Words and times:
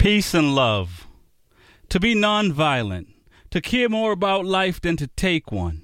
Peace 0.00 0.32
and 0.32 0.54
love. 0.54 1.06
To 1.90 2.00
be 2.00 2.14
nonviolent. 2.14 3.08
To 3.50 3.60
care 3.60 3.90
more 3.90 4.12
about 4.12 4.46
life 4.46 4.80
than 4.80 4.96
to 4.96 5.08
take 5.08 5.52
one. 5.52 5.82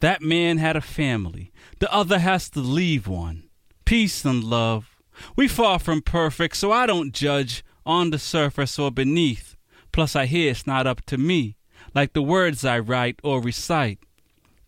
That 0.00 0.20
man 0.20 0.58
had 0.58 0.76
a 0.76 0.82
family. 0.82 1.50
The 1.78 1.90
other 1.90 2.18
has 2.18 2.50
to 2.50 2.60
leave 2.60 3.08
one. 3.08 3.44
Peace 3.86 4.22
and 4.22 4.44
love. 4.44 4.98
We 5.34 5.48
far 5.48 5.78
from 5.78 6.02
perfect, 6.02 6.58
so 6.58 6.72
I 6.72 6.84
don't 6.84 7.14
judge 7.14 7.64
on 7.86 8.10
the 8.10 8.18
surface 8.18 8.78
or 8.78 8.90
beneath. 8.90 9.56
Plus, 9.92 10.14
I 10.14 10.26
hear 10.26 10.50
it's 10.50 10.66
not 10.66 10.86
up 10.86 11.00
to 11.06 11.16
me, 11.16 11.56
like 11.94 12.12
the 12.12 12.20
words 12.20 12.66
I 12.66 12.78
write 12.78 13.18
or 13.24 13.40
recite. 13.40 13.98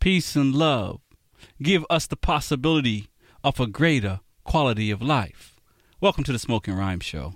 Peace 0.01 0.35
and 0.35 0.55
love 0.55 1.03
give 1.63 1.85
us 1.91 2.07
the 2.07 2.17
possibility 2.17 3.09
of 3.45 3.61
a 3.61 3.67
greater 3.67 4.21
quality 4.45 4.91
of 4.91 5.03
life. 5.03 5.55
Welcome 6.01 6.25
to 6.25 6.33
the 6.33 6.39
Smoking 6.39 6.73
Rhyme 6.73 7.01
Show. 7.01 7.35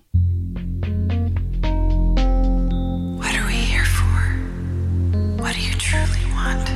Truly 5.90 6.24
want? 6.36 6.68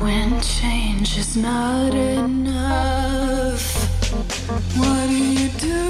When 0.00 0.40
change 0.40 1.18
is 1.18 1.36
not 1.36 1.92
enough, 1.92 3.64
what 4.78 5.06
do 5.08 5.18
you 5.38 5.48
do? 5.58 5.82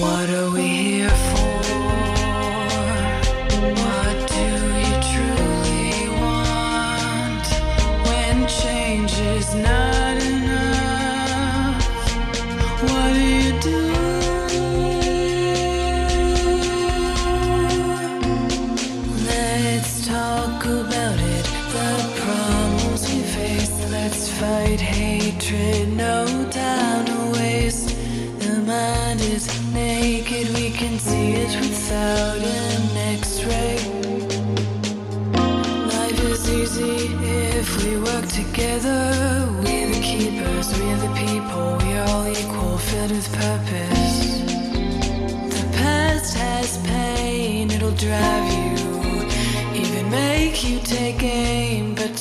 What 0.00 0.28
are 0.28 0.50
we 0.50 0.66
here 0.66 1.10
for? 1.10 1.43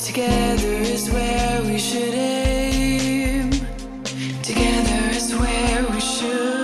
Together 0.03 0.73
is 5.09 5.35
where 5.35 5.83
we 5.91 6.01
should 6.01 6.62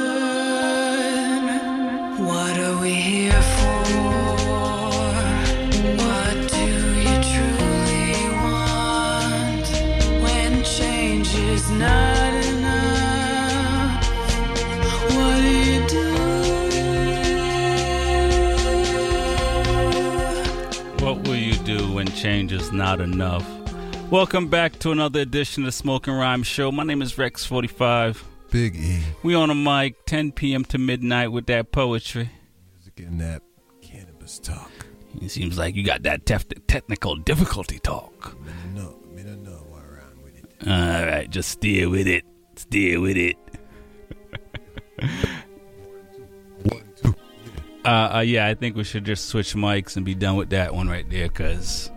change 11.79 12.11
is 12.19 12.31
not 12.31 12.33
enough, 12.45 14.03
what 15.15 15.41
do 15.41 15.49
you 15.55 15.87
do? 15.87 16.13
What 21.05 21.27
will 21.27 21.35
you 21.35 21.55
do 21.63 21.93
when 21.93 22.07
change 22.07 22.51
is 22.51 22.71
not 22.71 22.99
enough? 23.01 23.47
Welcome 24.11 24.47
back 24.47 24.79
to 24.79 24.91
another 24.91 25.21
edition 25.21 25.63
of 25.63 25.67
the 25.67 25.71
Smoking 25.71 26.13
Rhyme 26.13 26.43
Show. 26.43 26.71
My 26.71 26.83
name 26.83 27.01
is 27.01 27.13
Rex45. 27.13 28.23
Big 28.51 28.75
E. 28.75 29.01
We 29.23 29.35
on 29.35 29.49
a 29.49 29.55
mic 29.55 30.05
10 30.05 30.33
p.m. 30.33 30.65
to 30.65 30.77
midnight 30.77 31.31
with 31.31 31.45
that 31.45 31.71
poetry. 31.71 32.31
Getting 32.95 33.19
that 33.19 33.41
cannabis 33.81 34.39
talk. 34.39 34.69
It 35.21 35.29
seems 35.29 35.57
like 35.57 35.75
you 35.75 35.85
got 35.85 36.03
that 36.03 36.25
tef- 36.25 36.67
technical 36.67 37.15
difficulty 37.15 37.79
talk. 37.79 38.35
Mm-hmm. 38.35 38.68
All 40.67 41.05
right, 41.05 41.29
just 41.29 41.49
steer 41.49 41.89
with 41.89 42.07
it. 42.07 42.25
Steer 42.55 42.99
with 42.99 43.15
it. 43.17 43.37
One, 46.63 46.83
two. 46.95 47.15
Uh, 47.85 48.15
uh, 48.15 48.19
yeah, 48.19 48.47
I 48.47 48.55
think 48.55 48.75
we 48.75 48.83
should 48.83 49.05
just 49.05 49.29
switch 49.29 49.53
mics 49.55 49.95
and 49.95 50.05
be 50.05 50.15
done 50.15 50.35
with 50.35 50.49
that 50.49 50.73
one 50.73 50.89
right 50.89 51.09
there 51.09 51.29
because 51.29 51.89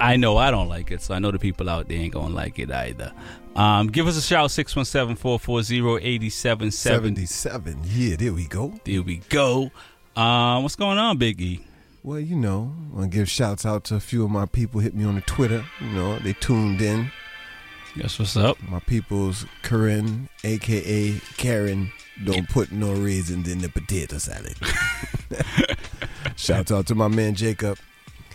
I 0.00 0.16
know 0.16 0.36
I 0.38 0.50
don't 0.50 0.68
like 0.68 0.90
it, 0.90 1.02
so 1.02 1.14
I 1.14 1.18
know 1.18 1.30
the 1.30 1.38
people 1.38 1.68
out 1.68 1.88
there 1.88 1.98
ain't 1.98 2.14
gonna 2.14 2.34
like 2.34 2.58
it 2.58 2.70
either. 2.70 3.12
Um, 3.54 3.88
give 3.88 4.06
us 4.06 4.16
a 4.16 4.22
shout 4.22 4.50
617 4.50 5.16
440 5.16 6.04
8770. 6.04 7.26
77. 7.26 7.80
Yeah, 7.84 8.16
there 8.16 8.32
we 8.32 8.46
go. 8.46 8.74
There 8.84 9.02
we 9.02 9.18
go. 9.28 9.70
Uh, 10.16 10.60
what's 10.60 10.76
going 10.76 10.98
on, 10.98 11.18
Big 11.18 11.40
E? 11.40 11.64
Well, 12.02 12.20
you 12.20 12.36
know, 12.36 12.74
I 12.92 12.96
want 12.96 13.12
to 13.12 13.18
give 13.18 13.30
shouts 13.30 13.64
out 13.64 13.84
to 13.84 13.94
a 13.96 14.00
few 14.00 14.24
of 14.24 14.30
my 14.30 14.46
people 14.46 14.80
hit 14.80 14.94
me 14.94 15.04
on 15.04 15.14
the 15.14 15.20
Twitter. 15.22 15.64
You 15.80 15.88
know, 15.88 16.18
they 16.18 16.32
tuned 16.34 16.82
in. 16.82 17.10
Guess 17.96 18.18
what's 18.18 18.36
up? 18.36 18.56
My 18.68 18.80
people's 18.80 19.46
Corinne, 19.62 20.28
aka 20.42 21.20
Karen, 21.36 21.92
don't 22.24 22.48
put 22.48 22.72
no 22.72 22.92
raisins 22.92 23.48
in 23.48 23.58
the 23.58 23.68
potato 23.68 24.18
salad. 24.18 24.56
Shout 26.36 26.72
out 26.72 26.86
to 26.88 26.94
my 26.96 27.06
man 27.08 27.34
Jacob. 27.34 27.78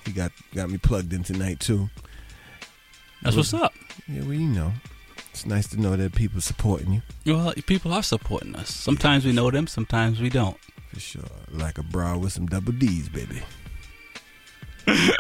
He 0.06 0.14
got 0.14 0.32
got 0.56 0.70
me 0.70 0.78
plugged 0.78 1.12
in 1.12 1.24
tonight 1.24 1.60
too. 1.60 1.90
That's 3.22 3.36
what's 3.36 3.54
up. 3.54 3.74
Yeah, 4.08 4.22
well, 4.22 4.34
you 4.34 4.48
know, 4.48 4.72
it's 5.32 5.46
nice 5.46 5.68
to 5.70 5.80
know 5.82 5.98
that 5.98 6.16
people 6.16 6.40
supporting 6.40 6.94
you 6.94 7.02
Well, 7.36 7.54
people 7.68 7.92
are 7.94 8.02
supporting 8.04 8.56
us. 8.56 8.70
Sometimes 8.74 9.26
we 9.26 9.34
know 9.34 9.52
them, 9.52 9.68
sometimes 9.68 10.22
we 10.22 10.30
don't. 10.30 10.58
for 10.94 11.02
sure. 11.02 11.24
Like 11.52 11.78
a 11.78 11.84
bra 11.84 12.16
with 12.18 12.32
some 12.32 12.46
double 12.48 12.72
D's, 12.72 13.10
baby. 13.10 13.42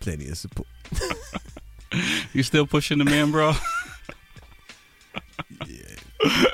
Plenty 0.00 0.28
of 0.28 0.36
support. 0.36 0.68
You 2.32 2.42
still 2.42 2.66
pushing 2.66 2.98
the 2.98 3.04
man, 3.04 3.30
bro? 3.30 3.52
Yeah. 5.66 6.44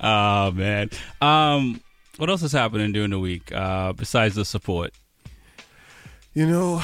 Oh 0.00 0.50
man. 0.54 0.90
Um, 1.20 1.80
what 2.16 2.30
else 2.30 2.42
is 2.42 2.52
happening 2.52 2.92
during 2.92 3.10
the 3.10 3.18
week 3.18 3.52
uh, 3.52 3.92
besides 3.92 4.34
the 4.34 4.44
support? 4.44 4.92
You 6.32 6.46
know, 6.46 6.76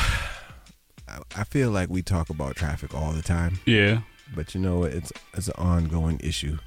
I, 1.09 1.19
I 1.37 1.44
feel 1.44 1.71
like 1.71 1.89
we 1.89 2.03
talk 2.03 2.31
about 2.31 2.56
traffic 2.56 2.94
all 2.94 3.12
the 3.12 3.22
time, 3.22 3.59
Yeah. 3.66 4.00
but 4.34 4.55
you 4.55 4.60
know? 4.60 4.84
It's 4.84 5.12
it's 5.34 5.49
an 5.49 5.55
ongoing 5.59 6.21
issue. 6.22 6.59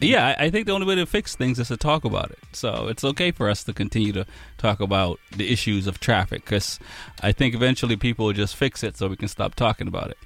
Yeah, 0.00 0.34
I 0.38 0.44
I 0.44 0.50
think 0.50 0.66
the 0.66 0.72
only 0.72 0.86
way 0.86 0.94
to 0.94 1.06
fix 1.06 1.34
things 1.34 1.58
is 1.58 1.68
to 1.68 1.76
talk 1.76 2.04
about 2.04 2.30
it. 2.30 2.38
So 2.52 2.88
it's 2.88 3.04
okay 3.04 3.30
for 3.30 3.48
us 3.48 3.64
to 3.64 3.72
continue 3.72 4.12
to 4.12 4.26
talk 4.56 4.80
about 4.80 5.18
the 5.36 5.52
issues 5.52 5.86
of 5.86 5.98
traffic 6.00 6.44
because 6.44 6.78
I 7.22 7.32
think 7.32 7.54
eventually 7.54 7.96
people 7.96 8.26
will 8.26 8.32
just 8.32 8.56
fix 8.56 8.82
it 8.84 8.96
so 8.96 9.08
we 9.08 9.16
can 9.16 9.28
stop 9.28 9.54
talking 9.54 9.88
about 9.88 10.10
it. 10.10 10.18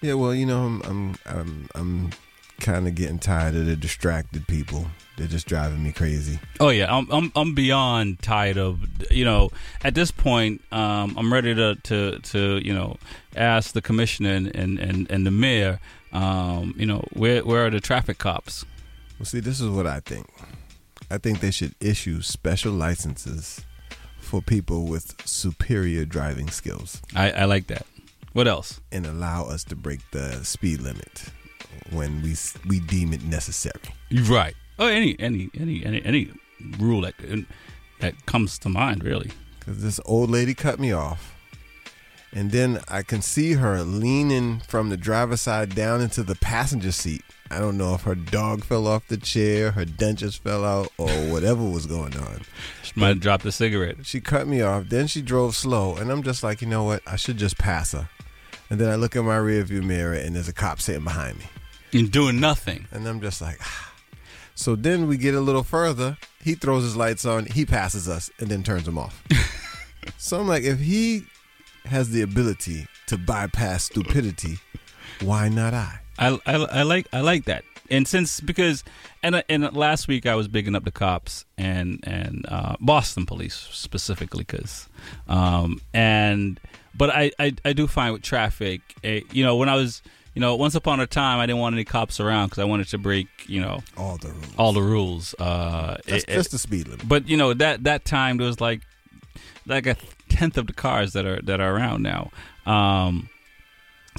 Yeah, 0.00 0.14
well, 0.14 0.34
you 0.34 0.46
know, 0.46 0.62
I'm 0.62 0.82
I'm 0.82 1.18
I'm, 1.26 1.68
I'm 1.74 2.10
kind 2.60 2.86
of 2.86 2.94
getting 2.94 3.18
tired 3.18 3.54
of 3.54 3.66
the 3.66 3.76
distracted 3.76 4.46
people. 4.46 4.86
They're 5.16 5.26
just 5.26 5.46
driving 5.46 5.82
me 5.82 5.92
crazy. 5.92 6.38
Oh 6.60 6.68
yeah, 6.68 6.94
I'm 6.94 7.10
I'm 7.10 7.32
I'm 7.34 7.54
beyond 7.54 8.20
tired 8.20 8.58
of 8.58 8.80
you 9.10 9.24
know 9.24 9.50
at 9.82 9.94
this 9.94 10.10
point 10.10 10.62
um, 10.70 11.16
I'm 11.16 11.32
ready 11.32 11.54
to, 11.54 11.74
to 11.74 12.18
to 12.18 12.58
you 12.58 12.74
know 12.74 12.96
ask 13.34 13.72
the 13.72 13.82
commissioner 13.82 14.34
and 14.34 14.54
and, 14.54 14.78
and, 14.78 15.10
and 15.10 15.26
the 15.26 15.30
mayor 15.30 15.80
um, 16.12 16.74
you 16.76 16.86
know 16.86 17.04
where 17.12 17.44
where 17.44 17.66
are 17.66 17.70
the 17.70 17.80
traffic 17.80 18.18
cops? 18.18 18.64
Well, 19.18 19.26
see, 19.26 19.40
this 19.40 19.60
is 19.60 19.68
what 19.68 19.86
I 19.86 20.00
think. 20.00 20.26
I 21.10 21.18
think 21.18 21.40
they 21.40 21.50
should 21.50 21.74
issue 21.80 22.20
special 22.22 22.72
licenses 22.72 23.64
for 24.20 24.42
people 24.42 24.86
with 24.86 25.26
superior 25.26 26.04
driving 26.04 26.50
skills 26.50 27.00
I, 27.16 27.30
I 27.30 27.44
like 27.46 27.68
that. 27.68 27.86
What 28.34 28.46
else? 28.46 28.80
and 28.92 29.06
allow 29.06 29.44
us 29.46 29.64
to 29.64 29.76
break 29.76 30.00
the 30.10 30.44
speed 30.44 30.80
limit 30.80 31.24
when 31.90 32.20
we 32.22 32.36
we 32.68 32.78
deem 32.80 33.12
it 33.14 33.24
necessary. 33.24 33.80
You're 34.10 34.24
right. 34.24 34.54
Oh, 34.78 34.86
any 34.86 35.16
any 35.18 35.48
any 35.58 35.84
any 35.84 36.04
any 36.04 36.30
rule 36.78 37.00
that 37.00 37.14
that 38.00 38.26
comes 38.26 38.58
to 38.58 38.68
mind 38.68 39.02
really. 39.02 39.30
Because 39.58 39.82
this 39.82 39.98
old 40.04 40.30
lady 40.30 40.54
cut 40.54 40.78
me 40.78 40.92
off. 40.92 41.34
And 42.32 42.50
then 42.50 42.80
I 42.88 43.02
can 43.02 43.22
see 43.22 43.54
her 43.54 43.82
leaning 43.82 44.60
from 44.60 44.90
the 44.90 44.96
driver's 44.96 45.40
side 45.40 45.74
down 45.74 46.00
into 46.00 46.22
the 46.22 46.34
passenger 46.34 46.92
seat. 46.92 47.22
I 47.50 47.58
don't 47.58 47.78
know 47.78 47.94
if 47.94 48.02
her 48.02 48.14
dog 48.14 48.62
fell 48.64 48.86
off 48.86 49.08
the 49.08 49.16
chair, 49.16 49.70
her 49.70 49.86
dentures 49.86 50.38
fell 50.38 50.64
out, 50.64 50.92
or 50.98 51.08
whatever 51.32 51.64
was 51.64 51.86
going 51.86 52.14
on. 52.16 52.42
She 52.82 52.92
might 52.94 53.08
have 53.08 53.20
dropped 53.20 53.46
a 53.46 53.52
cigarette. 53.52 54.04
She 54.04 54.20
cut 54.20 54.46
me 54.46 54.60
off. 54.60 54.88
Then 54.88 55.06
she 55.06 55.22
drove 55.22 55.54
slow. 55.54 55.96
And 55.96 56.10
I'm 56.10 56.22
just 56.22 56.42
like, 56.42 56.60
you 56.60 56.68
know 56.68 56.84
what? 56.84 57.02
I 57.06 57.16
should 57.16 57.38
just 57.38 57.56
pass 57.56 57.92
her. 57.92 58.10
And 58.68 58.78
then 58.78 58.90
I 58.90 58.96
look 58.96 59.16
in 59.16 59.24
my 59.24 59.38
rearview 59.38 59.82
mirror 59.82 60.12
and 60.12 60.36
there's 60.36 60.48
a 60.48 60.52
cop 60.52 60.80
sitting 60.80 61.04
behind 61.04 61.38
me. 61.38 61.46
And 61.94 62.12
doing 62.12 62.38
nothing. 62.38 62.86
And 62.90 63.06
I'm 63.06 63.20
just 63.22 63.40
like, 63.40 63.56
ah. 63.62 63.92
so 64.54 64.76
then 64.76 65.06
we 65.06 65.16
get 65.16 65.34
a 65.34 65.40
little 65.40 65.62
further. 65.62 66.18
He 66.42 66.54
throws 66.54 66.82
his 66.82 66.96
lights 66.96 67.24
on, 67.24 67.46
he 67.46 67.64
passes 67.64 68.10
us, 68.10 68.30
and 68.38 68.50
then 68.50 68.62
turns 68.62 68.84
them 68.84 68.98
off. 68.98 69.24
so 70.18 70.38
I'm 70.38 70.46
like, 70.46 70.64
if 70.64 70.80
he 70.80 71.24
has 71.86 72.10
the 72.10 72.22
ability 72.22 72.86
to 73.06 73.16
bypass 73.18 73.84
stupidity, 73.84 74.58
why 75.22 75.48
not 75.48 75.74
I? 75.74 76.00
I, 76.18 76.38
I, 76.46 76.54
I 76.56 76.82
like 76.82 77.06
I 77.12 77.20
like 77.20 77.44
that. 77.46 77.64
And 77.90 78.06
since 78.06 78.40
because 78.40 78.84
and 79.22 79.42
and 79.48 79.72
last 79.74 80.08
week 80.08 80.26
I 80.26 80.34
was 80.34 80.46
bigging 80.48 80.74
up 80.74 80.84
the 80.84 80.90
cops 80.90 81.44
and 81.56 82.00
and 82.02 82.44
uh, 82.48 82.76
Boston 82.80 83.24
police 83.24 83.54
specifically 83.72 84.44
because 84.44 84.88
um 85.28 85.80
and 85.94 86.60
but 86.94 87.08
I, 87.10 87.30
I 87.38 87.54
I 87.64 87.72
do 87.72 87.86
find 87.86 88.12
with 88.12 88.22
traffic 88.22 88.80
eh, 89.04 89.20
you 89.32 89.42
know 89.44 89.56
when 89.56 89.68
I 89.70 89.74
was 89.76 90.02
you 90.34 90.40
know 90.40 90.54
once 90.56 90.74
upon 90.74 91.00
a 91.00 91.06
time 91.06 91.38
I 91.38 91.46
didn't 91.46 91.60
want 91.60 91.74
any 91.76 91.84
cops 91.84 92.20
around 92.20 92.48
because 92.48 92.58
I 92.58 92.64
wanted 92.64 92.88
to 92.88 92.98
break 92.98 93.28
you 93.46 93.62
know 93.62 93.80
All 93.96 94.18
the 94.18 94.28
rules. 94.28 94.54
all 94.58 94.72
the 94.74 94.82
rules 94.82 95.34
uh 95.38 95.96
That's 96.04 96.24
it- 96.24 96.34
just 96.34 96.50
the 96.50 96.58
speed 96.58 96.88
limit. 96.88 97.08
but 97.08 97.26
you 97.26 97.38
know 97.38 97.54
that 97.54 97.84
that 97.84 98.04
time 98.04 98.36
there 98.36 98.46
was 98.46 98.60
like 98.60 98.82
like 99.66 99.86
a 99.86 99.96
tenth 100.28 100.56
of 100.56 100.66
the 100.66 100.72
cars 100.72 101.12
that 101.12 101.26
are 101.26 101.40
that 101.42 101.60
are 101.60 101.74
around 101.74 102.02
now. 102.02 102.30
Um, 102.66 103.28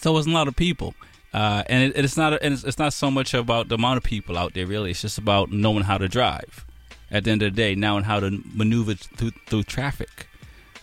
so 0.02 0.12
it 0.12 0.14
wasn't 0.14 0.36
a 0.36 0.38
lot 0.38 0.48
of 0.48 0.56
people, 0.56 0.94
uh, 1.34 1.64
and 1.68 1.92
it, 1.92 2.04
it's 2.04 2.18
not 2.18 2.34
and 2.42 2.54
it's, 2.54 2.64
it's 2.64 2.80
not 2.80 2.94
so 2.94 3.12
much 3.12 3.34
about 3.34 3.70
the 3.70 3.76
amount 3.76 3.98
of 3.98 4.04
people 4.04 4.38
out 4.38 4.54
there. 4.54 4.66
Really, 4.66 4.92
it's 4.92 5.02
just 5.02 5.18
about 5.18 5.52
knowing 5.52 5.84
how 5.84 5.98
to 5.98 6.08
drive. 6.08 6.66
At 7.12 7.24
the 7.24 7.32
end 7.32 7.42
of 7.42 7.56
the 7.56 7.56
day, 7.56 7.74
knowing 7.74 8.04
how 8.04 8.20
to 8.20 8.44
maneuver 8.54 8.94
through 8.94 9.32
through 9.48 9.64
traffic. 9.64 10.28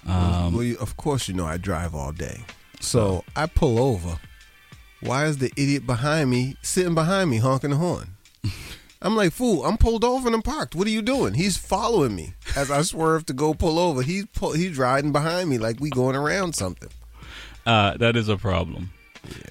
Um, 0.08 0.54
well, 0.54 0.62
you, 0.62 0.76
of 0.78 0.96
course, 0.96 1.28
you 1.28 1.34
know 1.34 1.46
I 1.46 1.56
drive 1.56 1.94
all 1.94 2.12
day. 2.12 2.44
So 2.80 3.24
I 3.34 3.46
pull 3.46 3.78
over. 3.78 4.18
Why 5.00 5.26
is 5.26 5.38
the 5.38 5.52
idiot 5.56 5.86
behind 5.86 6.30
me 6.30 6.56
sitting 6.62 6.94
behind 6.94 7.30
me 7.30 7.38
honking 7.38 7.70
the 7.70 7.76
horn? 7.76 8.16
I'm 9.02 9.14
like, 9.14 9.32
fool, 9.32 9.64
I'm 9.64 9.76
pulled 9.76 10.04
over 10.04 10.26
and 10.26 10.34
I'm 10.34 10.42
parked. 10.42 10.74
What 10.74 10.86
are 10.86 10.90
you 10.90 11.02
doing? 11.02 11.34
He's 11.34 11.56
following 11.56 12.14
me 12.16 12.34
as 12.56 12.70
I 12.70 12.82
swerve 12.82 13.26
to 13.26 13.32
go 13.32 13.52
pull 13.54 13.78
over. 13.78 14.02
He's 14.02 14.26
pull, 14.26 14.52
he's 14.52 14.78
riding 14.78 15.12
behind 15.12 15.50
me 15.50 15.58
like 15.58 15.80
we 15.80 15.90
going 15.90 16.16
around 16.16 16.54
something. 16.54 16.88
uh, 17.66 17.96
that 17.98 18.16
is 18.16 18.28
a 18.28 18.36
problem. 18.36 18.90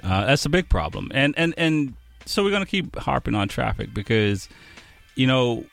Uh, 0.03 0.25
that's 0.25 0.45
a 0.45 0.50
big 0.50 0.69
problem, 0.69 1.12
and 1.13 1.33
and 1.38 1.53
and 1.57 1.94
so 2.25 2.44
we're 2.44 2.51
gonna 2.51 2.65
keep 2.65 2.95
harping 2.95 3.36
on 3.36 3.47
traffic 3.47 3.94
because, 3.94 4.47
you 5.15 5.27
know, 5.27 5.65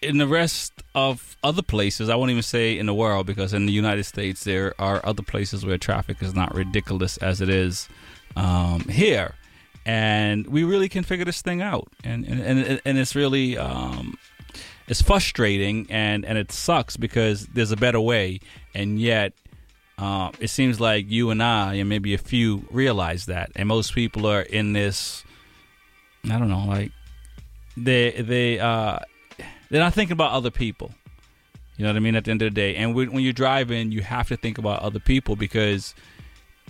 in 0.00 0.18
the 0.18 0.26
rest 0.26 0.72
of 0.94 1.36
other 1.44 1.62
places, 1.62 2.08
I 2.08 2.16
won't 2.16 2.30
even 2.30 2.42
say 2.42 2.76
in 2.78 2.86
the 2.86 2.94
world 2.94 3.26
because 3.26 3.52
in 3.52 3.66
the 3.66 3.72
United 3.72 4.04
States 4.04 4.42
there 4.44 4.74
are 4.78 5.00
other 5.04 5.22
places 5.22 5.64
where 5.64 5.78
traffic 5.78 6.22
is 6.22 6.34
not 6.34 6.54
ridiculous 6.54 7.18
as 7.18 7.40
it 7.40 7.48
is 7.48 7.88
um, 8.36 8.80
here, 8.88 9.34
and 9.84 10.46
we 10.46 10.64
really 10.64 10.88
can 10.88 11.04
figure 11.04 11.24
this 11.24 11.42
thing 11.42 11.62
out, 11.62 11.88
and 12.04 12.24
and 12.24 12.40
and, 12.40 12.80
and 12.84 12.98
it's 12.98 13.14
really. 13.14 13.58
Um, 13.58 14.18
it's 14.88 15.00
frustrating 15.00 15.86
and, 15.90 16.24
and 16.26 16.36
it 16.36 16.50
sucks 16.52 16.96
because 16.96 17.46
there's 17.46 17.70
a 17.70 17.76
better 17.76 18.00
way, 18.00 18.40
and 18.74 19.00
yet 19.00 19.32
uh, 19.98 20.30
it 20.40 20.48
seems 20.48 20.80
like 20.80 21.10
you 21.10 21.30
and 21.30 21.42
I, 21.42 21.74
and 21.74 21.88
maybe 21.88 22.14
a 22.14 22.18
few, 22.18 22.66
realize 22.70 23.26
that, 23.26 23.52
and 23.54 23.68
most 23.68 23.94
people 23.94 24.26
are 24.26 24.42
in 24.42 24.72
this. 24.72 25.24
I 26.24 26.38
don't 26.38 26.48
know, 26.48 26.64
like 26.66 26.92
they 27.76 28.10
they 28.10 28.58
uh, 28.58 28.98
they're 29.70 29.80
not 29.80 29.94
thinking 29.94 30.12
about 30.12 30.32
other 30.32 30.50
people. 30.50 30.92
You 31.76 31.84
know 31.84 31.90
what 31.90 31.96
I 31.96 32.00
mean? 32.00 32.16
At 32.16 32.24
the 32.24 32.30
end 32.30 32.42
of 32.42 32.46
the 32.46 32.54
day, 32.54 32.74
and 32.74 32.94
when 32.94 33.20
you're 33.20 33.32
driving, 33.32 33.92
you 33.92 34.02
have 34.02 34.28
to 34.28 34.36
think 34.36 34.58
about 34.58 34.82
other 34.82 35.00
people 35.00 35.36
because 35.36 35.94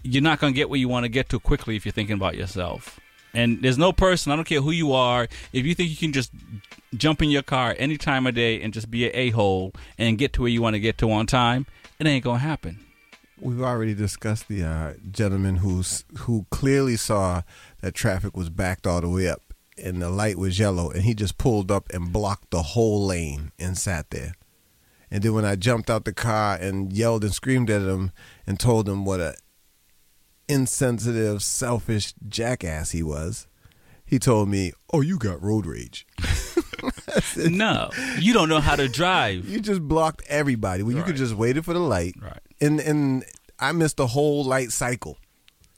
you're 0.02 0.22
not 0.22 0.38
going 0.38 0.52
to 0.52 0.56
get 0.56 0.68
where 0.68 0.78
you 0.78 0.88
want 0.88 1.04
to 1.04 1.08
get 1.08 1.28
to 1.30 1.40
quickly 1.40 1.76
if 1.76 1.84
you're 1.84 1.92
thinking 1.92 2.14
about 2.14 2.36
yourself. 2.36 3.00
And 3.34 3.62
there's 3.62 3.78
no 3.78 3.92
person, 3.92 4.32
I 4.32 4.36
don't 4.36 4.44
care 4.44 4.60
who 4.60 4.70
you 4.70 4.92
are, 4.92 5.28
if 5.52 5.64
you 5.64 5.74
think 5.74 5.90
you 5.90 5.96
can 5.96 6.12
just 6.12 6.32
jump 6.94 7.22
in 7.22 7.30
your 7.30 7.42
car 7.42 7.74
any 7.78 7.96
time 7.96 8.26
of 8.26 8.34
day 8.34 8.60
and 8.60 8.74
just 8.74 8.90
be 8.90 9.06
an 9.06 9.12
a 9.14 9.30
hole 9.30 9.72
and 9.96 10.18
get 10.18 10.32
to 10.34 10.42
where 10.42 10.50
you 10.50 10.60
want 10.60 10.74
to 10.74 10.80
get 10.80 10.98
to 10.98 11.10
on 11.10 11.26
time, 11.26 11.66
it 11.98 12.06
ain't 12.06 12.24
going 12.24 12.40
to 12.40 12.46
happen. 12.46 12.84
We've 13.40 13.62
already 13.62 13.94
discussed 13.94 14.48
the 14.48 14.64
uh, 14.64 14.92
gentleman 15.10 15.56
who's 15.56 16.04
who 16.18 16.46
clearly 16.50 16.96
saw 16.96 17.42
that 17.80 17.94
traffic 17.94 18.36
was 18.36 18.50
backed 18.50 18.86
all 18.86 19.00
the 19.00 19.08
way 19.08 19.28
up 19.28 19.42
and 19.76 20.00
the 20.00 20.10
light 20.10 20.38
was 20.38 20.58
yellow, 20.58 20.90
and 20.90 21.02
he 21.02 21.14
just 21.14 21.38
pulled 21.38 21.70
up 21.70 21.90
and 21.92 22.12
blocked 22.12 22.50
the 22.50 22.62
whole 22.62 23.04
lane 23.04 23.52
and 23.58 23.76
sat 23.76 24.10
there. 24.10 24.34
And 25.10 25.22
then 25.22 25.34
when 25.34 25.44
I 25.44 25.56
jumped 25.56 25.90
out 25.90 26.04
the 26.04 26.12
car 26.12 26.56
and 26.56 26.92
yelled 26.92 27.24
and 27.24 27.34
screamed 27.34 27.68
at 27.68 27.82
him 27.82 28.12
and 28.46 28.58
told 28.58 28.88
him 28.88 29.04
what 29.04 29.20
a 29.20 29.34
insensitive, 30.48 31.42
selfish 31.42 32.14
jackass 32.28 32.90
he 32.90 33.02
was, 33.02 33.46
he 34.04 34.18
told 34.18 34.48
me, 34.48 34.72
"Oh, 34.92 35.00
you 35.00 35.18
got 35.18 35.42
road 35.42 35.66
rage. 35.66 36.06
No, 37.36 37.90
you 38.18 38.32
don't 38.32 38.48
know 38.48 38.60
how 38.60 38.74
to 38.74 38.88
drive. 38.88 39.48
You 39.48 39.60
just 39.60 39.82
blocked 39.82 40.22
everybody 40.28 40.82
when 40.82 40.96
you 40.96 41.02
could 41.02 41.16
just 41.16 41.34
waited 41.34 41.64
for 41.64 41.72
the 41.72 41.80
light." 41.80 42.14
Right. 42.20 42.40
And 42.60 42.80
and 42.80 43.24
I 43.58 43.72
missed 43.72 43.96
the 43.98 44.06
whole 44.08 44.44
light 44.44 44.72
cycle, 44.72 45.18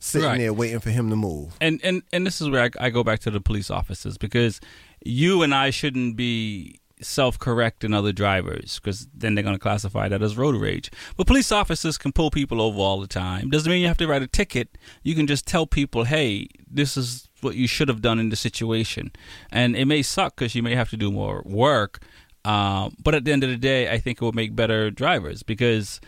sitting 0.00 0.28
Right. 0.28 0.38
there 0.38 0.52
waiting 0.52 0.80
for 0.80 0.90
him 0.90 1.10
to 1.10 1.16
move. 1.16 1.56
And 1.60 1.80
and 1.84 2.02
and 2.12 2.26
this 2.26 2.40
is 2.40 2.48
where 2.48 2.62
I, 2.64 2.86
I 2.86 2.90
go 2.90 3.04
back 3.04 3.20
to 3.20 3.30
the 3.30 3.40
police 3.40 3.70
officers 3.70 4.16
because 4.16 4.60
you 5.04 5.42
and 5.42 5.54
I 5.54 5.70
shouldn't 5.70 6.16
be 6.16 6.78
self-correcting 7.00 7.92
other 7.92 8.12
drivers 8.12 8.78
because 8.78 9.08
then 9.14 9.34
they're 9.34 9.44
going 9.44 9.54
to 9.54 9.60
classify 9.60 10.08
that 10.08 10.22
as 10.22 10.36
road 10.36 10.54
rage. 10.54 10.90
But 11.16 11.26
police 11.26 11.50
officers 11.52 11.98
can 11.98 12.12
pull 12.12 12.30
people 12.30 12.60
over 12.60 12.78
all 12.78 13.00
the 13.00 13.06
time. 13.06 13.50
Doesn't 13.50 13.70
mean 13.70 13.82
you 13.82 13.88
have 13.88 13.98
to 13.98 14.06
write 14.06 14.22
a 14.22 14.26
ticket. 14.26 14.78
You 15.02 15.14
can 15.14 15.26
just 15.26 15.46
tell 15.46 15.66
people, 15.66 16.04
"Hey, 16.04 16.48
this 16.70 16.96
is 16.96 17.28
what 17.40 17.56
you 17.56 17.66
should 17.66 17.88
have 17.88 18.00
done 18.00 18.18
in 18.18 18.30
the 18.30 18.36
situation," 18.36 19.12
and 19.50 19.76
it 19.76 19.86
may 19.86 20.02
suck 20.02 20.36
because 20.36 20.54
you 20.54 20.62
may 20.62 20.74
have 20.74 20.90
to 20.90 20.96
do 20.96 21.10
more 21.10 21.42
work. 21.44 22.00
Uh, 22.44 22.90
but 23.02 23.14
at 23.14 23.24
the 23.24 23.32
end 23.32 23.42
of 23.42 23.50
the 23.50 23.56
day, 23.56 23.90
I 23.90 23.98
think 23.98 24.18
it 24.18 24.24
will 24.24 24.32
make 24.32 24.54
better 24.54 24.90
drivers 24.90 25.42
because 25.42 26.00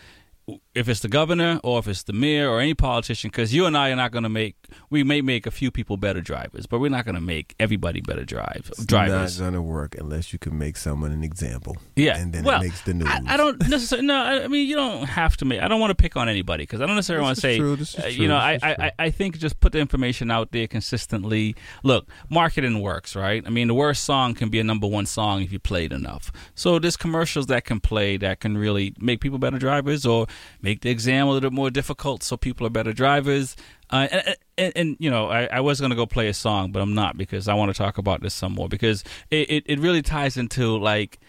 if 0.73 0.87
it's 0.87 1.01
the 1.01 1.07
governor 1.09 1.59
or 1.63 1.79
if 1.79 1.87
it's 1.87 2.03
the 2.03 2.13
mayor 2.13 2.49
or 2.49 2.61
any 2.61 2.73
politician, 2.73 3.29
because 3.29 3.53
you 3.53 3.65
and 3.65 3.77
I 3.77 3.89
are 3.91 3.95
not 3.95 4.11
going 4.11 4.23
to 4.23 4.29
make, 4.29 4.55
we 4.89 5.03
may 5.03 5.21
make 5.21 5.45
a 5.45 5.51
few 5.51 5.71
people 5.71 5.97
better 5.97 6.21
drivers, 6.21 6.65
but 6.65 6.79
we're 6.79 6.89
not 6.89 7.05
going 7.05 7.15
to 7.15 7.21
make 7.21 7.55
everybody 7.59 8.01
better 8.01 8.23
drive 8.23 8.71
drivers. 8.85 9.39
Not 9.39 9.45
gonna 9.45 9.61
work 9.61 9.95
unless 9.97 10.33
you 10.33 10.39
can 10.39 10.57
make 10.57 10.77
someone 10.77 11.11
an 11.11 11.23
example. 11.23 11.77
Yeah, 11.95 12.17
and 12.17 12.33
then 12.33 12.43
well, 12.43 12.61
it 12.61 12.65
makes 12.65 12.81
the 12.81 12.93
news. 12.93 13.07
I, 13.09 13.21
I 13.27 13.37
don't 13.37 13.59
necessarily. 13.69 14.07
No, 14.07 14.15
I, 14.15 14.43
I 14.43 14.47
mean 14.47 14.67
you 14.67 14.75
don't 14.75 15.05
have 15.05 15.37
to 15.37 15.45
make. 15.45 15.61
I 15.61 15.67
don't 15.67 15.79
want 15.79 15.91
to 15.91 15.95
pick 15.95 16.15
on 16.15 16.29
anybody 16.29 16.63
because 16.63 16.81
I 16.81 16.85
don't 16.85 16.95
necessarily 16.95 17.23
want 17.23 17.35
to 17.35 17.41
say. 17.41 17.57
true, 17.57 17.75
this 17.75 17.93
is 17.93 17.99
uh, 17.99 18.01
true, 18.03 18.11
you 18.11 18.27
know, 18.27 18.37
I, 18.37 18.59
I. 18.61 18.91
I 18.99 19.09
think 19.09 19.37
just 19.37 19.59
put 19.59 19.71
the 19.71 19.79
information 19.79 20.31
out 20.31 20.51
there 20.51 20.67
consistently. 20.67 21.55
Look, 21.83 22.09
marketing 22.29 22.81
works, 22.81 23.15
right? 23.15 23.43
I 23.45 23.49
mean, 23.49 23.67
the 23.67 23.73
worst 23.73 24.03
song 24.03 24.33
can 24.33 24.49
be 24.49 24.59
a 24.59 24.63
number 24.63 24.87
one 24.87 25.05
song 25.05 25.41
if 25.41 25.51
you 25.51 25.59
play 25.59 25.85
it 25.85 25.93
enough. 25.93 26.31
So 26.55 26.79
there's 26.79 26.97
commercials 26.97 27.47
that 27.47 27.65
can 27.65 27.79
play 27.79 28.17
that 28.17 28.39
can 28.39 28.57
really 28.57 28.93
make 28.99 29.21
people 29.21 29.39
better 29.39 29.59
drivers 29.59 30.05
or 30.05 30.27
make 30.61 30.81
the 30.81 30.89
exam 30.89 31.27
a 31.27 31.31
little 31.31 31.49
bit 31.49 31.55
more 31.55 31.69
difficult 31.69 32.23
so 32.23 32.37
people 32.37 32.65
are 32.67 32.69
better 32.69 32.93
drivers. 32.93 33.55
Uh, 33.89 34.07
and, 34.11 34.35
and, 34.57 34.73
and 34.75 34.97
you 34.99 35.09
know, 35.09 35.27
I, 35.27 35.45
I 35.45 35.59
was 35.61 35.79
going 35.79 35.91
to 35.91 35.95
go 35.95 36.05
play 36.05 36.27
a 36.27 36.33
song, 36.33 36.71
but 36.71 36.81
I'm 36.81 36.93
not 36.93 37.17
because 37.17 37.47
I 37.47 37.53
want 37.53 37.73
to 37.73 37.77
talk 37.77 37.97
about 37.97 38.21
this 38.21 38.33
some 38.33 38.53
more 38.53 38.67
because 38.67 39.03
it, 39.31 39.49
it, 39.49 39.63
it 39.67 39.79
really 39.79 40.01
ties 40.01 40.37
into 40.37 40.77
like 40.77 41.19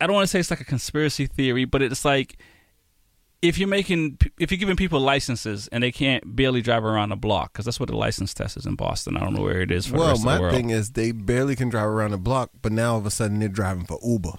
I 0.00 0.06
don't 0.06 0.14
want 0.14 0.24
to 0.24 0.28
say 0.28 0.40
it's 0.40 0.50
like 0.50 0.60
a 0.60 0.64
conspiracy 0.64 1.26
theory, 1.26 1.64
but 1.64 1.82
it's 1.82 2.04
like 2.04 2.36
if 3.42 3.58
you're 3.58 3.68
making 3.68 4.18
if 4.38 4.50
you're 4.50 4.58
giving 4.58 4.76
people 4.76 5.00
licenses 5.00 5.68
and 5.68 5.82
they 5.82 5.92
can't 5.92 6.36
barely 6.36 6.62
drive 6.62 6.84
around 6.84 7.10
the 7.10 7.16
block 7.16 7.52
because 7.52 7.64
that's 7.64 7.80
what 7.80 7.88
the 7.88 7.96
license 7.96 8.32
test 8.32 8.56
is 8.56 8.66
in 8.66 8.76
Boston. 8.76 9.16
I 9.16 9.20
don't 9.20 9.34
know 9.34 9.42
where 9.42 9.60
it 9.60 9.70
is 9.70 9.86
for 9.86 9.92
the 9.92 9.98
well, 9.98 10.18
my 10.18 10.50
thing 10.50 10.70
is 10.70 10.92
they 10.92 11.12
barely 11.12 11.56
can 11.56 11.68
drive 11.68 11.86
around 11.86 12.12
the 12.12 12.18
block, 12.18 12.50
but 12.62 12.72
now 12.72 12.92
all 12.92 12.98
of 12.98 13.06
a 13.06 13.10
sudden 13.10 13.40
they're 13.40 13.48
driving 13.48 13.84
for 13.84 13.98
Uber. 14.02 14.34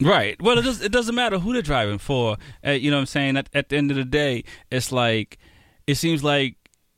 Right. 0.00 0.40
Well, 0.40 0.58
it, 0.58 0.62
does, 0.62 0.80
it 0.80 0.92
doesn't 0.92 1.14
matter 1.14 1.38
who 1.38 1.52
they're 1.52 1.62
driving 1.62 1.98
for. 1.98 2.36
Uh, 2.66 2.70
you 2.70 2.90
know 2.90 2.96
what 2.98 3.00
I'm 3.00 3.06
saying? 3.06 3.36
At, 3.36 3.48
at 3.52 3.68
the 3.68 3.76
end 3.76 3.90
of 3.90 3.96
the 3.96 4.04
day, 4.04 4.44
it's 4.70 4.92
like, 4.92 5.38
it 5.86 5.96
seems 5.96 6.22
like 6.22 6.54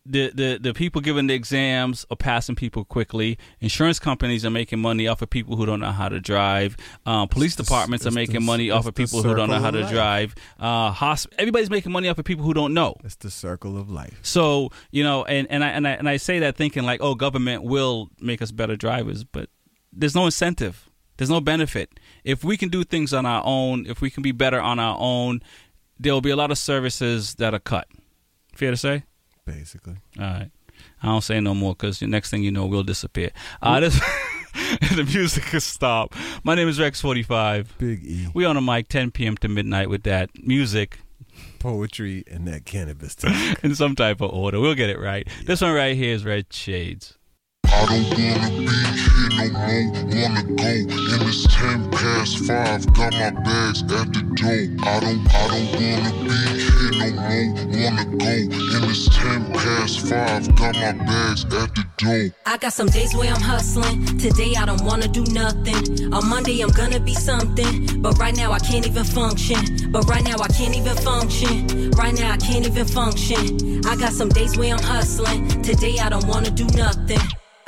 the, 0.06 0.30
the, 0.34 0.58
the 0.60 0.74
people 0.74 1.00
giving 1.00 1.26
the 1.26 1.34
exams 1.34 2.04
are 2.10 2.16
passing 2.16 2.56
people 2.56 2.84
quickly. 2.84 3.38
Insurance 3.60 3.98
companies 3.98 4.44
are 4.44 4.50
making 4.50 4.80
money 4.80 5.06
off 5.06 5.22
of 5.22 5.30
people 5.30 5.56
who 5.56 5.66
don't 5.66 5.80
know 5.80 5.92
how 5.92 6.08
to 6.08 6.20
drive. 6.20 6.76
Um, 7.06 7.28
police 7.28 7.54
the- 7.54 7.62
departments 7.62 8.04
are 8.06 8.08
it's 8.08 8.14
making 8.14 8.34
the- 8.34 8.40
money 8.40 8.70
off 8.70 8.86
of 8.86 8.94
people 8.94 9.22
who 9.22 9.34
don't 9.34 9.48
know 9.50 9.60
how 9.60 9.70
to 9.70 9.80
life. 9.80 9.90
drive. 9.92 10.34
Uh, 10.58 10.92
hosp- 10.92 11.28
everybody's 11.38 11.70
making 11.70 11.92
money 11.92 12.08
off 12.08 12.18
of 12.18 12.24
people 12.24 12.44
who 12.44 12.54
don't 12.54 12.74
know. 12.74 12.96
It's 13.04 13.16
the 13.16 13.30
circle 13.30 13.78
of 13.78 13.90
life. 13.90 14.18
So 14.22 14.70
you 14.90 15.04
know, 15.04 15.24
and, 15.24 15.46
and 15.50 15.62
I 15.62 15.68
and 15.68 15.86
I 15.86 15.90
and 15.92 16.08
I 16.08 16.16
say 16.16 16.40
that 16.40 16.56
thinking 16.56 16.82
like, 16.82 17.00
oh, 17.02 17.14
government 17.14 17.62
will 17.62 18.08
make 18.20 18.42
us 18.42 18.50
better 18.50 18.76
drivers, 18.76 19.22
but 19.24 19.48
there's 19.92 20.14
no 20.14 20.24
incentive. 20.24 20.86
There's 21.18 21.30
no 21.30 21.42
benefit. 21.42 21.99
If 22.24 22.44
we 22.44 22.56
can 22.56 22.68
do 22.68 22.84
things 22.84 23.12
on 23.12 23.26
our 23.26 23.42
own, 23.44 23.86
if 23.86 24.00
we 24.00 24.10
can 24.10 24.22
be 24.22 24.32
better 24.32 24.60
on 24.60 24.78
our 24.78 24.96
own, 24.98 25.42
there 25.98 26.12
will 26.12 26.20
be 26.20 26.30
a 26.30 26.36
lot 26.36 26.50
of 26.50 26.58
services 26.58 27.34
that 27.36 27.54
are 27.54 27.60
cut. 27.60 27.88
Fair 28.54 28.70
to 28.70 28.76
say. 28.76 29.04
Basically, 29.44 29.96
All 30.18 30.24
right. 30.24 30.50
I 31.02 31.06
don't 31.06 31.22
say 31.22 31.40
no 31.40 31.54
more 31.54 31.74
because 31.74 31.98
the 31.98 32.06
next 32.06 32.30
thing 32.30 32.42
you 32.42 32.50
know, 32.50 32.66
we'll 32.66 32.82
disappear. 32.82 33.30
Uh, 33.60 33.80
this, 33.80 33.98
the 34.94 35.04
music 35.04 35.44
has 35.44 35.64
stopped. 35.64 36.16
My 36.44 36.54
name 36.54 36.68
is 36.68 36.78
Rex45. 36.78 37.66
Big 37.78 38.04
E, 38.04 38.28
We 38.32 38.44
on 38.44 38.56
a 38.56 38.60
mic 38.60 38.88
10 38.88 39.10
p.m. 39.10 39.36
to 39.38 39.48
midnight 39.48 39.90
with 39.90 40.04
that 40.04 40.30
music 40.42 41.00
poetry, 41.58 42.24
and 42.26 42.46
that 42.48 42.64
cannabis. 42.64 43.14
talk. 43.14 43.32
in 43.62 43.74
some 43.74 43.94
type 43.94 44.20
of 44.20 44.30
order. 44.30 44.58
We'll 44.60 44.74
get 44.74 44.90
it 44.90 44.98
right. 44.98 45.28
This 45.44 45.60
one 45.60 45.74
right 45.74 45.96
here 45.96 46.14
is 46.14 46.24
Red 46.24 46.52
Shades. 46.52 47.16
I 47.72 47.86
don't 47.86 47.92
wanna 47.92 48.16
be 48.16 48.22
here 48.22 48.38
no 48.38 48.50
more, 48.50 49.90
wanna 50.10 50.42
go. 50.42 50.68
And 50.68 51.22
it's 51.22 51.46
ten 51.54 51.90
past 51.90 52.38
five, 52.46 52.86
got 52.94 53.12
my 53.12 53.30
bags 53.30 53.82
at 53.82 54.12
the 54.12 54.22
door. 54.34 54.86
I 54.86 55.00
don't, 55.00 55.26
I 55.30 55.48
don't 55.48 55.50
wanna 55.50 55.60
be 55.60 55.78
here 55.78 56.00
no 56.00 56.12
more, 56.12 56.50
wanna 57.90 58.04
go. 58.18 58.34
And 58.76 58.84
it's 58.90 59.08
ten 59.16 59.52
past 59.52 60.00
five, 60.00 60.54
got 60.56 60.74
my 60.74 60.92
bags 60.92 61.44
at 61.44 61.74
the 61.74 61.84
door. 61.96 62.30
I 62.46 62.56
got 62.58 62.72
some 62.72 62.88
days 62.88 63.14
where 63.14 63.32
I'm 63.32 63.40
hustling. 63.40 64.04
Today 64.18 64.54
I 64.56 64.66
don't 64.66 64.82
wanna 64.84 65.08
do 65.08 65.24
nothing. 65.32 66.12
On 66.12 66.28
Monday 66.28 66.60
I'm 66.60 66.70
gonna 66.70 67.00
be 67.00 67.14
something. 67.14 68.02
But 68.02 68.18
right 68.18 68.36
now 68.36 68.52
I 68.52 68.58
can't 68.58 68.86
even 68.86 69.04
function. 69.04 69.90
But 69.92 70.04
right 70.06 70.24
now 70.24 70.36
I 70.40 70.48
can't 70.48 70.76
even 70.76 70.96
function. 70.96 71.90
Right 71.92 72.14
now 72.14 72.32
I 72.32 72.36
can't 72.36 72.66
even 72.66 72.86
function. 72.86 73.86
I 73.86 73.96
got 73.96 74.12
some 74.12 74.28
days 74.28 74.56
where 74.56 74.74
I'm 74.74 74.82
hustling. 74.82 75.62
Today 75.62 75.98
I 75.98 76.08
don't 76.08 76.26
wanna 76.26 76.50
do 76.50 76.66
nothing. 76.76 77.20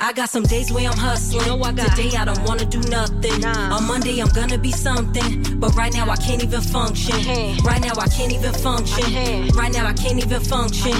I 0.03 0.11
got 0.11 0.29
some 0.29 0.43
days 0.43 0.69
where 0.69 0.85
I'm 0.89 0.97
hustling. 0.97 1.45
You 1.45 1.47
know 1.57 1.63
I 1.63 1.71
got- 1.71 1.95
Today 1.95 2.17
I 2.17 2.25
don't 2.25 2.43
wanna 2.43 2.65
do 2.65 2.81
nothing. 2.89 3.39
Nah. 3.39 3.77
On 3.77 3.87
Monday 3.87 4.19
I'm 4.19 4.27
gonna 4.29 4.57
be 4.57 4.71
something. 4.71 5.41
But 5.61 5.73
right 5.75 5.93
now 5.93 6.09
I 6.09 6.17
can't 6.17 6.43
even 6.43 6.59
function. 6.59 7.23
can't. 7.23 7.63
Right 7.63 7.79
now 7.79 7.93
I 7.97 8.07
can't 8.07 8.33
even 8.33 8.51
function. 8.53 9.03
Can't. 9.05 9.55
Right 9.55 9.71
now 9.71 9.85
I 9.87 9.93
can't 9.93 10.19
even 10.19 10.41
function. 10.41 10.91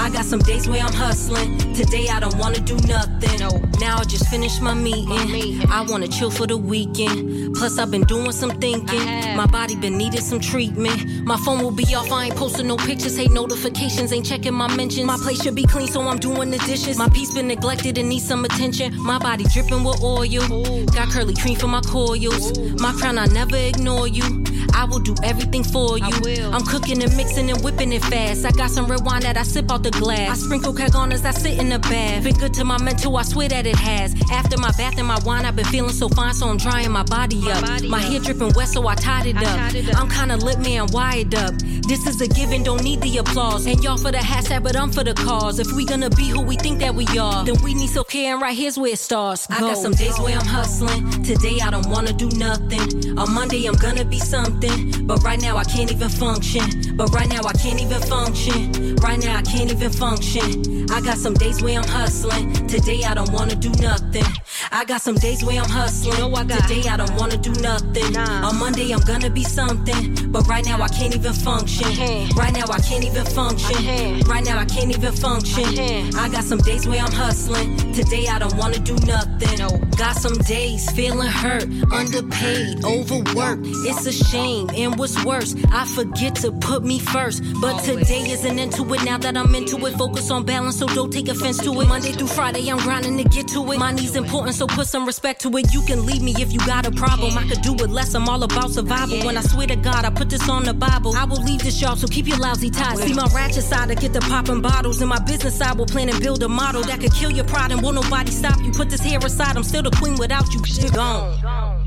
I. 0.00 0.06
I 0.06 0.10
got 0.10 0.24
some 0.24 0.38
days 0.38 0.66
where 0.66 0.82
I'm 0.82 0.92
hustling. 0.94 1.58
Today 1.74 2.08
I 2.08 2.18
don't 2.18 2.36
wanna 2.38 2.60
do 2.60 2.76
nothing. 2.88 3.38
No. 3.40 3.50
Now 3.78 3.98
I 3.98 4.04
just 4.04 4.26
finished 4.28 4.62
my 4.62 4.72
meeting. 4.72 5.10
My 5.10 5.26
meeting. 5.26 5.70
I 5.70 5.82
wanna 5.82 6.08
chill 6.08 6.30
for 6.30 6.46
the 6.46 6.56
weekend. 6.56 7.54
Plus 7.56 7.78
I've 7.78 7.90
been 7.90 8.04
doing 8.04 8.32
some 8.32 8.52
thinking. 8.52 9.36
My 9.36 9.46
body 9.46 9.76
been 9.76 9.98
needing 9.98 10.22
some 10.22 10.40
treatment. 10.40 11.26
My 11.26 11.36
phone 11.44 11.62
will 11.62 11.72
be 11.72 11.94
off. 11.94 12.10
I 12.10 12.26
ain't 12.26 12.36
posting 12.36 12.68
no 12.68 12.76
pictures. 12.78 13.18
Hate 13.18 13.32
notifications. 13.32 14.12
Ain't 14.14 14.24
checking 14.24 14.54
my 14.54 14.74
mentions. 14.74 15.04
My 15.06 15.18
plate 15.18 15.42
should 15.42 15.54
be 15.54 15.64
clean, 15.64 15.88
so 15.88 16.00
I'm 16.08 16.18
doing 16.18 16.50
the 16.50 16.58
dishes. 16.58 16.96
My 16.96 17.10
piece 17.10 17.34
been 17.34 17.48
neglected 17.48 17.98
and 17.98 18.08
needs 18.08 18.26
some 18.26 18.45
attention. 18.46 18.96
My 19.02 19.18
body 19.18 19.44
dripping 19.52 19.84
with 19.84 20.02
oil. 20.02 20.86
Got 20.86 21.08
curly 21.10 21.34
cream 21.34 21.56
for 21.56 21.68
my 21.68 21.80
coils. 21.82 22.58
My 22.80 22.92
crown, 22.92 23.18
I 23.18 23.26
never 23.26 23.56
ignore 23.56 24.08
you. 24.08 24.44
I 24.74 24.84
will 24.84 24.98
do 24.98 25.14
everything 25.22 25.64
for 25.64 25.98
you. 25.98 26.04
I 26.04 26.20
will. 26.20 26.54
I'm 26.54 26.64
cooking 26.64 27.02
and 27.02 27.14
mixing 27.16 27.50
and 27.50 27.62
whipping 27.62 27.92
it 27.92 28.04
fast. 28.04 28.44
I 28.44 28.50
got 28.50 28.70
some 28.70 28.86
red 28.86 29.04
wine 29.04 29.22
that 29.22 29.36
I 29.36 29.42
sip 29.42 29.70
out 29.70 29.82
the 29.82 29.90
glass. 29.90 30.30
I 30.30 30.34
sprinkle 30.34 30.74
keg 30.74 30.94
on 30.94 31.12
as 31.12 31.24
I 31.24 31.30
sit 31.30 31.58
in 31.58 31.68
the 31.68 31.78
bath. 31.78 32.24
Been 32.24 32.34
good 32.36 32.54
to 32.54 32.64
my 32.64 32.78
mental, 32.82 33.16
I 33.16 33.22
swear 33.22 33.48
that 33.48 33.66
it 33.66 33.76
has. 33.76 34.14
After 34.30 34.58
my 34.58 34.72
bath 34.72 34.98
and 34.98 35.06
my 35.06 35.18
wine, 35.24 35.44
I've 35.44 35.56
been 35.56 35.64
feeling 35.66 35.92
so 35.92 36.08
fine, 36.08 36.34
so 36.34 36.48
I'm 36.48 36.56
drying 36.58 36.90
my 36.90 37.04
body 37.04 37.40
up. 37.50 37.62
body 37.64 37.88
my 37.88 38.00
hair 38.00 38.20
dripping 38.20 38.52
wet, 38.54 38.68
so 38.68 38.86
I 38.86 38.94
tied 38.94 39.26
it 39.26 39.36
I 39.36 39.44
up. 39.44 39.56
tied 39.56 39.74
it 39.76 39.88
up. 39.94 40.00
I'm 40.00 40.10
kinda 40.10 40.36
lit, 40.36 40.58
man, 40.58 40.86
wired 40.88 41.34
up. 41.34 41.54
This 41.88 42.04
is 42.04 42.20
a 42.20 42.26
given, 42.26 42.64
don't 42.64 42.82
need 42.82 43.00
the 43.00 43.18
applause. 43.18 43.66
And 43.66 43.82
y'all 43.82 43.96
for 43.96 44.10
the 44.10 44.18
hashtag, 44.18 44.64
but 44.64 44.74
I'm 44.74 44.90
for 44.90 45.04
the 45.04 45.14
cause. 45.14 45.60
If 45.60 45.72
we 45.72 45.84
gonna 45.84 46.10
be 46.10 46.28
who 46.28 46.42
we 46.42 46.56
think 46.56 46.80
that 46.80 46.92
we 46.92 47.06
are, 47.16 47.44
then 47.44 47.62
we 47.62 47.74
need 47.74 47.90
self 47.90 48.08
care, 48.08 48.32
and 48.32 48.42
right 48.42 48.56
here's 48.56 48.76
where 48.76 48.92
it 48.92 48.98
starts. 48.98 49.48
I 49.50 49.60
got 49.60 49.78
some 49.78 49.92
days 49.92 50.18
where 50.18 50.36
I'm 50.36 50.46
hustling. 50.46 51.22
Today 51.22 51.60
I 51.62 51.70
don't 51.70 51.88
wanna 51.88 52.12
do 52.12 52.28
nothing. 52.30 53.16
On 53.16 53.32
Monday 53.32 53.66
I'm 53.66 53.76
gonna 53.76 54.04
be 54.04 54.18
something. 54.18 55.06
But 55.06 55.22
right 55.22 55.40
now 55.40 55.56
I 55.56 55.64
can't 55.64 55.92
even 55.92 56.08
function. 56.08 56.96
But 56.96 57.10
right 57.10 57.28
now 57.28 57.42
I 57.44 57.52
can't 57.52 57.80
even 57.80 58.00
function. 58.02 58.96
Right 58.96 59.20
now 59.20 59.36
I 59.36 59.42
can't 59.42 59.70
even 59.70 59.92
function. 59.92 60.75
I 60.90 61.00
got 61.00 61.18
some 61.18 61.34
days 61.34 61.62
where 61.62 61.78
I'm 61.80 61.86
hustling. 61.88 62.52
Today 62.68 63.02
I 63.04 63.14
don't 63.14 63.30
wanna 63.32 63.54
do 63.54 63.70
nothing. 63.82 64.24
I 64.72 64.84
got 64.84 65.00
some 65.02 65.16
days 65.16 65.44
where 65.44 65.60
I'm 65.60 65.68
hustling. 65.68 66.18
Know 66.18 66.34
I 66.34 66.44
got- 66.44 66.68
Today 66.68 66.88
I 66.88 66.96
don't 66.96 67.14
wanna 67.16 67.36
do 67.36 67.52
nothing. 67.60 68.12
Nah. 68.12 68.48
On 68.48 68.58
Monday 68.58 68.92
I'm 68.92 69.00
gonna 69.00 69.30
be 69.30 69.44
something. 69.44 70.14
But 70.30 70.46
right 70.48 70.64
now 70.64 70.80
I 70.82 70.88
can't 70.88 71.14
even 71.14 71.32
function. 71.32 71.88
Right 72.36 72.52
now 72.52 72.64
I 72.70 72.80
can't 72.80 73.04
even 73.04 73.24
function. 73.26 73.76
I. 73.76 74.22
Right 74.26 74.44
now 74.44 74.58
I 74.58 74.64
can't 74.64 74.90
even 74.96 75.12
function. 75.12 75.64
I. 75.78 76.10
I 76.24 76.28
got 76.28 76.44
some 76.44 76.58
days 76.58 76.86
where 76.86 77.00
I'm 77.02 77.12
hustling. 77.12 77.76
Today 77.92 78.26
I 78.28 78.38
don't 78.38 78.56
wanna 78.56 78.78
do 78.78 78.94
nothing. 79.06 79.58
No. 79.58 79.68
Got 79.96 80.16
some 80.16 80.36
days 80.38 80.90
feeling 80.92 81.28
hurt, 81.28 81.64
underpaid, 81.92 82.84
overworked. 82.84 83.66
It's 83.88 84.06
a 84.06 84.12
shame. 84.12 84.68
And 84.76 84.98
what's 84.98 85.22
worse, 85.24 85.54
I 85.72 85.84
forget 85.86 86.34
to 86.36 86.52
put 86.52 86.84
me 86.84 86.98
first. 86.98 87.42
But 87.60 87.82
today 87.82 88.30
isn't 88.30 88.58
into 88.58 88.82
it 88.94 89.04
now 89.04 89.18
that 89.18 89.36
I'm 89.36 89.54
into 89.54 89.76
it. 89.86 89.94
Focus 89.96 90.30
on 90.30 90.44
balance, 90.44 90.75
so 90.76 90.86
don't 90.86 91.12
take 91.12 91.28
offense 91.28 91.58
to 91.58 91.80
it. 91.80 91.88
Monday 91.88 92.12
through 92.12 92.26
Friday, 92.28 92.68
I'm 92.68 92.78
grinding 92.78 93.16
to 93.18 93.24
get 93.24 93.48
to 93.48 93.72
it. 93.72 93.78
Money's 93.78 94.14
important, 94.14 94.54
so 94.54 94.66
put 94.66 94.86
some 94.86 95.06
respect 95.06 95.40
to 95.42 95.48
it. 95.56 95.72
You 95.72 95.82
can 95.82 96.04
leave 96.04 96.22
me 96.22 96.34
if 96.38 96.52
you 96.52 96.58
got 96.60 96.86
a 96.86 96.90
problem. 96.90 97.36
I 97.38 97.48
could 97.48 97.62
do 97.62 97.74
it 97.74 97.90
less, 97.90 98.14
I'm 98.14 98.28
all 98.28 98.42
about 98.42 98.70
survival. 98.70 99.24
When 99.24 99.36
I 99.36 99.40
swear 99.40 99.66
to 99.68 99.76
God, 99.76 100.04
I 100.04 100.10
put 100.10 100.28
this 100.28 100.48
on 100.48 100.64
the 100.64 100.74
Bible. 100.74 101.16
I 101.16 101.24
will 101.24 101.42
leave 101.42 101.62
this 101.62 101.78
job, 101.78 101.98
so 101.98 102.06
keep 102.06 102.26
your 102.28 102.38
lousy 102.38 102.70
ties. 102.70 103.00
See 103.02 103.14
my 103.14 103.26
ratchet 103.34 103.64
side, 103.64 103.90
I 103.90 103.94
get 103.94 104.12
the 104.12 104.20
popping 104.20 104.60
bottles. 104.60 105.00
And 105.00 105.08
my 105.08 105.20
business 105.20 105.56
side 105.56 105.78
will 105.78 105.86
plan 105.86 106.08
and 106.08 106.20
build 106.20 106.42
a 106.42 106.48
model 106.48 106.82
that 106.82 107.00
could 107.00 107.14
kill 107.14 107.30
your 107.30 107.46
pride 107.46 107.72
and 107.72 107.82
won't 107.82 107.94
nobody 107.94 108.30
stop 108.30 108.60
you. 108.62 108.72
Put 108.72 108.90
this 108.90 109.00
hair 109.00 109.18
aside, 109.18 109.56
I'm 109.56 109.64
still 109.64 109.82
the 109.82 109.90
queen 109.92 110.16
without 110.16 110.52
you. 110.52 110.64
Shit 110.64 110.92
gone. 110.92 111.85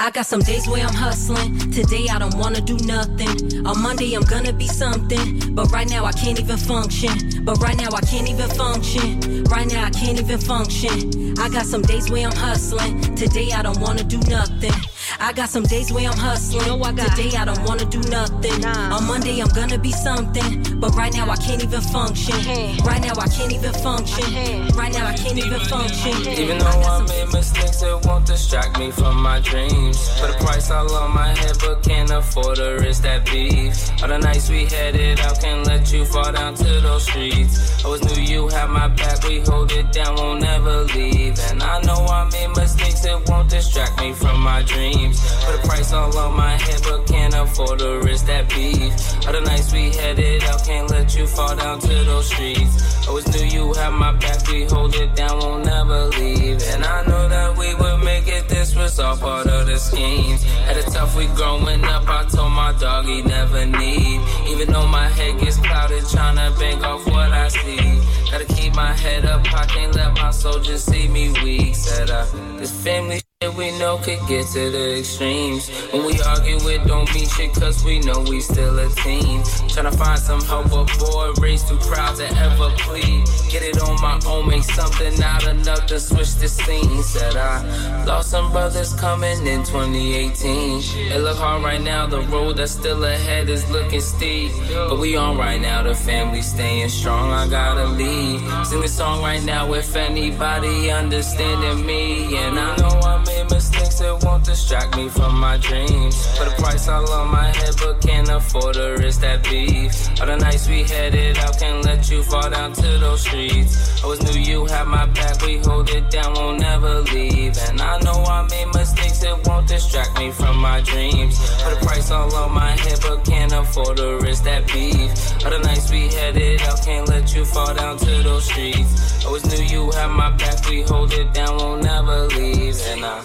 I 0.00 0.12
got 0.12 0.26
some 0.26 0.40
days 0.40 0.68
where 0.68 0.86
I'm 0.86 0.94
hustling. 0.94 1.58
Today 1.72 2.06
I 2.08 2.20
don't 2.20 2.36
wanna 2.36 2.60
do 2.60 2.76
nothing. 2.86 3.66
On 3.66 3.82
Monday 3.82 4.14
I'm 4.14 4.22
gonna 4.22 4.52
be 4.52 4.68
something. 4.68 5.54
But 5.56 5.72
right 5.72 5.88
now 5.90 6.04
I 6.04 6.12
can't 6.12 6.38
even 6.38 6.56
function. 6.56 7.44
But 7.44 7.58
right 7.58 7.76
now 7.76 7.88
I 7.92 8.00
can't 8.02 8.28
even 8.28 8.48
function. 8.50 9.42
Right 9.44 9.66
now 9.66 9.84
I 9.86 9.90
can't 9.90 10.20
even 10.20 10.38
function. 10.38 11.34
I 11.40 11.48
got 11.48 11.66
some 11.66 11.82
days 11.82 12.10
where 12.10 12.28
I'm 12.28 12.36
hustling. 12.36 13.00
Today 13.16 13.50
I 13.50 13.62
don't 13.62 13.80
wanna 13.80 14.04
do 14.04 14.18
nothing. 14.30 14.72
I 15.20 15.32
got 15.32 15.48
some 15.48 15.64
days 15.64 15.92
where 15.92 16.08
I'm 16.10 16.16
hustling. 16.16 16.60
You 16.62 16.76
know 16.76 16.82
I 16.84 16.92
got- 16.92 17.16
Today 17.16 17.36
I 17.36 17.44
don't 17.44 17.62
wanna 17.64 17.84
do 17.84 18.00
nothing. 18.10 18.60
Nah. 18.60 18.96
On 18.96 19.04
Monday 19.06 19.40
I'm 19.40 19.48
gonna 19.48 19.78
be 19.78 19.92
something. 19.92 20.78
But 20.80 20.94
right 20.94 21.12
now 21.12 21.28
I 21.30 21.36
can't 21.36 21.62
even 21.62 21.80
function. 21.80 22.38
can't. 22.42 22.80
Right 22.84 23.00
now 23.00 23.14
I 23.18 23.26
can't 23.28 23.52
even 23.52 23.72
function. 23.72 24.24
can't. 24.32 24.76
Right 24.76 24.92
now 24.92 25.06
I 25.06 25.14
can't 25.14 25.38
even 25.38 25.60
function. 25.60 26.14
Even 26.28 26.58
though 26.58 26.82
I 26.94 27.02
made 27.02 27.32
mistakes, 27.32 27.82
it 27.82 28.06
won't 28.06 28.26
distract 28.26 28.78
me 28.78 28.90
from 28.90 29.20
my 29.22 29.40
dreams. 29.40 29.98
For 30.20 30.26
the 30.28 30.34
price 30.44 30.70
all 30.70 30.92
on 30.94 31.14
my 31.14 31.28
head, 31.28 31.56
but 31.60 31.82
can't 31.82 32.10
afford 32.10 32.56
to 32.56 32.76
risk 32.80 33.02
that 33.02 33.24
beef. 33.30 33.90
All 34.02 34.08
the 34.08 34.18
nights 34.18 34.48
we 34.50 34.66
headed 34.66 35.20
out, 35.20 35.40
can't 35.40 35.66
let 35.66 35.92
you 35.92 36.04
fall 36.04 36.30
down 36.32 36.54
to 36.56 36.80
those 36.80 37.04
streets. 37.04 37.54
I 37.80 37.86
always 37.86 38.02
knew 38.04 38.22
you 38.22 38.48
had 38.48 38.68
my 38.70 38.88
back, 38.88 39.22
we 39.24 39.40
hold 39.40 39.72
it 39.72 39.90
down, 39.92 40.14
won't 40.16 40.42
never 40.42 40.84
leave. 40.84 41.38
And 41.50 41.62
I 41.62 41.80
know 41.82 42.06
I 42.06 42.24
made 42.30 42.50
mistakes, 42.56 43.04
it 43.04 43.28
won't 43.28 43.48
distract 43.50 44.00
me 44.00 44.12
from 44.12 44.40
my 44.40 44.62
dreams. 44.62 44.97
For 45.06 45.52
the 45.52 45.62
price 45.64 45.92
all 45.92 46.16
on 46.16 46.36
my 46.36 46.56
head, 46.56 46.80
but 46.82 47.06
can't 47.06 47.34
afford 47.34 47.78
to 47.78 48.00
risk 48.00 48.26
that 48.26 48.48
beef. 48.48 48.92
The 49.22 49.40
nights 49.40 49.72
we 49.72 49.90
headed 49.90 50.42
out, 50.44 50.64
can't 50.64 50.90
let 50.90 51.14
you 51.16 51.26
fall 51.26 51.54
down 51.54 51.78
to 51.80 51.94
those 52.04 52.28
streets. 52.28 53.06
Always 53.06 53.28
knew 53.28 53.46
you 53.46 53.72
had 53.74 53.90
my 53.90 54.12
back, 54.12 54.46
we 54.48 54.64
hold 54.64 54.94
it 54.94 55.14
down, 55.14 55.38
won't 55.38 55.64
never 55.64 56.06
leave. 56.06 56.60
And 56.72 56.84
I 56.84 57.06
know 57.06 57.28
that 57.28 57.56
we 57.56 57.74
would 57.74 57.98
make 58.04 58.26
it, 58.26 58.47
this 58.58 58.74
was 58.74 58.98
all 58.98 59.16
part 59.16 59.46
of 59.46 59.66
the 59.66 59.78
schemes. 59.78 60.42
Had 60.66 60.76
it 60.76 60.86
tough, 60.86 61.16
we 61.16 61.26
growing 61.38 61.84
up, 61.84 62.08
I 62.08 62.24
told 62.24 62.52
my 62.52 62.72
dog 62.80 63.06
he 63.06 63.22
never 63.22 63.64
need. 63.64 64.20
Even 64.48 64.72
though 64.72 64.86
my 64.86 65.08
head 65.08 65.38
gets 65.38 65.58
clouded, 65.58 66.02
tryna 66.04 66.58
bank 66.58 66.82
off 66.82 67.06
what 67.06 67.30
I 67.30 67.48
see. 67.48 68.00
Gotta 68.30 68.46
keep 68.46 68.74
my 68.74 68.92
head 68.92 69.24
up, 69.24 69.42
I 69.54 69.64
can't 69.66 69.94
let 69.94 70.12
my 70.14 70.30
soldiers 70.30 70.82
see 70.82 71.06
me 71.06 71.32
weak. 71.44 71.76
Said 71.76 72.10
I, 72.10 72.24
this 72.58 72.72
family 72.82 73.20
shit 73.40 73.54
we 73.54 73.70
know 73.78 73.98
could 73.98 74.18
get 74.26 74.46
to 74.48 74.70
the 74.70 74.98
extremes. 74.98 75.68
When 75.92 76.04
we 76.04 76.20
argue, 76.22 76.58
it 76.68 76.86
don't 76.86 77.12
mean 77.14 77.28
shit, 77.28 77.52
cause 77.54 77.84
we 77.84 78.00
know 78.00 78.20
we 78.28 78.40
still 78.40 78.78
a 78.78 78.88
team. 79.02 79.42
Tryna 79.70 79.94
find 79.96 80.18
some 80.18 80.40
help, 80.42 80.70
but 80.70 80.86
boy, 80.98 81.32
raised 81.40 81.68
too 81.68 81.78
proud 81.78 82.16
to 82.16 82.26
ever 82.46 82.70
plead. 82.78 83.24
Get 83.50 83.62
it 83.62 83.80
on 83.80 84.00
my 84.00 84.18
own, 84.26 84.48
make 84.48 84.64
something 84.64 85.22
out 85.22 85.46
of 85.46 85.56
nothing, 85.64 85.98
switch 85.98 86.34
the 86.36 86.48
scene. 86.48 87.02
Said 87.02 87.36
I 87.36 88.04
lost 88.04 88.30
some 88.30 88.52
brothers 88.58 88.92
coming 88.94 89.46
in 89.46 89.62
2018. 89.62 90.82
It 91.12 91.20
look 91.20 91.38
hard 91.38 91.62
right 91.62 91.80
now, 91.80 92.06
the 92.06 92.22
road 92.22 92.56
that's 92.56 92.72
still 92.72 93.04
ahead 93.04 93.48
is 93.48 93.70
looking 93.70 94.00
steep. 94.00 94.50
But 94.88 94.98
we 94.98 95.16
on 95.16 95.38
right 95.38 95.60
now, 95.60 95.84
the 95.84 95.94
family 95.94 96.42
staying 96.42 96.88
strong, 96.88 97.30
I 97.30 97.46
gotta 97.48 97.86
lead. 98.00 98.40
Sing 98.66 98.80
this 98.80 98.96
song 98.96 99.22
right 99.22 99.44
now 99.44 99.72
if 99.74 99.94
anybody 99.94 100.90
understanding 100.90 101.86
me. 101.86 102.36
And 102.36 102.58
I 102.58 102.76
know 102.80 102.94
I 103.12 103.22
made 103.28 103.48
mistakes, 103.48 104.00
it 104.00 104.24
won't 104.24 104.44
distract 104.44 104.96
me 104.96 105.08
from 105.08 105.38
my 105.38 105.56
dreams. 105.58 106.16
For 106.36 106.44
the 106.44 106.54
price 106.62 106.88
all 106.88 107.08
on 107.12 107.28
my 107.30 107.48
head, 107.58 107.74
but 107.78 108.00
can't 108.00 108.28
afford 108.28 108.74
to 108.74 108.96
risk 108.98 109.20
that 109.20 109.44
beef. 109.44 109.92
All 110.20 110.26
the 110.26 110.36
nights 110.36 110.68
we 110.68 110.82
headed 110.82 111.38
out, 111.38 111.56
can't 111.60 111.84
let 111.84 112.10
you 112.10 112.24
fall 112.24 112.50
down 112.50 112.72
to 112.72 112.88
those 113.04 113.22
streets. 113.22 113.72
I 114.00 114.04
always 114.04 114.20
knew 114.24 114.40
you 114.40 114.66
had 114.66 114.88
my 114.88 115.06
back, 115.06 115.42
we 115.42 115.58
hold 115.58 115.88
it 115.90 116.10
down, 116.10 116.34
won't 116.34 116.58
never 116.60 117.02
leave. 117.14 117.56
And 117.68 117.80
I 117.80 118.00
know 118.00 118.18
I 118.24 118.37
made 118.44 118.66
mistakes, 118.74 119.22
it 119.22 119.46
won't 119.46 119.66
distract 119.68 120.18
me 120.18 120.30
from 120.30 120.58
my 120.58 120.80
dreams. 120.80 121.38
For 121.62 121.70
the 121.70 121.80
price 121.86 122.10
all 122.10 122.34
on 122.34 122.52
my 122.52 122.70
head, 122.70 122.98
but 123.02 123.24
can't 123.24 123.52
afford 123.52 123.96
to 123.96 124.18
risk 124.18 124.44
that 124.44 124.66
beef. 124.66 125.10
All 125.44 125.50
the 125.50 125.58
nights 125.58 125.90
we 125.90 126.08
headed 126.08 126.62
out, 126.62 126.82
can't 126.84 127.08
let 127.08 127.34
you 127.34 127.44
fall 127.44 127.74
down 127.74 127.98
to 127.98 128.22
those 128.22 128.44
streets. 128.44 129.24
Always 129.24 129.44
knew 129.46 129.64
you 129.64 129.90
had 129.90 130.08
my 130.08 130.30
back, 130.36 130.68
we 130.68 130.82
hold 130.82 131.12
it 131.12 131.32
down, 131.32 131.56
won't 131.58 131.82
never 131.82 132.26
leave. 132.28 132.76
And 132.92 133.04
I 133.04 133.22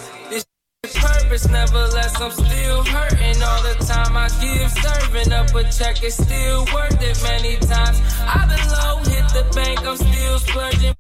this 0.84 0.98
purpose, 0.98 1.48
nevertheless, 1.48 2.20
I'm 2.20 2.32
still 2.32 2.84
hurting 2.84 3.42
all 3.42 3.64
the 3.64 3.76
time 3.86 4.18
I 4.18 4.28
give. 4.42 4.70
Serving 4.70 5.32
up 5.32 5.56
a 5.56 5.64
check, 5.72 6.04
it's 6.04 6.18
still 6.18 6.66
worth 6.74 7.02
it 7.02 7.24
many 7.24 7.56
times. 7.58 8.02
I've 8.20 8.50
been 8.50 8.68
low, 8.68 8.98
hit 8.98 9.28
the 9.32 9.50
bank, 9.56 9.80
I'm 9.88 9.96
still 9.96 10.40
splurging. 10.40 10.93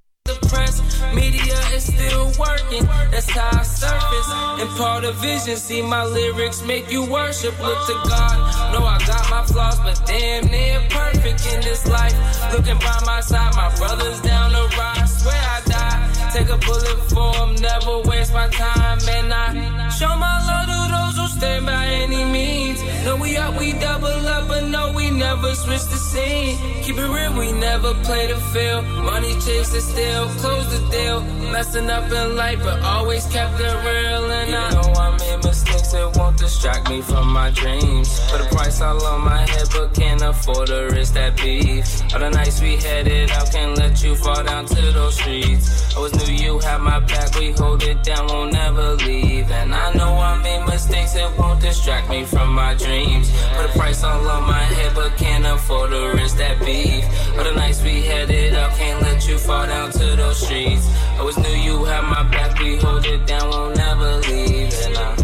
Press. 0.53 0.81
Media 1.13 1.57
is 1.73 1.83
still 1.83 2.31
working, 2.39 2.85
that's 3.11 3.29
how 3.29 3.49
I 3.51 3.63
surface. 3.63 4.29
And 4.61 4.69
part 4.77 5.03
of 5.03 5.15
vision, 5.15 5.57
see 5.57 5.81
my 5.81 6.05
lyrics 6.05 6.63
make 6.63 6.91
you 6.91 7.03
worship. 7.05 7.53
Look 7.59 7.79
to 7.87 7.95
God, 8.09 8.35
know 8.73 8.85
I 8.85 8.97
got 9.05 9.29
my 9.29 9.43
flaws, 9.45 9.79
but 9.79 9.99
damn 10.05 10.45
near 10.47 10.79
perfect 10.89 11.41
in 11.53 11.61
this 11.61 11.85
life. 11.87 12.15
Looking 12.53 12.79
by 12.79 12.99
my 13.05 13.19
side, 13.21 13.53
my 13.55 13.69
brothers 13.75 14.21
down 14.21 14.53
the 14.53 14.65
ride, 14.77 15.05
swear 15.05 15.43
I 15.55 15.61
die. 15.65 16.29
Take 16.33 16.49
a 16.49 16.57
bullet 16.57 16.99
for 17.09 17.31
them, 17.33 17.55
never 17.55 17.99
waste 18.09 18.33
my 18.33 18.47
time, 18.49 18.99
and 19.09 19.33
I 19.33 19.89
show 19.89 20.15
my 20.15 20.35
love 20.47 20.65
to 20.71 20.79
those 20.95 21.22
stand 21.43 21.65
by 21.65 21.85
any 22.03 22.23
means. 22.23 22.79
No, 23.05 23.17
we 23.17 23.35
up, 23.35 23.53
we 23.59 23.73
double 23.73 24.19
up, 24.35 24.47
but 24.47 24.63
no, 24.75 24.83
we 24.93 25.11
never 25.11 25.53
switch 25.55 25.85
the 25.93 25.99
scene. 26.09 26.57
Keep 26.83 26.97
it 27.03 27.09
real, 27.15 27.33
we 27.37 27.51
never 27.51 27.93
play 28.07 28.27
the 28.27 28.39
field. 28.53 28.85
Money 29.11 29.33
chase 29.45 29.73
it 29.79 29.85
still, 29.91 30.25
close 30.41 30.67
the 30.73 30.81
deal. 30.89 31.19
Messing 31.51 31.89
up 31.89 32.09
in 32.11 32.35
life, 32.35 32.59
but 32.63 32.79
always 32.81 33.25
kept 33.27 33.59
it 33.59 33.75
real, 33.89 34.23
and 34.39 34.55
I 34.55 34.69
know 34.75 34.87
I 35.05 35.09
made 35.17 35.43
mistakes 35.43 35.91
that 35.91 36.15
won't 36.17 36.37
distract 36.37 36.89
me 36.89 37.01
from 37.01 37.25
my 37.31 37.49
dreams. 37.51 38.07
Put 38.31 38.39
a 38.45 38.47
price 38.55 38.79
all 38.81 39.03
on 39.05 39.21
my 39.25 39.41
head, 39.51 39.67
but 39.75 39.93
can't 39.93 40.21
afford 40.21 40.67
to 40.67 40.79
risk 40.95 41.13
that 41.15 41.35
beef. 41.35 41.87
All 42.13 42.19
the 42.19 42.29
nights 42.29 42.61
we 42.61 42.77
headed 42.77 43.29
out, 43.31 43.51
can't 43.51 43.77
let 43.77 44.01
you 44.03 44.15
fall 44.15 44.43
down 44.43 44.65
to 44.65 44.81
those 44.97 45.15
streets. 45.19 45.95
Always 45.95 46.13
knew 46.17 46.33
you 46.45 46.59
had 46.59 46.79
my 46.79 46.99
back, 47.11 47.35
we 47.35 47.51
hold 47.51 47.83
it 47.83 48.01
down, 48.03 48.27
won't 48.27 48.53
never 48.53 48.95
leave. 49.07 49.51
And 49.51 49.75
I 49.75 49.93
know 49.93 50.11
I 50.29 50.41
made 50.41 50.65
mistakes 50.65 51.13
that 51.13 51.32
won't 51.37 51.61
distract 51.61 52.09
me 52.09 52.25
from 52.25 52.53
my 52.53 52.73
dreams. 52.75 53.31
Put 53.55 53.65
a 53.69 53.79
price 53.79 54.03
all 54.03 54.27
on 54.27 54.43
my 54.43 54.63
head, 54.77 54.93
but 54.95 55.15
can't 55.17 55.45
afford 55.45 55.91
to 55.91 56.13
risk 56.15 56.37
that 56.37 56.59
beef. 56.59 57.05
All 57.37 57.43
the 57.43 57.53
nights 57.53 57.81
we 57.81 58.01
headed 58.01 58.53
out, 58.53 58.71
can't 58.77 59.01
let 59.01 59.27
you 59.27 59.37
fall 59.37 59.67
down 59.67 59.91
to 59.91 60.15
those 60.15 60.45
streets. 60.45 60.89
Always 61.19 61.37
knew 61.37 61.49
you 61.49 61.83
had 61.85 62.03
my 62.03 62.23
back, 62.23 62.59
we 62.59 62.77
hold 62.77 63.05
it 63.05 63.25
down, 63.25 63.49
won't 63.49 63.77
never 63.77 64.17
leave. 64.17 64.73
And 64.85 64.97
I 64.97 65.22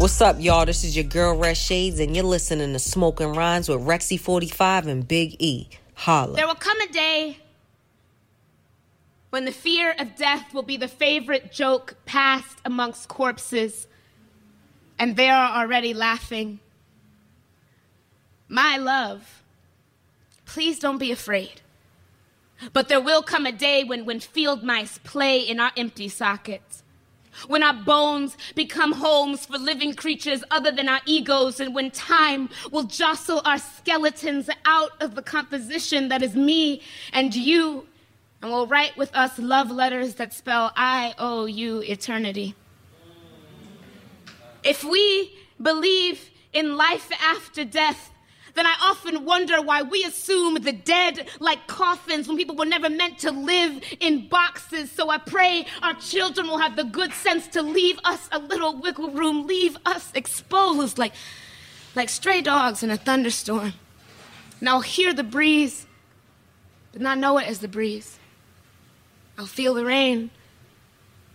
What's 0.00 0.22
up, 0.22 0.36
y'all? 0.40 0.64
This 0.64 0.82
is 0.82 0.96
your 0.96 1.04
girl 1.04 1.36
Red 1.36 1.58
Shades, 1.58 2.00
and 2.00 2.16
you're 2.16 2.24
listening 2.24 2.72
to 2.72 2.78
Smoking 2.78 3.34
Rhymes 3.34 3.68
with 3.68 3.82
Rexy45 3.82 4.86
and 4.86 5.06
Big 5.06 5.36
E. 5.38 5.68
Holla. 5.92 6.36
There 6.36 6.46
will 6.46 6.54
come 6.54 6.80
a 6.80 6.90
day 6.90 7.36
when 9.28 9.44
the 9.44 9.52
fear 9.52 9.94
of 9.98 10.16
death 10.16 10.54
will 10.54 10.62
be 10.62 10.78
the 10.78 10.88
favorite 10.88 11.52
joke 11.52 11.96
passed 12.06 12.56
amongst 12.64 13.10
corpses, 13.10 13.88
and 14.98 15.16
they 15.16 15.28
are 15.28 15.60
already 15.60 15.92
laughing. 15.92 16.60
My 18.48 18.78
love, 18.78 19.42
please 20.46 20.78
don't 20.78 20.96
be 20.96 21.12
afraid. 21.12 21.60
But 22.72 22.88
there 22.88 23.02
will 23.02 23.22
come 23.22 23.44
a 23.44 23.52
day 23.52 23.84
when, 23.84 24.06
when 24.06 24.20
field 24.20 24.64
mice 24.64 24.96
play 24.96 25.40
in 25.40 25.60
our 25.60 25.72
empty 25.76 26.08
sockets. 26.08 26.84
When 27.46 27.62
our 27.62 27.74
bones 27.74 28.36
become 28.54 28.92
homes 28.92 29.46
for 29.46 29.58
living 29.58 29.94
creatures 29.94 30.42
other 30.50 30.70
than 30.70 30.88
our 30.88 31.00
egos, 31.06 31.60
and 31.60 31.74
when 31.74 31.90
time 31.90 32.48
will 32.70 32.84
jostle 32.84 33.42
our 33.44 33.58
skeletons 33.58 34.48
out 34.64 34.92
of 35.00 35.14
the 35.14 35.22
composition 35.22 36.08
that 36.08 36.22
is 36.22 36.34
me 36.34 36.82
and 37.12 37.34
you, 37.34 37.86
and 38.42 38.50
will 38.50 38.66
write 38.66 38.96
with 38.96 39.14
us 39.14 39.38
love 39.38 39.70
letters 39.70 40.14
that 40.14 40.32
spell 40.32 40.72
I 40.76 41.14
owe 41.18 41.46
you 41.46 41.80
eternity. 41.80 42.54
If 44.62 44.84
we 44.84 45.36
believe 45.60 46.30
in 46.52 46.76
life 46.76 47.10
after 47.22 47.64
death, 47.64 48.10
then 48.60 48.66
I 48.66 48.76
often 48.90 49.24
wonder 49.24 49.62
why 49.62 49.80
we 49.80 50.04
assume 50.04 50.52
the 50.56 50.72
dead 50.72 51.30
like 51.40 51.66
coffins 51.66 52.28
when 52.28 52.36
people 52.36 52.54
were 52.54 52.66
never 52.66 52.90
meant 52.90 53.18
to 53.20 53.30
live 53.30 53.82
in 54.00 54.28
boxes. 54.28 54.92
So 54.92 55.08
I 55.08 55.16
pray 55.16 55.64
our 55.80 55.94
children 55.94 56.46
will 56.46 56.58
have 56.58 56.76
the 56.76 56.84
good 56.84 57.14
sense 57.14 57.48
to 57.48 57.62
leave 57.62 57.98
us 58.04 58.28
a 58.30 58.38
little 58.38 58.78
wiggle 58.78 59.12
room, 59.12 59.46
leave 59.46 59.78
us 59.86 60.12
exposed 60.14 60.98
like, 60.98 61.14
like 61.94 62.10
stray 62.10 62.42
dogs 62.42 62.82
in 62.82 62.90
a 62.90 62.98
thunderstorm. 62.98 63.72
And 64.58 64.68
I'll 64.68 64.82
hear 64.82 65.14
the 65.14 65.24
breeze, 65.24 65.86
but 66.92 67.00
not 67.00 67.16
know 67.16 67.38
it 67.38 67.48
as 67.48 67.60
the 67.60 67.68
breeze. 67.68 68.18
I'll 69.38 69.46
feel 69.46 69.72
the 69.72 69.86
rain 69.86 70.28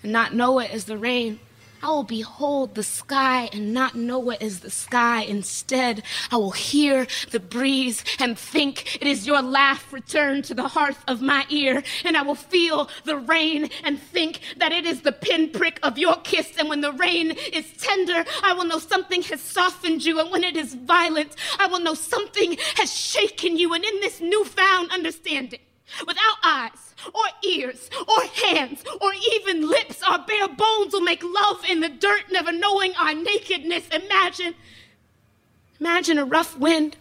and 0.04 0.12
not 0.12 0.36
know 0.36 0.60
it 0.60 0.70
as 0.70 0.86
the 0.86 0.96
rain. 0.96 1.40
I 1.86 1.90
will 1.90 2.04
behold 2.04 2.74
the 2.74 2.82
sky 2.82 3.48
and 3.54 3.72
not 3.72 3.94
know 3.94 4.32
it 4.32 4.42
as 4.42 4.62
the 4.62 4.72
sky. 4.72 5.22
Instead, 5.22 6.02
I 6.32 6.38
will 6.38 6.50
hear 6.50 7.06
the 7.30 7.40
breeze 7.40 8.04
and 8.20 8.40
think 8.40 8.96
it 8.96 9.06
is 9.06 9.28
your 9.28 9.44
laugh 9.44 9.94
returned 9.94 10.46
to 10.46 10.56
the 10.56 10.68
hearth 10.68 11.04
of 11.08 11.22
my 11.22 11.46
ear. 11.50 11.84
And 12.04 12.18
I 12.18 12.24
will 12.24 12.34
feel 12.34 12.90
the 13.04 13.18
rain 13.18 13.70
and 13.84 14.02
think 14.02 14.40
that 14.58 14.72
it 14.72 14.88
is 14.88 15.04
the 15.04 15.12
pinprick 15.12 15.80
of 15.84 16.00
your 16.00 16.16
kiss. 16.24 16.58
And 16.58 16.70
when 16.70 16.82
the 16.82 16.92
rain 16.92 17.34
is 17.54 17.72
tender, 17.78 18.26
I 18.42 18.54
will 18.54 18.66
know 18.66 18.80
something 18.80 19.22
has 19.22 19.42
softened 19.42 20.04
you. 20.04 20.20
And 20.20 20.32
when 20.32 20.44
it 20.44 20.58
is 20.58 20.74
violent, 20.74 21.36
I 21.60 21.68
will 21.68 21.82
know 21.82 21.94
something 21.94 22.58
has 22.78 22.92
shaken 22.92 23.58
you. 23.58 23.76
And 23.76 23.86
in 23.86 24.00
this 24.00 24.20
newfound 24.20 24.90
understanding, 24.90 25.60
without 26.08 26.38
eyes, 26.44 26.85
or 27.14 27.24
ears, 27.44 27.90
or 28.08 28.24
hands, 28.46 28.84
or 29.02 29.12
even 29.34 29.68
lips. 29.68 30.02
Our 30.04 30.26
bare 30.26 30.48
bones 30.48 30.94
will 30.94 31.02
make 31.02 31.24
love 31.24 31.64
in 31.68 31.82
the 31.82 31.90
dirt, 31.90 32.26
never 32.32 32.52
knowing 32.52 32.94
our 32.96 33.14
nakedness. 33.14 33.88
Imagine, 33.90 34.56
imagine 35.80 36.18
a 36.18 36.26
rough 36.26 36.58
wind 36.58 36.98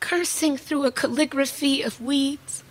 cursing 0.00 0.56
through 0.56 0.84
a 0.84 0.92
calligraphy 0.92 1.82
of 1.82 2.00
weeds. 2.00 2.62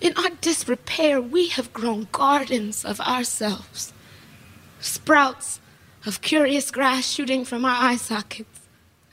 In 0.00 0.16
our 0.16 0.30
disrepair, 0.40 1.20
we 1.20 1.48
have 1.48 1.72
grown 1.72 2.08
gardens 2.12 2.84
of 2.84 3.00
ourselves, 3.00 3.92
sprouts 4.80 5.60
of 6.06 6.20
curious 6.20 6.70
grass 6.70 7.10
shooting 7.10 7.44
from 7.44 7.64
our 7.64 7.76
eye 7.76 7.96
sockets. 7.96 8.53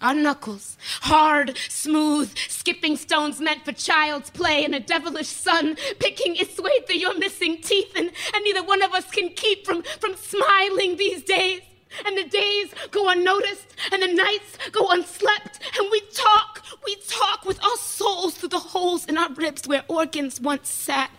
Our 0.01 0.15
knuckles, 0.15 0.77
hard, 1.01 1.55
smooth, 1.69 2.35
skipping 2.35 2.97
stones 2.97 3.39
meant 3.39 3.63
for 3.63 3.71
child's 3.71 4.31
play, 4.31 4.65
and 4.65 4.73
a 4.73 4.79
devilish 4.79 5.27
sun 5.27 5.75
picking 5.99 6.35
its 6.37 6.59
way 6.59 6.71
through 6.87 6.97
your 6.97 7.17
missing 7.19 7.61
teeth, 7.61 7.95
and, 7.95 8.11
and 8.33 8.43
neither 8.43 8.63
one 8.63 8.81
of 8.81 8.93
us 8.93 9.11
can 9.11 9.29
keep 9.29 9.63
from, 9.63 9.83
from 9.99 10.15
smiling 10.15 10.97
these 10.97 11.23
days. 11.23 11.61
And 12.05 12.17
the 12.17 12.23
days 12.23 12.73
go 12.89 13.09
unnoticed, 13.09 13.75
and 13.91 14.01
the 14.01 14.11
nights 14.11 14.57
go 14.71 14.89
unslept, 14.89 15.59
and 15.77 15.87
we 15.91 16.01
talk, 16.13 16.63
we 16.83 16.95
talk 17.07 17.45
with 17.45 17.63
our 17.63 17.77
souls 17.77 18.35
through 18.35 18.49
the 18.49 18.59
holes 18.59 19.05
in 19.05 19.17
our 19.17 19.31
ribs 19.33 19.67
where 19.67 19.83
organs 19.87 20.41
once 20.41 20.69
sat. 20.69 21.11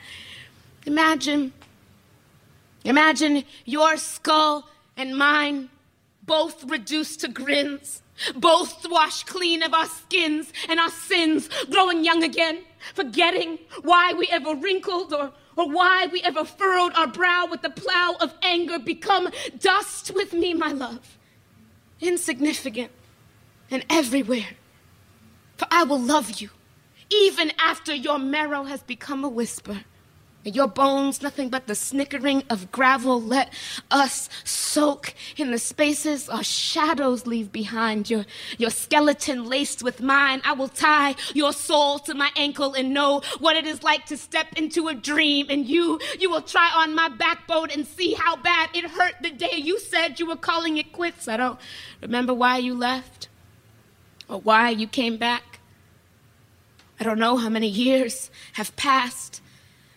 Imagine, 0.86 1.52
imagine 2.84 3.44
your 3.64 3.96
skull 3.96 4.68
and 4.96 5.16
mine 5.16 5.68
both 6.24 6.64
reduced 6.64 7.20
to 7.20 7.28
grins 7.28 8.02
both 8.35 8.88
washed 8.88 9.26
clean 9.26 9.62
of 9.62 9.74
our 9.74 9.87
skins 9.87 10.52
and 10.68 10.78
our 10.78 10.90
sins, 10.90 11.48
growing 11.70 12.04
young 12.04 12.22
again, 12.22 12.64
forgetting 12.94 13.58
why 13.82 14.12
we 14.12 14.28
ever 14.30 14.54
wrinkled 14.54 15.12
or, 15.12 15.32
or 15.56 15.70
why 15.70 16.06
we 16.06 16.20
ever 16.22 16.44
furrowed 16.44 16.92
our 16.94 17.06
brow 17.06 17.46
with 17.50 17.62
the 17.62 17.70
plow 17.70 18.16
of 18.20 18.35
anger, 18.42 18.78
become 18.78 19.28
dust 19.58 20.12
with 20.14 20.32
me, 20.32 20.54
my 20.54 20.72
love, 20.72 21.18
insignificant 22.00 22.90
and 23.70 23.85
everywhere. 23.88 24.48
For 25.56 25.66
I 25.70 25.85
will 25.85 26.00
love 26.00 26.40
you, 26.40 26.50
even 27.11 27.52
after 27.58 27.94
your 27.94 28.18
marrow 28.18 28.64
has 28.64 28.82
become 28.82 29.24
a 29.24 29.28
whisper. 29.28 29.85
Your 30.44 30.66
bones, 30.66 31.22
nothing 31.22 31.50
but 31.50 31.68
the 31.68 31.76
snickering 31.76 32.42
of 32.50 32.72
gravel. 32.72 33.22
Let 33.22 33.52
us 33.92 34.28
soak 34.42 35.14
in 35.37 35.52
the 35.52 35.59
spaces 35.59 36.28
our 36.28 36.42
shadows 36.42 37.28
leave 37.28 37.52
behind. 37.52 38.11
Your, 38.11 38.26
your 38.59 38.70
skeleton 38.70 39.48
laced 39.48 39.85
with 39.85 40.00
mine. 40.00 40.42
I 40.44 40.55
will 40.55 40.68
tie 40.68 41.14
your 41.33 41.52
soul 41.52 42.00
to 42.00 42.14
my 42.14 42.31
ankle 42.35 42.74
and 42.74 42.92
know 42.92 43.22
what 43.38 43.55
it 43.55 43.66
is 43.66 43.85
like 43.85 44.07
to 44.07 44.16
step 44.16 44.48
into 44.57 44.88
a 44.88 44.94
dream. 44.94 45.46
And 45.48 45.64
you, 45.64 46.00
you 46.18 46.28
will 46.28 46.42
try 46.42 46.72
on 46.74 46.92
my 46.92 47.09
backbone 47.09 47.70
and 47.70 47.87
see 47.87 48.14
how 48.14 48.35
bad 48.35 48.70
it 48.74 48.90
hurt 48.90 49.14
the 49.22 49.31
day 49.31 49.59
you 49.59 49.78
said 49.78 50.18
you 50.18 50.26
were 50.26 50.35
calling 50.35 50.76
it 50.76 50.92
quits. 50.92 51.28
I 51.28 51.37
don't 51.37 51.59
remember 52.00 52.35
why 52.35 52.59
you 52.59 52.74
left 52.74 53.28
or 54.28 54.40
why 54.40 54.70
you 54.70 54.88
came 54.88 55.18
back. 55.18 55.61
I 56.98 57.05
don't 57.05 57.20
know 57.20 57.37
how 57.37 57.48
many 57.48 57.68
years 57.68 58.28
have 58.55 58.74
passed 58.74 59.40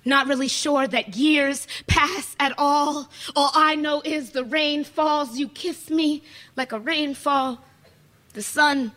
not 0.05 0.27
really 0.27 0.47
sure 0.47 0.87
that 0.87 1.15
years 1.15 1.67
pass 1.87 2.35
at 2.39 2.53
all. 2.57 3.09
All 3.35 3.51
I 3.53 3.75
know 3.75 4.01
is 4.05 4.31
the 4.31 4.43
rain 4.43 4.83
falls, 4.83 5.37
you 5.37 5.49
kiss 5.49 5.89
me 5.89 6.23
like 6.55 6.71
a 6.71 6.79
rainfall. 6.79 7.59
The 8.33 8.43
sun, 8.43 8.91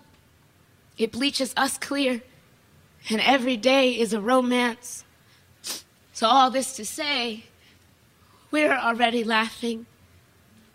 it 0.98 1.12
bleaches 1.12 1.54
us 1.56 1.78
clear, 1.78 2.22
and 3.08 3.20
every 3.20 3.56
day 3.56 3.92
is 3.98 4.12
a 4.12 4.20
romance. 4.20 5.04
So, 6.12 6.26
all 6.26 6.50
this 6.50 6.74
to 6.76 6.84
say, 6.84 7.44
we're 8.50 8.76
already 8.76 9.22
laughing. 9.24 9.86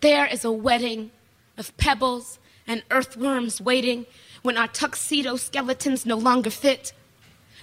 there 0.00 0.26
is 0.26 0.44
a 0.44 0.52
wedding 0.52 1.10
of 1.56 1.74
pebbles 1.76 2.38
and 2.66 2.82
earthworms 2.90 3.60
waiting 3.60 4.06
when 4.42 4.56
our 4.58 4.68
tuxedo 4.68 5.36
skeletons 5.36 6.04
no 6.04 6.16
longer 6.16 6.50
fit. 6.50 6.92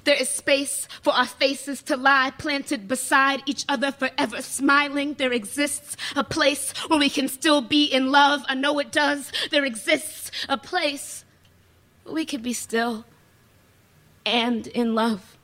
There 0.04 0.16
is 0.16 0.30
space 0.30 0.88
for 1.02 1.14
our 1.14 1.28
faces 1.28 1.84
to 1.84 1.96
lie 1.96 2.32
planted 2.38 2.88
beside 2.88 3.44
each 3.46 3.66
other, 3.70 3.92
forever 3.92 4.42
smiling. 4.42 5.14
There 5.14 5.32
exists 5.32 5.96
a 6.16 6.24
place 6.24 6.74
where 6.88 7.00
we 7.00 7.10
can 7.10 7.28
still 7.28 7.62
be 7.62 7.86
in 7.86 8.12
love. 8.12 8.44
I 8.48 8.56
know 8.56 8.80
it 8.80 8.92
does. 8.92 9.32
There 9.52 9.66
exists 9.66 10.32
a 10.50 10.58
place 10.58 11.24
where 12.04 12.16
we 12.16 12.26
can 12.26 12.42
be 12.42 12.54
still 12.54 13.06
and 14.26 14.68
in 14.68 14.96
love. 14.96 15.38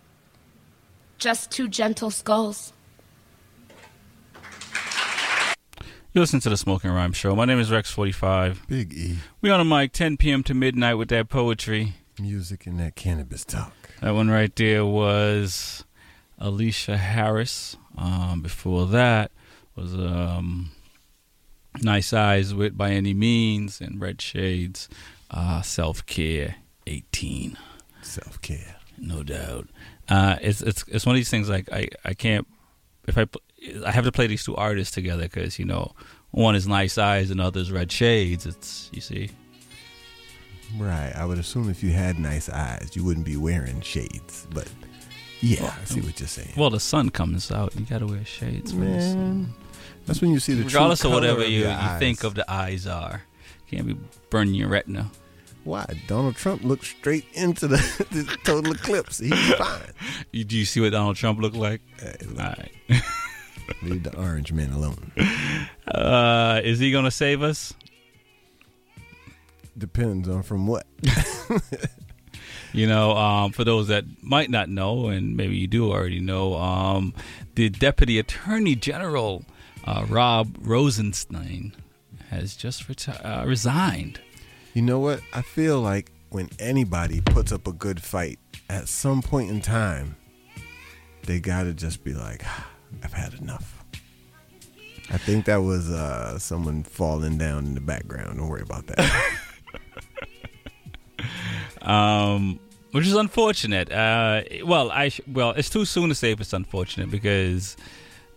Just 1.18 1.52
two 1.52 1.68
gentle 1.68 2.12
skulls. 2.12 2.74
You 6.14 6.22
listen 6.22 6.40
to 6.40 6.50
the 6.50 6.58
Smoking 6.58 6.90
Rhyme 6.90 7.14
Show. 7.14 7.36
My 7.36 7.46
name 7.46 7.60
is 7.60 7.70
Rex45. 7.70 8.68
Big 8.68 8.94
E. 8.94 9.18
We 9.42 9.52
on 9.52 9.60
the 9.60 9.76
mic 9.76 9.92
10 9.92 10.18
p.m. 10.18 10.42
to 10.44 10.56
midnight 10.56 10.96
with 10.96 11.10
that 11.10 11.30
poetry. 11.30 11.94
Music 12.20 12.66
and 12.66 12.80
that 12.80 12.96
cannabis 12.96 13.46
talk. 13.46 13.77
That 14.02 14.14
one 14.14 14.30
right 14.30 14.56
there 14.56 14.86
was 14.86 15.84
Alicia 16.38 16.98
Harris. 16.98 17.78
Um, 17.98 18.42
before 18.42 18.86
that 18.88 19.32
was 19.76 19.94
um, 19.96 20.70
Nice 21.82 22.14
Eyes 22.14 22.54
with 22.54 22.78
By 22.78 22.92
Any 22.92 23.14
Means 23.14 23.82
and 23.82 24.00
Red 24.00 24.22
Shades, 24.22 24.88
uh, 25.32 25.62
Self 25.62 26.06
Care 26.06 26.58
18. 26.86 27.58
Self 28.02 28.42
care. 28.42 28.76
No 28.98 29.24
doubt. 29.24 29.68
Uh, 30.10 30.38
it's 30.42 30.62
it's 30.62 30.86
it's 30.88 31.06
one 31.06 31.16
of 31.16 31.20
these 31.20 31.30
things 31.30 31.50
like 31.50 31.72
I, 31.72 31.90
I 32.06 32.14
can't 32.14 32.48
if 33.08 33.18
I 33.18 33.26
I 33.86 33.92
have 33.92 34.06
to 34.06 34.12
play 34.12 34.28
these 34.28 34.44
two 34.44 34.56
artists 34.56 34.94
together 34.94 35.24
because 35.24 35.60
you 35.60 35.66
know 35.66 35.94
one 36.32 36.56
is 36.56 36.68
Nice 36.68 36.98
Eyes 36.98 37.30
and 37.30 37.40
the 37.40 37.46
other 37.46 37.60
is 37.60 37.72
Red 37.72 37.92
Shades. 37.92 38.46
It's 38.46 38.90
you 38.94 39.02
see. 39.02 39.32
Right. 40.78 41.14
I 41.16 41.26
would 41.26 41.38
assume 41.38 41.70
if 41.70 41.84
you 41.84 41.92
had 41.92 42.20
nice 42.20 42.50
eyes, 42.50 42.92
you 42.94 43.04
wouldn't 43.04 43.26
be 43.26 43.38
wearing 43.38 43.82
shades. 43.82 44.48
But 44.54 44.68
yeah, 45.42 45.74
I 45.82 45.86
see 45.86 46.02
what 46.02 46.20
you're 46.20 46.28
saying. 46.28 46.54
Well, 46.58 46.70
the 46.70 46.80
sun 46.80 47.10
comes 47.10 47.52
out. 47.52 47.76
You 47.76 47.86
gotta 47.86 48.06
wear 48.08 48.26
shades. 48.26 48.72
for 48.72 48.80
the 48.80 49.02
sun. 49.02 49.18
Man, 49.42 49.54
that's 50.06 50.22
when 50.22 50.32
you 50.32 50.40
see 50.40 50.54
the 50.54 50.64
regardless 50.64 51.04
of 51.04 51.12
whatever 51.12 51.44
you, 51.46 51.60
your 51.62 51.70
you 51.70 51.76
eyes. 51.76 52.00
think 52.00 52.24
of 52.24 52.36
the 52.36 52.50
eyes 52.52 52.88
are. 52.88 53.24
Can't 53.70 53.86
be 53.88 53.98
burning 54.30 54.54
your 54.56 54.70
retina. 54.70 55.10
Why? 55.64 55.86
Donald 56.08 56.36
Trump 56.38 56.64
looked 56.64 56.86
straight 56.86 57.26
into 57.34 57.68
the, 57.68 57.78
the 58.12 58.38
total 58.46 58.72
eclipse. 58.74 59.20
He's 59.20 59.54
fine. 59.56 59.82
You, 60.32 60.46
do 60.46 60.58
you 60.58 60.64
see 60.64 60.80
what 60.80 60.94
Donald 60.94 61.18
Trump 61.18 61.40
looked 61.42 61.58
like? 61.58 61.82
Hey, 62.00 62.16
look, 62.26 62.40
All 62.40 62.46
right. 62.58 62.72
leave 63.84 64.04
the 64.04 64.16
orange 64.18 64.54
man 64.54 64.72
alone. 64.72 65.12
Uh, 65.88 66.62
is 66.64 66.80
he 66.80 66.92
gonna 66.92 67.12
save 67.12 67.42
us? 67.44 67.74
Depends 69.78 70.28
on 70.28 70.44
from 70.44 70.68
what. 70.68 70.86
You 72.74 72.86
know, 72.86 73.16
um, 73.16 73.54
for 73.54 73.64
those 73.64 73.88
that 73.88 74.06
might 74.22 74.50
not 74.50 74.70
know, 74.70 75.08
and 75.08 75.36
maybe 75.36 75.56
you 75.56 75.68
do 75.68 75.92
already 75.92 76.20
know, 76.20 76.56
um, 76.56 77.14
the 77.56 77.70
Deputy 77.70 78.20
Attorney 78.20 78.76
General 78.76 79.46
uh, 79.86 80.06
Rod 80.08 80.54
Rosenstein 80.60 81.74
has 82.30 82.56
just 82.56 82.88
reti- 82.88 83.26
uh, 83.26 83.46
resigned. 83.48 84.20
You 84.74 84.82
know 84.82 85.00
what? 85.00 85.22
I 85.34 85.42
feel 85.42 85.80
like 85.82 86.12
when 86.30 86.50
anybody 86.60 87.22
puts 87.22 87.52
up 87.52 87.68
a 87.68 87.74
good 87.74 88.02
fight, 88.02 88.38
at 88.70 88.88
some 88.90 89.22
point 89.22 89.50
in 89.50 89.62
time, 89.62 90.16
they 91.24 91.40
gotta 91.40 91.74
just 91.74 92.04
be 92.04 92.14
like, 92.14 92.44
"Ah, 92.46 92.70
I've 93.04 93.14
had 93.14 93.34
enough. 93.36 93.84
I 95.10 95.18
think 95.18 95.46
that 95.46 95.58
was 95.64 95.90
uh, 95.90 96.38
someone 96.38 96.84
falling 96.84 97.38
down 97.38 97.66
in 97.66 97.74
the 97.76 97.82
background. 97.82 98.38
Don't 98.38 98.50
worry 98.50 98.62
about 98.62 98.88
that. 98.88 99.40
um, 101.82 102.60
which 102.92 103.08
is 103.08 103.16
unfortunate. 103.16 103.92
Uh, 103.92 104.44
well, 104.66 104.92
I 104.92 105.10
sh- 105.10 105.22
well, 105.28 105.52
it's 105.52 105.70
too 105.70 105.86
soon 105.86 106.10
to 106.10 106.16
say 106.16 106.32
if 106.32 106.42
it's 106.42 106.54
unfortunate 106.54 107.12
because 107.12 107.78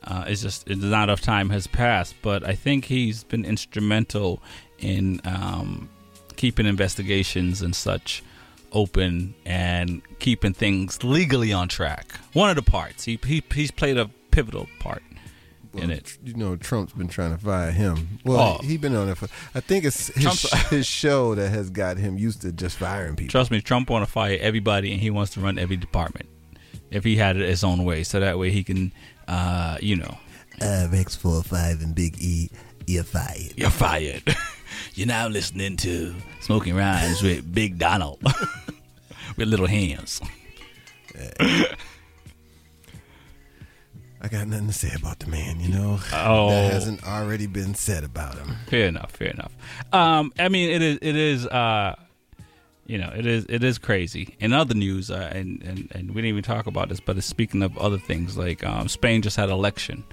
uh, 0.04 0.24
it's 0.26 0.42
just 0.42 0.68
it's 0.68 0.82
not 0.82 1.04
enough 1.04 1.20
time 1.20 1.50
has 1.50 1.66
passed. 1.66 2.14
But 2.22 2.46
I 2.46 2.54
think 2.54 2.86
he's 2.86 3.24
been 3.24 3.44
instrumental 3.44 4.42
in 4.78 5.20
um, 5.24 5.88
keeping 6.36 6.66
investigations 6.66 7.62
and 7.62 7.74
such 7.74 8.22
open 8.72 9.34
and 9.44 10.00
keeping 10.20 10.54
things 10.54 11.02
legally 11.02 11.52
on 11.52 11.68
track. 11.68 12.12
One 12.32 12.50
of 12.50 12.56
the 12.56 12.62
parts 12.62 13.04
he, 13.04 13.18
he 13.24 13.42
he's 13.52 13.70
played 13.70 13.98
a 13.98 14.10
pivotal 14.30 14.68
part 14.78 15.02
in 15.74 15.90
it. 15.90 16.18
You 16.24 16.34
know, 16.34 16.56
Trump's 16.56 16.92
been 16.92 17.08
trying 17.08 17.36
to 17.36 17.42
fire 17.42 17.70
him. 17.70 18.18
Well, 18.24 18.58
Oh. 18.60 18.66
he 18.66 18.76
been 18.76 18.94
on 18.96 19.08
it 19.08 19.16
for. 19.16 19.28
I 19.54 19.60
think 19.60 19.84
it's 19.84 20.08
his, 20.08 20.42
his 20.70 20.86
show 20.86 21.34
that 21.34 21.50
has 21.50 21.70
got 21.70 21.96
him 21.96 22.18
used 22.18 22.42
to 22.42 22.52
just 22.52 22.76
firing 22.76 23.16
people. 23.16 23.30
Trust 23.30 23.50
me, 23.50 23.60
Trump 23.60 23.88
want 23.90 24.04
to 24.04 24.10
fire 24.10 24.36
everybody, 24.40 24.92
and 24.92 25.00
he 25.00 25.10
wants 25.10 25.32
to 25.34 25.40
run 25.40 25.58
every 25.58 25.76
department 25.76 26.28
if 26.90 27.04
he 27.04 27.16
had 27.16 27.36
it 27.36 27.48
his 27.48 27.62
own 27.62 27.84
way, 27.84 28.02
so 28.02 28.18
that 28.20 28.38
way 28.38 28.50
he 28.50 28.64
can, 28.64 28.90
uh, 29.28 29.76
you 29.80 29.94
know, 29.96 30.18
Uh, 30.60 30.88
Rex 30.90 31.14
four 31.14 31.42
five 31.42 31.80
and 31.82 31.94
Big 31.94 32.16
E, 32.20 32.50
you're 32.86 33.04
fired. 33.04 33.52
You're 33.56 33.70
fired. 33.70 34.22
You're 34.94 35.06
now 35.08 35.26
listening 35.28 35.76
to 35.78 36.14
Smoking 36.40 36.74
Rhymes 36.76 37.22
with 37.22 37.52
Big 37.52 37.78
Donald 37.78 38.22
with 39.36 39.48
little 39.48 39.66
hands. 39.66 40.20
I 44.22 44.28
got 44.28 44.46
nothing 44.48 44.66
to 44.66 44.72
say 44.72 44.92
about 44.94 45.18
the 45.20 45.28
man. 45.28 45.60
You 45.60 45.68
know, 45.68 45.98
Oh. 46.12 46.50
that 46.50 46.72
hasn't 46.72 47.02
already 47.04 47.46
been 47.46 47.74
said 47.74 48.04
about 48.04 48.36
him. 48.36 48.54
Fair 48.68 48.86
enough. 48.86 49.12
Fair 49.12 49.28
enough. 49.28 49.52
Um, 49.92 50.32
I 50.38 50.48
mean, 50.48 50.70
it 50.70 50.82
is. 50.82 50.98
It 51.00 51.16
is. 51.16 51.46
Uh, 51.46 51.96
you 52.86 52.98
know, 52.98 53.10
it 53.16 53.24
is. 53.24 53.46
It 53.48 53.62
is 53.64 53.78
crazy. 53.78 54.36
In 54.40 54.52
other 54.52 54.74
news, 54.74 55.10
uh, 55.10 55.30
and, 55.32 55.62
and 55.62 55.88
and 55.92 56.08
we 56.08 56.16
didn't 56.22 56.26
even 56.30 56.42
talk 56.42 56.66
about 56.66 56.88
this, 56.88 57.00
but 57.00 57.16
it's 57.16 57.26
speaking 57.26 57.62
of 57.62 57.78
other 57.78 57.98
things, 57.98 58.36
like 58.36 58.62
um, 58.64 58.88
Spain 58.88 59.22
just 59.22 59.36
had 59.36 59.48
an 59.48 59.54
election, 59.54 60.04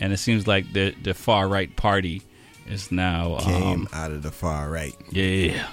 and 0.00 0.12
it 0.12 0.16
seems 0.16 0.46
like 0.46 0.72
the 0.72 0.94
the 1.02 1.14
far 1.14 1.46
right 1.48 1.74
party 1.76 2.22
is 2.66 2.90
now 2.90 3.38
Came 3.40 3.62
um, 3.62 3.88
out 3.92 4.10
of 4.10 4.22
the 4.22 4.30
far 4.32 4.70
right. 4.70 4.94
Yeah. 5.10 5.66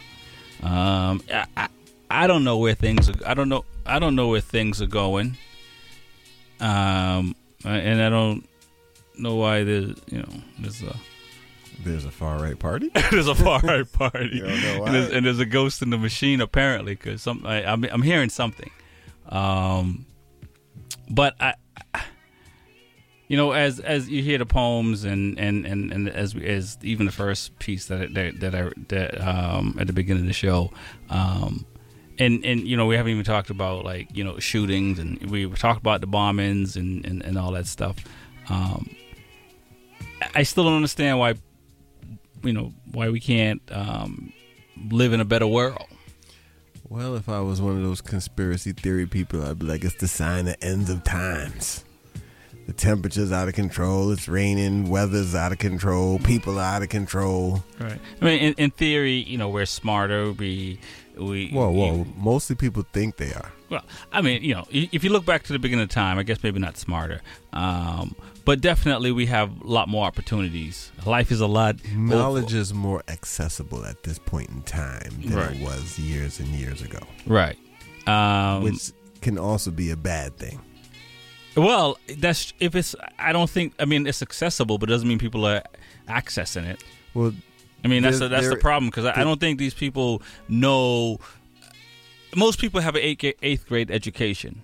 Um, 0.61 1.23
I, 1.33 1.45
I, 1.57 1.67
I 2.11 2.27
don't 2.27 2.43
know 2.43 2.57
where 2.57 2.75
things 2.75 3.09
are. 3.09 3.15
I 3.25 3.33
don't 3.33 3.49
know. 3.49 3.63
I 3.85 3.97
don't 3.97 4.15
know 4.15 4.27
where 4.27 4.41
things 4.41 4.81
are 4.81 4.87
going. 4.87 5.37
Um, 6.59 7.33
and 7.65 8.01
I 8.01 8.09
don't 8.09 8.47
know 9.17 9.35
why 9.35 9.63
there's 9.63 9.95
you 10.09 10.19
know 10.19 10.33
there's 10.59 10.81
a 10.83 10.95
There's 11.83 12.05
a 12.05 12.11
far 12.11 12.37
right 12.39 12.57
party. 12.57 12.91
there's 13.11 13.27
a 13.27 13.35
far 13.35 13.59
right 13.61 13.91
party 13.91 14.29
You 14.33 14.43
don't 14.43 14.61
know 14.61 14.85
and, 14.85 14.95
there's, 14.95 15.11
and 15.11 15.25
there's 15.25 15.39
a 15.39 15.45
ghost 15.45 15.81
in 15.81 15.89
the 15.89 15.97
machine 15.97 16.41
apparently 16.41 16.93
because 16.95 17.21
some 17.21 17.45
I, 17.45 17.63
I'm 17.65 17.83
I'm 17.85 18.01
hearing 18.01 18.29
something. 18.29 18.71
Um, 19.29 20.05
but 21.09 21.35
I. 21.39 21.55
You 23.27 23.37
know, 23.37 23.53
as 23.53 23.79
as 23.79 24.09
you 24.09 24.21
hear 24.21 24.37
the 24.37 24.45
poems 24.45 25.05
and 25.05 25.39
and 25.39 25.65
and, 25.65 25.93
and 25.93 26.09
as 26.09 26.35
as 26.35 26.77
even 26.81 27.05
the 27.05 27.13
first 27.13 27.57
piece 27.59 27.85
that 27.87 28.13
that 28.13 28.41
that 28.41 28.53
I 28.53 28.69
that 28.89 29.21
um 29.21 29.77
at 29.79 29.87
the 29.87 29.93
beginning 29.93 30.23
of 30.23 30.27
the 30.27 30.33
show, 30.33 30.69
um, 31.09 31.65
and 32.21 32.45
and 32.45 32.67
you 32.67 32.77
know 32.77 32.85
we 32.85 32.95
haven't 32.95 33.11
even 33.11 33.23
talked 33.25 33.49
about 33.49 33.83
like 33.85 34.15
you 34.15 34.23
know 34.23 34.39
shootings 34.39 34.99
and 34.99 35.29
we 35.29 35.49
talked 35.49 35.79
about 35.81 36.01
the 36.01 36.07
bombings 36.07 36.75
and 36.75 37.05
and, 37.05 37.21
and 37.23 37.37
all 37.37 37.51
that 37.53 37.65
stuff. 37.67 37.95
Um, 38.49 38.89
I- 40.21 40.29
I 40.35 40.43
still 40.43 40.63
don't 40.65 40.75
understand 40.75 41.17
why, 41.19 41.33
you 42.43 42.53
know, 42.53 42.73
why 42.91 43.09
we 43.09 43.19
can't 43.19 43.61
um, 43.71 44.31
live 44.89 45.13
in 45.13 45.19
a 45.19 45.25
better 45.25 45.47
world. 45.47 45.85
Well, 46.89 47.15
if 47.15 47.27
I 47.29 47.39
was 47.39 47.61
one 47.61 47.77
of 47.77 47.83
those 47.83 48.01
conspiracy 48.01 48.73
theory 48.73 49.05
people, 49.07 49.43
I'd 49.43 49.59
be 49.59 49.65
like, 49.65 49.83
it's 49.83 49.95
the 49.95 50.07
sign 50.07 50.47
of 50.47 50.55
ends 50.61 50.89
of 50.89 51.03
times. 51.03 51.83
The 52.67 52.73
temperature's 52.73 53.31
out 53.31 53.47
of 53.47 53.53
control. 53.55 54.11
It's 54.11 54.27
raining. 54.27 54.89
Weather's 54.89 55.33
out 55.33 55.51
of 55.53 55.57
control. 55.57 56.19
People 56.19 56.59
are 56.59 56.75
out 56.75 56.83
of 56.83 56.89
control. 56.89 57.63
Right. 57.79 57.99
I 58.21 58.25
mean, 58.25 58.39
in, 58.39 58.53
in 58.57 58.71
theory, 58.71 59.13
you 59.23 59.37
know, 59.37 59.49
we're 59.49 59.65
smarter. 59.65 60.31
We 60.33 60.79
we 61.25 61.49
Whoa, 61.51 61.69
whoa. 61.71 62.05
Mostly 62.17 62.55
people 62.55 62.83
think 62.93 63.17
they 63.17 63.33
are. 63.33 63.51
Well, 63.69 63.83
I 64.11 64.21
mean, 64.21 64.43
you 64.43 64.53
know, 64.53 64.65
if 64.69 65.03
you 65.03 65.09
look 65.11 65.25
back 65.25 65.43
to 65.43 65.53
the 65.53 65.59
beginning 65.59 65.83
of 65.83 65.89
time, 65.89 66.17
I 66.17 66.23
guess 66.23 66.43
maybe 66.43 66.59
not 66.59 66.77
smarter, 66.77 67.21
um, 67.53 68.15
but 68.43 68.59
definitely 68.59 69.11
we 69.13 69.27
have 69.27 69.61
a 69.61 69.67
lot 69.67 69.87
more 69.87 70.05
opportunities. 70.05 70.91
Life 71.05 71.31
is 71.31 71.39
a 71.39 71.47
lot. 71.47 71.77
Knowledge 71.95 72.53
is 72.53 72.73
more 72.73 73.01
accessible 73.07 73.85
at 73.85 74.03
this 74.03 74.19
point 74.19 74.49
in 74.49 74.61
time 74.63 75.21
than 75.23 75.35
Right. 75.37 75.55
it 75.55 75.63
was 75.63 75.97
years 75.97 76.39
and 76.39 76.49
years 76.49 76.81
ago, 76.81 76.99
right. 77.25 77.57
Um, 78.07 78.63
which 78.63 78.91
can 79.21 79.37
also 79.37 79.71
be 79.71 79.91
a 79.91 79.95
bad 79.95 80.37
thing. 80.37 80.59
well, 81.55 81.97
that's 82.17 82.53
if 82.59 82.75
it's. 82.75 82.95
I 83.19 83.31
don't 83.31 83.49
think. 83.49 83.73
I 83.79 83.85
mean, 83.85 84.05
it's 84.07 84.21
accessible, 84.21 84.77
but 84.79 84.89
it 84.89 84.93
doesn't 84.93 85.07
mean 85.07 85.19
people 85.19 85.45
are 85.45 85.63
accessing 86.09 86.65
it. 86.65 86.83
Well, 87.13 87.33
I 87.83 87.87
mean, 87.87 88.03
that's 88.03 88.19
the, 88.19 88.27
that's 88.27 88.47
the 88.49 88.55
problem 88.57 88.89
because 88.89 89.05
I, 89.05 89.21
I 89.21 89.23
don't 89.23 89.39
think 89.39 89.57
these 89.59 89.73
people 89.73 90.21
know. 90.47 91.19
Most 92.35 92.59
people 92.59 92.79
have 92.79 92.95
an 92.95 93.01
eighth, 93.01 93.25
eighth 93.41 93.67
grade 93.67 93.91
education. 93.91 94.63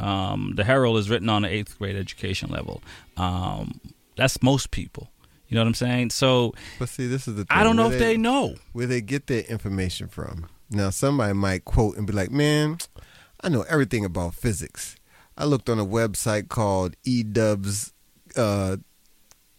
Um, 0.00 0.52
the 0.54 0.62
Herald 0.64 0.98
is 0.98 1.10
written 1.10 1.28
on 1.28 1.44
an 1.44 1.50
eighth 1.50 1.78
grade 1.78 1.96
education 1.96 2.50
level. 2.50 2.82
Um, 3.16 3.80
that's 4.16 4.42
most 4.42 4.70
people. 4.70 5.10
You 5.48 5.54
know 5.54 5.62
what 5.62 5.68
I'm 5.68 5.74
saying? 5.74 6.10
So 6.10 6.54
But 6.78 6.88
see, 6.90 7.06
this 7.06 7.26
is 7.26 7.34
the 7.36 7.44
thing. 7.44 7.58
I 7.58 7.64
don't 7.64 7.74
know 7.74 7.86
where 7.88 7.94
if 7.94 7.98
they 8.00 8.16
know. 8.16 8.54
where 8.72 8.86
they 8.86 9.00
get 9.00 9.26
their 9.26 9.42
information 9.42 10.06
from. 10.08 10.46
Now, 10.70 10.90
somebody 10.90 11.32
might 11.32 11.64
quote 11.64 11.96
and 11.96 12.06
be 12.06 12.12
like, 12.12 12.30
"Man, 12.30 12.78
I 13.40 13.48
know 13.48 13.62
everything 13.62 14.04
about 14.04 14.34
physics. 14.34 14.94
I 15.38 15.44
looked 15.46 15.70
on 15.70 15.78
a 15.78 15.86
website 15.86 16.48
called 16.48 16.94
eDub's 17.06 17.94
uh, 18.36 18.76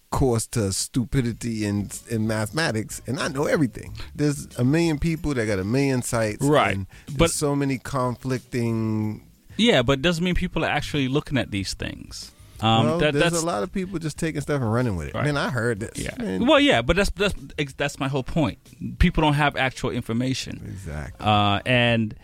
course 0.09 0.47
to 0.47 0.71
stupidity 0.73 1.65
in 1.65 1.89
in 2.09 2.27
mathematics, 2.27 3.01
and 3.07 3.19
I 3.19 3.27
know 3.27 3.45
everything. 3.45 3.93
There's 4.15 4.47
a 4.57 4.63
million 4.63 4.97
people 4.99 5.33
that 5.33 5.45
got 5.45 5.59
a 5.59 5.63
million 5.63 6.01
sites, 6.01 6.41
Right. 6.43 6.75
and 6.75 6.87
there's 7.07 7.17
But- 7.17 7.31
so 7.31 7.55
many 7.55 7.77
conflicting. 7.77 9.23
Yeah, 9.57 9.81
but 9.81 9.93
it 9.99 10.01
doesn't 10.01 10.23
mean 10.23 10.35
people 10.35 10.63
are 10.63 10.69
actually 10.69 11.07
looking 11.09 11.37
at 11.37 11.51
these 11.51 11.73
things. 11.73 12.31
Um, 12.61 12.85
well, 12.85 12.99
that, 12.99 13.13
there's 13.13 13.33
a 13.41 13.45
lot 13.45 13.63
of 13.63 13.71
people 13.71 13.99
just 13.99 14.17
taking 14.17 14.41
stuff 14.41 14.61
and 14.61 14.73
running 14.73 14.97
with 14.97 15.07
it. 15.09 15.13
Right. 15.15 15.23
Man, 15.25 15.37
I 15.37 15.49
heard 15.49 15.79
this. 15.79 15.91
yeah. 15.97 16.11
Man, 16.17 16.45
Well, 16.45 16.59
yeah, 16.59 16.81
but 16.81 16.95
that's 16.97 17.09
that's 17.11 17.33
that's 17.77 17.99
my 17.99 18.07
whole 18.09 18.23
point. 18.23 18.57
People 18.99 19.21
don't 19.21 19.33
have 19.35 19.55
actual 19.55 19.91
information. 19.91 20.61
exactly. 20.65 21.25
uh, 21.25 21.59
and 21.65 22.15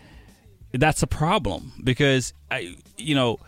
that's 0.72 1.02
a 1.02 1.06
problem 1.06 1.72
because 1.82 2.34
I, 2.50 2.76
you 2.98 3.14
know, 3.14 3.38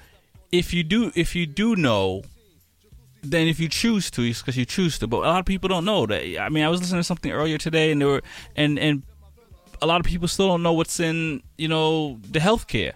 if 0.50 0.72
you 0.72 0.82
do 0.82 1.12
if 1.14 1.34
you 1.36 1.44
do 1.46 1.76
know, 1.76 2.22
then 3.30 3.48
if 3.48 3.60
you 3.60 3.68
choose 3.68 4.10
to, 4.12 4.22
it's 4.22 4.40
because 4.40 4.56
you 4.56 4.64
choose 4.64 4.98
to. 4.98 5.06
But 5.06 5.18
a 5.18 5.28
lot 5.28 5.38
of 5.40 5.46
people 5.46 5.68
don't 5.68 5.84
know 5.84 6.06
that. 6.06 6.40
I 6.40 6.48
mean, 6.48 6.64
I 6.64 6.68
was 6.68 6.80
listening 6.80 7.00
to 7.00 7.04
something 7.04 7.30
earlier 7.30 7.58
today, 7.58 7.92
and 7.92 8.00
there 8.00 8.08
were 8.08 8.22
and 8.56 8.78
and 8.78 9.02
a 9.80 9.86
lot 9.86 10.00
of 10.00 10.06
people 10.06 10.28
still 10.28 10.48
don't 10.48 10.62
know 10.62 10.72
what's 10.72 11.00
in 11.00 11.42
you 11.56 11.68
know 11.68 12.18
the 12.30 12.38
healthcare. 12.38 12.92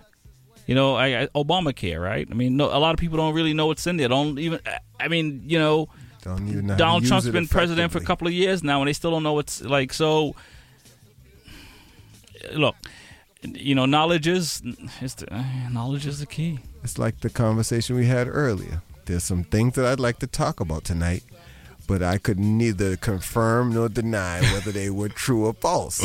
You 0.67 0.77
know, 0.77 0.95
I, 0.95 1.23
I, 1.23 1.27
Obamacare, 1.35 2.01
right? 2.01 2.27
I 2.31 2.35
mean, 2.35 2.57
no, 2.57 2.67
a 2.67 2.79
lot 2.79 2.95
of 2.95 3.01
people 3.01 3.17
don't 3.19 3.35
really 3.35 3.53
know 3.53 3.67
what's 3.67 3.87
in 3.87 3.97
there. 3.97 4.09
Don't 4.09 4.39
even. 4.39 4.61
I 5.01 5.09
mean, 5.09 5.43
you 5.45 5.59
know, 5.59 5.89
don't 6.23 6.49
even 6.49 6.67
know 6.67 6.77
Donald 6.77 7.05
Trump's 7.05 7.29
been 7.29 7.49
president 7.49 7.91
for 7.93 7.99
a 7.99 8.05
couple 8.05 8.27
of 8.27 8.33
years 8.33 8.63
now, 8.63 8.81
and 8.81 8.89
they 8.89 8.93
still 8.93 9.11
don't 9.11 9.25
know 9.25 9.33
what's 9.33 9.61
like. 9.63 9.93
So, 9.93 10.37
look, 12.53 12.77
you 13.43 13.75
know, 13.75 13.87
knowledge 13.87 14.29
is 14.29 14.63
is 15.01 15.17
the, 15.17 15.45
knowledge 15.71 16.07
is 16.07 16.21
the 16.21 16.27
key. 16.27 16.61
It's 16.85 16.99
like 16.99 17.21
the 17.21 17.31
conversation 17.31 17.97
we 17.97 18.07
had 18.07 18.29
earlier. 18.29 18.83
There's 19.07 19.25
some 19.25 19.45
things 19.45 19.75
that 19.75 19.85
I'd 19.87 20.01
like 20.01 20.19
to 20.21 20.27
talk 20.27 20.61
about 20.61 20.85
tonight, 20.85 21.23
but 21.87 22.03
I 22.03 22.19
could 22.19 22.39
neither 22.39 22.97
confirm 22.97 23.73
nor 23.75 23.89
deny 23.89 24.41
whether 24.53 24.71
they 24.73 24.91
were 24.91 25.09
true 25.25 25.47
or 25.47 25.53
false. 25.55 25.97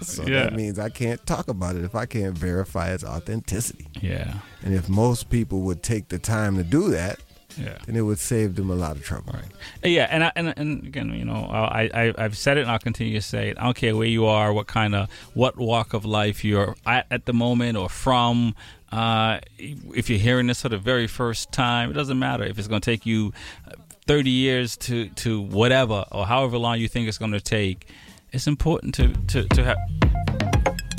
So 0.00 0.24
Yeah. 0.26 0.44
that 0.44 0.54
means 0.54 0.78
I 0.78 0.88
can't 0.90 1.24
talk 1.26 1.48
about 1.48 1.76
it 1.76 1.84
if 1.84 1.94
I 1.94 2.06
can't 2.06 2.36
verify 2.36 2.92
its 2.92 3.04
authenticity. 3.04 3.88
Yeah, 4.00 4.34
And 4.62 4.74
if 4.74 4.88
most 4.88 5.30
people 5.30 5.60
would 5.62 5.82
take 5.82 6.08
the 6.08 6.18
time 6.18 6.56
to 6.56 6.62
do 6.64 6.90
that, 6.90 7.18
yeah. 7.56 7.78
then 7.86 7.96
it 7.96 8.02
would 8.02 8.18
save 8.18 8.54
them 8.56 8.70
a 8.70 8.74
lot 8.74 8.96
of 8.96 9.02
trouble. 9.04 9.32
Right. 9.34 9.44
Uh, 9.84 9.88
Yeah, 9.88 10.06
and 10.10 10.24
I, 10.24 10.32
and 10.36 10.54
and 10.56 10.84
again, 10.86 11.10
you 11.14 11.24
know, 11.24 11.46
I, 11.50 11.90
I 11.94 12.14
I've 12.18 12.36
said 12.36 12.56
it, 12.56 12.62
and 12.62 12.70
I'll 12.70 12.78
continue 12.78 13.14
to 13.14 13.22
say 13.22 13.50
it. 13.50 13.58
I 13.58 13.64
don't 13.64 13.76
care 13.76 13.94
where 13.96 14.06
you 14.08 14.24
are, 14.26 14.52
what 14.54 14.66
kind 14.68 14.94
of 14.94 15.08
what 15.34 15.56
walk 15.58 15.92
of 15.94 16.04
life 16.06 16.44
you're 16.44 16.76
at 16.86 17.06
at 17.10 17.24
the 17.26 17.32
moment 17.34 17.76
or 17.76 17.88
from. 17.88 18.54
Uh, 18.92 19.40
if 19.58 20.10
you're 20.10 20.18
hearing 20.18 20.46
this 20.48 20.60
for 20.62 20.68
the 20.68 20.76
very 20.78 21.06
first 21.06 21.50
time, 21.50 21.90
it 21.90 21.94
doesn't 21.94 22.18
matter 22.18 22.44
if 22.44 22.58
it's 22.58 22.68
going 22.68 22.80
to 22.82 22.90
take 22.90 23.06
you 23.06 23.32
uh, 23.66 23.72
30 24.06 24.30
years 24.30 24.76
to 24.76 25.08
to 25.10 25.40
whatever 25.40 26.04
or 26.12 26.26
however 26.26 26.58
long 26.58 26.78
you 26.78 26.88
think 26.88 27.08
it's 27.08 27.18
going 27.18 27.32
to 27.32 27.40
take. 27.40 27.88
It's 28.32 28.46
important 28.46 28.94
to 28.96 29.08
to 29.28 29.48
to 29.48 29.64
have 29.64 29.78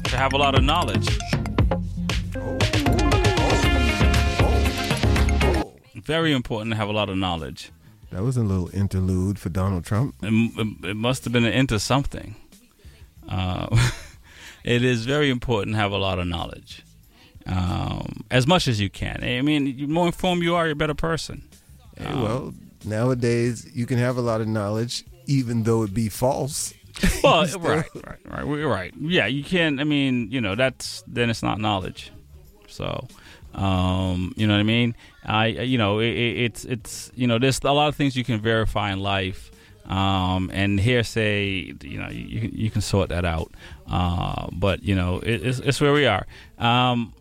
to 0.06 0.18
have 0.18 0.34
a 0.34 0.38
lot 0.38 0.56
of 0.56 0.64
knowledge. 0.64 1.08
Very 5.96 6.34
important 6.34 6.72
to 6.72 6.78
have 6.78 6.90
a 6.90 6.92
lot 6.92 7.10
of 7.10 7.18
knowledge. 7.18 7.72
That 8.12 8.24
was 8.24 8.38
a 8.38 8.44
little 8.44 8.70
interlude 8.74 9.40
for 9.40 9.50
Donald 9.50 9.86
Trump. 9.86 10.16
It, 10.22 10.34
it- 10.58 10.90
it 10.90 10.96
must 10.96 11.24
have 11.24 11.34
been 11.34 11.46
an 11.46 11.54
into 11.54 11.80
something. 11.80 12.36
Uh, 13.28 13.68
it 14.64 14.84
is 14.84 15.06
very 15.06 15.30
important 15.30 15.76
to 15.76 15.80
have 15.80 15.92
a 15.94 15.98
lot 15.98 16.20
of 16.20 16.28
knowledge, 16.28 16.84
um, 17.48 18.24
as 18.32 18.48
much 18.48 18.68
as 18.68 18.80
you 18.80 18.90
can. 18.90 19.24
I 19.24 19.42
mean, 19.42 19.76
the 19.78 19.86
more 19.88 20.06
informed 20.08 20.44
you 20.44 20.56
are, 20.56 20.66
you're 20.66 20.74
a 20.74 20.76
better 20.76 20.94
person. 20.94 21.48
Hey, 21.98 22.06
Um, 22.06 22.22
well, 22.24 22.54
nowadays 22.86 23.70
you 23.74 23.86
can 23.86 23.98
have 23.98 24.18
a 24.18 24.22
lot 24.22 24.42
of 24.42 24.48
knowledge 24.48 25.06
even 25.26 25.64
though 25.64 25.84
it 25.84 25.94
be 25.94 26.10
false. 26.10 26.74
Well, 27.24 27.46
right, 27.60 27.86
right, 28.06 28.20
right, 28.26 28.44
right. 28.66 28.94
Yeah, 29.00 29.26
you 29.26 29.44
can't. 29.44 29.80
I 29.80 29.84
mean, 29.84 30.30
you 30.32 30.40
know, 30.42 30.56
that's 30.56 31.04
then 31.08 31.30
it's 31.30 31.42
not 31.42 31.60
knowledge. 31.60 32.12
So, 32.68 33.08
um, 33.56 34.34
you 34.36 34.46
know 34.46 34.54
what 34.54 34.60
I 34.60 34.64
mean? 34.64 34.96
I, 35.26 35.48
you 35.48 35.78
know, 35.78 36.00
it, 36.00 36.10
it, 36.10 36.38
it's 36.46 36.66
it's 36.66 37.12
you 37.16 37.26
know, 37.28 37.40
there's 37.40 37.60
a 37.64 37.72
lot 37.72 37.88
of 37.88 37.96
things 37.96 38.16
you 38.16 38.24
can 38.24 38.40
verify 38.40 38.92
in 38.92 39.00
life. 39.00 39.50
Um, 39.86 40.50
and 40.54 40.80
hearsay, 40.80 41.74
you 41.82 42.00
know, 42.00 42.08
you, 42.10 42.50
you 42.54 42.70
can 42.72 42.82
sort 42.82 43.10
that 43.10 43.26
out. 43.26 43.52
Uh, 43.88 44.48
but 44.54 44.82
you 44.84 44.96
know, 44.96 45.20
it, 45.20 45.46
it's, 45.46 45.60
it's 45.60 45.82
where 45.82 45.92
we 45.94 46.06
are. 46.06 46.26
Um, 46.58 47.14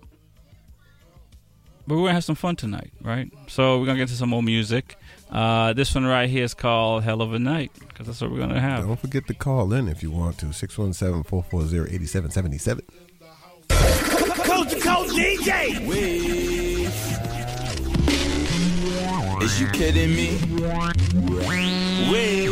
but 1.87 1.95
we're 1.97 2.03
gonna 2.03 2.14
have 2.14 2.25
some 2.25 2.35
fun 2.37 2.57
tonight, 2.57 2.92
right? 3.03 3.33
So 3.49 3.79
we're 3.81 3.87
gonna 3.87 3.99
get 3.99 4.09
to 4.09 4.14
some 4.14 4.31
more 4.31 4.42
music. 4.42 4.97
Uh, 5.31 5.73
this 5.73 5.95
one 5.95 6.05
right 6.05 6.29
here 6.29 6.45
is 6.45 6.55
called 6.55 7.05
"Hell 7.05 7.23
of 7.23 7.33
a 7.33 7.38
Night" 7.38 7.73
because 7.79 8.07
that's 8.07 8.21
what 8.21 8.31
we're 8.31 8.38
gonna 8.38 8.61
have. 8.61 8.87
Don't 8.87 9.01
forget 9.01 9.27
to 9.29 9.35
call 9.35 9.73
in 9.73 9.88
if 9.88 10.03
you 10.03 10.11
want 10.11 10.38
to. 10.38 10.53
617 10.53 11.23
440 11.25 11.95
8777. 11.95 12.85
Coast 14.45 14.71
to 14.71 14.81
coast 14.81 15.16
DJ. 15.16 15.79
Is 19.42 19.61
you 19.61 19.66
kidding 19.68 20.14
me? 20.14 20.38
Wait. 22.12 22.52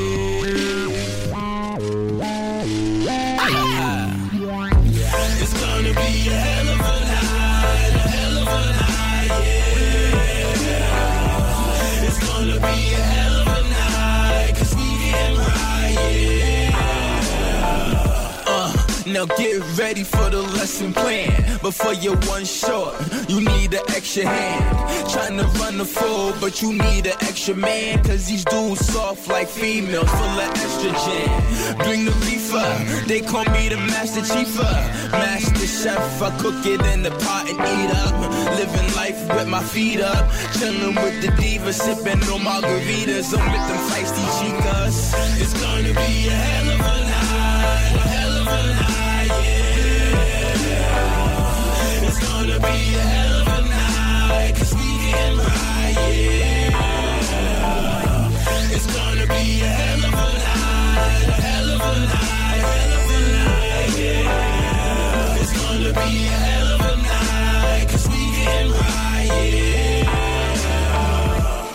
Now 19.13 19.27
get 19.27 19.61
ready 19.79 20.05
for 20.05 20.31
the 20.31 20.43
lesson 20.43 20.93
plan. 20.93 21.31
Before 21.63 21.93
you're 21.95 22.17
one 22.29 22.45
short, 22.45 22.95
you 23.29 23.41
need 23.41 23.75
an 23.75 23.83
extra 23.89 24.25
hand. 24.25 25.11
Trying 25.11 25.37
to 25.39 25.45
run 25.59 25.79
the 25.79 25.85
full, 25.85 26.33
but 26.41 26.63
you 26.63 26.73
need 26.73 27.07
an 27.07 27.17
extra 27.21 27.55
man. 27.55 28.03
Cause 28.05 28.27
these 28.27 28.45
dudes 28.45 28.87
soft 28.87 29.29
like 29.29 29.49
females, 29.49 30.09
full 30.09 30.39
of 30.45 30.51
estrogen. 30.55 31.79
Bring 31.85 32.05
the 32.05 32.13
reefer, 32.27 32.71
they 33.07 33.21
call 33.21 33.45
me 33.47 33.69
the 33.69 33.77
master 33.77 34.21
chiefer. 34.21 35.11
Master 35.13 35.67
chef, 35.67 36.23
I 36.23 36.31
cook 36.39 36.65
it 36.67 36.83
in 36.93 37.03
the 37.03 37.11
pot 37.11 37.49
and 37.49 37.59
eat 37.59 37.91
up. 38.05 38.15
Living 38.59 38.95
life 38.95 39.21
with 39.35 39.49
my 39.49 39.63
feet 39.63 40.01
up. 40.01 40.31
Chilling 40.59 40.95
with 40.95 41.23
the 41.23 41.29
divas, 41.41 41.81
sipping 41.81 42.23
on 42.31 42.41
margaritas. 42.41 43.37
I'm 43.37 43.45
with 43.53 43.67
them 43.69 43.81
feisty 43.91 44.25
chicas. 44.39 45.15
It's 45.41 45.55
gonna 45.61 45.95
be 45.95 46.29
a 46.29 46.33
hell 46.33 46.75
of 46.75 47.07
a 47.07 47.10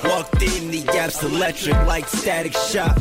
Walked 0.04 0.42
in, 0.42 0.72
the 0.72 0.84
electric 1.24 1.76
like 1.86 2.08
static 2.08 2.54
shock. 2.54 2.98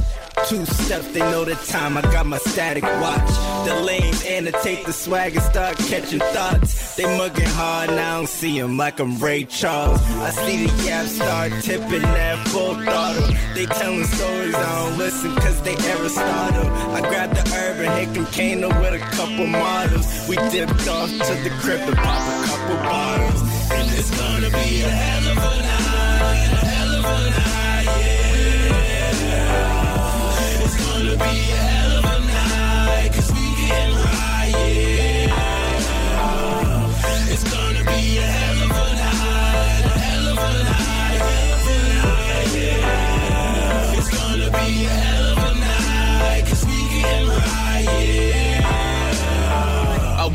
Two 0.48 0.66
steps, 0.66 1.06
they 1.12 1.20
know 1.20 1.44
the 1.44 1.54
time. 1.54 1.96
I 1.96 2.02
got 2.02 2.26
my 2.26 2.38
static 2.38 2.82
watch. 2.82 3.30
The 3.66 3.74
lanes 3.82 4.22
annotate 4.24 4.84
the 4.84 4.92
swag 4.92 5.34
and 5.36 5.44
start 5.44 5.78
catching 5.78 6.20
thoughts. 6.20 6.96
They 6.96 7.06
mugging 7.16 7.46
hard, 7.46 7.90
and 7.90 7.98
I 7.98 8.16
don't 8.16 8.28
see 8.28 8.58
'em 8.60 8.76
like 8.76 9.00
I'm 9.00 9.18
Ray 9.18 9.44
Charles. 9.44 10.00
I 10.20 10.30
see 10.30 10.66
the 10.66 10.84
yaps 10.84 11.12
start 11.16 11.52
tipping 11.62 12.02
that 12.02 12.46
full 12.48 12.74
throttle. 12.74 13.28
They 13.54 13.66
telling 13.66 14.04
stories, 14.04 14.54
I 14.54 14.68
don't 14.80 14.98
listen 14.98 15.34
cause 15.36 15.60
they 15.62 15.76
Aristotle. 15.92 16.68
I 16.92 17.00
grabbed 17.00 17.36
the 17.36 17.44
urban 17.56 17.90
Hickam 17.96 18.26
Kano 18.34 18.68
with 18.80 18.94
a 19.00 19.04
couple 19.16 19.46
models. 19.46 20.06
We 20.28 20.36
dipped 20.50 20.86
off 20.88 21.10
to 21.10 21.34
the 21.44 21.50
crib 21.60 21.80
to 21.86 21.96
pop 21.96 22.22
a 22.34 22.46
couple 22.46 22.76
bottles. 22.76 23.40
And 23.72 23.90
it's 23.98 24.10
gonna 24.10 24.50
be 24.50 24.82
a 24.82 24.90
hell 24.90 25.26
of 25.32 25.38
a 25.38 25.56
night, 25.62 26.50
a 26.52 26.66
hell 26.66 26.92
of 26.98 27.04
a 27.04 27.30
night, 27.30 27.63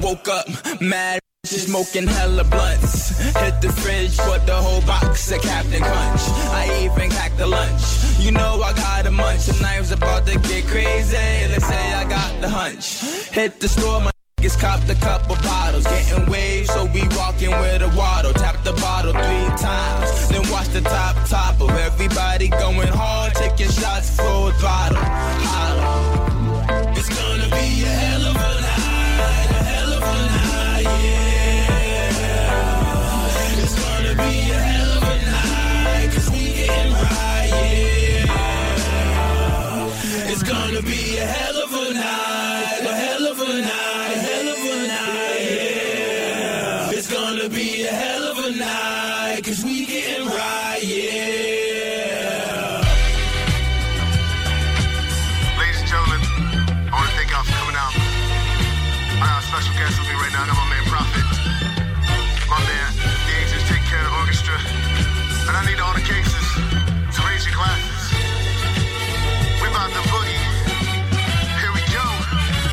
woke 0.01 0.27
up 0.27 0.47
mad. 0.81 1.19
Smoking 1.45 2.05
hella 2.05 2.43
blunts. 2.43 3.17
Hit 3.37 3.61
the 3.61 3.71
fridge, 3.71 4.17
put 4.17 4.45
the 4.45 4.55
whole 4.55 4.81
box 4.81 5.31
of 5.31 5.41
Captain 5.41 5.81
Crunch. 5.81 6.21
I 6.51 6.83
even 6.83 7.09
packed 7.09 7.37
the 7.37 7.47
lunch. 7.47 7.81
You 8.19 8.31
know 8.31 8.61
I 8.61 8.73
got 8.73 9.05
a 9.07 9.11
munch. 9.11 9.49
I 9.63 9.79
was 9.79 9.91
about 9.91 10.27
to 10.27 10.37
get 10.37 10.67
crazy. 10.67 11.15
Let's 11.49 11.65
say 11.65 11.93
I 11.93 12.07
got 12.07 12.41
the 12.41 12.49
hunch. 12.49 13.01
Hit 13.31 13.59
the 13.59 13.69
store, 13.69 14.01
my 14.01 14.11
niggas 14.37 14.59
copped 14.59 14.89
a 14.89 14.95
couple 14.95 15.35
bottles. 15.37 15.85
Getting 15.85 16.29
waves, 16.29 16.69
so 16.69 16.85
we 16.85 17.01
walking 17.17 17.51
with 17.51 17.81
a 17.81 17.91
waddle. 17.97 18.33
Tap 18.33 18.63
the 18.63 18.73
bottle 18.73 19.13
three 19.13 19.49
times. 19.57 20.29
Then 20.29 20.47
watch 20.51 20.67
the 20.67 20.81
top 20.81 21.15
top 21.27 21.61
of 21.61 21.71
everybody 21.71 22.49
going 22.49 22.89
hard. 22.89 23.33
Taking 23.33 23.71
shots 23.71 24.15
full 24.15 24.51
throttle. 24.51 24.97
Holla. 24.97 26.28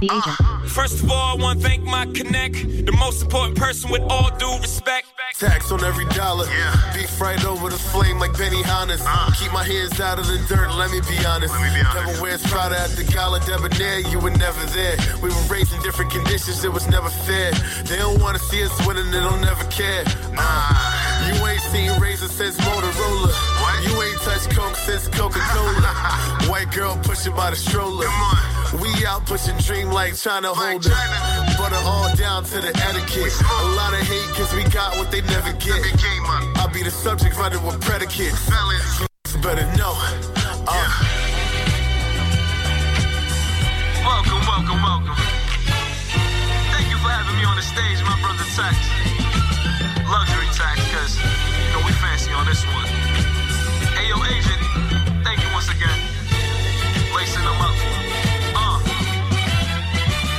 The 0.00 0.12
agent. 0.12 0.70
First 0.70 1.02
of 1.02 1.10
all, 1.10 1.38
I 1.38 1.40
want 1.40 1.60
to 1.60 1.66
thank 1.66 1.82
my 1.82 2.04
connect, 2.06 2.54
the 2.84 2.92
most 2.98 3.22
important 3.22 3.56
person 3.56 3.90
with 3.90 4.02
all 4.02 4.30
due 4.36 4.58
respect. 4.60 5.06
Tax 5.38 5.70
on 5.70 5.84
every 5.84 6.06
dollar. 6.16 6.46
Yeah. 6.46 6.92
Beef 6.94 7.20
right 7.20 7.42
over 7.44 7.68
the 7.68 7.76
flame 7.76 8.18
like 8.18 8.32
Benihana's. 8.32 9.02
Uh. 9.04 9.30
Keep 9.38 9.52
my 9.52 9.64
hands 9.64 10.00
out 10.00 10.18
of 10.18 10.26
the 10.26 10.38
dirt, 10.48 10.72
let 10.76 10.90
me 10.90 11.00
be 11.00 11.16
honest. 11.26 11.52
Let 11.52 11.60
me 11.60 11.80
be 11.80 11.84
honest. 11.84 12.06
Never 12.08 12.22
wears 12.22 12.42
Prada 12.46 12.78
at 12.80 12.90
the 12.90 13.04
gala 13.04 13.40
debonair, 13.40 14.00
you 14.00 14.18
were 14.18 14.30
never 14.30 14.64
there. 14.72 14.96
We 15.22 15.28
were 15.28 15.46
raised 15.48 15.74
in 15.74 15.80
different 15.82 16.10
conditions, 16.10 16.64
it 16.64 16.72
was 16.72 16.88
never 16.88 17.10
fair. 17.10 17.52
They 17.84 17.96
don't 17.96 18.20
wanna 18.20 18.38
see 18.38 18.64
us 18.64 18.72
winning, 18.86 19.10
they 19.10 19.20
don't 19.20 19.40
never 19.40 19.64
care. 19.68 20.04
Nah. 20.32 20.72
You 21.28 21.46
ain't 21.46 21.60
seen 21.72 21.90
Razr 22.00 22.28
since 22.28 22.56
Motorola. 22.60 23.32
What? 23.60 23.76
You 23.84 23.92
ain't 24.02 24.15
touched 24.26 24.50
Coke 24.50 24.74
since 24.74 25.06
Coca-Cola. 25.06 25.92
White 26.50 26.72
girl 26.74 26.98
pushing 27.04 27.34
by 27.34 27.50
the 27.50 27.56
stroller. 27.56 28.10
We 28.82 28.90
out 29.06 29.24
pushing 29.24 29.56
dream 29.58 29.88
like 29.90 30.18
trying 30.18 30.42
to 30.42 30.50
hold 30.52 30.84
her. 30.84 31.54
Butter 31.56 31.82
all 31.86 32.10
down 32.16 32.42
to 32.50 32.58
the 32.58 32.74
etiquette. 32.74 33.32
A 33.38 33.66
lot 33.78 33.94
of 33.94 34.02
hate 34.02 34.26
cause 34.34 34.52
we 34.52 34.64
got 34.74 34.98
what 34.98 35.12
they 35.12 35.22
never 35.30 35.52
get. 35.62 35.78
I'll 36.58 36.72
be 36.74 36.82
the 36.82 36.90
subject 36.90 37.38
running 37.38 37.62
with 37.62 37.80
predicates. 37.80 38.50
You 39.30 39.38
better 39.40 39.66
know. 39.78 39.94
Uh. 39.94 40.90
Welcome, 44.02 44.42
welcome, 44.42 44.82
welcome. 44.82 45.18
Thank 46.74 46.90
you 46.90 46.98
for 46.98 47.10
having 47.14 47.36
me 47.38 47.44
on 47.46 47.54
the 47.54 47.62
stage, 47.62 48.02
my 48.02 48.18
brother 48.18 48.46
Tax. 48.58 48.74
Luxury 50.10 50.50
Tax, 50.50 50.82
cause 50.90 51.14
you 51.14 51.70
know 51.70 51.86
we 51.86 51.92
fancy 52.02 52.32
on 52.32 52.44
this 52.46 52.66
one. 52.66 53.05
Uh. 58.54 58.80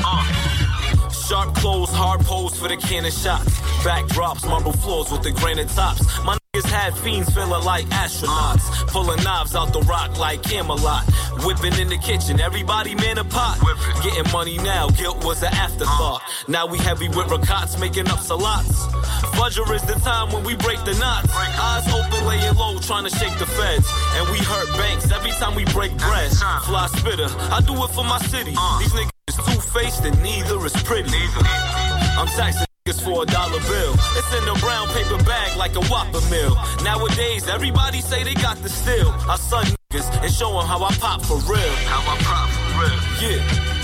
Uh. 0.06 1.10
Sharp 1.10 1.56
clothes, 1.56 1.92
hard 1.92 2.22
pose 2.22 2.58
for 2.58 2.68
the 2.68 2.78
cannon 2.78 3.12
shots. 3.12 3.60
Backdrops, 3.84 4.48
marble 4.50 4.74
floors 4.74 5.12
with 5.12 5.24
the 5.24 5.32
granite 5.32 5.70
tops. 5.70 6.02
My 6.24 6.38
had 6.88 6.98
fiends 6.98 7.30
feeling 7.34 7.64
like 7.64 7.86
astronauts. 7.88 8.66
Pulling 8.88 9.22
knives 9.24 9.56
out 9.56 9.74
the 9.74 9.82
rock 9.82 10.18
like 10.20 10.42
Camelot. 10.44 11.04
Whipping 11.46 11.74
in 11.80 11.90
the 11.90 11.98
kitchen, 11.98 12.40
everybody 12.40 12.96
man 12.96 13.18
a 13.18 13.24
pot. 13.24 13.60
Getting 14.04 14.32
money 14.32 14.58
now, 14.58 14.90
guilt 14.90 15.24
was 15.24 15.44
an 15.44 15.54
afterthought. 15.54 16.22
Now 16.48 16.66
we 16.66 16.78
heavy 16.78 17.10
with 17.10 17.30
ricots, 17.30 17.80
making 17.80 18.08
up 18.08 18.20
salats. 18.20 18.88
Fudger 19.36 19.68
is 19.76 19.84
the 19.84 20.00
time 20.00 20.32
when 20.32 20.44
we 20.44 20.56
break 20.56 20.84
the 20.86 20.94
knots. 20.96 21.30
Eyes 21.36 21.88
open, 21.94 22.26
laying 22.26 22.56
low, 22.56 22.80
trying 22.80 23.04
to 23.04 23.12
shake 23.18 23.38
the 23.40 23.46
feds. 23.46 23.88
And 24.16 24.30
we 24.30 24.38
hurt 24.40 24.70
banks 24.78 25.12
every 25.12 25.32
time 25.32 25.56
we 25.56 25.66
break 25.66 25.96
bread. 25.98 26.32
Fly 26.66 26.88
spitter, 26.98 27.30
I 27.52 27.62
do 27.66 27.74
it 27.84 27.92
for 27.92 28.04
my 28.04 28.20
city. 28.20 28.56
These 28.80 28.94
niggas 28.94 29.12
is 29.30 29.38
two-faced 29.46 30.06
and 30.06 30.22
neither 30.24 30.66
is 30.66 30.74
pretty. 30.84 31.26
I'm 32.18 32.28
taxing 32.28 32.67
for 32.96 33.24
a 33.24 33.26
dollar 33.26 33.60
bill. 33.60 33.94
It's 34.16 34.32
in 34.34 34.48
a 34.48 34.56
brown 34.60 34.88
paper 34.90 35.22
bag 35.26 35.58
like 35.58 35.76
a 35.76 35.82
Whopper 35.92 36.22
meal. 36.32 36.56
Nowadays, 36.84 37.48
everybody 37.48 38.00
say 38.00 38.24
they 38.24 38.34
got 38.34 38.58
the 38.64 38.70
steal. 38.70 39.10
I 39.28 39.36
son 39.36 39.66
niggas 39.92 40.24
and 40.24 40.34
show 40.34 40.58
'em 40.58 40.66
how 40.66 40.82
I 40.84 40.94
pop 40.94 41.22
for 41.22 41.38
real. 41.52 41.76
How 41.92 42.00
I 42.00 42.18
pop 42.24 42.50
for 42.50 42.80
real. 42.80 43.32
Yeah. 43.32 43.77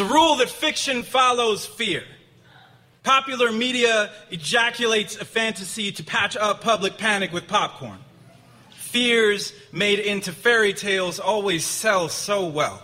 A 0.00 0.04
rule 0.04 0.36
that 0.36 0.48
fiction 0.48 1.02
follows 1.02 1.66
fear. 1.66 2.04
Popular 3.02 3.52
media 3.52 4.10
ejaculates 4.30 5.16
a 5.16 5.26
fantasy 5.26 5.92
to 5.92 6.02
patch 6.02 6.38
up 6.38 6.62
public 6.62 6.96
panic 6.96 7.34
with 7.34 7.46
popcorn. 7.46 7.98
Fears 8.70 9.52
made 9.72 9.98
into 9.98 10.32
fairy 10.32 10.72
tales 10.72 11.20
always 11.20 11.66
sell 11.66 12.08
so 12.08 12.46
well. 12.46 12.82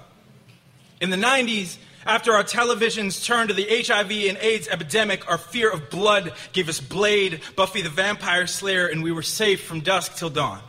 In 1.00 1.09
the 1.09 1.16
90s, 1.16 1.79
after 2.05 2.35
our 2.35 2.44
televisions 2.44 3.24
turned 3.24 3.48
to 3.48 3.55
the 3.55 3.66
HIV 3.66 4.11
and 4.29 4.37
AIDS 4.38 4.68
epidemic, 4.68 5.26
our 5.31 5.38
fear 5.38 5.70
of 5.70 5.88
blood 5.88 6.35
gave 6.52 6.68
us 6.68 6.81
Blade, 6.81 7.40
Buffy 7.57 7.81
the 7.81 7.88
Vampire 7.88 8.46
Slayer, 8.46 8.88
and 8.88 9.02
we 9.02 9.11
were 9.11 9.22
safe 9.22 9.64
from 9.64 9.81
dusk 9.81 10.16
till 10.16 10.31
dawn. 10.31 10.61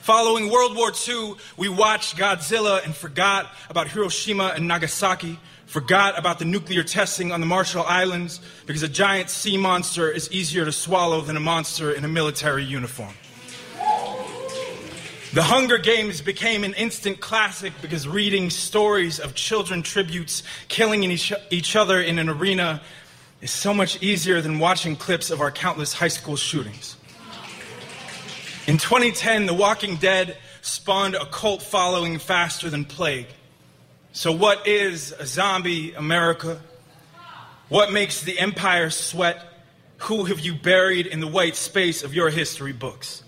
Following 0.00 0.50
World 0.50 0.74
War 0.76 0.92
II, 1.06 1.34
we 1.58 1.68
watched 1.68 2.16
Godzilla 2.16 2.82
and 2.82 2.96
forgot 2.96 3.52
about 3.68 3.86
Hiroshima 3.86 4.54
and 4.56 4.66
Nagasaki, 4.66 5.38
forgot 5.66 6.18
about 6.18 6.38
the 6.38 6.46
nuclear 6.46 6.82
testing 6.82 7.32
on 7.32 7.40
the 7.40 7.46
Marshall 7.46 7.84
Islands, 7.84 8.40
because 8.64 8.82
a 8.82 8.88
giant 8.88 9.28
sea 9.28 9.58
monster 9.58 10.10
is 10.10 10.32
easier 10.32 10.64
to 10.64 10.72
swallow 10.72 11.20
than 11.20 11.36
a 11.36 11.40
monster 11.40 11.92
in 11.92 12.02
a 12.06 12.08
military 12.08 12.64
uniform. 12.64 13.12
The 15.34 15.42
Hunger 15.42 15.76
Games 15.76 16.22
became 16.22 16.64
an 16.64 16.72
instant 16.74 17.20
classic 17.20 17.74
because 17.82 18.08
reading 18.08 18.48
stories 18.48 19.20
of 19.20 19.34
children 19.34 19.82
tributes 19.82 20.42
killing 20.68 21.04
each, 21.04 21.30
each 21.50 21.76
other 21.76 22.00
in 22.00 22.18
an 22.18 22.30
arena 22.30 22.80
is 23.42 23.50
so 23.50 23.74
much 23.74 24.02
easier 24.02 24.40
than 24.40 24.58
watching 24.58 24.96
clips 24.96 25.30
of 25.30 25.42
our 25.42 25.50
countless 25.50 25.92
high 25.92 26.08
school 26.08 26.36
shootings. 26.36 26.96
In 28.66 28.76
2010, 28.76 29.46
The 29.46 29.54
Walking 29.54 29.96
Dead 29.96 30.36
spawned 30.60 31.14
a 31.14 31.24
cult 31.24 31.62
following 31.62 32.18
faster 32.18 32.68
than 32.68 32.84
plague. 32.84 33.26
So, 34.12 34.32
what 34.32 34.66
is 34.66 35.12
a 35.18 35.26
zombie 35.26 35.94
America? 35.94 36.60
What 37.68 37.90
makes 37.90 38.20
the 38.22 38.38
empire 38.38 38.90
sweat? 38.90 39.42
Who 39.98 40.24
have 40.24 40.40
you 40.40 40.54
buried 40.54 41.06
in 41.06 41.20
the 41.20 41.26
white 41.26 41.56
space 41.56 42.02
of 42.02 42.14
your 42.14 42.28
history 42.28 42.72
books? 42.72 43.22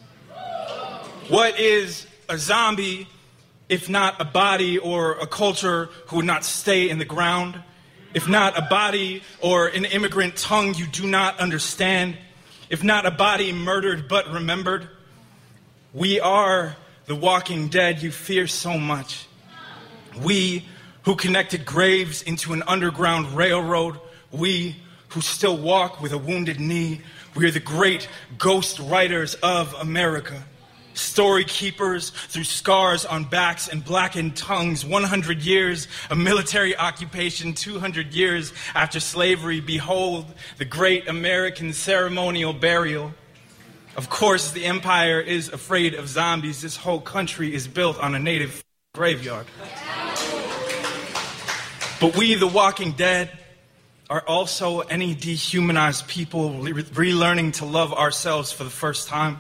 What 1.28 1.58
is 1.58 2.06
a 2.28 2.36
zombie 2.36 3.08
if 3.68 3.88
not 3.88 4.20
a 4.20 4.24
body 4.24 4.78
or 4.78 5.12
a 5.12 5.26
culture 5.26 5.88
who 6.08 6.16
would 6.16 6.26
not 6.26 6.44
stay 6.44 6.90
in 6.90 6.98
the 6.98 7.06
ground? 7.06 7.58
If 8.12 8.28
not 8.28 8.58
a 8.58 8.62
body 8.62 9.22
or 9.40 9.68
an 9.68 9.86
immigrant 9.86 10.36
tongue 10.36 10.74
you 10.74 10.86
do 10.86 11.06
not 11.06 11.40
understand? 11.40 12.18
If 12.68 12.84
not 12.84 13.06
a 13.06 13.10
body 13.10 13.52
murdered 13.52 14.08
but 14.08 14.30
remembered? 14.30 14.88
We 15.94 16.20
are 16.20 16.74
the 17.06 17.14
walking 17.14 17.68
dead 17.68 18.02
you 18.02 18.10
fear 18.10 18.46
so 18.46 18.78
much. 18.78 19.26
We 20.22 20.66
who 21.02 21.16
connected 21.16 21.66
graves 21.66 22.22
into 22.22 22.52
an 22.52 22.62
underground 22.66 23.36
railroad 23.36 23.98
We 24.32 24.76
who 25.08 25.20
still 25.20 25.58
walk 25.58 26.00
with 26.00 26.12
a 26.12 26.18
wounded 26.18 26.58
knee, 26.58 27.02
we 27.34 27.46
are 27.46 27.50
the 27.50 27.60
great 27.60 28.08
ghost 28.38 28.78
writers 28.78 29.34
of 29.42 29.74
America. 29.74 30.42
Story 30.94 31.44
keepers 31.44 32.10
through 32.10 32.44
scars 32.44 33.04
on 33.04 33.24
backs 33.24 33.68
and 33.68 33.84
blackened 33.84 34.36
tongues. 34.36 34.86
100 34.86 35.42
years 35.42 35.88
of 36.08 36.16
military 36.16 36.74
occupation, 36.76 37.52
200 37.52 38.14
years 38.14 38.54
after 38.74 39.00
slavery. 39.00 39.60
Behold 39.60 40.26
the 40.56 40.64
great 40.64 41.08
American 41.08 41.74
ceremonial 41.74 42.54
burial. 42.54 43.12
Of 43.94 44.08
course, 44.08 44.52
the 44.52 44.64
empire 44.64 45.20
is 45.20 45.48
afraid 45.50 45.94
of 45.94 46.08
zombies. 46.08 46.62
This 46.62 46.76
whole 46.76 47.00
country 47.00 47.54
is 47.54 47.68
built 47.68 47.98
on 47.98 48.14
a 48.14 48.18
native 48.18 48.64
graveyard. 48.94 49.46
But 52.00 52.16
we, 52.16 52.34
the 52.34 52.46
walking 52.46 52.92
dead, 52.92 53.30
are 54.08 54.22
also 54.26 54.80
any 54.80 55.14
dehumanized 55.14 56.08
people 56.08 56.54
re- 56.54 56.72
relearning 56.72 57.52
to 57.54 57.64
love 57.64 57.92
ourselves 57.92 58.50
for 58.50 58.64
the 58.64 58.70
first 58.70 59.08
time. 59.08 59.38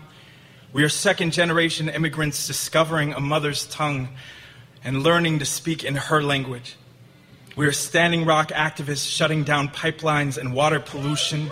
We 0.72 0.82
are 0.84 0.88
second 0.88 1.32
generation 1.32 1.88
immigrants 1.88 2.46
discovering 2.46 3.12
a 3.12 3.20
mother's 3.20 3.66
tongue 3.66 4.08
and 4.84 5.02
learning 5.02 5.40
to 5.40 5.44
speak 5.44 5.84
in 5.84 5.96
her 5.96 6.22
language. 6.22 6.76
We 7.56 7.66
are 7.66 7.72
Standing 7.72 8.24
Rock 8.24 8.48
activists 8.48 9.06
shutting 9.06 9.44
down 9.44 9.68
pipelines 9.68 10.38
and 10.38 10.54
water 10.54 10.80
pollution. 10.80 11.50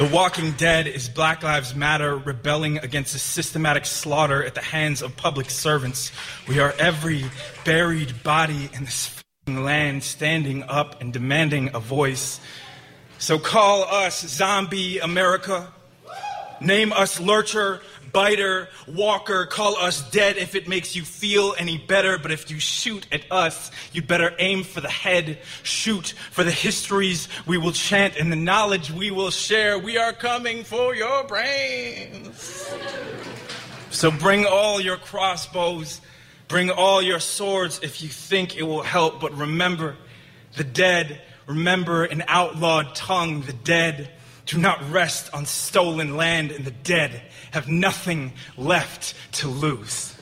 The 0.00 0.06
Walking 0.06 0.52
Dead 0.52 0.86
is 0.86 1.10
Black 1.10 1.42
Lives 1.42 1.74
Matter 1.74 2.16
rebelling 2.16 2.78
against 2.78 3.12
the 3.12 3.18
systematic 3.18 3.84
slaughter 3.84 4.42
at 4.42 4.54
the 4.54 4.62
hands 4.62 5.02
of 5.02 5.14
public 5.14 5.50
servants. 5.50 6.10
We 6.48 6.58
are 6.58 6.72
every 6.78 7.26
buried 7.66 8.22
body 8.22 8.70
in 8.72 8.86
this 8.86 9.22
land 9.46 10.02
standing 10.02 10.62
up 10.62 11.02
and 11.02 11.12
demanding 11.12 11.72
a 11.74 11.80
voice. 11.80 12.40
So 13.18 13.38
call 13.38 13.82
us 13.82 14.26
Zombie 14.26 15.00
America. 15.00 15.70
Name 16.62 16.94
us 16.94 17.20
Lurcher, 17.20 17.82
Biter, 18.12 18.68
Walker. 18.86 19.46
Call 19.46 19.76
us 19.76 20.08
dead 20.10 20.36
if 20.36 20.54
it 20.54 20.68
makes 20.68 20.96
you 20.96 21.02
feel 21.02 21.54
any 21.58 21.78
better. 21.78 22.18
But 22.18 22.30
if 22.30 22.50
you 22.50 22.58
shoot 22.58 23.06
at 23.12 23.22
us, 23.30 23.70
you'd 23.92 24.06
better 24.06 24.34
aim 24.38 24.64
for 24.64 24.80
the 24.80 24.88
head. 24.88 25.38
Shoot 25.62 26.14
for 26.30 26.44
the 26.44 26.50
histories 26.50 27.28
we 27.46 27.58
will 27.58 27.72
chant 27.72 28.16
and 28.16 28.32
the 28.32 28.36
knowledge 28.36 28.90
we 28.90 29.10
will 29.10 29.30
share. 29.30 29.78
We 29.78 29.98
are 29.98 30.12
coming 30.12 30.64
for 30.64 30.94
your 30.94 31.24
brains. 31.24 32.70
So 33.90 34.10
bring 34.10 34.46
all 34.46 34.80
your 34.80 34.96
crossbows, 34.96 36.00
bring 36.48 36.70
all 36.70 37.02
your 37.02 37.18
swords 37.18 37.80
if 37.82 38.02
you 38.02 38.08
think 38.08 38.56
it 38.56 38.62
will 38.62 38.82
help. 38.82 39.20
But 39.20 39.36
remember 39.36 39.96
the 40.56 40.64
dead, 40.64 41.20
remember 41.46 42.04
an 42.04 42.22
outlawed 42.28 42.94
tongue, 42.94 43.42
the 43.42 43.52
dead. 43.52 44.10
Do 44.50 44.58
not 44.58 44.90
rest 44.90 45.32
on 45.32 45.46
stolen 45.46 46.16
land, 46.16 46.50
and 46.50 46.64
the 46.64 46.72
dead 46.72 47.22
have 47.52 47.68
nothing 47.68 48.32
left 48.58 49.14
to 49.34 49.46
lose. 49.46 50.16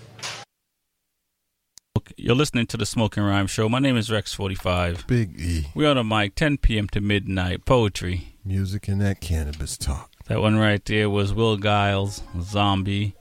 You're 2.18 2.36
listening 2.36 2.66
to 2.66 2.76
the 2.76 2.84
Smoking 2.84 3.22
Rhyme 3.22 3.46
Show. 3.46 3.70
My 3.70 3.78
name 3.78 3.96
is 3.96 4.10
Rex45. 4.10 5.06
Big 5.06 5.40
E. 5.40 5.68
We're 5.74 5.88
on 5.88 5.96
the 5.96 6.04
mic, 6.04 6.34
10 6.34 6.58
p.m. 6.58 6.88
to 6.88 7.00
midnight. 7.00 7.64
Poetry. 7.64 8.34
Music 8.44 8.86
and 8.88 9.00
that 9.00 9.22
cannabis 9.22 9.78
talk. 9.78 10.10
That 10.26 10.42
one 10.42 10.58
right 10.58 10.84
there 10.84 11.08
was 11.08 11.32
Will 11.32 11.56
Giles, 11.56 12.22
Zombie. 12.38 13.14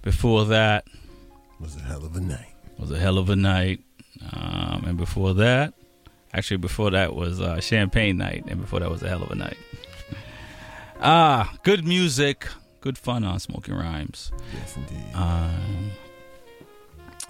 Before 0.00 0.44
that 0.44 0.84
Was 1.58 1.74
a 1.74 1.80
hell 1.80 2.04
of 2.04 2.14
a 2.14 2.20
night. 2.20 2.54
was 2.78 2.92
a 2.92 2.98
hell 2.98 3.18
of 3.18 3.30
a 3.30 3.36
night. 3.36 3.80
Um, 4.32 4.84
and 4.86 4.96
before 4.96 5.34
that, 5.34 5.74
actually, 6.32 6.58
before 6.58 6.92
that 6.92 7.16
was 7.16 7.40
uh, 7.40 7.60
Champagne 7.60 8.16
Night. 8.18 8.44
And 8.46 8.60
before 8.60 8.78
that 8.78 8.90
was 8.92 9.02
a 9.02 9.08
hell 9.08 9.24
of 9.24 9.32
a 9.32 9.34
night. 9.34 9.56
Ah, 11.02 11.54
good 11.62 11.86
music, 11.86 12.46
good 12.80 12.98
fun 12.98 13.24
on 13.24 13.40
Smoking 13.40 13.74
Rhymes. 13.74 14.32
Yes, 14.52 14.76
indeed. 14.76 15.14
Um, 15.14 15.90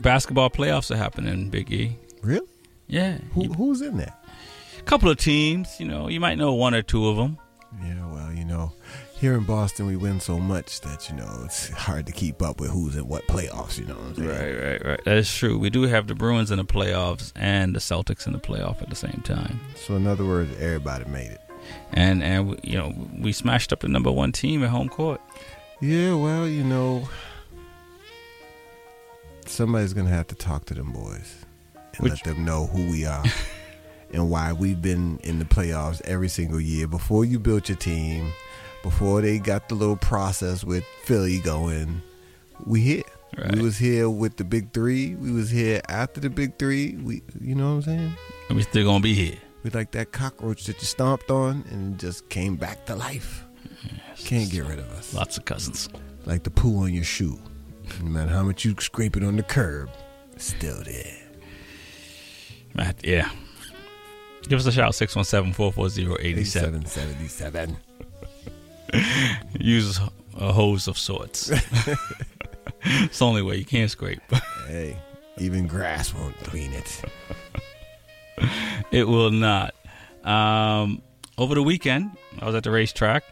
basketball 0.00 0.50
playoffs 0.50 0.90
are 0.90 0.96
happening, 0.96 1.50
Big 1.50 1.72
E. 1.72 1.96
Really? 2.22 2.48
Yeah. 2.88 3.18
Who, 3.34 3.44
who's 3.52 3.80
in 3.80 3.98
that? 3.98 4.24
A 4.78 4.82
couple 4.82 5.08
of 5.08 5.18
teams, 5.18 5.78
you 5.78 5.86
know, 5.86 6.08
you 6.08 6.18
might 6.18 6.36
know 6.36 6.54
one 6.54 6.74
or 6.74 6.82
two 6.82 7.06
of 7.08 7.16
them. 7.16 7.38
Yeah, 7.84 8.04
well, 8.12 8.32
you 8.32 8.44
know, 8.44 8.72
here 9.14 9.36
in 9.36 9.44
Boston, 9.44 9.86
we 9.86 9.94
win 9.94 10.18
so 10.18 10.40
much 10.40 10.80
that, 10.80 11.08
you 11.08 11.14
know, 11.14 11.42
it's 11.44 11.68
hard 11.68 12.06
to 12.06 12.12
keep 12.12 12.42
up 12.42 12.58
with 12.58 12.70
who's 12.70 12.96
in 12.96 13.06
what 13.06 13.24
playoffs, 13.28 13.78
you 13.78 13.84
know 13.86 13.94
what 13.94 14.04
I'm 14.06 14.14
saying? 14.16 14.28
Right, 14.28 14.64
right, 14.64 14.84
right. 14.84 15.00
That's 15.04 15.32
true. 15.32 15.56
We 15.56 15.70
do 15.70 15.82
have 15.82 16.08
the 16.08 16.16
Bruins 16.16 16.50
in 16.50 16.56
the 16.58 16.64
playoffs 16.64 17.30
and 17.36 17.72
the 17.72 17.78
Celtics 17.78 18.26
in 18.26 18.32
the 18.32 18.40
playoff 18.40 18.82
at 18.82 18.90
the 18.90 18.96
same 18.96 19.20
time. 19.22 19.60
So, 19.76 19.94
in 19.94 20.08
other 20.08 20.24
words, 20.24 20.50
everybody 20.58 21.04
made 21.04 21.30
it. 21.30 21.40
And 21.92 22.22
and 22.22 22.58
you 22.62 22.78
know 22.78 22.94
we 23.18 23.32
smashed 23.32 23.72
up 23.72 23.80
the 23.80 23.88
number 23.88 24.10
one 24.10 24.32
team 24.32 24.62
at 24.62 24.70
home 24.70 24.88
court. 24.88 25.20
Yeah, 25.80 26.14
well, 26.14 26.46
you 26.46 26.62
know, 26.62 27.08
somebody's 29.46 29.92
going 29.92 30.06
to 30.06 30.12
have 30.12 30.26
to 30.28 30.34
talk 30.34 30.66
to 30.66 30.74
them 30.74 30.92
boys 30.92 31.44
and 31.74 32.04
Which- 32.04 32.12
let 32.12 32.36
them 32.36 32.44
know 32.44 32.66
who 32.66 32.90
we 32.90 33.06
are 33.06 33.24
and 34.12 34.30
why 34.30 34.52
we've 34.52 34.80
been 34.80 35.18
in 35.22 35.38
the 35.38 35.44
playoffs 35.44 36.00
every 36.04 36.28
single 36.28 36.60
year. 36.60 36.86
Before 36.86 37.24
you 37.24 37.38
built 37.38 37.68
your 37.68 37.78
team, 37.78 38.32
before 38.82 39.20
they 39.22 39.38
got 39.38 39.68
the 39.68 39.74
little 39.74 39.96
process 39.96 40.64
with 40.64 40.84
Philly 41.04 41.40
going, 41.40 42.02
we 42.66 42.80
here. 42.80 43.02
Right. 43.38 43.54
We 43.54 43.62
was 43.62 43.78
here 43.78 44.10
with 44.10 44.36
the 44.36 44.44
big 44.44 44.72
three. 44.72 45.14
We 45.14 45.30
was 45.30 45.50
here 45.50 45.80
after 45.88 46.20
the 46.20 46.28
big 46.30 46.58
three. 46.58 46.96
We, 46.96 47.22
you 47.40 47.54
know 47.54 47.76
what 47.76 47.76
I'm 47.76 47.82
saying? 47.82 48.12
And 48.48 48.56
we 48.56 48.64
still 48.64 48.84
gonna 48.84 49.00
be 49.00 49.14
here. 49.14 49.38
We 49.62 49.70
like 49.70 49.90
that 49.92 50.12
cockroach 50.12 50.64
that 50.64 50.78
you 50.80 50.86
stomped 50.86 51.30
on 51.30 51.64
and 51.70 51.98
just 51.98 52.28
came 52.28 52.56
back 52.56 52.86
to 52.86 52.96
life. 52.96 53.44
Can't 54.16 54.50
get 54.50 54.64
rid 54.64 54.78
of 54.78 54.90
us. 54.92 55.14
Lots 55.14 55.36
of 55.38 55.44
cousins. 55.44 55.88
Like 56.24 56.42
the 56.42 56.50
poo 56.50 56.82
on 56.84 56.94
your 56.94 57.04
shoe. 57.04 57.38
No 58.02 58.08
matter 58.10 58.30
how 58.30 58.42
much 58.42 58.64
you 58.64 58.74
scrape 58.78 59.16
it 59.16 59.24
on 59.24 59.36
the 59.36 59.42
curb, 59.42 59.90
it's 60.32 60.46
still 60.46 60.82
there. 60.84 61.18
Matt, 62.74 63.04
yeah. 63.04 63.30
Give 64.48 64.58
us 64.58 64.66
a 64.66 64.72
shout 64.72 64.92
617-440-87. 64.92 66.20
8777. 66.20 67.76
Use 69.60 70.00
a 70.36 70.52
hose 70.52 70.88
of 70.88 70.96
sorts. 70.96 71.50
it's 72.82 73.18
the 73.18 73.26
only 73.26 73.42
way 73.42 73.56
you 73.56 73.64
can't 73.64 73.90
scrape. 73.90 74.20
Hey, 74.66 74.96
even 75.38 75.66
grass 75.66 76.14
won't 76.14 76.36
clean 76.38 76.72
it. 76.72 77.02
it 78.90 79.06
will 79.06 79.30
not. 79.30 79.74
Um, 80.24 81.02
over 81.38 81.54
the 81.54 81.62
weekend, 81.62 82.10
I 82.40 82.46
was 82.46 82.54
at 82.54 82.64
the 82.64 82.70
racetrack. 82.70 83.24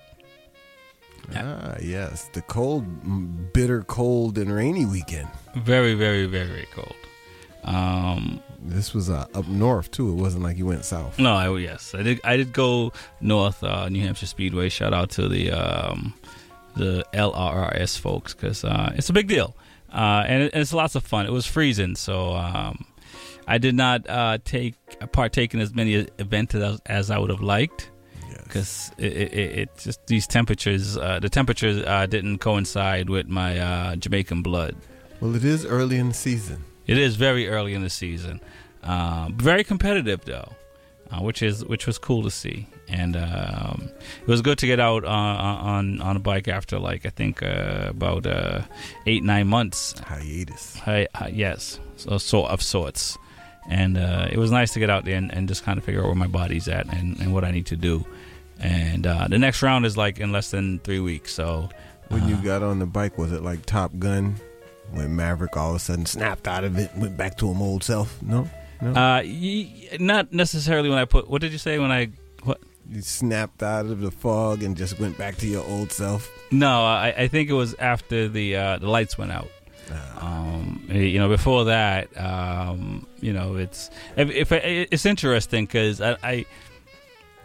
Ah, 1.37 1.77
yes. 1.81 2.31
The 2.33 2.41
cold, 2.43 3.53
bitter, 3.53 3.83
cold, 3.83 4.39
and 4.39 4.53
rainy 4.53 4.87
weekend. 4.87 5.29
Very, 5.57 5.95
very, 5.95 6.27
very, 6.27 6.47
very 6.47 6.69
cold. 6.73 6.95
Um, 7.65 8.41
This 8.63 8.95
was 8.95 9.11
uh, 9.11 9.27
up 9.35 9.47
north, 9.47 9.91
too. 9.91 10.09
It 10.11 10.15
wasn't 10.15 10.43
like 10.43 10.57
you 10.57 10.67
went 10.67 10.85
south. 10.85 11.19
No, 11.19 11.35
I, 11.35 11.55
yes, 11.59 11.95
I 11.95 12.03
did. 12.03 12.21
I 12.25 12.37
did 12.37 12.53
go 12.53 12.93
north, 13.21 13.63
uh, 13.63 13.89
New 13.89 14.01
Hampshire 14.01 14.27
Speedway. 14.27 14.69
Shout 14.71 14.93
out 14.95 15.11
to 15.11 15.29
the 15.29 15.53
um, 15.53 16.15
the 16.77 17.05
LRRS 17.13 17.99
folks 17.99 18.35
because 18.35 18.65
uh, 18.65 18.93
it's 18.97 19.11
a 19.11 19.13
big 19.13 19.29
deal, 19.29 19.55
uh, 19.93 20.25
and 20.27 20.45
it, 20.45 20.55
it's 20.55 20.73
lots 20.73 20.95
of 20.95 21.05
fun. 21.05 21.27
It 21.27 21.33
was 21.33 21.47
freezing, 21.47 21.95
so 21.95 22.33
um, 22.35 22.85
I 23.49 23.59
did 23.59 23.75
not 23.75 24.09
uh, 24.09 24.39
take 24.45 24.75
partake 25.11 25.55
in 25.55 25.61
as 25.61 25.75
many 25.75 26.07
events 26.19 26.55
as, 26.55 26.81
as 26.87 27.11
I 27.11 27.19
would 27.19 27.31
have 27.31 27.43
liked. 27.43 27.91
Because 28.45 28.93
it, 28.97 29.13
it, 29.13 29.33
it, 29.35 29.59
it 29.59 29.69
just 29.79 30.07
these 30.07 30.27
temperatures, 30.27 30.97
uh, 30.97 31.19
the 31.21 31.29
temperatures 31.29 31.83
uh, 31.85 32.07
didn't 32.07 32.39
coincide 32.39 33.11
with 33.11 33.29
my 33.29 33.59
uh, 33.59 33.97
Jamaican 33.97 34.43
blood. 34.43 34.75
Well, 35.21 35.37
it 35.37 35.45
is 35.45 35.67
early 35.67 35.99
in 35.99 36.09
the 36.09 36.15
season. 36.15 36.65
It 36.87 36.97
is 36.97 37.17
very 37.17 37.47
early 37.49 37.75
in 37.75 37.83
the 37.83 37.91
season, 37.91 38.41
um, 38.83 39.37
very 39.37 39.65
competitive 39.65 40.25
though, 40.25 40.51
uh, 41.11 41.21
which 41.21 41.43
is 41.43 41.63
which 41.67 41.87
was 41.87 41.99
cool 41.99 42.23
to 42.23 42.31
see, 42.31 42.67
and 42.89 43.17
um, 43.17 43.91
it 44.23 44.29
was 44.29 44.41
good 44.41 44.57
to 44.59 44.67
get 44.67 44.81
out 44.81 45.05
uh, 45.05 45.09
on 45.09 46.01
on 46.01 46.17
a 46.17 46.21
bike 46.21 46.49
after 46.49 46.79
like 46.79 47.05
I 47.05 47.11
think 47.11 47.43
uh, 47.43 47.89
about 47.91 48.25
uh, 48.27 48.63
eight 49.05 49.23
nine 49.23 49.49
months. 49.49 49.99
Hiatus. 50.01 50.79
Hi, 50.79 51.07
hi, 51.15 51.29
yes, 51.35 51.81
so 51.97 52.17
sort 52.17 52.51
of 52.51 52.63
sorts, 52.63 53.19
and 53.69 53.97
uh, 53.99 54.29
it 54.31 54.39
was 54.39 54.51
nice 54.51 54.73
to 54.75 54.81
get 54.81 54.91
out 54.91 55.05
there 55.05 55.17
and, 55.17 55.33
and 55.33 55.49
just 55.49 55.65
kind 55.65 55.79
of 55.79 55.85
figure 55.85 56.01
out 56.01 56.07
where 56.07 56.15
my 56.15 56.27
body's 56.27 56.69
at 56.69 56.87
and, 56.93 57.19
and 57.21 57.33
what 57.33 57.45
I 57.45 57.51
need 57.51 57.67
to 57.67 57.77
do, 57.77 58.05
and 58.61 59.07
uh, 59.07 59.29
the 59.29 59.39
next 59.39 59.63
round 59.63 59.87
is 59.87 59.97
like 59.97 60.19
in 60.19 60.33
less 60.33 60.51
than 60.51 60.79
three 60.81 61.01
weeks, 61.01 61.33
so. 61.35 61.69
When 62.09 62.27
you 62.29 62.37
uh, 62.37 62.41
got 62.41 62.63
on 62.63 62.79
the 62.79 62.87
bike, 62.87 63.19
was 63.19 63.33
it 63.33 63.43
like 63.43 63.67
Top 63.67 63.93
Gun? 63.99 64.37
When 64.91 65.15
Maverick 65.15 65.57
all 65.57 65.71
of 65.71 65.77
a 65.77 65.79
sudden 65.79 66.07
snapped 66.07 66.49
out 66.49 66.65
of 66.65 66.79
it 66.79 66.91
went 66.97 67.17
back 67.19 67.37
to 67.39 67.51
him 67.51 67.61
old 67.61 67.85
self? 67.85 68.23
No? 68.23 68.49
No? 68.81 68.91
Uh, 68.91 69.23
y- 69.23 69.89
not 70.01 70.33
necessarily 70.33 70.89
when 70.89 70.99
I 70.99 71.05
put. 71.05 71.29
What 71.29 71.43
did 71.43 71.53
you 71.53 71.59
say 71.59 71.79
when 71.79 71.93
I? 71.93 72.09
What? 72.45 72.61
You 72.91 73.03
snapped 73.03 73.63
out 73.63 73.85
of 73.85 74.01
the 74.01 74.11
fog 74.11 74.63
and 74.63 74.75
just 74.75 74.99
went 74.99 75.19
back 75.19 75.37
to 75.39 75.47
your 75.47 75.63
old 75.67 75.93
self? 75.93 76.31
No, 76.51 76.85
I, 76.87 77.13
I 77.19 77.29
think 77.29 77.51
it 77.51 77.53
was 77.53 77.75
after 77.75 78.29
the 78.29 78.57
uh, 78.57 78.79
the 78.79 78.89
lights 78.89 79.19
went 79.19 79.31
out. 79.31 79.51
Um, 80.21 80.85
you 80.91 81.19
know, 81.19 81.29
before 81.29 81.65
that, 81.67 82.09
um, 82.21 83.07
you 83.21 83.33
know, 83.33 83.57
it's 83.57 83.91
if, 84.17 84.31
if 84.31 84.53
it's 84.53 85.07
interesting 85.07 85.65
because 85.67 86.01
I, 86.01 86.17
I 86.23 86.47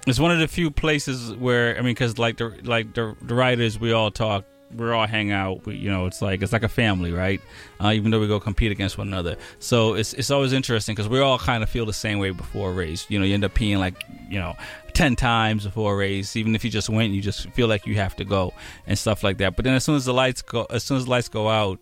It's 0.06 0.20
one 0.20 0.32
of 0.32 0.40
the 0.40 0.48
few 0.50 0.70
places 0.70 1.34
where 1.34 1.78
I 1.78 1.82
mean, 1.82 1.94
because 1.94 2.18
like 2.18 2.38
the 2.38 2.54
like 2.64 2.94
the, 2.94 3.16
the 3.22 3.34
writers, 3.34 3.80
we 3.80 3.94
all 3.94 4.12
talk, 4.12 4.44
we 4.76 4.90
all 4.92 5.08
hang 5.08 5.32
out. 5.32 5.66
We, 5.66 5.76
you 5.76 5.90
know, 5.90 6.08
it's 6.08 6.22
like 6.22 6.42
it's 6.42 6.52
like 6.52 6.64
a 6.64 6.70
family, 6.70 7.14
right? 7.14 7.40
Uh, 7.82 7.94
even 7.94 8.12
though 8.12 8.20
we 8.20 8.28
go 8.28 8.40
compete 8.40 8.72
against 8.72 8.98
one 8.98 9.08
another, 9.08 9.38
so 9.60 9.94
it's 9.94 10.14
it's 10.14 10.30
always 10.30 10.52
interesting 10.52 10.94
because 10.94 11.08
we 11.08 11.22
all 11.22 11.40
kind 11.40 11.64
of 11.64 11.70
feel 11.70 11.86
the 11.86 11.94
same 11.94 12.20
way 12.20 12.32
before 12.32 12.72
a 12.72 12.74
race. 12.74 13.06
You 13.10 13.18
know, 13.20 13.26
you 13.26 13.34
end 13.34 13.46
up 13.46 13.54
peeing 13.54 13.78
like 13.78 14.04
you 14.30 14.40
know 14.40 14.56
ten 14.92 15.16
times 15.16 15.64
before 15.64 15.94
a 15.94 15.96
race. 15.96 16.36
Even 16.36 16.54
if 16.54 16.66
you 16.66 16.70
just 16.70 16.90
went, 16.90 17.14
you 17.14 17.22
just 17.22 17.50
feel 17.52 17.70
like 17.70 17.88
you 17.88 17.96
have 17.96 18.16
to 18.18 18.26
go 18.26 18.54
and 18.86 18.98
stuff 19.00 19.24
like 19.24 19.38
that. 19.38 19.56
But 19.56 19.64
then 19.64 19.74
as 19.74 19.86
soon 19.86 19.96
as 19.96 20.04
the 20.04 20.14
lights 20.14 20.42
go, 20.42 20.68
as 20.70 20.84
soon 20.84 20.98
as 20.98 21.06
the 21.06 21.12
lights 21.12 21.30
go 21.30 21.48
out, 21.48 21.80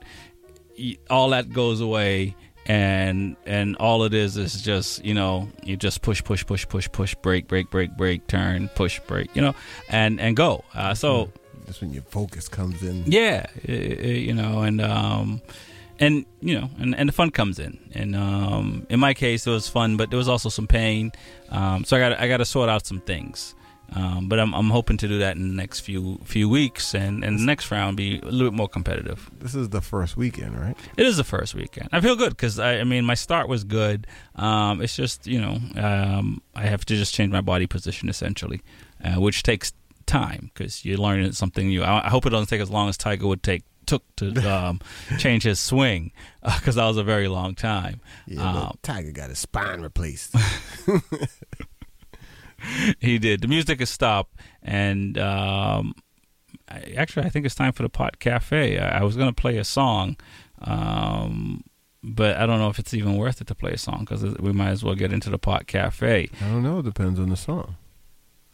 all 1.10 1.30
that 1.30 1.52
goes 1.52 1.82
away 1.82 2.36
and 2.68 3.36
and 3.46 3.76
all 3.78 4.04
it 4.04 4.14
is 4.14 4.38
is 4.38 4.62
just 4.62 5.04
you 5.04 5.14
know 5.14 5.50
you 5.64 5.76
just 5.76 6.02
push 6.04 6.24
push 6.24 6.46
push 6.46 6.68
push 6.68 6.88
push 6.92 7.16
brake 7.16 7.48
brake 7.48 7.70
brake 7.72 7.96
brake 7.98 8.26
turn 8.28 8.70
push 8.76 9.00
brake 9.08 9.30
you 9.36 9.42
know 9.42 9.54
and 9.90 10.20
and 10.22 10.36
go. 10.38 10.64
Uh, 10.76 10.94
so 10.94 11.32
That's 11.66 11.82
when 11.82 11.92
your 11.92 12.04
focus 12.04 12.48
comes 12.48 12.84
in. 12.84 13.04
yeah 13.08 13.48
you 13.68 14.34
know 14.34 14.62
and 14.62 14.80
um 14.82 15.42
and 16.00 16.26
you 16.40 16.60
know 16.60 16.70
and, 16.80 16.96
and 16.96 17.10
the 17.10 17.14
fun 17.14 17.32
comes 17.32 17.58
in. 17.60 17.80
And 17.96 18.16
um 18.16 18.86
in 18.90 19.00
my 19.00 19.14
case 19.16 19.48
it 19.48 19.52
was 19.52 19.68
fun 19.68 19.98
but 19.98 20.10
there 20.12 20.18
was 20.18 20.28
also 20.30 20.50
some 20.50 20.68
pain. 20.68 21.12
Um 21.50 21.84
so 21.84 21.98
i 21.98 22.00
got 22.00 22.20
i 22.20 22.28
got 22.28 22.38
to 22.38 22.46
sort 22.46 22.70
out 22.70 22.86
some 22.86 23.00
things 23.02 23.56
um, 23.94 24.30
but 24.30 24.40
I'm, 24.40 24.54
I'm 24.54 24.70
hoping 24.70 24.98
to 24.98 25.08
do 25.08 25.20
that 25.20 25.36
in 25.36 25.50
the 25.50 25.54
next 25.56 25.82
few 25.82 26.20
few 26.24 26.48
weeks 26.48 26.94
and, 26.94 27.24
and 27.24 27.40
the 27.40 27.44
next 27.44 27.72
round 27.72 27.98
be 27.98 28.20
a 28.20 28.26
little 28.26 28.50
bit 28.50 28.56
more 28.56 28.70
competitive. 28.70 29.30
This 29.40 29.54
is 29.56 29.70
the 29.70 29.82
first 29.82 30.16
weekend, 30.16 30.58
right? 30.60 30.78
It 30.98 31.06
is 31.06 31.18
the 31.18 31.24
first 31.24 31.54
weekend. 31.56 31.90
I 31.92 32.00
feel 32.02 32.16
good 32.16 32.30
because 32.30 32.58
I, 32.60 32.78
I 32.80 32.84
mean 32.84 33.04
my 33.06 33.16
start 33.16 33.48
was 33.50 33.64
good. 33.64 34.08
Um, 34.36 34.82
it's 34.82 34.96
just 34.96 35.28
you 35.28 35.42
know 35.42 35.58
um, 35.76 36.42
I 36.56 36.64
have 36.64 36.86
to 36.86 36.96
just 36.96 37.14
change 37.14 37.32
my 37.32 37.42
body 37.42 37.68
position 37.68 38.08
essentially, 38.10 38.62
uh, 39.04 39.20
which 39.20 39.44
takes 39.44 39.74
time 40.06 40.52
because 40.54 40.84
you're 40.86 40.98
learning 40.98 41.32
something 41.34 41.68
new. 41.68 41.84
I, 41.84 42.06
I 42.08 42.10
hope 42.10 42.26
it 42.26 42.30
doesn't 42.32 42.48
take 42.48 42.62
as 42.62 42.70
long 42.70 42.90
as 42.90 42.98
Tiger 42.98 43.28
would 43.28 43.44
take 43.44 43.64
took 43.88 44.04
to 44.16 44.28
um, 44.50 44.80
change 45.18 45.44
his 45.44 45.60
swing 45.60 46.12
because 46.44 46.76
that 46.76 46.86
was 46.86 46.98
a 46.98 47.04
very 47.04 47.28
long 47.28 47.56
time. 47.56 48.00
Yeah, 48.28 48.50
Um, 48.68 48.78
Tiger 48.84 49.12
got 49.12 49.30
his 49.30 49.40
spine 49.40 49.82
replaced. 49.82 50.34
he 53.00 53.18
did. 53.20 53.42
The 53.42 53.48
music 53.48 53.80
has 53.80 53.90
stopped, 53.90 54.36
and 54.62 55.18
um, 55.18 55.94
I, 56.68 56.94
actually, 56.98 57.26
I 57.26 57.30
think 57.30 57.46
it's 57.46 57.56
time 57.56 57.74
for 57.74 57.84
the 57.84 57.90
Pot 57.90 58.20
Cafe. 58.20 58.78
I, 58.78 59.00
I 59.00 59.04
was 59.04 59.16
going 59.16 59.30
to 59.30 59.42
play 59.42 59.58
a 59.58 59.64
song, 59.64 60.18
um, 60.62 61.64
but 62.04 62.38
I 62.38 62.46
don't 62.46 62.60
know 62.60 62.70
if 62.70 62.80
it's 62.80 62.94
even 62.94 63.16
worth 63.18 63.42
it 63.42 63.48
to 63.48 63.56
play 63.56 63.72
a 63.72 63.78
song 63.78 64.02
because 64.02 64.24
we 64.40 64.52
might 64.52 64.70
as 64.70 64.84
well 64.84 64.96
get 64.96 65.14
into 65.14 65.30
the 65.30 65.40
Pot 65.40 65.68
Cafe. 65.68 66.30
I 66.42 66.46
don't 66.46 66.64
know. 66.64 66.80
It 66.80 66.86
depends 66.86 67.20
on 67.20 67.30
the 67.30 67.38
song. 67.38 67.76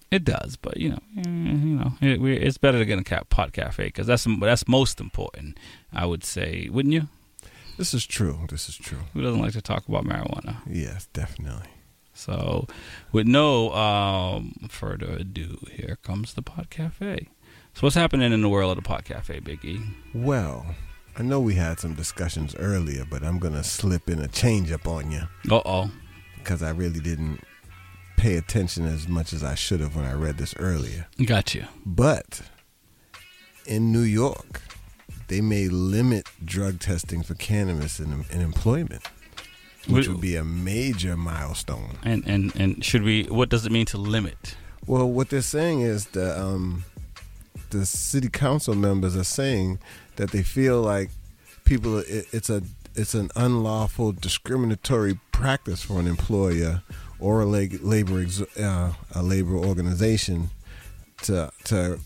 It 0.10 0.24
does, 0.24 0.56
but 0.56 0.78
you 0.78 0.90
know, 0.90 1.00
eh, 1.18 1.22
you 1.26 1.76
know, 1.76 1.92
it, 2.00 2.22
we, 2.22 2.38
it's 2.38 2.58
better 2.58 2.78
to 2.78 2.86
get 2.86 2.98
a 2.98 3.26
Pot 3.26 3.52
Cafe 3.52 3.86
because 3.86 4.08
that's 4.08 4.26
that's 4.40 4.66
most 4.68 5.02
important. 5.02 5.58
I 5.92 6.06
would 6.06 6.24
say, 6.24 6.70
wouldn't 6.72 6.94
you? 6.94 7.10
This 7.78 7.94
is 7.94 8.06
true. 8.06 8.40
This 8.50 8.70
is 8.70 8.78
true. 8.78 9.00
Who 9.14 9.22
doesn't 9.22 9.42
like 9.42 9.52
to 9.54 9.62
talk 9.62 9.88
about 9.88 10.06
marijuana? 10.06 10.58
Yes, 10.66 11.08
definitely. 11.14 11.68
So, 12.18 12.68
with 13.12 13.28
no 13.28 13.72
um, 13.74 14.68
further 14.70 15.18
ado, 15.20 15.60
here 15.72 16.00
comes 16.02 16.34
the 16.34 16.42
Pot 16.42 16.72
Cafe. 16.72 17.30
So, 17.76 17.82
what's 17.82 17.96
happening 17.96 18.34
in 18.34 18.42
the 18.42 18.50
world 18.50 18.76
of 18.76 18.84
the 18.84 18.88
Pot 18.88 19.06
Cafe, 19.06 19.40
Big 19.40 19.64
E? 19.64 19.80
Well, 20.16 20.66
I 21.16 21.22
know 21.22 21.40
we 21.40 21.54
had 21.54 21.80
some 21.80 21.94
discussions 21.94 22.56
earlier, 22.58 23.06
but 23.08 23.24
I'm 23.24 23.38
gonna 23.38 23.64
slip 23.64 24.10
in 24.10 24.20
a 24.20 24.28
change 24.28 24.72
up 24.72 24.88
on 24.88 25.12
you. 25.12 25.22
Uh 25.50 25.62
oh. 25.64 25.92
Because 26.38 26.64
I 26.64 26.72
really 26.72 27.00
didn't 27.00 27.42
pay 28.18 28.38
attention 28.38 28.86
as 28.86 29.08
much 29.08 29.32
as 29.32 29.44
I 29.44 29.54
should 29.54 29.80
have 29.80 29.96
when 29.96 30.06
I 30.06 30.14
read 30.14 30.40
this 30.40 30.56
earlier. 30.58 31.08
Got 31.24 31.54
you. 31.54 31.66
But 31.86 32.42
in 33.68 33.92
New 33.92 34.02
York, 34.02 34.62
they 35.28 35.42
may 35.42 35.68
limit 35.68 36.28
drug 36.44 36.80
testing 36.80 37.22
for 37.22 37.36
cannabis 37.36 38.00
in, 38.00 38.26
in 38.32 38.42
employment, 38.42 39.04
which 39.88 40.06
Wh- 40.06 40.10
would 40.10 40.22
be 40.22 40.36
a 40.36 40.44
major 40.44 41.18
milestone. 41.18 41.98
And 42.04 42.26
and 42.28 42.56
and 42.56 42.84
should 42.84 43.04
we? 43.04 43.24
What 43.24 43.50
does 43.50 43.66
it 43.66 43.72
mean 43.72 43.86
to 43.88 43.98
limit? 43.98 44.56
Well, 44.86 45.10
what 45.10 45.30
they're 45.30 45.42
saying 45.42 45.82
is 45.82 46.08
the 46.08 46.40
um, 46.40 46.84
the 47.70 47.86
city 47.86 48.30
council 48.30 48.76
members 48.76 49.16
are 49.16 49.24
saying 49.24 49.80
that 50.16 50.32
they 50.32 50.44
feel 50.44 50.82
like 50.82 51.10
people 51.66 52.00
it, 52.00 52.28
it's 52.32 52.50
a 52.50 52.64
it's 52.96 53.14
an 53.14 53.30
unlawful 53.36 54.12
discriminatory 54.12 55.20
practice 55.32 55.84
for 55.84 56.00
an 56.00 56.08
employer 56.08 56.82
or 57.20 57.42
a 57.42 57.46
labor 57.46 58.26
uh, 58.60 58.94
a 59.14 59.24
labor 59.24 59.56
organization 59.56 60.50
to 61.24 61.52
to 61.66 62.00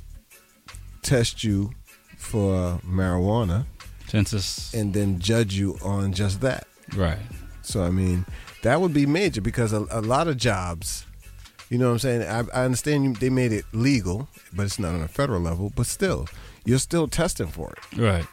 test 1.01 1.43
you 1.43 1.71
for 2.17 2.79
marijuana 2.85 3.65
it's 4.13 4.73
and 4.73 4.93
then 4.93 5.19
judge 5.19 5.53
you 5.53 5.77
on 5.81 6.11
just 6.13 6.41
that. 6.41 6.67
right. 6.95 7.19
So 7.61 7.83
I 7.83 7.89
mean, 7.89 8.25
that 8.63 8.81
would 8.81 8.93
be 8.93 9.05
major 9.05 9.41
because 9.41 9.73
a, 9.73 9.85
a 9.91 10.01
lot 10.01 10.27
of 10.27 10.37
jobs, 10.37 11.05
you 11.69 11.77
know 11.77 11.87
what 11.87 11.93
I'm 11.93 11.99
saying. 11.99 12.21
I, 12.23 12.39
I 12.61 12.65
understand 12.65 13.03
you, 13.03 13.13
they 13.13 13.29
made 13.29 13.51
it 13.51 13.65
legal, 13.73 14.27
but 14.53 14.65
it's 14.65 14.79
not 14.79 14.93
on 14.93 15.01
a 15.01 15.07
federal 15.07 15.41
level. 15.41 15.71
But 15.75 15.85
still, 15.87 16.27
you're 16.65 16.79
still 16.79 17.07
testing 17.07 17.47
for 17.47 17.71
it. 17.73 17.97
Right. 17.97 18.25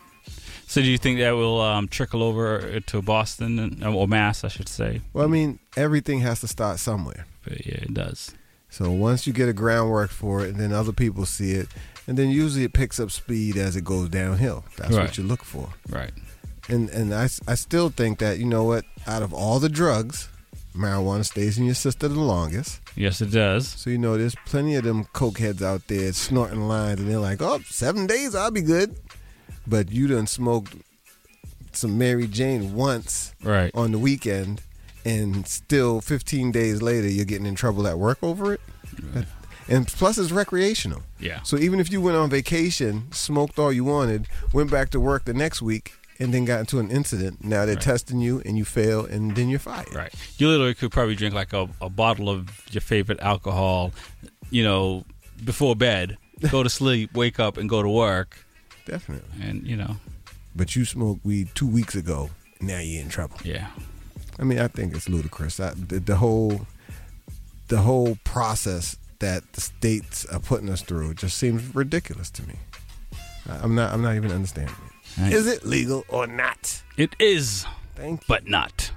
So, 0.66 0.82
do 0.82 0.86
you 0.90 0.98
think 0.98 1.18
that 1.20 1.30
will 1.30 1.60
um, 1.62 1.88
trickle 1.88 2.22
over 2.22 2.78
to 2.80 3.00
Boston 3.02 3.82
or 3.82 4.06
Mass, 4.06 4.44
I 4.44 4.48
should 4.48 4.68
say? 4.68 5.00
Well, 5.14 5.24
I 5.24 5.28
mean, 5.28 5.58
everything 5.78 6.20
has 6.20 6.40
to 6.40 6.48
start 6.48 6.78
somewhere. 6.78 7.26
But 7.42 7.64
yeah, 7.64 7.76
it 7.82 7.94
does. 7.94 8.34
So 8.68 8.90
once 8.90 9.26
you 9.26 9.32
get 9.32 9.48
a 9.48 9.54
groundwork 9.54 10.10
for 10.10 10.44
it, 10.44 10.50
and 10.50 10.60
then 10.60 10.74
other 10.74 10.92
people 10.92 11.24
see 11.24 11.52
it, 11.52 11.68
and 12.06 12.18
then 12.18 12.28
usually 12.28 12.64
it 12.64 12.74
picks 12.74 13.00
up 13.00 13.10
speed 13.10 13.56
as 13.56 13.76
it 13.76 13.84
goes 13.84 14.10
downhill. 14.10 14.64
That's 14.76 14.94
Right. 14.94 15.04
what 15.04 15.16
you 15.16 15.24
look 15.24 15.42
for. 15.42 15.70
Right. 15.88 16.10
And 16.68 16.90
and 16.90 17.14
I, 17.14 17.28
I 17.46 17.54
still 17.54 17.88
think 17.90 18.18
that 18.18 18.38
you 18.38 18.44
know 18.44 18.64
what, 18.64 18.84
out 19.06 19.22
of 19.22 19.32
all 19.32 19.58
the 19.58 19.68
drugs, 19.70 20.28
marijuana 20.76 21.24
stays 21.24 21.56
in 21.58 21.64
your 21.64 21.74
system 21.74 22.14
the 22.14 22.20
longest. 22.20 22.80
Yes, 22.94 23.20
it 23.20 23.30
does. 23.30 23.68
So 23.68 23.90
you 23.90 23.98
know, 23.98 24.18
there's 24.18 24.34
plenty 24.46 24.74
of 24.76 24.84
them 24.84 25.04
coke 25.12 25.38
heads 25.38 25.62
out 25.62 25.86
there 25.88 26.12
snorting 26.12 26.68
lines, 26.68 27.00
and 27.00 27.08
they're 27.10 27.18
like, 27.18 27.40
"Oh, 27.40 27.60
seven 27.66 28.06
days, 28.06 28.34
I'll 28.34 28.50
be 28.50 28.60
good." 28.62 28.96
But 29.66 29.90
you 29.90 30.06
done 30.08 30.26
smoked 30.26 30.74
some 31.72 31.96
Mary 31.98 32.26
Jane 32.26 32.74
once, 32.74 33.34
Right. 33.42 33.70
on 33.74 33.92
the 33.92 33.98
weekend, 33.98 34.62
and 35.04 35.46
still 35.46 36.00
15 36.00 36.50
days 36.50 36.82
later, 36.82 37.08
you're 37.08 37.24
getting 37.26 37.46
in 37.46 37.54
trouble 37.54 37.86
at 37.86 37.98
work 37.98 38.18
over 38.22 38.52
it. 38.54 38.60
And 39.68 39.86
plus, 39.86 40.16
it's 40.16 40.30
recreational. 40.32 41.02
Yeah. 41.20 41.42
So 41.42 41.58
even 41.58 41.78
if 41.78 41.92
you 41.92 42.00
went 42.00 42.16
on 42.16 42.30
vacation, 42.30 43.12
smoked 43.12 43.58
all 43.58 43.70
you 43.72 43.84
wanted, 43.84 44.26
went 44.52 44.70
back 44.70 44.88
to 44.90 45.00
work 45.00 45.26
the 45.26 45.34
next 45.34 45.60
week, 45.60 45.92
and 46.18 46.32
then 46.34 46.44
got 46.44 46.60
into 46.60 46.78
an 46.78 46.90
incident, 46.90 47.44
now 47.44 47.64
they're 47.66 47.74
Right. 47.76 47.82
testing 47.84 48.20
you, 48.20 48.42
and 48.44 48.56
you 48.58 48.64
fail, 48.64 49.04
and 49.04 49.34
then 49.36 49.48
you're 49.48 49.58
fired. 49.60 49.94
Right. 49.94 50.12
You 50.38 50.48
literally 50.48 50.74
could 50.74 50.90
probably 50.90 51.14
drink 51.14 51.34
like 51.34 51.52
a, 51.52 51.68
a 51.80 51.88
bottle 51.88 52.28
of 52.28 52.48
your 52.72 52.80
favorite 52.80 53.20
alcohol, 53.20 53.92
you 54.50 54.62
know, 54.64 55.04
before 55.44 55.76
bed, 55.76 56.16
go 56.50 56.62
to 56.62 56.68
sleep, 56.70 57.14
wake 57.14 57.38
up, 57.38 57.56
and 57.56 57.68
go 57.68 57.82
to 57.82 57.88
work. 57.88 58.44
Definitely. 58.86 59.46
And, 59.48 59.66
you 59.66 59.76
know, 59.76 59.96
But 60.56 60.74
you 60.74 60.84
smoked 60.84 61.24
weed 61.24 61.48
two 61.54 61.66
weeks 61.68 61.94
ago. 61.94 62.30
Now 62.60 62.78
you're 62.80 63.02
in 63.02 63.08
trouble. 63.08 63.36
yeah. 63.44 63.68
I 64.40 64.44
mean, 64.44 64.58
I 64.60 64.68
think 64.68 64.94
it's 64.94 65.08
ludicrous. 65.08 65.58
I, 65.60 65.70
the, 65.74 65.98
the 66.00 66.16
whole, 66.16 66.66
the 67.68 67.78
whole 67.78 68.18
process 68.24 68.96
that 69.18 69.52
the 69.52 69.60
states 69.60 70.24
are 70.26 70.38
putting 70.38 70.68
us 70.70 70.80
through 70.80 71.14
just 71.14 71.36
seems 71.36 71.74
ridiculous 71.74 72.30
to 72.30 72.42
me. 72.46 72.54
I'm 73.48 73.74
not. 73.74 73.92
I'm 73.92 74.00
not 74.02 74.14
even 74.14 74.30
understanding 74.30 74.74
it. 74.86 74.87
Right. 75.20 75.32
Is 75.32 75.46
it 75.46 75.64
legal 75.64 76.04
or 76.08 76.26
not? 76.26 76.82
It 76.96 77.16
is, 77.18 77.66
Thank 77.96 78.20
you. 78.20 78.26
but 78.28 78.46
not. 78.46 78.92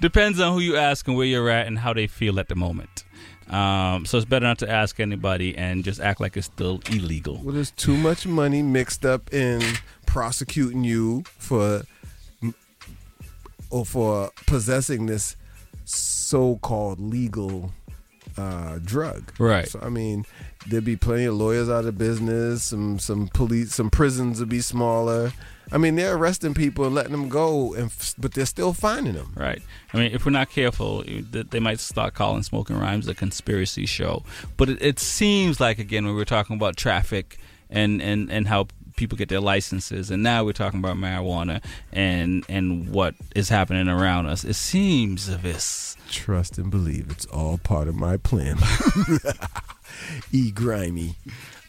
Depends 0.00 0.40
on 0.40 0.52
who 0.52 0.58
you 0.60 0.76
ask 0.76 1.06
and 1.06 1.16
where 1.16 1.26
you're 1.26 1.48
at 1.48 1.66
and 1.66 1.78
how 1.78 1.92
they 1.92 2.06
feel 2.06 2.38
at 2.40 2.48
the 2.48 2.56
moment. 2.56 3.04
Um, 3.48 4.04
so 4.04 4.18
it's 4.18 4.24
better 4.26 4.44
not 4.44 4.58
to 4.58 4.70
ask 4.70 4.98
anybody 4.98 5.56
and 5.56 5.84
just 5.84 6.00
act 6.00 6.20
like 6.20 6.36
it's 6.36 6.46
still 6.46 6.80
illegal. 6.90 7.40
Well, 7.42 7.54
there's 7.54 7.70
too 7.70 7.96
much 7.96 8.26
money 8.26 8.60
mixed 8.62 9.04
up 9.04 9.32
in 9.32 9.62
prosecuting 10.04 10.82
you 10.82 11.22
for 11.38 11.82
or 13.70 13.84
for 13.86 14.30
possessing 14.46 15.06
this 15.06 15.36
so-called 15.84 16.98
legal 16.98 17.72
uh, 18.36 18.78
drug. 18.84 19.32
Right. 19.38 19.68
So 19.68 19.80
I 19.82 19.88
mean, 19.88 20.24
there'd 20.66 20.84
be 20.84 20.96
plenty 20.96 21.24
of 21.24 21.34
lawyers 21.34 21.68
out 21.68 21.84
of 21.84 21.98
business. 21.98 22.64
Some 22.64 22.98
some 22.98 23.28
police, 23.28 23.74
some 23.74 23.90
prisons 23.90 24.40
would 24.40 24.48
be 24.48 24.60
smaller. 24.60 25.32
I 25.72 25.78
mean, 25.78 25.96
they're 25.96 26.14
arresting 26.14 26.54
people 26.54 26.84
and 26.84 26.94
letting 26.94 27.10
them 27.10 27.28
go, 27.28 27.74
and 27.74 27.92
but 28.18 28.34
they're 28.34 28.46
still 28.46 28.72
finding 28.72 29.14
them. 29.14 29.32
Right. 29.34 29.60
I 29.92 29.96
mean, 29.96 30.12
if 30.12 30.24
we're 30.24 30.30
not 30.30 30.48
careful, 30.48 31.02
they 31.04 31.58
might 31.58 31.80
start 31.80 32.14
calling 32.14 32.44
Smoking 32.44 32.78
Rhymes 32.78 33.08
a 33.08 33.14
conspiracy 33.14 33.84
show. 33.84 34.22
But 34.56 34.68
it, 34.68 34.80
it 34.80 35.00
seems 35.00 35.58
like, 35.58 35.80
again, 35.80 36.06
when 36.06 36.14
we're 36.14 36.24
talking 36.24 36.54
about 36.54 36.76
traffic 36.76 37.38
and, 37.68 38.00
and, 38.00 38.30
and 38.30 38.46
how 38.46 38.68
people 38.96 39.16
get 39.16 39.28
their 39.28 39.40
licenses, 39.40 40.10
and 40.10 40.22
now 40.22 40.44
we're 40.44 40.52
talking 40.52 40.80
about 40.80 40.96
marijuana 40.96 41.62
and 41.92 42.44
and 42.48 42.90
what 42.90 43.14
is 43.34 43.48
happening 43.48 43.88
around 43.88 44.26
us. 44.26 44.44
It 44.44 44.54
seems 44.54 45.28
of 45.28 45.42
this. 45.42 45.96
Trust 46.10 46.58
and 46.58 46.70
believe 46.70 47.10
it's 47.10 47.26
all 47.26 47.58
part 47.58 47.88
of 47.88 47.94
my 47.94 48.16
plan. 48.16 48.56
e 50.32 50.50
grimy 50.50 51.16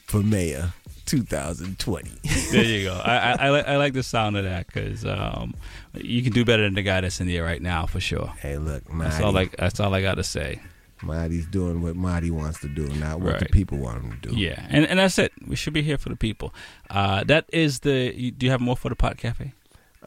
for 0.06 0.22
mayor 0.22 0.74
2020. 1.06 2.12
there 2.52 2.64
you 2.64 2.86
go. 2.86 2.94
I, 3.04 3.18
I, 3.18 3.48
I, 3.48 3.60
I 3.60 3.78
like 3.78 3.94
the 3.94 4.04
sound 4.04 4.38
of 4.38 4.44
that 4.44 4.68
because 4.68 5.06
um, 5.06 5.56
you 5.94 6.22
can 6.22 6.34
do 6.34 6.46
better 6.46 6.64
than 6.64 6.76
the 6.76 6.84
guy 6.84 7.02
that's 7.02 7.20
in 7.20 7.28
there 7.28 7.44
right 7.44 7.62
now 7.62 7.86
for 7.86 8.00
sure. 8.00 8.28
Hey, 8.40 8.58
look, 8.58 8.84
That's 8.94 9.20
all 9.22 9.36
I 9.38 9.46
that's 9.58 9.80
all 9.80 9.94
I 9.94 10.02
got 10.02 10.16
to 10.16 10.24
say. 10.24 10.62
Marty's 11.04 11.46
doing 11.48 11.82
what 11.82 11.96
Marty 11.96 12.32
wants 12.32 12.60
to 12.62 12.68
do, 12.68 12.88
not 12.96 13.20
what 13.22 13.40
the 13.40 13.46
people 13.46 13.78
want 13.78 14.04
him 14.04 14.20
to 14.22 14.30
do. 14.30 14.36
Yeah, 14.36 14.66
and 14.70 14.86
and 14.86 15.00
that's 15.00 15.18
it. 15.20 15.32
We 15.48 15.56
should 15.56 15.74
be 15.74 15.82
here 15.82 15.98
for 15.98 16.10
the 16.10 16.16
people. 16.16 16.54
Uh, 16.90 17.24
that 17.26 17.46
is 17.54 17.80
the. 17.80 18.14
you- 18.16 18.32
Do 18.32 18.46
you 18.46 18.52
have 18.52 18.62
more 18.62 18.76
for 18.78 18.90
the 18.90 18.96
pot 18.96 19.18
cafe? 19.18 19.54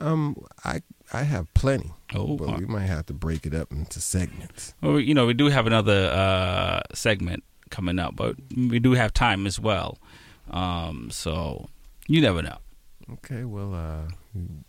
Um, 0.00 0.36
I 0.64 0.82
I 1.12 1.22
have 1.24 1.52
plenty. 1.54 1.90
Oh, 2.14 2.36
but 2.36 2.58
we 2.58 2.66
might 2.66 2.86
have 2.88 3.06
to 3.06 3.12
break 3.12 3.46
it 3.46 3.54
up 3.54 3.70
into 3.72 4.00
segments. 4.00 4.74
Well, 4.80 4.98
you 5.00 5.14
know, 5.14 5.26
we 5.26 5.34
do 5.34 5.46
have 5.48 5.66
another 5.66 6.10
uh, 6.12 6.80
segment 6.94 7.44
coming 7.70 7.98
up, 7.98 8.16
but 8.16 8.36
we 8.56 8.78
do 8.80 8.92
have 8.92 9.12
time 9.12 9.46
as 9.46 9.60
well. 9.60 9.98
Um, 10.50 11.10
so 11.10 11.68
you 12.08 12.20
never 12.20 12.42
know. 12.42 12.58
Okay, 13.12 13.44
well, 13.44 13.74
uh, 13.74 14.08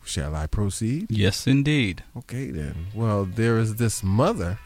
shall 0.03 0.36
I 0.36 0.47
proceed? 0.47 1.07
Yes, 1.09 1.45
indeed. 1.47 2.03
Okay, 2.17 2.49
then. 2.51 2.88
Well, 2.95 3.26
there 3.26 3.57
is 3.59 3.76
this 3.76 4.03
mother, 4.03 4.57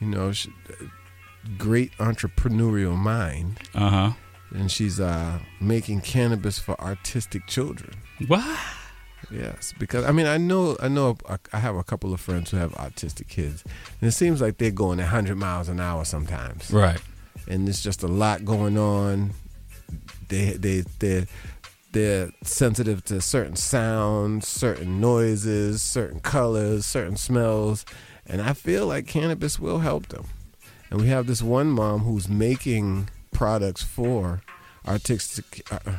you 0.00 0.06
know, 0.06 0.32
she, 0.32 0.52
great 1.58 1.92
entrepreneurial 1.98 2.96
mind. 2.96 3.60
Uh 3.74 3.90
huh. 3.90 4.12
And 4.50 4.70
she's 4.70 5.00
uh, 5.00 5.40
making 5.60 6.02
cannabis 6.02 6.58
for 6.58 6.80
artistic 6.80 7.46
children. 7.46 7.94
What? 8.28 8.58
Yes, 9.30 9.72
because 9.78 10.04
I 10.04 10.12
mean 10.12 10.26
I 10.26 10.36
know 10.36 10.76
I 10.80 10.88
know 10.88 11.16
I 11.52 11.58
have 11.58 11.76
a 11.76 11.82
couple 11.82 12.12
of 12.12 12.20
friends 12.20 12.50
who 12.50 12.56
have 12.58 12.72
autistic 12.72 13.28
kids, 13.28 13.64
and 14.00 14.08
it 14.08 14.12
seems 14.12 14.40
like 14.40 14.58
they're 14.58 14.70
going 14.70 14.98
hundred 14.98 15.36
miles 15.36 15.68
an 15.68 15.80
hour 15.80 16.04
sometimes. 16.04 16.70
Right. 16.70 17.00
And 17.48 17.66
there's 17.66 17.82
just 17.82 18.02
a 18.02 18.08
lot 18.08 18.44
going 18.44 18.78
on. 18.78 19.32
They 20.28 20.52
they 20.52 20.84
they 20.98 21.26
they're 21.92 22.30
sensitive 22.42 23.04
to 23.04 23.20
certain 23.20 23.56
sounds, 23.56 24.46
certain 24.48 25.00
noises, 25.00 25.82
certain 25.82 26.20
colors, 26.20 26.84
certain 26.86 27.16
smells, 27.16 27.84
and 28.26 28.40
I 28.42 28.52
feel 28.52 28.86
like 28.86 29.06
cannabis 29.06 29.58
will 29.58 29.80
help 29.80 30.08
them. 30.08 30.26
And 30.90 31.00
we 31.00 31.08
have 31.08 31.26
this 31.26 31.42
one 31.42 31.70
mom 31.70 32.00
who's 32.00 32.28
making 32.28 33.08
products 33.32 33.82
for 33.82 34.42
artistic 34.86 35.66
uh, 35.70 35.96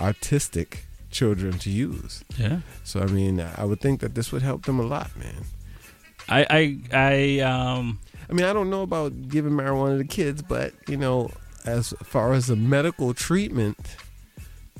artistic 0.00 0.86
children 1.10 1.58
to 1.58 1.70
use. 1.70 2.24
Yeah. 2.36 2.60
So 2.84 3.00
I 3.00 3.06
mean, 3.06 3.40
I 3.40 3.64
would 3.64 3.80
think 3.80 4.00
that 4.00 4.14
this 4.14 4.32
would 4.32 4.42
help 4.42 4.64
them 4.64 4.78
a 4.78 4.84
lot, 4.84 5.10
man. 5.16 5.44
I 6.28 6.46
I 6.50 6.78
I 6.92 7.40
um. 7.40 8.00
I 8.30 8.34
mean, 8.34 8.44
I 8.44 8.52
don't 8.52 8.68
know 8.68 8.82
about 8.82 9.28
giving 9.28 9.52
marijuana 9.52 9.96
to 9.96 10.04
kids, 10.04 10.42
but 10.42 10.74
you 10.86 10.98
know, 10.98 11.30
as 11.64 11.94
far 12.02 12.34
as 12.34 12.48
the 12.48 12.56
medical 12.56 13.14
treatment, 13.14 13.96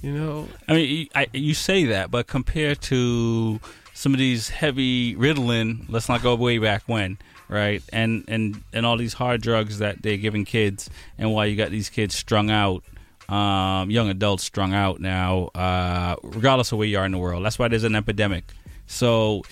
you 0.02 0.12
know, 0.12 0.48
I 0.68 0.74
mean, 0.74 1.08
I, 1.14 1.28
you 1.32 1.54
say 1.54 1.86
that, 1.86 2.10
but 2.10 2.26
compared 2.26 2.82
to 2.82 3.58
some 3.99 4.14
of 4.14 4.18
these 4.20 4.49
heavy 4.49 5.16
Ritalin, 5.16 5.84
let's 5.88 6.09
not 6.09 6.22
go 6.22 6.36
way 6.36 6.59
back 6.59 6.84
when, 6.86 7.18
right? 7.49 7.82
And 7.92 8.24
and 8.28 8.62
and 8.72 8.86
all 8.86 8.96
these 8.96 9.12
hard 9.14 9.42
drugs 9.42 9.80
that 9.80 10.03
they're 10.03 10.16
giving 10.16 10.44
kids, 10.44 10.88
and 11.18 11.32
why 11.32 11.46
you 11.46 11.57
got 11.57 11.72
these 11.72 11.90
kids 11.90 12.14
strung 12.14 12.49
out, 12.49 12.84
um, 13.28 13.90
young 13.90 14.09
adults 14.09 14.44
strung 14.44 14.72
out 14.72 15.01
now, 15.01 15.46
uh, 15.49 16.14
regardless 16.22 16.70
of 16.70 16.78
where 16.78 16.86
you 16.86 16.96
are 16.96 17.07
in 17.07 17.11
the 17.11 17.18
world. 17.18 17.44
That's 17.44 17.59
why 17.59 17.66
there's 17.66 17.82
an 17.82 17.96
epidemic. 17.96 18.44
So, 18.86 19.42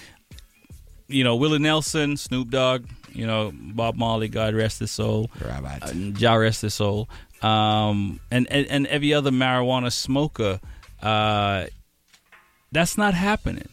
you 1.09 1.25
know, 1.25 1.35
Willie 1.35 1.59
Nelson, 1.59 2.17
Snoop 2.17 2.51
Dogg, 2.51 2.87
you 3.13 3.27
know, 3.27 3.51
Bob 3.53 3.97
Marley, 3.97 4.29
God 4.29 4.55
rest 4.55 4.79
his 4.79 4.93
soul, 4.93 5.29
uh, 5.83 5.93
Jah 6.13 6.39
rest 6.39 6.63
his 6.63 6.73
soul, 6.73 7.09
um, 7.43 8.21
and, 8.31 8.47
and 8.53 8.69
and 8.69 8.87
every 8.87 9.13
other 9.13 9.33
marijuana 9.33 9.91
smoker, 9.91 10.61
uh, 11.03 11.67
that's 12.71 12.97
not 12.97 13.15
happening. 13.15 13.71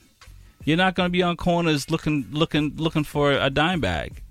You're 0.66 0.78
not 0.78 0.95
going 0.95 1.07
to 1.07 1.11
be 1.11 1.24
on 1.24 1.38
corners 1.38 1.89
looking 1.89 2.28
looking 2.32 2.76
looking 2.78 3.03
for 3.03 3.32
a 3.32 3.49
dime 3.49 3.82
bag. 3.82 4.22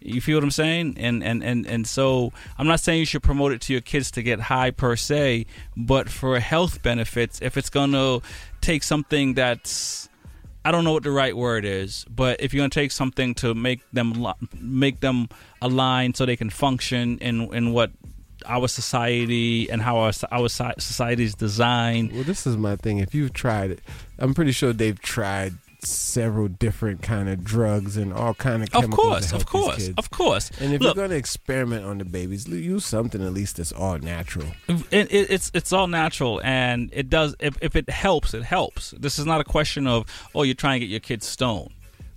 You 0.00 0.20
feel 0.20 0.36
what 0.36 0.44
I'm 0.44 0.50
saying? 0.50 0.96
And 0.98 1.22
and 1.22 1.42
and 1.42 1.66
and 1.66 1.86
so 1.86 2.32
I'm 2.58 2.66
not 2.66 2.80
saying 2.80 3.00
you 3.00 3.06
should 3.06 3.22
promote 3.22 3.52
it 3.52 3.60
to 3.62 3.72
your 3.72 3.82
kids 3.82 4.10
to 4.12 4.22
get 4.22 4.40
high 4.40 4.70
per 4.70 4.96
se, 4.96 5.46
but 5.76 6.08
for 6.08 6.38
health 6.38 6.82
benefits, 6.82 7.40
if 7.42 7.56
it's 7.56 7.70
going 7.70 7.92
to 7.92 8.22
take 8.60 8.82
something 8.82 9.34
that's 9.34 10.08
I 10.64 10.72
don't 10.72 10.82
know 10.82 10.92
what 10.92 11.04
the 11.04 11.12
right 11.12 11.36
word 11.36 11.64
is, 11.64 12.04
but 12.10 12.40
if 12.40 12.52
you're 12.52 12.62
gonna 12.62 12.70
take 12.70 12.90
something 12.90 13.34
to 13.36 13.54
make 13.54 13.88
them 13.92 14.26
make 14.58 14.98
them 14.98 15.28
align 15.62 16.12
so 16.14 16.26
they 16.26 16.34
can 16.34 16.50
function 16.50 17.18
in 17.18 17.54
in 17.54 17.72
what 17.72 17.92
our 18.44 18.66
society 18.66 19.70
and 19.70 19.80
how 19.80 19.98
our 19.98 20.12
our 20.32 20.48
society 20.48 21.22
is 21.22 21.36
designed. 21.36 22.12
well, 22.12 22.24
this 22.24 22.48
is 22.48 22.56
my 22.56 22.74
thing. 22.74 22.98
If 22.98 23.14
you've 23.14 23.32
tried 23.32 23.70
it, 23.70 23.80
I'm 24.18 24.34
pretty 24.34 24.50
sure 24.50 24.72
they've 24.72 25.00
tried 25.00 25.54
several 25.84 26.48
different 26.48 27.02
kind 27.02 27.28
of 27.28 27.44
drugs 27.44 27.96
and 27.96 28.12
all 28.12 28.34
kind 28.34 28.62
of 28.62 28.68
Of 28.74 28.82
chemicals 28.82 28.96
to 28.96 28.96
course, 28.96 29.32
of 29.32 29.46
course, 29.46 29.90
of 29.98 30.10
course. 30.10 30.50
And 30.60 30.72
if 30.74 30.80
Look- 30.80 30.96
you're 30.96 31.02
going 31.06 31.10
to 31.10 31.16
experiment 31.16 31.84
on 31.84 31.98
the 31.98 32.04
babies, 32.04 32.48
use 32.48 32.84
something 32.84 33.22
at 33.22 33.32
least 33.32 33.56
that's 33.58 33.72
all 33.72 33.98
natural. 33.98 34.48
it, 34.68 35.12
it, 35.12 35.30
it's 35.30 35.50
it's 35.54 35.72
all 35.72 35.86
natural 35.86 36.40
and 36.42 36.90
it 36.92 37.08
does 37.10 37.34
if, 37.40 37.56
if 37.60 37.76
it 37.76 37.88
helps 37.90 38.34
it 38.34 38.42
helps. 38.44 38.92
This 38.98 39.18
is 39.18 39.26
not 39.26 39.40
a 39.40 39.44
question 39.44 39.86
of 39.86 40.06
oh 40.34 40.42
you're 40.42 40.54
trying 40.54 40.80
to 40.80 40.86
get 40.86 40.90
your 40.90 41.00
kids 41.00 41.26
stoned. 41.26 41.70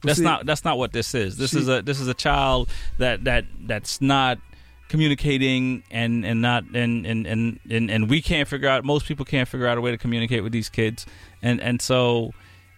That's 0.03 0.17
see- 0.19 0.23
not 0.23 0.45
that's 0.45 0.63
not 0.63 0.77
what 0.77 0.93
this 0.93 1.13
is. 1.13 1.37
This 1.37 1.51
See- 1.51 1.59
is 1.59 1.67
a 1.67 1.81
this 1.81 1.99
is 1.99 2.07
a 2.07 2.13
child 2.13 2.69
that 2.97 3.25
that 3.25 3.45
that's 3.67 3.99
not 4.01 4.39
communicating 4.87 5.83
and 5.91 6.25
and 6.25 6.41
not 6.41 6.63
and 6.73 7.05
and, 7.05 7.25
and 7.27 7.59
and 7.69 7.91
and 7.91 8.09
we 8.09 8.21
can't 8.21 8.47
figure 8.47 8.67
out 8.67 8.83
most 8.83 9.05
people 9.05 9.23
can't 9.25 9.47
figure 9.47 9.67
out 9.67 9.77
a 9.77 9.81
way 9.81 9.91
to 9.91 9.97
communicate 9.97 10.43
with 10.43 10.51
these 10.51 10.69
kids. 10.69 11.05
And 11.41 11.61
and 11.61 11.81
so 11.81 12.33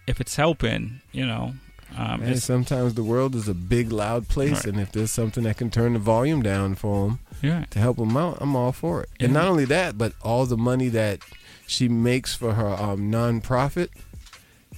if 0.06 0.20
it's 0.20 0.36
helping 0.36 1.00
you 1.12 1.24
know 1.26 1.54
um, 1.96 2.20
Man, 2.20 2.36
sometimes 2.38 2.94
the 2.94 3.04
world 3.04 3.34
is 3.34 3.48
a 3.48 3.52
big, 3.54 3.92
loud 3.92 4.26
place, 4.26 4.52
Right. 4.64 4.64
and 4.64 4.80
if 4.80 4.92
there's 4.92 5.10
something 5.10 5.44
that 5.44 5.58
can 5.58 5.68
turn 5.70 5.92
the 5.92 5.98
volume 5.98 6.40
down 6.42 6.74
for 6.74 7.06
them 7.06 7.18
Yeah. 7.42 7.66
to 7.68 7.78
help 7.78 7.98
them 7.98 8.16
out, 8.16 8.38
I'm 8.40 8.56
all 8.56 8.72
for 8.72 9.02
it. 9.02 9.10
And 9.20 9.34
not 9.34 9.44
only 9.44 9.66
that, 9.66 9.98
but 9.98 10.14
all 10.22 10.46
the 10.46 10.56
money 10.56 10.88
that 10.88 11.18
she 11.66 11.90
makes 11.90 12.34
for 12.34 12.54
her 12.54 12.68
um, 12.68 13.12
nonprofit, 13.12 13.88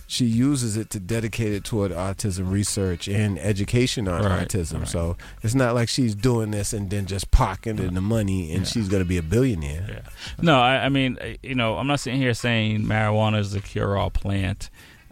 she 0.08 0.24
uses 0.24 0.76
it 0.76 0.90
to 0.90 0.98
dedicate 0.98 1.52
it 1.52 1.62
toward 1.62 1.92
autism 1.92 2.50
research 2.50 3.06
and 3.06 3.38
education 3.38 4.08
on 4.08 4.24
Right, 4.24 4.48
autism. 4.48 4.80
right. 4.80 4.88
So 4.88 5.16
it's 5.40 5.54
not 5.54 5.76
like 5.76 5.88
she's 5.88 6.16
doing 6.16 6.50
this 6.50 6.72
and 6.72 6.90
then 6.90 7.06
just 7.06 7.30
pocketing 7.30 7.94
the 7.94 8.00
money 8.00 8.52
and 8.52 8.66
she's 8.66 8.88
going 8.88 9.02
to 9.04 9.08
be 9.08 9.18
a 9.18 9.22
billionaire. 9.22 10.02
No, 10.42 10.60
I, 10.60 10.86
I 10.86 10.88
mean, 10.88 11.16
you 11.44 11.54
know, 11.54 11.76
I'm 11.78 11.86
not 11.86 12.00
sitting 12.00 12.20
here 12.20 12.34
saying 12.34 12.80
marijuana 12.82 13.38
is 13.38 13.52
the 13.52 13.60
cure-all 13.60 14.10
plant, 14.10 14.68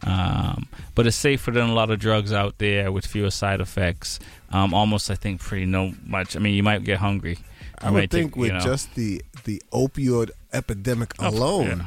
um, 0.06 0.68
but 0.94 1.06
it's 1.06 1.16
safer 1.16 1.50
than 1.50 1.68
a 1.68 1.72
lot 1.74 1.90
of 1.90 1.98
drugs 1.98 2.32
out 2.32 2.58
there 2.58 2.90
with 2.92 3.06
fewer 3.06 3.30
side 3.30 3.60
effects. 3.60 4.18
Um, 4.50 4.74
almost, 4.74 5.10
I 5.10 5.14
think, 5.14 5.40
pretty 5.40 5.66
no 5.66 5.92
much. 6.04 6.36
I 6.36 6.38
mean, 6.40 6.54
you 6.54 6.62
might 6.62 6.84
get 6.84 6.98
hungry. 6.98 7.38
I 7.78 7.90
would 7.90 7.94
might 7.98 8.10
take- 8.10 8.22
think 8.22 8.36
with 8.36 8.48
you 8.48 8.54
know. 8.54 8.60
just 8.64 8.94
the 8.94 9.22
the 9.44 9.62
opioid 9.72 10.30
epidemic 10.52 11.14
Oh, 11.18 11.28
alone, 11.28 11.66
yeah. 11.78 11.86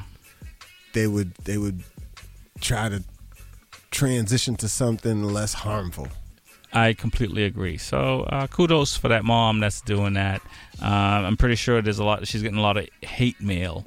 they 0.94 1.08
would 1.08 1.34
they 1.44 1.58
would 1.58 1.84
try 2.62 2.90
to 2.90 3.04
transition 3.92 4.56
to 4.58 4.68
something 4.68 5.24
less 5.24 5.54
harmful. 5.54 6.08
I 6.74 6.92
completely 6.94 7.46
agree. 7.46 7.78
So 7.78 8.22
uh, 8.24 8.48
kudos 8.48 8.98
for 8.98 9.08
that 9.08 9.24
mom 9.24 9.60
that's 9.62 9.80
doing 9.82 10.14
that. 10.16 10.42
Um, 10.82 10.90
I'm 11.26 11.38
pretty 11.38 11.56
sure 11.56 11.82
there's 11.82 12.00
a 12.00 12.04
lot. 12.04 12.28
She's 12.28 12.42
getting 12.42 12.58
a 12.58 12.62
lot 12.62 12.76
of 12.76 12.88
hate 13.02 13.40
mail. 13.40 13.86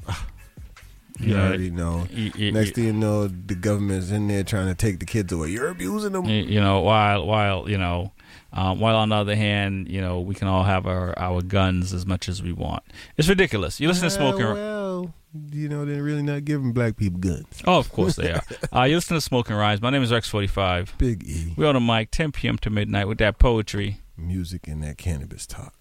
You 1.20 1.36
already 1.36 1.70
know. 1.70 2.06
Next 2.38 2.72
thing 2.74 2.84
you 2.84 2.92
know, 2.92 3.26
the 3.28 3.54
government's 3.54 4.10
in 4.10 4.28
there 4.28 4.44
trying 4.44 4.68
to 4.68 4.74
take 4.74 5.00
the 5.00 5.06
kids 5.06 5.32
away. 5.32 5.48
You're 5.50 5.68
abusing 5.70 6.12
them. 6.12 6.24
You 6.26 6.60
know 6.60 6.80
while 6.80 7.26
while 7.26 7.68
you 7.68 7.76
know 7.78 8.12
um, 8.52 8.80
while 8.80 8.96
on 8.96 9.10
the 9.10 9.16
other 9.16 9.34
hand 9.36 9.88
you 9.88 10.00
know 10.00 10.20
we 10.20 10.34
can 10.34 10.48
all 10.48 10.62
have 10.64 10.86
our, 10.86 11.18
our 11.18 11.42
guns 11.42 11.92
as 11.92 12.06
much 12.06 12.28
as 12.28 12.42
we 12.42 12.52
want 12.52 12.82
it's 13.16 13.28
ridiculous 13.28 13.78
you 13.80 13.88
listen 13.88 14.04
to 14.04 14.10
smoking 14.10 14.46
Ah, 14.46 14.54
well, 14.54 15.14
you 15.52 15.68
know 15.68 15.84
they're 15.84 16.02
really 16.02 16.22
not 16.22 16.44
giving 16.46 16.72
black 16.72 16.96
people 16.96 17.18
guns. 17.20 17.46
oh 17.66 17.78
of 17.78 17.90
course 17.92 18.16
they 18.16 18.32
are 18.32 18.42
uh, 18.74 18.82
you 18.84 18.94
listen 18.94 19.16
to 19.16 19.20
smoking 19.20 19.54
rhymes 19.54 19.82
my 19.82 19.90
name 19.90 20.02
is 20.02 20.10
rex45 20.10 20.96
Big 20.98 21.24
E. 21.28 21.52
we 21.56 21.66
on 21.66 21.74
the 21.74 21.80
mic 21.80 22.10
10 22.10 22.32
p.m 22.32 22.56
to 22.58 22.70
midnight 22.70 23.06
with 23.08 23.18
that 23.18 23.38
poetry 23.38 24.00
Music 24.16 24.66
and 24.66 24.82
that 24.82 24.98
cannabis 24.98 25.46
talk. 25.46 25.77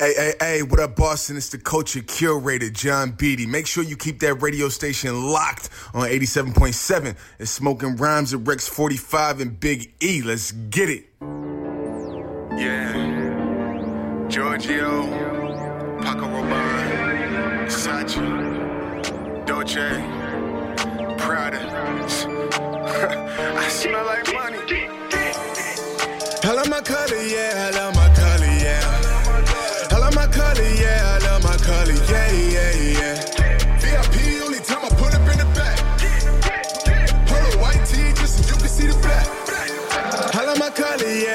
Hey, 0.00 0.12
hey, 0.16 0.34
hey, 0.40 0.62
what 0.62 0.80
up, 0.80 0.96
Boston? 0.96 1.36
It's 1.36 1.50
the 1.50 1.58
culture 1.58 2.00
curator, 2.00 2.68
John 2.68 3.12
Beatty. 3.12 3.46
Make 3.46 3.68
sure 3.68 3.84
you 3.84 3.96
keep 3.96 4.18
that 4.20 4.42
radio 4.42 4.68
station 4.68 5.30
locked 5.30 5.70
on 5.94 6.08
87.7. 6.08 7.16
It's 7.38 7.52
Smoking 7.52 7.94
Rhymes 7.94 8.34
at 8.34 8.44
Rex 8.44 8.66
45 8.66 9.40
and 9.40 9.60
Big 9.60 9.94
E. 10.02 10.20
Let's 10.20 10.50
get 10.50 10.90
it. 10.90 11.04
Yeah. 12.58 14.26
Giorgio, 14.28 15.02
Paco 16.02 16.26
Rabanne, 16.26 17.68
Sachi, 17.68 19.46
Dolce 19.46 19.74
Dolce, 19.76 21.18
Prada. 21.18 21.60
I 23.56 23.68
smell 23.68 24.04
like 24.06 24.34
money. 24.34 24.58
I 26.46 26.52
love 26.52 26.68
my 26.68 26.80
color, 26.80 27.22
yeah, 27.22 27.70
I 27.72 27.76
love 27.76 27.94
my 27.94 28.13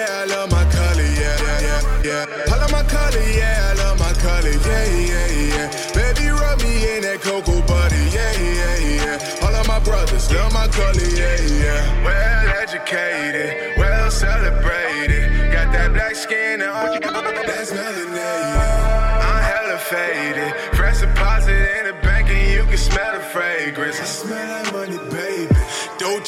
yeah, 0.09 0.21
I 0.21 0.25
love 0.25 0.51
my 0.51 0.65
color, 0.71 1.09
yeah, 1.21 1.37
yeah, 1.61 2.01
yeah. 2.03 2.53
I 2.53 2.57
love 2.57 2.71
my 2.71 2.83
color, 2.83 3.25
yeah, 3.39 3.69
I 3.69 3.73
love 3.81 3.99
my 3.99 4.13
color, 4.13 4.49
yeah, 4.49 4.85
yeah, 5.11 5.27
yeah. 5.53 5.67
Baby, 5.93 6.29
rub 6.29 6.61
me 6.61 6.97
in 6.97 7.01
that 7.03 7.19
cocoa 7.21 7.61
butter, 7.67 8.03
yeah, 8.15 8.33
yeah, 8.33 8.77
yeah. 8.97 9.45
All 9.45 9.55
of 9.55 9.67
my 9.67 9.79
brothers 9.79 10.31
love 10.33 10.53
my 10.53 10.67
color, 10.67 11.09
yeah, 11.21 11.41
yeah. 11.63 12.03
Well 12.03 12.47
educated, 12.61 13.77
well 13.77 14.09
celebrated. 14.11 15.51
Got 15.51 15.71
that 15.73 15.93
black 15.93 16.15
skin 16.15 16.61
and 16.61 16.69
all 16.69 16.99
that's 16.99 17.71
melanated. 17.71 19.29
I'm 19.29 19.43
hella 19.51 19.77
faded, 19.77 20.53
fresh 20.75 20.99
deposit 21.01 21.61
in 21.77 21.85
the 21.87 21.93
bank 22.01 22.29
and 22.29 22.51
you 22.53 22.63
can 22.65 22.77
smell 22.77 23.13
the 23.13 23.19
fragrance. 23.19 23.99
I 23.99 24.05
smell. 24.05 24.68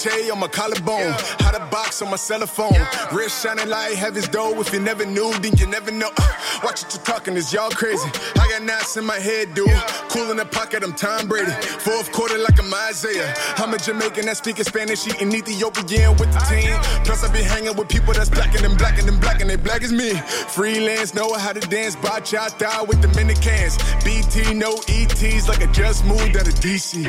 Dolce 0.02 0.30
on 0.32 0.39
my 0.39 0.47
collarbone, 0.47 1.14
hot 1.41 1.56
a 1.56 1.60
box 1.72 2.02
on 2.02 2.10
my 2.10 2.16
cell 2.16 2.45
phone. 2.47 2.74
Wrist 3.12 3.43
shining 3.43 3.70
like 3.70 3.93
heaven's 3.93 4.28
door. 4.28 4.60
If 4.60 4.74
you 4.74 4.80
never 4.80 5.06
knew, 5.06 5.32
then 5.39 5.54
you 5.58 5.68
never 5.68 5.91
know. 5.91 6.10
Uh, 6.18 6.28
watch 6.64 6.84
what 6.84 6.93
you're 6.93 7.04
talking, 7.04 7.36
is 7.36 7.54
y'all 7.54 7.70
crazy. 7.70 8.10
I 8.36 8.47
got 8.49 8.64
knots 8.64 8.97
in 8.97 9.06
my 9.06 9.20
head, 9.20 9.54
dude. 9.54 9.70
Cool 10.10 10.32
in 10.32 10.38
the 10.38 10.45
pocket, 10.45 10.84
I'm 10.84 10.93
Tom 10.93 11.28
Brady. 11.28 11.52
Fourth 11.52 12.12
quarter 12.12 12.38
like 12.38 12.60
I'm 12.60 12.74
Isaiah. 12.89 13.34
I'm 13.58 13.74
a 13.74 13.78
Jamaican 13.78 14.26
that 14.26 14.38
speaking 14.38 14.66
Spanish, 14.66 15.06
eating 15.08 15.34
Ethiopian 15.34 16.18
with 16.18 16.32
the 16.34 16.39
team. 16.49 16.78
Plus, 17.06 17.24
I 17.24 17.32
be 17.32 17.43
hanging 17.43 17.76
with 17.76 17.89
people 17.89 18.14
that's 18.14 18.30
blacker 18.30 18.60
than 18.60 18.76
blacker 18.78 19.04
than 19.04 19.20
black, 19.20 19.41
and 19.41 19.49
they 19.49 19.56
black 19.56 19.84
as 19.84 19.91
me. 19.91 20.14
Freelance, 20.56 21.14
know 21.14 21.34
how 21.34 21.54
to 21.54 21.60
dance, 21.60 21.95
bachata 21.95 22.88
with 22.88 23.02
Dominicans. 23.02 23.78
BT, 24.04 24.54
no 24.56 24.80
ETs, 24.88 25.47
like 25.47 25.62
I 25.62 25.72
just 25.72 26.06
moved 26.06 26.38
out 26.38 26.47
of 26.47 26.56
DC. 26.56 27.06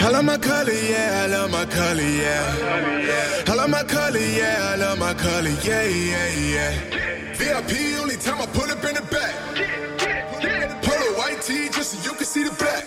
I 0.00 0.10
love 0.10 0.24
my 0.24 0.36
color, 0.36 0.72
yeah, 0.72 1.22
I 1.24 1.26
love 1.28 1.53
my 1.54 1.64
color, 1.66 2.02
yeah. 2.02 3.44
I 3.46 3.54
love 3.54 3.70
my 3.70 3.84
color, 3.84 4.18
yeah, 4.18 4.72
I 4.72 4.76
love 4.76 4.98
my 4.98 5.14
color, 5.14 5.54
yeah, 5.62 5.86
yeah, 5.86 6.28
yeah. 6.54 6.72
VIP, 7.38 7.72
only 8.02 8.16
time 8.16 8.40
I 8.42 8.46
put 8.46 8.70
up 8.74 8.82
in 8.84 8.94
the 8.98 9.04
back. 9.14 9.34
Polo 10.82 11.08
white 11.18 11.40
tee, 11.42 11.68
just 11.68 11.92
so 11.92 11.96
you 12.10 12.16
can 12.16 12.26
see 12.26 12.42
the 12.42 12.54
black. 12.58 12.82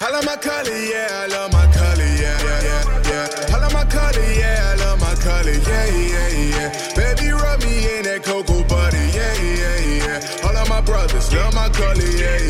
I 0.00 0.10
love 0.10 0.26
my 0.26 0.36
color, 0.36 0.76
yeah, 0.92 1.22
I 1.24 1.26
love 1.26 1.52
my 1.52 1.66
color, 1.72 2.10
yeah, 2.22 2.38
yeah, 2.44 2.82
yeah. 3.10 3.54
I 3.54 3.58
love 3.62 3.72
my 3.72 3.84
color, 3.96 4.26
yeah, 4.40 4.72
I 4.72 4.74
love 4.84 5.00
my 5.00 5.14
color, 5.26 5.56
yeah, 5.70 5.86
yeah, 6.12 6.28
yeah. 6.52 6.68
Baby, 6.94 7.30
rub 7.32 7.62
me 7.64 7.96
in 7.96 8.02
that 8.04 8.20
cocoa 8.24 8.62
butter, 8.64 9.06
yeah, 9.16 9.34
yeah, 9.40 9.78
yeah. 10.04 10.46
All 10.46 10.56
of 10.56 10.68
my 10.68 10.82
brothers 10.82 11.32
love 11.32 11.54
my 11.54 11.70
color, 11.70 12.10
yeah. 12.20 12.43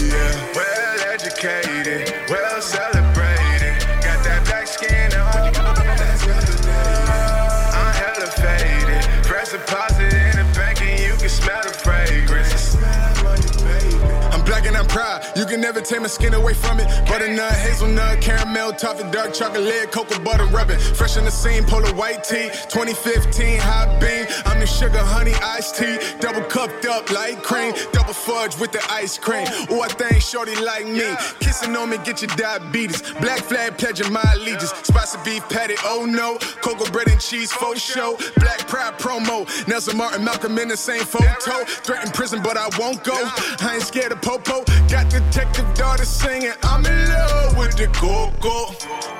Never 15.75 15.85
take 15.85 16.01
my 16.01 16.07
skin 16.07 16.35
away 16.35 16.55
from 16.55 16.79
it. 16.79 16.87
Butternut, 17.07 17.53
hazelnut, 17.53 18.21
caramel, 18.21 18.73
toffee, 18.73 19.11
dark 19.11 19.35
chocolate, 19.35 19.91
cocoa 19.91 20.19
butter 20.21 20.47
rubbing. 20.47 20.79
Fresh 20.79 21.17
in 21.17 21.25
the 21.25 21.31
scene, 21.31 21.65
polar 21.65 21.93
white 21.95 22.23
tee. 22.23 22.49
2015 22.71 23.59
hot 23.59 24.01
bean. 24.01 24.27
I'm 24.47 24.61
the 24.61 24.67
sugar 24.67 24.99
honey 24.99 25.35
iced 25.43 25.77
tea. 25.77 25.99
Double 26.21 26.43
cupped 26.43 26.87
up 26.87 27.11
like 27.11 27.43
cream. 27.43 27.75
Double 27.93 28.13
fudge 28.13 28.57
with 28.59 28.71
the 28.71 28.81
ice 28.89 29.19
cream. 29.19 29.47
Oh, 29.69 29.83
I 29.83 29.89
think 29.89 30.23
shorty 30.23 30.55
like 30.57 30.87
me. 30.87 31.17
Kissing 31.41 31.75
on 31.77 31.91
me, 31.91 31.99
get 32.05 32.23
your 32.23 32.31
diabetes. 32.37 33.03
Black 33.21 33.41
flag 33.41 33.77
pledging 33.77 34.13
my 34.13 34.23
allegiance. 34.35 34.73
Spicy 34.85 35.19
beef 35.25 35.49
patty, 35.49 35.75
oh 35.85 36.07
no. 36.07 36.39
Cocoa 36.63 36.91
bread 36.93 37.09
and 37.09 37.21
cheese, 37.21 37.53
oh, 37.55 37.75
faux 37.75 37.81
show. 37.81 38.17
Black 38.37 38.69
pride 38.69 38.97
promo. 38.99 39.45
Nelson 39.67 39.97
Martin, 39.97 40.25
Malcolm 40.25 40.57
in 40.59 40.69
the 40.69 40.77
same 40.77 41.05
photo. 41.05 41.65
Threatened 41.65 42.15
prison, 42.15 42.43
but 42.43 42.57
I 42.57 42.69
won't 42.79 43.03
go. 43.03 43.15
I 43.61 43.73
ain't 43.75 43.83
scared 43.83 44.13
of 44.13 44.23
popo. 44.23 44.63
Got 44.89 45.11
detective 45.11 45.64
daughter 45.75 46.05
singing. 46.05 46.53
I'm 46.63 46.85
in 46.85 47.09
love 47.09 47.57
with 47.57 47.77
the 47.77 47.87
cocoa. 47.89 48.75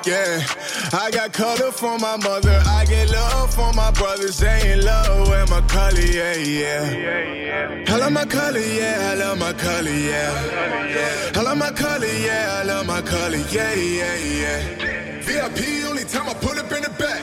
Yeah, 0.05 0.45
I 0.93 1.11
got 1.11 1.33
color 1.33 1.73
for 1.73 1.99
my 1.99 2.17
mother. 2.17 2.63
I 2.67 2.85
get 2.85 3.11
love 3.11 3.55
for 3.55 3.73
my 3.73 3.91
brothers. 3.93 4.39
They 4.39 4.73
in 4.73 4.85
love 4.85 5.29
with 5.29 5.49
my 5.49 5.63
color, 5.63 5.99
yeah, 6.01 6.35
yeah. 6.35 7.85
I 7.89 7.97
love 7.97 8.13
my 8.13 8.27
color, 8.27 8.59
yeah. 8.61 9.11
I 9.11 9.15
love 9.15 9.39
my 9.39 9.53
color, 9.55 9.91
yeah. 9.91 11.33
I 11.35 11.41
love 11.41 11.57
my 11.59 11.71
color, 11.71 12.07
yeah. 12.07 12.61
I 12.61 12.63
love 12.65 12.87
my 12.87 13.01
color, 13.01 13.39
yeah, 13.51 13.73
yeah, 13.75 14.15
yeah. 14.17 15.21
VIP, 15.23 15.89
only 15.89 16.05
time 16.05 16.29
I 16.29 16.35
put 16.35 16.59
up 16.59 16.71
in 16.71 16.83
the 16.83 16.91
back. 17.01 17.23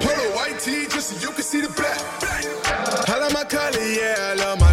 Polo 0.00 0.36
white 0.36 0.60
tee, 0.60 0.86
just 0.86 1.08
so 1.10 1.28
you 1.28 1.34
can 1.34 1.42
see 1.42 1.60
the 1.60 1.68
black. 1.70 1.98
I 3.08 3.18
love 3.18 3.32
my 3.32 3.44
color, 3.44 3.80
yeah. 3.80 4.30
I 4.30 4.34
love 4.34 4.60
my 4.60 4.63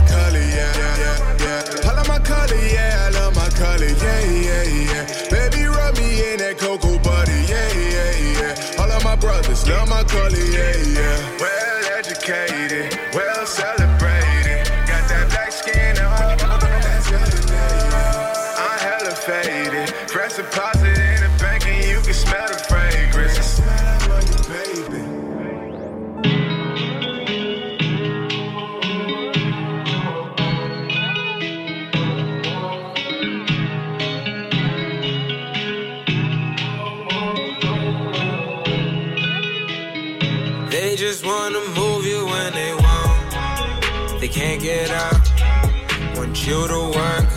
Get 44.82 44.90
out. 44.94 46.18
Want 46.18 46.48
you 46.48 46.68
to 46.68 46.82
work 46.98 47.30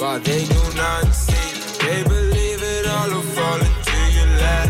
while 0.00 0.18
they 0.18 0.44
do 0.44 0.62
not 0.74 1.04
see. 1.14 1.50
They 1.86 2.02
believe 2.02 2.60
it 2.60 2.84
all 2.88 3.10
will 3.10 3.28
fall 3.36 3.60
into 3.68 3.98
your 4.16 4.26
lap. 4.42 4.68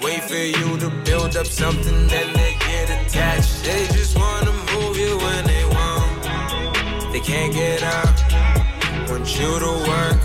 Wait 0.00 0.22
for 0.30 0.36
you 0.36 0.78
to 0.78 0.88
build 1.04 1.36
up 1.36 1.46
something, 1.46 2.06
then 2.06 2.32
they 2.34 2.54
get 2.68 2.86
attached. 2.96 3.64
They 3.64 3.88
just 3.96 4.16
wanna 4.16 4.52
move 4.72 4.96
you 4.96 5.16
when 5.18 5.42
they 5.52 5.64
want. 5.78 7.12
They 7.12 7.22
can't 7.30 7.52
get 7.52 7.82
out. 7.82 8.16
Want 9.10 9.26
you 9.40 9.50
to 9.66 9.72
work 9.90 10.22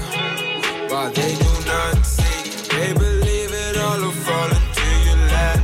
while 0.92 1.10
they 1.10 1.34
do 1.46 1.54
not 1.74 2.06
see. 2.06 2.68
They 2.78 2.94
believe 2.94 3.52
it 3.52 3.78
all 3.78 4.00
will 4.00 4.20
fall 4.28 4.50
into 4.60 4.88
your 5.08 5.22
lap. 5.34 5.60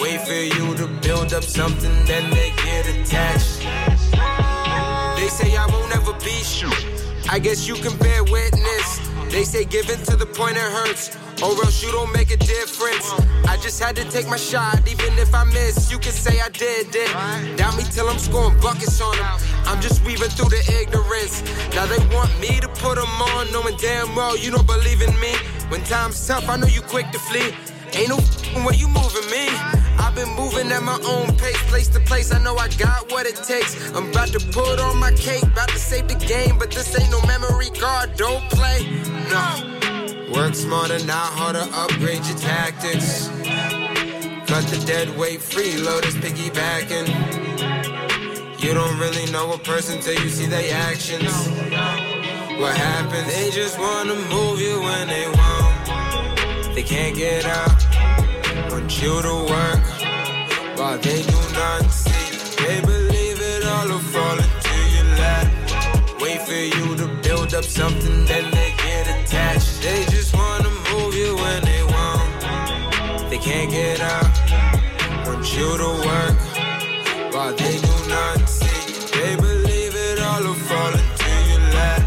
Wait 0.00 0.20
for 0.20 0.42
you 0.56 0.76
to 0.76 0.86
build 1.00 1.32
up 1.32 1.44
something, 1.44 2.04
then 2.04 2.28
they 2.28 2.50
get 2.66 2.84
attached. 2.94 3.89
Say 5.30 5.56
I 5.56 5.66
won't 5.66 5.94
ever 5.94 6.12
be 6.24 6.42
you. 6.58 6.70
I 7.30 7.38
guess 7.38 7.66
you 7.66 7.74
can 7.76 7.96
bear 7.98 8.24
witness. 8.24 8.88
They 9.30 9.44
say 9.44 9.64
give 9.64 9.88
in 9.88 9.98
to 10.10 10.16
the 10.16 10.26
point 10.26 10.56
it 10.56 10.70
hurts, 10.78 11.16
or 11.40 11.54
else 11.64 11.82
you 11.82 11.92
don't 11.92 12.12
make 12.12 12.30
a 12.32 12.36
difference. 12.36 13.08
I 13.46 13.56
just 13.62 13.80
had 13.80 13.94
to 13.96 14.04
take 14.10 14.26
my 14.26 14.36
shot, 14.36 14.80
even 14.88 15.16
if 15.18 15.32
I 15.32 15.44
miss. 15.44 15.90
You 15.90 15.98
can 15.98 16.12
say 16.12 16.40
I 16.40 16.48
did 16.48 16.88
it. 16.94 17.56
Doubt 17.56 17.76
me 17.76 17.84
till 17.84 18.08
I'm 18.08 18.18
scoring 18.18 18.58
buckets 18.60 19.00
on 19.00 19.16
them. 19.16 19.38
I'm 19.66 19.80
just 19.80 20.04
weaving 20.04 20.30
through 20.30 20.50
the 20.50 20.62
ignorance. 20.82 21.42
Now 21.74 21.86
they 21.86 22.02
want 22.14 22.30
me 22.40 22.58
to 22.60 22.68
put 22.82 22.96
them 22.96 23.22
on, 23.32 23.52
knowing 23.52 23.76
damn 23.76 24.14
well 24.16 24.36
you 24.36 24.50
don't 24.50 24.66
believe 24.66 25.00
in 25.00 25.14
me. 25.20 25.32
When 25.68 25.82
time's 25.84 26.26
tough, 26.26 26.48
I 26.48 26.56
know 26.56 26.66
you 26.66 26.82
quick 26.82 27.12
to 27.12 27.18
flee. 27.20 27.54
Ain't 27.94 28.08
no 28.08 28.16
f***ing 28.18 28.64
way 28.64 28.74
you 28.76 28.88
moving 28.88 29.28
me. 29.30 29.48
I've 29.98 30.14
been 30.14 30.28
moving 30.36 30.70
at 30.70 30.82
my 30.82 30.98
own 31.04 31.34
pace, 31.36 31.60
place 31.68 31.88
to 31.88 32.00
place. 32.00 32.32
I 32.32 32.38
know 32.42 32.56
I 32.56 32.68
got 32.68 33.10
what 33.10 33.26
it 33.26 33.36
takes. 33.36 33.90
I'm 33.92 34.10
about 34.10 34.28
to 34.28 34.40
put 34.52 34.78
on 34.80 34.96
my 34.98 35.12
cake, 35.12 35.42
about 35.42 35.68
to 35.70 35.78
save 35.78 36.08
the 36.08 36.14
game, 36.14 36.56
but 36.58 36.70
this 36.70 36.98
ain't 36.98 37.10
no 37.10 37.20
memory 37.26 37.70
card. 37.70 38.16
Don't 38.16 38.42
play, 38.50 38.86
no. 39.28 40.32
Work 40.32 40.54
smarter, 40.54 41.04
not 41.04 41.32
harder. 41.34 41.66
Upgrade 41.74 42.24
your 42.24 42.38
tactics. 42.38 43.28
Cut 44.46 44.64
the 44.70 44.82
dead 44.86 45.16
weight, 45.18 45.42
free, 45.42 45.72
freeloaders 45.72 46.16
piggybacking. 46.22 47.08
You 48.62 48.74
don't 48.74 48.98
really 48.98 49.30
know 49.32 49.52
a 49.52 49.58
person 49.58 50.00
till 50.00 50.14
you 50.22 50.28
see 50.28 50.46
their 50.46 50.74
actions. 50.88 51.32
What 52.60 52.76
happens? 52.76 53.26
They 53.32 53.50
just 53.50 53.78
wanna 53.78 54.14
move 54.14 54.60
you 54.60 54.80
when 54.80 55.08
they 55.08 55.26
want. 55.28 55.69
They 56.74 56.82
can't 56.84 57.16
get 57.16 57.44
out. 57.46 57.82
Want 58.70 59.02
you 59.02 59.20
to 59.22 59.34
work 59.54 59.84
while 60.78 60.98
they 60.98 61.22
do 61.22 61.40
not 61.52 61.82
see. 61.90 62.64
They 62.64 62.80
believe 62.80 63.38
it 63.40 63.64
all 63.66 63.88
will 63.88 63.98
fall 63.98 64.38
into 64.38 64.76
your 64.94 65.08
lap. 65.18 65.46
Wait 66.20 66.40
for 66.42 66.62
you 66.76 66.96
to 66.96 67.06
build 67.22 67.54
up 67.54 67.64
something, 67.64 68.24
then 68.24 68.50
they 68.52 68.72
get 68.86 69.06
attached. 69.08 69.82
They 69.82 70.04
just 70.06 70.34
wanna 70.34 70.70
move 70.92 71.14
you 71.14 71.34
when 71.36 71.64
they 71.64 71.82
want. 71.82 73.30
They 73.30 73.38
can't 73.38 73.70
get 73.70 74.00
out. 74.00 74.30
Want 75.26 75.44
you 75.56 75.76
to 75.76 75.90
work 76.08 76.38
while 77.34 77.54
they 77.54 77.76
do 77.88 77.96
not 78.08 78.48
see. 78.48 79.10
They 79.18 79.34
believe 79.36 79.94
it 79.94 80.20
all 80.20 80.42
will 80.44 80.54
fall 80.54 80.92
into 81.02 81.32
your 81.50 81.64
lap. 81.76 82.02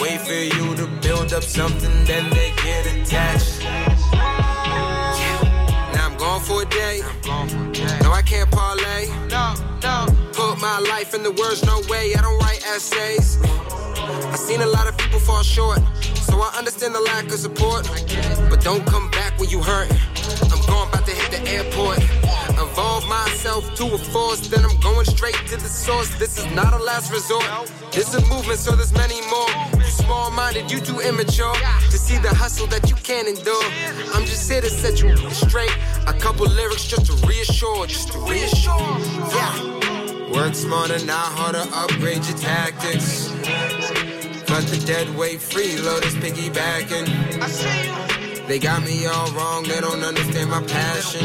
Wait 0.00 0.20
for 0.20 0.32
you 0.32 0.74
to 0.76 0.86
build 1.00 1.32
up 1.32 1.44
something, 1.44 2.04
then 2.04 2.28
they 2.30 2.50
get 2.62 2.86
attached. 2.86 3.53
My 10.64 10.78
life 10.78 11.12
in 11.12 11.22
the 11.22 11.30
words, 11.30 11.62
no 11.66 11.76
way. 11.90 12.14
I 12.16 12.22
don't 12.22 12.38
write 12.40 12.62
essays. 12.74 13.36
I 14.32 14.36
seen 14.36 14.62
a 14.62 14.66
lot 14.66 14.86
of 14.88 14.96
people 14.96 15.20
fall 15.20 15.42
short, 15.42 15.80
so 16.26 16.40
I 16.40 16.48
understand 16.56 16.94
the 16.94 17.02
lack 17.02 17.24
of 17.24 17.38
support. 17.46 17.82
But 18.48 18.62
don't 18.62 18.86
come 18.86 19.10
back 19.10 19.38
when 19.38 19.50
you 19.50 19.60
hurt. 19.60 19.92
I'm 20.50 20.62
going 20.64 20.88
about 20.88 21.04
to 21.04 21.14
hit 21.20 21.30
the 21.36 21.42
airport. 21.56 21.98
Evolve 22.64 23.06
myself 23.08 23.74
to 23.74 23.84
a 23.92 23.98
force, 23.98 24.48
then 24.48 24.64
I'm 24.64 24.80
going 24.80 25.04
straight 25.04 25.36
to 25.52 25.56
the 25.56 25.68
source. 25.68 26.08
This 26.18 26.38
is 26.38 26.46
not 26.54 26.72
a 26.72 26.82
last 26.82 27.12
resort. 27.12 27.44
This 27.92 28.14
is 28.14 28.22
movement, 28.30 28.58
so 28.58 28.74
there's 28.74 28.94
many 28.94 29.20
more. 29.28 29.52
You 29.76 29.90
small 30.04 30.30
minded, 30.30 30.72
you 30.72 30.80
too 30.80 30.98
immature 31.00 31.56
to 31.92 31.98
see 32.06 32.16
the 32.16 32.32
hustle 32.42 32.68
that 32.68 32.88
you 32.88 32.96
can't 32.96 33.28
endure. 33.28 33.68
I'm 34.14 34.24
just 34.24 34.50
here 34.50 34.62
to 34.62 34.70
set 34.70 35.02
you 35.02 35.14
straight. 35.28 35.76
A 36.06 36.14
couple 36.14 36.46
lyrics 36.46 36.86
just 36.86 37.04
to 37.08 37.14
reassure, 37.26 37.86
just 37.86 38.12
to 38.12 38.18
reassure. 38.18 38.80
Yeah. 39.36 39.83
Work 40.34 40.54
smarter, 40.56 40.98
not 41.06 41.30
harder, 41.38 41.64
upgrade 41.72 42.24
your 42.26 42.36
tactics. 42.36 43.28
Cut 44.48 44.64
the 44.66 44.82
dead 44.84 45.08
weight, 45.16 45.38
freeloaders 45.38 46.16
piggybacking. 46.20 47.06
They 48.48 48.58
got 48.58 48.82
me 48.82 49.06
all 49.06 49.30
wrong, 49.30 49.62
they 49.62 49.80
don't 49.80 50.02
understand 50.02 50.50
my 50.50 50.60
passion. 50.62 51.24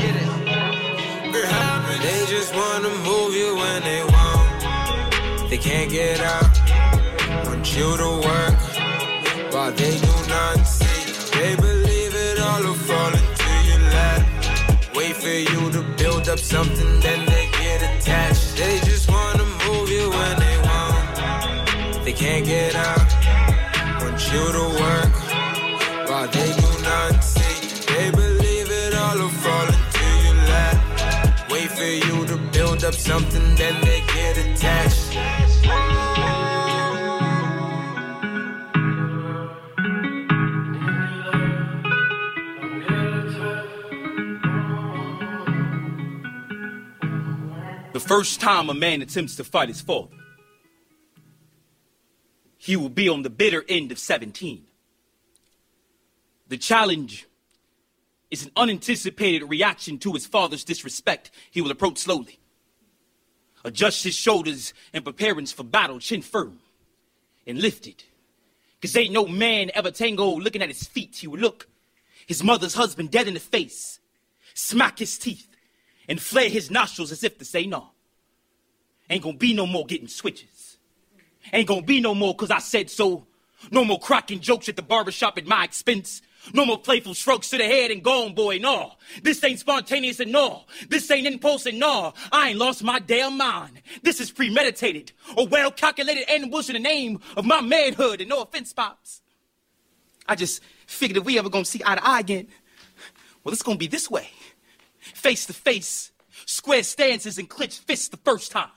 They 2.03 2.25
just 2.27 2.53
wanna 2.53 2.89
move 3.03 3.33
you 3.33 3.55
when 3.55 3.81
they 3.83 4.03
want. 4.03 5.49
They 5.49 5.57
can't 5.57 5.89
get 5.89 6.19
out. 6.21 6.59
Want 7.45 7.75
you 7.75 7.97
to 7.97 8.11
work 8.29 8.59
while 9.51 9.71
they 9.71 9.97
do 9.97 10.15
not 10.29 10.63
see. 10.65 11.11
They 11.35 11.55
believe 11.55 12.13
it 12.13 12.39
all 12.39 12.61
will 12.61 12.75
fall 12.75 13.07
into 13.07 13.51
your 13.69 13.81
lap. 13.89 14.21
Wait 14.95 15.15
for 15.15 15.29
you 15.29 15.71
to 15.71 15.81
build 15.97 16.29
up 16.29 16.37
something, 16.37 16.99
then 16.99 17.28
they 18.09 18.79
just 18.83 19.09
wanna 19.09 19.45
move 19.65 19.89
you 19.89 20.09
when 20.09 20.39
they 20.39 20.57
want. 20.67 22.05
They 22.05 22.13
can't 22.13 22.45
get 22.45 22.75
out. 22.75 23.07
Want 24.01 24.19
you 24.31 24.43
to 24.57 24.65
work 24.83 25.13
while 26.09 26.27
they 26.27 26.51
do 26.63 26.71
not 26.81 27.23
see. 27.23 27.57
They 27.93 28.09
believe 28.11 28.67
it 28.69 28.93
all 28.95 29.17
will 29.17 29.29
fall 29.29 29.67
into 29.75 30.07
your 30.25 30.35
lap. 30.51 31.49
Wait 31.51 31.69
for 31.71 31.91
you 32.05 32.25
to 32.25 32.37
build 32.51 32.83
up 32.83 32.95
something, 32.95 33.55
then 33.55 33.75
they 33.81 34.01
get 34.15 34.37
attached. 34.37 35.09
First 48.09 48.41
time 48.41 48.71
a 48.71 48.73
man 48.73 49.03
attempts 49.03 49.35
to 49.35 49.43
fight 49.43 49.67
his 49.67 49.81
father, 49.81 50.15
he 52.57 52.75
will 52.75 52.89
be 52.89 53.07
on 53.07 53.21
the 53.21 53.29
bitter 53.29 53.63
end 53.69 53.91
of 53.91 53.99
17. 53.99 54.65
The 56.47 56.57
challenge 56.57 57.27
is 58.31 58.43
an 58.43 58.51
unanticipated 58.55 59.47
reaction 59.47 59.99
to 59.99 60.13
his 60.13 60.25
father's 60.25 60.63
disrespect. 60.63 61.29
He 61.51 61.61
will 61.61 61.69
approach 61.69 61.99
slowly, 61.99 62.39
adjust 63.63 64.03
his 64.03 64.15
shoulders 64.15 64.73
and 64.91 65.03
preparedness 65.03 65.51
for 65.51 65.63
battle, 65.63 65.99
chin 65.99 66.23
firm 66.23 66.57
and 67.45 67.61
lifted. 67.61 68.03
Cause 68.81 68.97
ain't 68.97 69.13
no 69.13 69.27
man 69.27 69.69
ever 69.75 69.91
tango 69.91 70.31
looking 70.31 70.63
at 70.63 70.69
his 70.69 70.87
feet. 70.87 71.17
He 71.17 71.27
will 71.27 71.39
look 71.39 71.67
his 72.25 72.43
mother's 72.43 72.73
husband 72.73 73.11
dead 73.11 73.27
in 73.27 73.35
the 73.35 73.39
face, 73.39 73.99
smack 74.55 74.97
his 74.97 75.19
teeth, 75.19 75.55
and 76.07 76.19
flare 76.19 76.49
his 76.49 76.71
nostrils 76.71 77.11
as 77.11 77.23
if 77.23 77.37
to 77.37 77.45
say 77.45 77.67
no. 77.67 77.91
Ain't 79.09 79.23
gonna 79.23 79.37
be 79.37 79.53
no 79.53 79.65
more 79.65 79.85
getting 79.85 80.07
switches. 80.07 80.77
Ain't 81.51 81.67
gonna 81.67 81.81
be 81.81 81.99
no 81.99 82.13
more 82.13 82.35
cause 82.35 82.51
I 82.51 82.59
said 82.59 82.89
so. 82.89 83.25
No 83.71 83.83
more 83.83 83.99
cracking 83.99 84.39
jokes 84.39 84.69
at 84.69 84.75
the 84.75 84.81
barbershop 84.81 85.37
at 85.37 85.47
my 85.47 85.63
expense. 85.63 86.21
No 86.53 86.65
more 86.65 86.77
playful 86.77 87.13
strokes 87.13 87.49
to 87.49 87.57
the 87.57 87.65
head 87.65 87.91
and 87.91 88.01
gone, 88.01 88.33
boy, 88.33 88.59
no. 88.59 88.93
This 89.21 89.43
ain't 89.43 89.59
spontaneous 89.59 90.19
and 90.19 90.31
no. 90.31 90.63
This 90.87 91.09
ain't 91.11 91.27
impulse 91.27 91.65
and 91.65 91.79
no. 91.79 92.13
I 92.31 92.49
ain't 92.49 92.59
lost 92.59 92.83
my 92.83 92.99
damn 92.99 93.37
mind. 93.37 93.81
This 94.03 94.21
is 94.21 94.31
premeditated, 94.31 95.11
a 95.37 95.43
well 95.43 95.71
calculated 95.71 96.29
ambush 96.29 96.69
in 96.69 96.73
the 96.73 96.79
name 96.79 97.19
of 97.35 97.45
my 97.45 97.61
manhood, 97.61 98.21
and 98.21 98.29
no 98.29 98.41
offense, 98.43 98.71
Pops. 98.71 99.21
I 100.27 100.35
just 100.35 100.61
figured 100.85 101.17
if 101.17 101.25
we 101.25 101.37
ever 101.37 101.49
gonna 101.49 101.65
see 101.65 101.81
eye 101.85 101.95
to 101.95 102.07
eye 102.07 102.19
again, 102.19 102.47
well, 103.43 103.51
it's 103.51 103.63
gonna 103.63 103.77
be 103.77 103.87
this 103.87 104.09
way 104.09 104.29
face 104.99 105.45
to 105.47 105.53
face, 105.53 106.11
square 106.45 106.83
stances, 106.83 107.37
and 107.37 107.49
clenched 107.49 107.81
fists 107.81 108.07
the 108.07 108.17
first 108.17 108.51
time. 108.51 108.69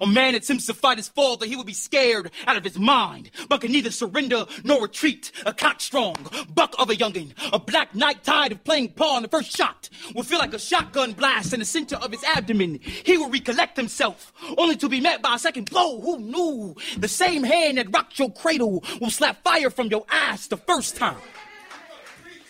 A 0.00 0.06
man 0.06 0.34
attempts 0.34 0.66
to 0.66 0.74
fight 0.74 0.98
his 0.98 1.08
father, 1.08 1.46
he 1.46 1.56
will 1.56 1.64
be 1.64 1.72
scared 1.72 2.30
out 2.46 2.56
of 2.56 2.64
his 2.64 2.78
mind, 2.78 3.30
but 3.48 3.60
can 3.60 3.72
neither 3.72 3.90
surrender 3.90 4.46
nor 4.64 4.82
retreat. 4.82 5.32
A 5.44 5.52
cock 5.52 5.80
strong, 5.80 6.16
buck 6.54 6.74
of 6.78 6.90
a 6.90 6.96
youngin', 6.96 7.32
a 7.52 7.58
black 7.58 7.94
knight 7.94 8.24
tired 8.24 8.52
of 8.52 8.64
playing 8.64 8.90
pawn. 8.90 9.22
The 9.22 9.28
first 9.28 9.56
shot 9.56 9.88
will 10.14 10.22
feel 10.22 10.38
like 10.38 10.54
a 10.54 10.58
shotgun 10.58 11.12
blast 11.12 11.52
in 11.52 11.60
the 11.60 11.66
center 11.66 11.96
of 11.96 12.12
his 12.12 12.24
abdomen. 12.24 12.80
He 12.82 13.16
will 13.16 13.30
recollect 13.30 13.76
himself, 13.76 14.32
only 14.58 14.76
to 14.76 14.88
be 14.88 15.00
met 15.00 15.22
by 15.22 15.36
a 15.36 15.38
second 15.38 15.70
blow. 15.70 16.00
Who 16.00 16.18
knew? 16.18 16.76
The 16.98 17.08
same 17.08 17.42
hand 17.42 17.78
that 17.78 17.92
rocked 17.94 18.18
your 18.18 18.30
cradle 18.30 18.84
will 19.00 19.10
slap 19.10 19.42
fire 19.42 19.70
from 19.70 19.88
your 19.88 20.04
ass 20.10 20.46
the 20.46 20.56
first 20.56 20.96
time. 20.96 21.18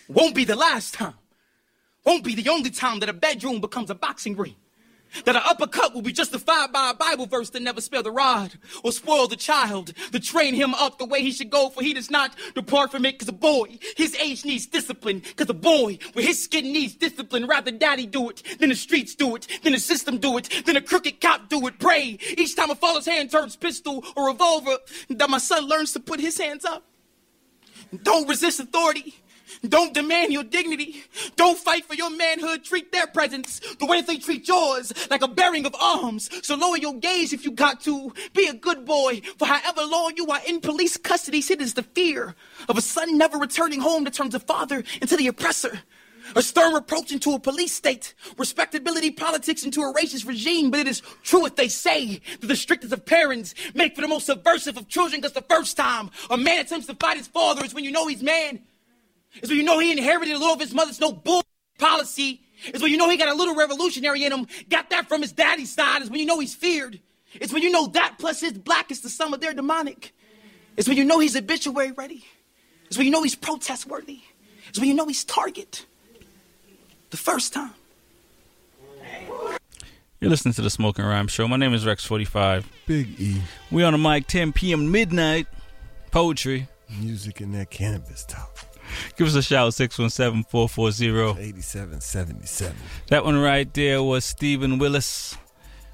Won't 0.07 0.35
be 0.35 0.45
the 0.45 0.55
last 0.55 0.93
time. 0.93 1.15
Won't 2.05 2.23
be 2.23 2.35
the 2.35 2.49
only 2.49 2.69
time 2.69 2.99
that 2.99 3.09
a 3.09 3.13
bedroom 3.13 3.59
becomes 3.59 3.89
a 3.89 3.95
boxing 3.95 4.35
ring. 4.37 4.55
That 5.25 5.35
an 5.35 5.41
uppercut 5.45 5.93
will 5.93 6.01
be 6.01 6.11
justified 6.11 6.71
by 6.71 6.91
a 6.91 6.93
Bible 6.93 7.25
verse 7.25 7.49
that 7.51 7.61
never 7.61 7.81
spare 7.81 8.03
the 8.03 8.11
rod 8.11 8.53
or 8.83 8.91
spoil 8.91 9.27
the 9.27 9.35
child, 9.35 9.93
to 10.11 10.19
train 10.19 10.53
him 10.53 10.73
up 10.73 10.97
the 10.97 11.05
way 11.05 11.21
he 11.21 11.31
should 11.31 11.49
go, 11.49 11.69
for 11.69 11.81
he 11.81 11.93
does 11.93 12.11
not 12.11 12.35
depart 12.55 12.91
from 12.91 13.05
it, 13.05 13.19
cause 13.19 13.27
a 13.27 13.33
boy, 13.33 13.79
his 13.95 14.15
age 14.15 14.45
needs 14.45 14.65
discipline, 14.65 15.21
cause 15.35 15.49
a 15.49 15.53
boy 15.53 15.97
with 16.13 16.25
his 16.25 16.43
skin 16.43 16.65
needs 16.71 16.95
discipline. 16.95 17.47
Rather 17.47 17.71
daddy 17.71 18.05
do 18.05 18.29
it, 18.29 18.43
than 18.59 18.69
the 18.69 18.75
streets 18.75 19.15
do 19.15 19.35
it, 19.35 19.47
than 19.63 19.73
the 19.73 19.79
system 19.79 20.17
do 20.17 20.37
it, 20.37 20.63
than 20.65 20.75
a 20.75 20.81
crooked 20.81 21.19
cop 21.21 21.49
do 21.49 21.65
it. 21.67 21.79
Pray 21.79 22.17
each 22.37 22.55
time 22.55 22.69
a 22.69 22.75
father's 22.75 23.05
hand 23.05 23.31
turns 23.31 23.55
pistol 23.55 24.03
or 24.15 24.27
revolver, 24.27 24.77
that 25.09 25.29
my 25.29 25.37
son 25.37 25.65
learns 25.67 25.93
to 25.93 25.99
put 25.99 26.19
his 26.19 26.37
hands 26.37 26.65
up. 26.65 26.83
Don't 28.03 28.27
resist 28.27 28.59
authority. 28.59 29.15
Don't 29.67 29.93
demand 29.93 30.33
your 30.33 30.43
dignity. 30.43 31.03
Don't 31.35 31.57
fight 31.57 31.85
for 31.85 31.95
your 31.95 32.09
manhood. 32.09 32.63
Treat 32.63 32.91
their 32.91 33.07
presence 33.07 33.59
the 33.79 33.85
way 33.85 34.01
they 34.01 34.17
treat 34.17 34.47
yours, 34.47 34.93
like 35.09 35.21
a 35.21 35.27
bearing 35.27 35.65
of 35.65 35.75
arms. 35.79 36.29
So 36.45 36.55
lower 36.55 36.77
your 36.77 36.95
gaze 36.95 37.33
if 37.33 37.45
you 37.45 37.51
got 37.51 37.81
to. 37.81 38.13
Be 38.33 38.47
a 38.47 38.53
good 38.53 38.85
boy, 38.85 39.21
for 39.37 39.45
however 39.45 39.83
long 39.83 40.13
you 40.15 40.27
are 40.27 40.41
in 40.47 40.61
police 40.61 40.97
custody, 40.97 41.39
it 41.39 41.61
is 41.61 41.75
the 41.75 41.83
fear 41.83 42.35
of 42.67 42.77
a 42.77 42.81
son 42.81 43.17
never 43.17 43.37
returning 43.37 43.79
home 43.79 44.03
that 44.03 44.13
turns 44.13 44.35
a 44.35 44.39
father 44.39 44.83
into 45.01 45.15
the 45.15 45.27
oppressor. 45.27 45.79
A 46.35 46.41
stern 46.41 46.73
reproach 46.73 47.13
into 47.13 47.31
a 47.31 47.39
police 47.39 47.71
state, 47.71 48.13
respectability 48.37 49.11
politics 49.11 49.63
into 49.63 49.81
a 49.81 49.93
racist 49.93 50.27
regime, 50.27 50.71
but 50.71 50.81
it 50.81 50.87
is 50.87 51.01
true 51.23 51.39
what 51.39 51.55
they 51.55 51.69
say 51.69 52.19
that 52.41 52.47
the 52.47 52.55
strictest 52.55 52.91
of 52.91 53.05
parents 53.05 53.55
make 53.73 53.95
for 53.95 54.01
the 54.01 54.09
most 54.09 54.25
subversive 54.25 54.75
of 54.75 54.89
children, 54.89 55.21
because 55.21 55.33
the 55.33 55.41
first 55.43 55.77
time 55.77 56.09
a 56.29 56.35
man 56.35 56.59
attempts 56.59 56.87
to 56.87 56.95
fight 56.95 57.15
his 57.17 57.27
father 57.27 57.63
is 57.63 57.73
when 57.73 57.85
you 57.85 57.91
know 57.91 58.07
he's 58.07 58.21
man. 58.21 58.59
Is 59.41 59.49
when 59.49 59.57
you 59.57 59.63
know 59.63 59.79
he 59.79 59.91
inherited 59.91 60.33
a 60.33 60.39
little 60.39 60.53
of 60.53 60.59
his 60.59 60.73
mother's 60.73 60.99
no 60.99 61.11
bull 61.11 61.43
policy. 61.77 62.41
Is 62.73 62.81
when 62.81 62.91
you 62.91 62.97
know 62.97 63.09
he 63.09 63.17
got 63.17 63.29
a 63.29 63.35
little 63.35 63.55
revolutionary 63.55 64.23
in 64.23 64.31
him. 64.31 64.47
Got 64.69 64.89
that 64.89 65.07
from 65.07 65.21
his 65.21 65.31
daddy's 65.31 65.73
side. 65.73 66.01
Is 66.01 66.09
when 66.09 66.19
you 66.19 66.25
know 66.25 66.39
he's 66.39 66.55
feared. 66.55 66.99
It's 67.33 67.53
when 67.53 67.61
you 67.61 67.71
know 67.71 67.87
that 67.87 68.15
plus 68.19 68.41
his 68.41 68.53
black 68.53 68.89
is 68.91 69.01
the 69.01 69.09
sum 69.09 69.33
of 69.33 69.41
their 69.41 69.53
demonic. 69.53 70.13
It's 70.75 70.87
when 70.87 70.97
you 70.97 71.03
know 71.05 71.19
he's 71.19 71.35
obituary 71.35 71.91
ready. 71.91 72.25
It's 72.85 72.97
when 72.97 73.05
you 73.05 73.11
know 73.11 73.23
he's 73.23 73.35
protest 73.35 73.85
worthy. 73.85 74.21
It's 74.69 74.79
when 74.79 74.87
you 74.87 74.95
know 74.95 75.05
he's 75.05 75.23
target. 75.23 75.85
The 77.09 77.17
first 77.17 77.53
time. 77.53 77.73
You're 80.19 80.31
listening 80.31 80.53
to 80.55 80.63
the 80.63 80.69
Smoking 80.69 81.05
Rhyme 81.05 81.27
Show. 81.27 81.47
My 81.47 81.57
name 81.57 81.73
is 81.75 81.85
Rex45. 81.85 82.65
Big 82.87 83.19
E. 83.19 83.41
We 83.69 83.83
on 83.83 83.93
the 83.93 83.99
mic 83.99 84.25
10 84.25 84.51
p.m. 84.51 84.91
midnight. 84.91 85.47
Poetry. 86.09 86.67
Music 86.99 87.39
and 87.41 87.53
that 87.53 87.69
cannabis 87.69 88.25
talk. 88.25 88.56
Give 89.17 89.27
us 89.27 89.35
a 89.35 89.41
shout 89.41 89.73
617 89.73 90.43
440 90.49 91.41
8777. 91.41 92.75
That 93.09 93.23
one 93.25 93.37
right 93.37 93.71
there 93.73 94.01
was 94.03 94.25
Stephen 94.25 94.77
Willis. 94.79 95.37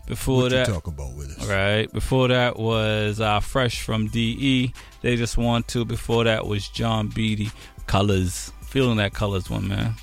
Before 0.05 0.43
What 0.43 0.51
that, 0.51 0.67
talking 0.67 0.93
about, 0.93 1.13
Willis? 1.13 1.45
Right. 1.45 1.91
Before 1.91 2.27
that 2.27 2.59
was 2.59 3.21
uh, 3.21 3.39
Fresh 3.39 3.81
from 3.83 4.07
DE. 4.07 4.73
They 5.01 5.15
just 5.15 5.37
want 5.37 5.69
to. 5.69 5.85
Before 5.85 6.25
that 6.25 6.45
was 6.45 6.67
John 6.67 7.07
Beatty. 7.07 7.51
Colors. 7.87 8.51
Feeling 8.63 8.97
that 8.97 9.13
colors 9.13 9.49
one, 9.49 9.67
man. 9.69 9.93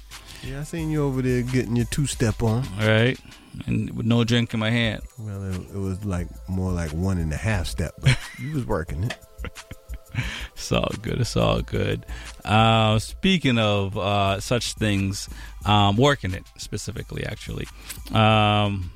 Yeah, 0.42 0.60
I 0.60 0.62
seen 0.62 0.90
you 0.90 1.04
over 1.04 1.20
there 1.20 1.42
getting 1.42 1.76
your 1.76 1.84
two 1.86 2.06
step 2.06 2.42
on. 2.42 2.66
All 2.80 2.88
right. 2.88 3.18
And 3.66 3.90
with 3.94 4.06
no 4.06 4.24
drink 4.24 4.54
in 4.54 4.60
my 4.60 4.70
hand. 4.70 5.02
Well, 5.18 5.44
it, 5.44 5.56
it 5.74 5.78
was 5.78 6.02
like 6.04 6.28
more 6.48 6.72
like 6.72 6.92
one 6.92 7.18
and 7.18 7.30
a 7.32 7.36
half 7.36 7.66
step, 7.66 7.92
but 8.00 8.16
you 8.38 8.54
was 8.54 8.64
working 8.64 9.04
it. 9.04 9.18
It's 10.54 10.72
all 10.72 10.92
good. 11.02 11.20
It's 11.20 11.36
all 11.36 11.62
good. 11.62 12.06
Uh, 12.44 12.98
speaking 12.98 13.58
of 13.58 13.96
uh, 13.96 14.40
such 14.40 14.74
things, 14.74 15.28
um, 15.64 15.96
working 15.96 16.34
it 16.34 16.44
specifically, 16.58 17.24
actually. 17.24 17.66
Um, 18.12 18.92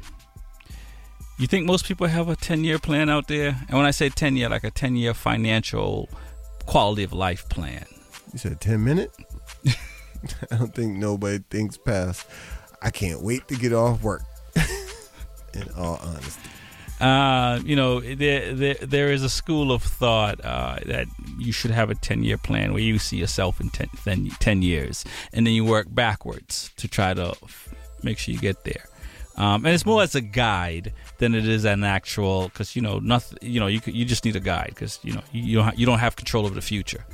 you 1.38 1.46
think 1.46 1.66
most 1.66 1.86
people 1.86 2.06
have 2.06 2.28
a 2.28 2.36
10 2.36 2.64
year 2.64 2.78
plan 2.78 3.08
out 3.08 3.28
there? 3.28 3.56
And 3.68 3.76
when 3.76 3.86
I 3.86 3.90
say 3.90 4.08
10 4.08 4.36
year, 4.36 4.48
like 4.48 4.64
a 4.64 4.70
10 4.70 4.96
year 4.96 5.14
financial 5.14 6.08
quality 6.66 7.02
of 7.02 7.12
life 7.12 7.48
plan. 7.48 7.86
You 8.32 8.38
said 8.38 8.60
10 8.60 8.84
minute? 8.84 9.10
I 10.50 10.56
don't 10.56 10.74
think 10.74 10.96
nobody 10.96 11.42
thinks 11.50 11.76
past. 11.76 12.26
I 12.80 12.90
can't 12.90 13.22
wait 13.22 13.48
to 13.48 13.56
get 13.56 13.72
off 13.72 14.02
work. 14.02 14.22
In 15.54 15.68
all 15.76 15.98
honesty. 16.02 16.50
Uh, 17.00 17.60
you 17.64 17.74
know, 17.76 18.00
there, 18.00 18.54
there 18.54 18.74
there 18.74 19.12
is 19.12 19.22
a 19.24 19.28
school 19.28 19.72
of 19.72 19.82
thought 19.82 20.42
uh, 20.44 20.76
that 20.86 21.06
you 21.38 21.52
should 21.52 21.72
have 21.72 21.90
a 21.90 21.94
10 21.94 22.22
year 22.22 22.38
plan 22.38 22.72
where 22.72 22.82
you 22.82 22.98
see 22.98 23.16
yourself 23.16 23.60
in 23.60 23.68
10, 23.70 23.88
10, 24.04 24.30
10 24.38 24.62
years, 24.62 25.04
and 25.32 25.46
then 25.46 25.54
you 25.54 25.64
work 25.64 25.86
backwards 25.90 26.70
to 26.76 26.86
try 26.88 27.12
to 27.12 27.30
f- 27.42 27.74
make 28.02 28.16
sure 28.18 28.32
you 28.32 28.40
get 28.40 28.62
there. 28.64 28.84
Um, 29.36 29.66
and 29.66 29.74
it's 29.74 29.84
more 29.84 30.02
as 30.04 30.14
a 30.14 30.20
guide 30.20 30.92
than 31.18 31.34
it 31.34 31.48
is 31.48 31.64
an 31.64 31.82
actual, 31.82 32.44
because 32.44 32.76
you 32.76 32.82
know 32.82 33.00
nothing. 33.00 33.38
You 33.42 33.58
know, 33.58 33.66
you 33.66 33.80
you 33.86 34.04
just 34.04 34.24
need 34.24 34.36
a 34.36 34.40
guide 34.40 34.68
because 34.70 35.00
you 35.02 35.12
know 35.14 35.22
you, 35.32 35.42
you 35.42 35.56
don't 35.56 35.64
ha- 35.64 35.72
you 35.76 35.86
don't 35.86 35.98
have 35.98 36.14
control 36.14 36.46
over 36.46 36.54
the 36.54 36.62
future. 36.62 37.04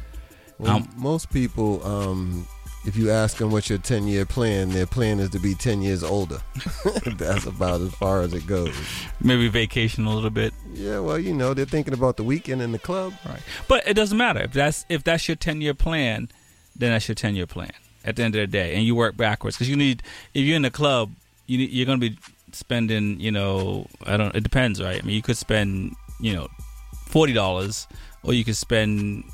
Well, 0.59 0.76
Um, 0.76 0.89
most 0.97 1.31
people, 1.31 1.83
um, 1.87 2.47
if 2.87 2.97
you 2.97 3.11
ask 3.11 3.37
them 3.37 3.51
what's 3.51 3.68
your 3.68 3.78
10 3.78 4.07
year 4.07 4.24
plan, 4.24 4.70
their 4.70 4.87
plan 4.87 5.20
is 5.20 5.31
to 5.31 5.39
be 5.39 5.55
10 5.55 5.83
years 5.83 6.03
older. 6.03 6.41
That's 7.07 7.45
about 7.47 7.81
as 7.83 7.95
far 7.95 8.22
as 8.22 8.33
it 8.33 8.47
goes. 8.47 8.74
Maybe 9.20 9.49
vacation 9.49 10.07
a 10.07 10.14
little 10.14 10.31
bit. 10.31 10.55
Yeah, 10.72 11.01
well, 11.01 11.18
you 11.18 11.35
know, 11.35 11.53
they're 11.53 11.66
thinking 11.66 11.93
about 11.93 12.16
the 12.16 12.24
weekend 12.24 12.62
in 12.62 12.72
the 12.72 12.78
club. 12.78 13.12
Right. 13.26 13.43
But 13.68 13.87
it 13.87 13.95
doesn't 13.95 14.16
matter 14.16 14.41
if 14.41 14.53
that's 14.53 14.87
if 14.89 15.05
that's 15.05 15.28
your 15.28 15.37
ten 15.37 15.61
year 15.61 15.74
plan, 15.74 16.31
then 16.74 16.93
that's 16.93 17.09
your 17.09 17.14
ten 17.14 17.37
year 17.37 17.47
plan. 17.47 17.72
At 18.03 18.16
the 18.16 18.22
end 18.22 18.35
of 18.35 18.41
the 18.41 18.47
day, 18.47 18.74
and 18.74 18.83
you 18.83 18.95
work 18.95 19.14
backwards 19.14 19.57
because 19.57 19.68
you 19.68 19.76
need 19.76 20.03
if 20.33 20.43
you're 20.47 20.57
in 20.57 20.62
the 20.62 20.70
club, 20.70 21.12
you 21.47 21.59
need, 21.59 21.70
you're 21.70 21.85
going 21.85 22.01
to 22.01 22.11
be 22.11 22.16
spending. 22.53 23.20
You 23.20 23.31
know, 23.31 23.89
I 24.07 24.16
don't. 24.16 24.35
It 24.35 24.43
depends, 24.43 24.81
right? 24.81 25.03
I 25.03 25.07
mean, 25.07 25.14
you 25.14 25.20
could 25.20 25.37
spend 25.37 25.95
you 26.18 26.33
know 26.33 26.49
forty 27.05 27.35
dollars, 27.35 27.87
or 28.22 28.33
you 28.33 28.43
could 28.43 28.57
spend 28.57 29.24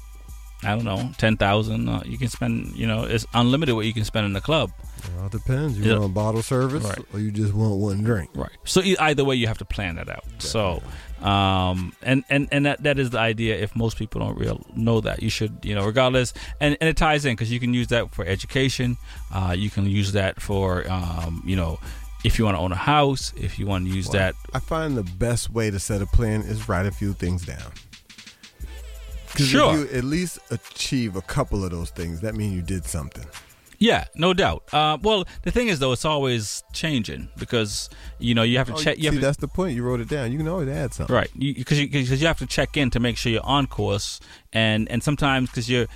I 0.66 0.74
don't 0.74 0.84
know 0.84 1.10
ten 1.18 1.36
thousand. 1.36 1.88
Uh, 1.88 2.02
you 2.04 2.18
can 2.18 2.28
spend 2.28 2.74
you 2.76 2.86
know 2.86 3.04
it's 3.04 3.24
unlimited 3.34 3.74
what 3.74 3.86
you 3.86 3.92
can 3.94 4.04
spend 4.04 4.26
in 4.26 4.32
the 4.32 4.40
club. 4.40 4.70
Well, 5.16 5.26
It 5.26 5.32
depends. 5.32 5.78
You 5.78 5.84
Yeah. 5.92 5.98
want 5.98 6.14
bottle 6.14 6.42
service 6.42 6.84
Right. 6.84 6.98
or 7.12 7.20
you 7.20 7.30
just 7.30 7.52
want 7.54 7.76
one 7.76 8.02
drink. 8.02 8.30
Right. 8.34 8.50
So 8.64 8.82
either 8.82 9.24
way, 9.24 9.36
you 9.36 9.46
have 9.46 9.58
to 9.58 9.64
plan 9.64 9.94
that 9.96 10.08
out. 10.08 10.24
So, 10.38 10.82
um, 11.22 11.92
and 12.02 12.24
and 12.28 12.48
and 12.50 12.66
that 12.66 12.82
that 12.82 12.98
is 12.98 13.10
the 13.10 13.18
idea. 13.18 13.56
If 13.56 13.74
most 13.76 13.96
people 13.98 14.20
don't 14.20 14.36
real 14.38 14.64
know 14.74 15.00
that, 15.00 15.22
you 15.22 15.30
should 15.30 15.58
you 15.62 15.74
know 15.74 15.84
regardless, 15.86 16.32
and 16.60 16.76
and 16.80 16.88
it 16.88 16.96
ties 16.96 17.24
in 17.24 17.32
because 17.34 17.50
you 17.52 17.60
can 17.60 17.72
use 17.74 17.88
that 17.88 18.14
for 18.14 18.24
education. 18.24 18.96
Uh, 19.32 19.54
you 19.56 19.70
can 19.70 19.86
use 19.86 20.12
that 20.12 20.40
for 20.40 20.90
um, 20.90 21.42
you 21.46 21.56
know, 21.56 21.78
if 22.24 22.38
you 22.38 22.44
want 22.44 22.56
to 22.56 22.60
own 22.60 22.72
a 22.72 22.76
house, 22.76 23.32
if 23.36 23.58
you 23.58 23.66
want 23.66 23.86
to 23.86 23.94
use 23.94 24.06
Well, 24.08 24.14
that. 24.18 24.34
I 24.54 24.58
find 24.58 24.96
the 24.96 25.04
best 25.04 25.50
way 25.50 25.70
to 25.70 25.78
set 25.78 26.02
a 26.02 26.06
plan 26.06 26.40
is 26.42 26.68
write 26.68 26.86
a 26.86 26.90
few 26.90 27.12
things 27.12 27.44
down. 27.46 27.70
Because 29.36 29.50
Sure. 29.50 29.74
if 29.82 29.92
you 29.92 29.98
at 29.98 30.04
least 30.04 30.38
achieve 30.50 31.14
a 31.14 31.20
couple 31.20 31.62
of 31.62 31.70
those 31.70 31.90
things, 31.90 32.20
that 32.22 32.34
means 32.34 32.54
you 32.54 32.62
did 32.62 32.86
something. 32.86 33.26
Yeah, 33.78 34.04
no 34.14 34.32
doubt. 34.32 34.64
Uh, 34.72 34.96
well, 35.02 35.26
the 35.42 35.50
thing 35.50 35.68
is 35.68 35.78
though, 35.78 35.92
it's 35.92 36.06
always 36.06 36.64
changing 36.72 37.28
because 37.36 37.90
you 38.18 38.34
know 38.34 38.42
you 38.42 38.56
have 38.56 38.68
to 38.68 38.72
Oh, 38.72 38.76
check. 38.78 38.96
You 38.96 39.10
see, 39.10 39.16
to, 39.16 39.20
that's 39.20 39.36
the 39.36 39.48
point. 39.48 39.74
You 39.76 39.82
wrote 39.82 40.00
it 40.00 40.08
down. 40.08 40.32
You 40.32 40.38
can 40.38 40.48
always 40.48 40.68
add 40.70 40.94
something. 40.94 41.14
Right, 41.14 41.30
because 41.38 41.78
you, 41.78 41.86
because 41.86 42.18
you, 42.18 42.26
have 42.26 42.38
to 42.38 42.46
check 42.46 42.78
in 42.78 42.88
to 42.90 43.00
make 43.00 43.18
sure 43.18 43.30
you're 43.30 43.44
on 43.44 43.66
course, 43.66 44.18
and 44.54 44.88
and 44.90 45.02
sometimes 45.02 45.50
because 45.50 45.68
you're, 45.68 45.86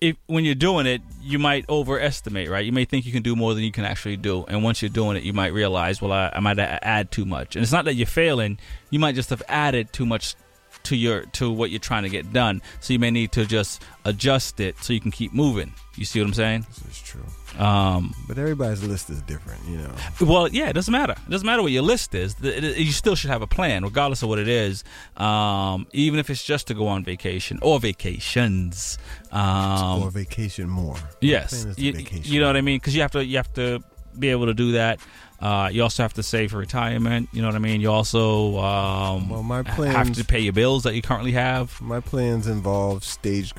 if 0.00 0.16
when 0.28 0.46
you're 0.46 0.54
doing 0.54 0.86
it, 0.86 1.02
you 1.20 1.38
might 1.38 1.68
overestimate. 1.68 2.48
Right, 2.48 2.64
you 2.64 2.72
may 2.72 2.86
think 2.86 3.04
you 3.04 3.12
can 3.12 3.22
do 3.22 3.36
more 3.36 3.52
than 3.52 3.64
you 3.64 3.72
can 3.72 3.84
actually 3.84 4.16
do, 4.16 4.46
and 4.48 4.64
once 4.64 4.80
you're 4.80 4.88
doing 4.88 5.18
it, 5.18 5.24
you 5.24 5.34
might 5.34 5.52
realize, 5.52 6.00
well, 6.00 6.12
I, 6.12 6.32
I 6.34 6.40
might 6.40 6.58
add 6.58 7.10
too 7.10 7.26
much, 7.26 7.54
and 7.54 7.62
it's 7.62 7.72
not 7.72 7.84
that 7.84 7.96
you're 7.96 8.06
failing. 8.06 8.58
You 8.88 8.98
might 8.98 9.14
just 9.14 9.28
have 9.28 9.42
added 9.46 9.92
too 9.92 10.06
much 10.06 10.36
to 10.84 10.96
your 10.96 11.22
to 11.32 11.50
what 11.50 11.70
you're 11.70 11.78
trying 11.80 12.02
to 12.04 12.08
get 12.08 12.32
done, 12.32 12.62
so 12.80 12.92
you 12.92 12.98
may 12.98 13.10
need 13.10 13.32
to 13.32 13.44
just 13.46 13.82
adjust 14.04 14.60
it 14.60 14.76
so 14.82 14.92
you 14.92 15.00
can 15.00 15.10
keep 15.10 15.32
moving. 15.32 15.72
You 15.96 16.04
see 16.04 16.20
what 16.20 16.28
I'm 16.28 16.34
saying? 16.34 16.66
This 16.84 16.96
is 16.96 17.02
true. 17.02 17.24
Um, 17.62 18.14
But 18.28 18.38
everybody's 18.38 18.84
list 18.84 19.10
is 19.10 19.20
different, 19.22 19.60
you 19.68 19.78
know. 19.78 19.92
well, 20.20 20.46
yeah, 20.48 20.68
it 20.68 20.74
doesn't 20.74 20.92
matter. 20.92 21.14
It 21.26 21.30
doesn't 21.30 21.44
matter 21.46 21.60
what 21.62 21.72
your 21.72 21.82
list 21.82 22.14
is. 22.14 22.34
The- 22.36 22.56
it- 22.56 22.62
it- 22.64 22.76
You 22.78 22.92
still 22.92 23.16
should 23.16 23.30
have 23.30 23.42
a 23.42 23.48
plan, 23.48 23.82
regardless 23.82 24.22
of 24.22 24.28
what 24.28 24.38
it 24.38 24.46
is. 24.46 24.84
Um, 25.16 25.86
even 25.92 26.20
if 26.20 26.30
it's 26.30 26.44
just 26.44 26.68
to 26.68 26.74
go 26.74 26.86
on 26.86 27.02
vacation 27.02 27.58
or 27.60 27.80
vacations. 27.80 28.96
Um, 29.32 30.02
or 30.02 30.10
vacation 30.10 30.68
more. 30.68 30.96
Yes, 31.20 31.50
plan 31.62 31.68
is 31.70 31.76
to 31.76 31.82
you, 31.82 31.92
vacation. 31.94 32.32
you 32.32 32.40
know 32.40 32.46
what 32.46 32.56
I 32.56 32.60
mean. 32.60 32.76
Because 32.78 32.94
you 32.94 33.00
have 33.02 33.10
to, 33.12 33.24
you 33.24 33.36
have 33.36 33.52
to 33.54 33.82
be 34.18 34.28
able 34.28 34.46
to 34.46 34.54
do 34.54 34.72
that. 34.72 35.00
Uh, 35.40 35.70
you 35.72 35.82
also 35.82 36.02
have 36.02 36.14
to 36.14 36.22
save 36.22 36.50
for 36.50 36.58
retirement. 36.58 37.28
You 37.32 37.42
know 37.42 37.48
what 37.48 37.54
I 37.54 37.60
mean. 37.60 37.80
You 37.80 37.90
also 37.92 38.58
um, 38.58 39.28
Well, 39.28 39.42
my 39.42 39.62
plans, 39.62 39.94
have 39.94 40.12
to 40.14 40.24
pay 40.24 40.40
your 40.40 40.52
bills 40.52 40.82
that 40.82 40.94
you 40.94 41.02
currently 41.02 41.32
have. 41.32 41.80
My 41.80 42.00
plans 42.00 42.46
involve 42.46 43.04
stage 43.04 43.54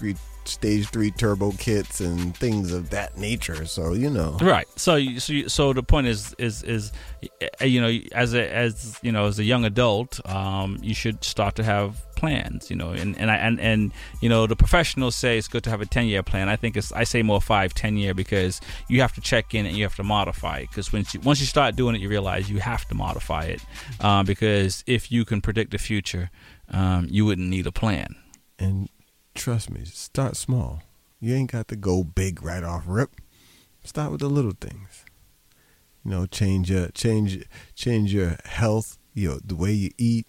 stage 0.50 0.88
three 0.90 1.12
turbo 1.12 1.52
kits 1.54 2.02
and 2.02 2.36
things 2.36 2.72
of 2.74 2.90
that 2.90 3.18
nature. 3.18 3.66
So 3.66 3.94
you 3.94 4.10
know, 4.10 4.38
Right. 4.42 4.68
So, 4.76 4.96
you- 4.96 5.20
so, 5.20 5.34
you- 5.34 5.50
so 5.50 5.74
the 5.74 5.84
point 5.84 6.08
is, 6.08 6.34
is, 6.38 6.64
is, 6.64 6.92
uh, 7.62 7.66
you 7.66 7.80
know, 7.82 7.98
as 8.14 8.34
a, 8.34 8.54
as 8.54 8.98
you 9.02 9.12
know, 9.12 9.26
as 9.28 9.40
a 9.40 9.44
young 9.44 9.66
adult, 9.66 10.20
um, 10.28 10.78
you 10.82 10.94
should 10.94 11.24
start 11.24 11.56
to 11.56 11.64
have 11.64 11.96
plans. 12.16 12.70
You 12.70 12.76
know, 12.76 12.90
and 12.92 13.18
and 13.18 13.32
I 13.32 13.36
and 13.38 13.60
and 13.60 13.92
you 14.22 14.30
know, 14.30 14.48
the 14.48 14.56
professionals 14.56 15.16
say 15.16 15.38
it's 15.38 15.48
good 15.48 15.64
to 15.64 15.70
have 15.70 15.82
a 15.82 15.86
ten 15.86 16.08
year 16.08 16.24
plan. 16.24 16.50
I 16.50 16.56
think 16.56 16.76
it's, 16.78 16.92
I 16.92 17.04
say 17.06 17.22
more 17.24 17.42
five, 17.42 17.74
ten 17.74 17.96
year 17.98 18.14
because 18.14 18.60
you 18.90 19.02
have 19.02 19.14
to 19.14 19.22
check 19.22 19.54
in 19.54 19.66
and 19.66 19.76
you 19.78 19.84
have 19.84 19.96
to 19.96 20.04
modify 20.04 20.58
it. 20.60 20.70
Because 20.70 20.92
once 20.94 21.14
you 21.14 21.20
once 21.22 21.40
you 21.40 21.46
start 21.46 21.76
doing 21.76 21.96
it, 21.96 22.02
you 22.02 22.10
realize 22.10 22.50
you 22.50 22.60
have 22.60 22.86
to 22.90 22.96
modify 22.96 23.44
it. 23.46 23.62
Um, 24.02 24.26
because 24.26 24.84
if 24.88 25.12
you 25.12 25.26
can 25.26 25.42
predict 25.42 25.72
the 25.72 25.78
future, 25.78 26.30
um, 26.72 27.08
you 27.10 27.26
wouldn't 27.26 27.48
need 27.50 27.66
a 27.68 27.72
plan. 27.72 28.16
and 28.60 28.90
trust 29.40 29.72
me, 29.72 29.82
start 29.86 30.36
small. 30.36 30.84
You 31.20 31.34
ain't 31.34 31.52
got 31.52 31.70
to 31.70 31.76
go 31.76 32.04
big 32.04 32.44
right 32.44 32.64
off 32.64 32.84
rip. 32.86 33.10
Start 33.84 34.12
with 34.12 34.20
the 34.20 34.30
little 34.30 34.54
things. 34.60 35.06
You 36.06 36.12
know, 36.12 36.26
change 36.26 36.70
your 36.70 36.90
change 36.90 37.46
change 37.76 38.14
your 38.14 38.38
health, 38.46 38.98
you 39.14 39.30
know, 39.30 39.40
the 39.44 39.56
way 39.56 39.72
you 39.72 39.92
eat, 39.98 40.28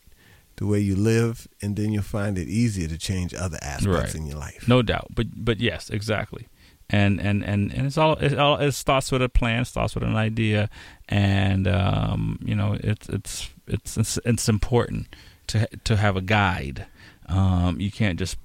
the 0.56 0.66
way 0.66 0.80
you 0.80 0.96
live, 0.96 1.48
and 1.60 1.76
then 1.76 1.92
you'll 1.92 2.02
find 2.02 2.38
it 2.38 2.48
easier 2.48 2.88
to 2.88 2.98
change 2.98 3.34
other 3.34 3.58
aspects 3.62 4.14
in 4.14 4.26
your 4.26 4.38
life. 4.38 4.66
No 4.68 4.82
doubt, 4.82 5.08
but 5.14 5.26
but 5.44 5.60
yes, 5.60 5.90
exactly. 5.90 6.48
And 6.88 7.20
and 7.20 7.44
and 7.44 7.72
and 7.72 7.86
it's 7.86 7.98
all 7.98 8.14
it 8.14 8.38
all 8.38 8.56
it 8.56 8.72
starts 8.72 9.12
with 9.12 9.22
a 9.22 9.28
plan, 9.28 9.64
starts 9.64 9.94
with 9.94 10.04
an 10.04 10.16
idea, 10.16 10.68
and 11.08 11.68
um, 11.68 12.38
you 12.42 12.54
know 12.54 12.76
it's 12.80 13.08
it's 13.08 13.50
it's 13.66 13.96
it's, 13.96 14.18
it's 14.24 14.48
important 14.48 15.14
to 15.48 15.68
to 15.84 15.96
have 15.96 16.16
a 16.16 16.20
guide. 16.20 16.86
Um, 17.26 17.80
you 17.80 17.92
can't 17.92 18.18
just 18.18 18.36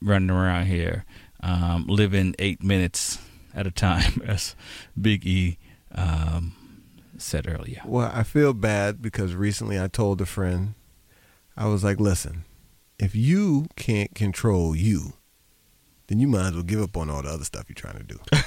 run 0.00 0.30
around 0.30 0.66
here 0.66 1.04
um, 1.42 1.86
living 1.86 2.34
eight 2.38 2.62
minutes 2.62 3.18
at 3.54 3.66
a 3.66 3.70
time, 3.70 4.22
as 4.26 4.54
Big 5.00 5.26
E 5.26 5.58
um, 5.94 6.82
said 7.16 7.48
earlier. 7.48 7.82
Well, 7.84 8.10
I 8.12 8.22
feel 8.22 8.52
bad 8.52 9.02
because 9.02 9.34
recently 9.34 9.80
I 9.80 9.88
told 9.88 10.20
a 10.20 10.26
friend, 10.26 10.74
I 11.56 11.66
was 11.66 11.82
like, 11.82 11.98
listen, 12.00 12.44
if 12.98 13.14
you 13.14 13.66
can't 13.76 14.14
control 14.14 14.76
you, 14.76 15.14
then 16.06 16.18
you 16.18 16.28
might 16.28 16.48
as 16.48 16.54
well 16.54 16.62
give 16.62 16.82
up 16.82 16.96
on 16.96 17.10
all 17.10 17.22
the 17.22 17.28
other 17.28 17.44
stuff 17.44 17.64
you're 17.68 17.74
trying 17.74 17.98
to 17.98 18.04
do. 18.04 18.18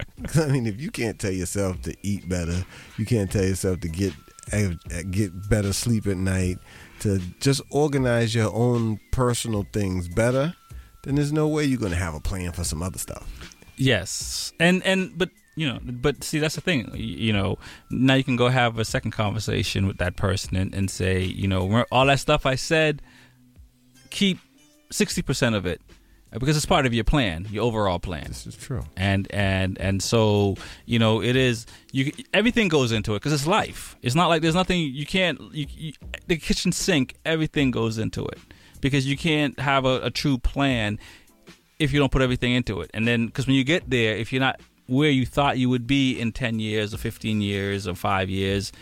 I 0.34 0.46
mean, 0.46 0.66
if 0.66 0.80
you 0.80 0.90
can't 0.90 1.18
tell 1.18 1.32
yourself 1.32 1.80
to 1.82 1.94
eat 2.02 2.28
better, 2.28 2.64
you 2.96 3.06
can't 3.06 3.30
tell 3.30 3.44
yourself 3.44 3.80
to 3.80 3.88
get 3.88 4.12
eh, 4.52 4.72
get 5.10 5.48
better 5.48 5.72
sleep 5.72 6.06
at 6.06 6.16
night, 6.16 6.58
to 7.02 7.18
just 7.40 7.60
organize 7.70 8.34
your 8.34 8.52
own 8.54 8.98
personal 9.10 9.66
things 9.72 10.08
better, 10.08 10.54
then 11.02 11.16
there's 11.16 11.32
no 11.32 11.48
way 11.48 11.64
you're 11.64 11.78
going 11.78 11.92
to 11.92 11.98
have 11.98 12.14
a 12.14 12.20
plan 12.20 12.52
for 12.52 12.64
some 12.64 12.82
other 12.82 12.98
stuff. 12.98 13.28
Yes, 13.76 14.52
and 14.60 14.82
and 14.84 15.16
but 15.16 15.30
you 15.56 15.68
know, 15.68 15.80
but 15.82 16.22
see 16.22 16.38
that's 16.38 16.54
the 16.54 16.60
thing. 16.60 16.90
You 16.94 17.32
know, 17.32 17.58
now 17.90 18.14
you 18.14 18.24
can 18.24 18.36
go 18.36 18.48
have 18.48 18.78
a 18.78 18.84
second 18.84 19.10
conversation 19.10 19.86
with 19.86 19.98
that 19.98 20.16
person 20.16 20.56
and, 20.56 20.74
and 20.74 20.90
say, 20.90 21.22
you 21.22 21.48
know, 21.48 21.84
all 21.90 22.06
that 22.06 22.20
stuff 22.20 22.46
I 22.46 22.54
said, 22.54 23.02
keep 24.10 24.38
sixty 24.90 25.22
percent 25.22 25.56
of 25.56 25.66
it, 25.66 25.80
because 26.38 26.56
it's 26.56 26.66
part 26.66 26.86
of 26.86 26.94
your 26.94 27.04
plan, 27.04 27.46
your 27.50 27.64
overall 27.64 27.98
plan. 27.98 28.24
This 28.28 28.46
is 28.46 28.56
true. 28.56 28.84
And 28.96 29.26
and 29.30 29.78
and 29.78 30.02
so 30.02 30.56
you 30.86 30.98
know 30.98 31.22
it 31.22 31.36
is. 31.36 31.66
You 31.92 32.12
everything 32.32 32.68
goes 32.68 32.92
into 32.92 33.14
it 33.14 33.18
because 33.18 33.32
it's 33.32 33.46
life. 33.46 33.96
It's 34.02 34.14
not 34.14 34.28
like 34.28 34.42
there's 34.42 34.54
nothing 34.54 34.80
you 34.80 35.06
can't. 35.06 35.40
You, 35.52 35.66
you, 35.70 35.92
the 36.26 36.36
kitchen 36.36 36.72
sink, 36.72 37.14
everything 37.24 37.70
goes 37.70 37.98
into 37.98 38.24
it 38.24 38.38
because 38.80 39.06
you 39.06 39.16
can't 39.16 39.58
have 39.60 39.84
a, 39.84 40.02
a 40.02 40.10
true 40.10 40.38
plan 40.38 40.98
if 41.78 41.92
you 41.92 41.98
don't 41.98 42.12
put 42.12 42.22
everything 42.22 42.52
into 42.52 42.80
it. 42.80 42.90
And 42.94 43.06
then 43.06 43.26
because 43.26 43.46
when 43.46 43.56
you 43.56 43.64
get 43.64 43.88
there, 43.88 44.16
if 44.16 44.32
you're 44.32 44.40
not 44.40 44.60
where 44.86 45.10
you 45.10 45.26
thought 45.26 45.58
you 45.58 45.68
would 45.68 45.86
be 45.86 46.18
in 46.18 46.32
10 46.32 46.58
years 46.58 46.92
or 46.92 46.98
15 46.98 47.40
years 47.40 47.86
or 47.86 47.94
five 47.94 48.28
years, 48.28 48.72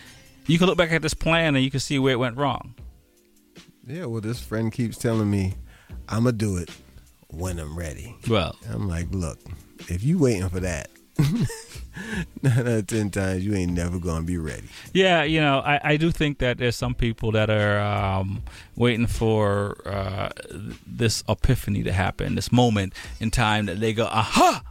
you 0.46 0.58
can 0.58 0.66
look 0.66 0.78
back 0.78 0.92
at 0.92 1.02
this 1.02 1.14
plan 1.14 1.54
and 1.54 1.64
you 1.64 1.70
can 1.70 1.80
see 1.80 1.98
where 1.98 2.12
it 2.12 2.18
went 2.18 2.36
wrong. 2.36 2.74
Yeah, 3.86 4.06
well, 4.06 4.20
this 4.20 4.40
friend 4.40 4.72
keeps 4.72 4.96
telling 4.96 5.30
me 5.30 5.54
I'm 6.08 6.24
gonna 6.24 6.32
do 6.32 6.56
it 6.56 6.70
when 7.32 7.58
I'm 7.58 7.76
ready. 7.76 8.14
Well, 8.28 8.56
I'm 8.68 8.88
like, 8.88 9.06
look, 9.10 9.38
if 9.88 10.02
you 10.02 10.18
waiting 10.18 10.48
for 10.48 10.60
that, 10.60 10.90
nine 12.42 12.58
out 12.58 12.66
of 12.66 12.86
ten 12.86 13.10
times 13.10 13.44
you 13.44 13.54
ain't 13.54 13.72
never 13.72 13.98
gonna 13.98 14.24
be 14.24 14.38
ready. 14.38 14.66
Yeah, 14.94 15.22
you 15.22 15.40
know, 15.40 15.58
I, 15.60 15.80
I 15.82 15.96
do 15.96 16.10
think 16.10 16.38
that 16.38 16.58
there's 16.58 16.76
some 16.76 16.94
people 16.94 17.32
that 17.32 17.50
are 17.50 17.78
um, 17.80 18.42
waiting 18.76 19.06
for 19.06 19.76
uh, 19.86 20.30
this 20.86 21.22
epiphany 21.28 21.82
to 21.82 21.92
happen, 21.92 22.34
this 22.36 22.50
moment 22.52 22.94
in 23.20 23.30
time 23.30 23.66
that 23.66 23.80
they 23.80 23.92
go, 23.92 24.06
aha! 24.06 24.62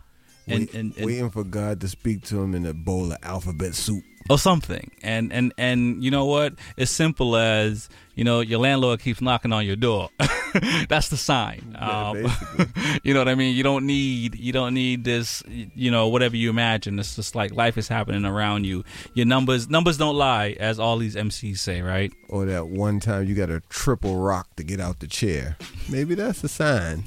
And, 0.47 0.60
Wait- 0.62 0.74
and, 0.74 0.97
and 0.97 1.05
waiting 1.05 1.30
for 1.30 1.43
God 1.43 1.82
to 1.82 1.88
speak 1.88 2.24
to 2.26 2.36
them 2.36 2.55
in 2.55 2.66
a 2.66 2.74
bowl 2.74 3.12
of 3.12 3.18
alphabet 3.22 3.76
soup. 3.76 4.03
or 4.30 4.39
something. 4.39 4.89
And 5.03 5.32
and 5.32 5.53
and 5.57 6.03
you 6.03 6.10
know 6.10 6.26
what? 6.26 6.53
As 6.78 6.89
simple 6.89 7.36
as 7.36 7.89
you 8.20 8.26
know, 8.26 8.41
your 8.41 8.59
landlord 8.59 8.99
keeps 8.99 9.22
knocking 9.22 9.53
on 9.53 9.65
your 9.65 9.78
door. 9.78 10.09
That's 10.89 11.07
the 11.07 11.15
sign. 11.15 11.78
Um, 11.80 12.17
you 13.03 13.13
know 13.13 13.22
what 13.22 13.30
I 13.30 13.36
mean? 13.36 13.55
You 13.55 13.63
don't 13.63 13.86
need 13.86 14.36
you 14.38 14.51
don't 14.51 14.74
need 14.74 15.05
this. 15.05 15.41
You 15.47 15.89
know 15.89 16.09
whatever 16.09 16.36
you 16.36 16.49
imagine. 16.49 16.99
It's 16.99 17.15
just 17.15 17.34
like 17.34 17.53
life 17.53 17.78
is 17.78 17.88
happening 17.88 18.26
around 18.26 18.65
you. 18.65 18.84
Your 19.13 19.26
numbers 19.26 19.70
numbers 19.70 19.97
don't 19.97 20.17
lie, 20.17 20.57
as 20.59 20.82
all 20.82 20.97
these 20.97 21.15
MCs 21.15 21.59
say, 21.59 21.82
right? 21.82 22.11
Or 22.28 22.43
that 22.43 22.67
one 22.67 22.99
time 22.99 23.26
you 23.26 23.36
got 23.36 23.49
a 23.49 23.61
triple 23.70 24.17
rock 24.17 24.53
to 24.57 24.63
get 24.65 24.82
out 24.82 24.99
the 24.99 25.07
chair. 25.07 25.55
Maybe 25.88 26.13
that's 26.13 26.43
a 26.43 26.49
sign 26.49 27.05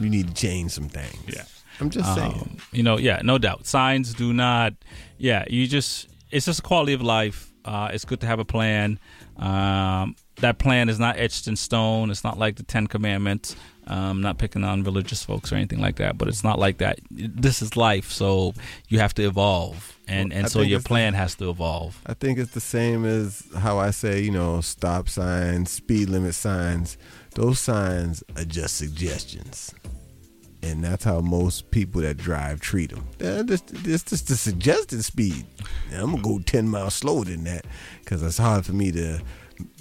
you 0.00 0.10
need 0.10 0.26
to 0.26 0.34
change 0.34 0.72
some 0.72 0.88
things. 0.88 1.32
Yeah. 1.32 1.44
I'm 1.78 1.90
just 1.90 2.12
saying. 2.16 2.32
Um, 2.32 2.56
you 2.72 2.82
know, 2.82 2.98
yeah, 2.98 3.20
no 3.22 3.38
doubt. 3.38 3.66
Signs 3.66 4.14
do 4.14 4.32
not. 4.32 4.72
Yeah, 5.16 5.44
you 5.48 5.68
just. 5.68 6.08
It's 6.32 6.46
just 6.46 6.58
a 6.58 6.62
quality 6.62 6.92
of 6.92 7.02
life. 7.02 7.52
Uh, 7.64 7.90
it's 7.92 8.04
good 8.04 8.20
to 8.22 8.26
have 8.26 8.40
a 8.40 8.44
plan. 8.44 8.98
Um, 9.36 10.16
that 10.40 10.58
plan 10.58 10.88
is 10.88 10.98
not 10.98 11.18
etched 11.18 11.48
in 11.48 11.56
stone. 11.56 12.10
It's 12.10 12.24
not 12.24 12.38
like 12.38 12.56
the 12.56 12.62
Ten 12.62 12.86
Commandments. 12.86 13.56
Um, 13.86 14.20
not 14.20 14.38
picking 14.38 14.62
on 14.62 14.84
religious 14.84 15.24
folks 15.24 15.50
or 15.50 15.56
anything 15.56 15.80
like 15.80 15.96
that, 15.96 16.16
but 16.16 16.28
it's 16.28 16.44
not 16.44 16.60
like 16.60 16.78
that. 16.78 17.00
This 17.10 17.60
is 17.60 17.76
life, 17.76 18.12
so 18.12 18.54
you 18.88 19.00
have 19.00 19.14
to 19.14 19.24
evolve, 19.24 19.98
and 20.06 20.32
and 20.32 20.46
I 20.46 20.48
so 20.48 20.60
your 20.60 20.76
it's 20.76 20.84
the- 20.84 20.88
plan 20.88 21.14
has 21.14 21.34
to 21.36 21.50
evolve. 21.50 22.00
I 22.06 22.14
think 22.14 22.38
it's 22.38 22.52
the 22.52 22.60
same 22.60 23.04
as 23.04 23.42
how 23.58 23.78
I 23.78 23.90
say, 23.90 24.20
you 24.20 24.30
know, 24.30 24.60
stop 24.60 25.08
signs, 25.08 25.72
speed 25.72 26.08
limit 26.08 26.36
signs. 26.36 26.98
Those 27.34 27.58
signs 27.58 28.22
are 28.36 28.44
just 28.44 28.76
suggestions. 28.76 29.74
And 30.62 30.84
that's 30.84 31.04
how 31.04 31.20
most 31.20 31.70
people 31.70 32.02
that 32.02 32.18
drive 32.18 32.60
treat 32.60 32.90
them. 32.90 33.06
It's 33.18 34.02
just 34.04 34.28
the 34.28 34.36
suggested 34.36 35.02
speed. 35.02 35.46
Now, 35.90 36.04
I'm 36.04 36.10
going 36.10 36.22
to 36.22 36.28
go 36.28 36.38
10 36.44 36.68
miles 36.68 36.94
slower 36.94 37.24
than 37.24 37.44
that 37.44 37.64
because 38.00 38.22
it's 38.22 38.36
hard 38.36 38.66
for 38.66 38.74
me 38.74 38.92
to 38.92 39.22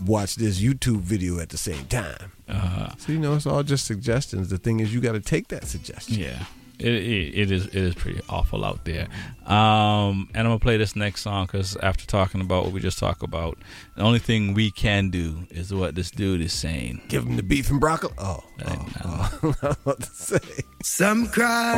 watch 0.05 0.35
this 0.35 0.61
YouTube 0.61 1.01
video 1.01 1.39
at 1.39 1.49
the 1.49 1.57
same 1.57 1.85
time. 1.85 2.31
Uh, 2.47 2.89
So, 2.97 3.11
you 3.11 3.19
know, 3.19 3.35
it's 3.35 3.45
all 3.45 3.63
just 3.63 3.85
suggestions. 3.85 4.49
The 4.49 4.57
thing 4.57 4.79
is, 4.79 4.93
you 4.93 5.01
got 5.01 5.13
to 5.13 5.19
take 5.19 5.47
that 5.49 5.65
suggestion. 5.65 6.17
Yeah, 6.19 6.45
it, 6.79 6.87
it, 6.93 7.37
it 7.37 7.51
is 7.51 7.65
it 7.67 7.75
is 7.75 7.93
pretty 7.95 8.21
awful 8.29 8.63
out 8.65 8.85
there. 8.85 9.07
Um, 9.45 10.29
and 10.33 10.39
I'm 10.47 10.51
gonna 10.51 10.59
play 10.59 10.77
this 10.77 10.95
next 10.95 11.21
song 11.21 11.45
because 11.45 11.75
after 11.77 12.05
talking 12.05 12.41
about 12.41 12.63
what 12.63 12.73
we 12.73 12.79
just 12.79 12.97
talked 12.99 13.21
about, 13.23 13.57
the 13.95 14.01
only 14.03 14.19
thing 14.19 14.53
we 14.53 14.71
can 14.71 15.09
do 15.09 15.45
is 15.49 15.73
what 15.73 15.95
this 15.95 16.09
dude 16.11 16.41
is 16.41 16.53
saying. 16.53 17.01
Give 17.09 17.23
him 17.25 17.35
the 17.35 17.43
beef 17.43 17.69
and 17.69 17.79
broccoli. 17.79 18.13
Oh, 18.17 18.43
oh, 18.65 18.85
oh. 19.03 19.29
I 19.43 19.45
was 19.67 19.77
about 19.83 19.99
to 20.01 20.09
say. 20.09 20.63
Some 20.83 21.27
cry, 21.27 21.75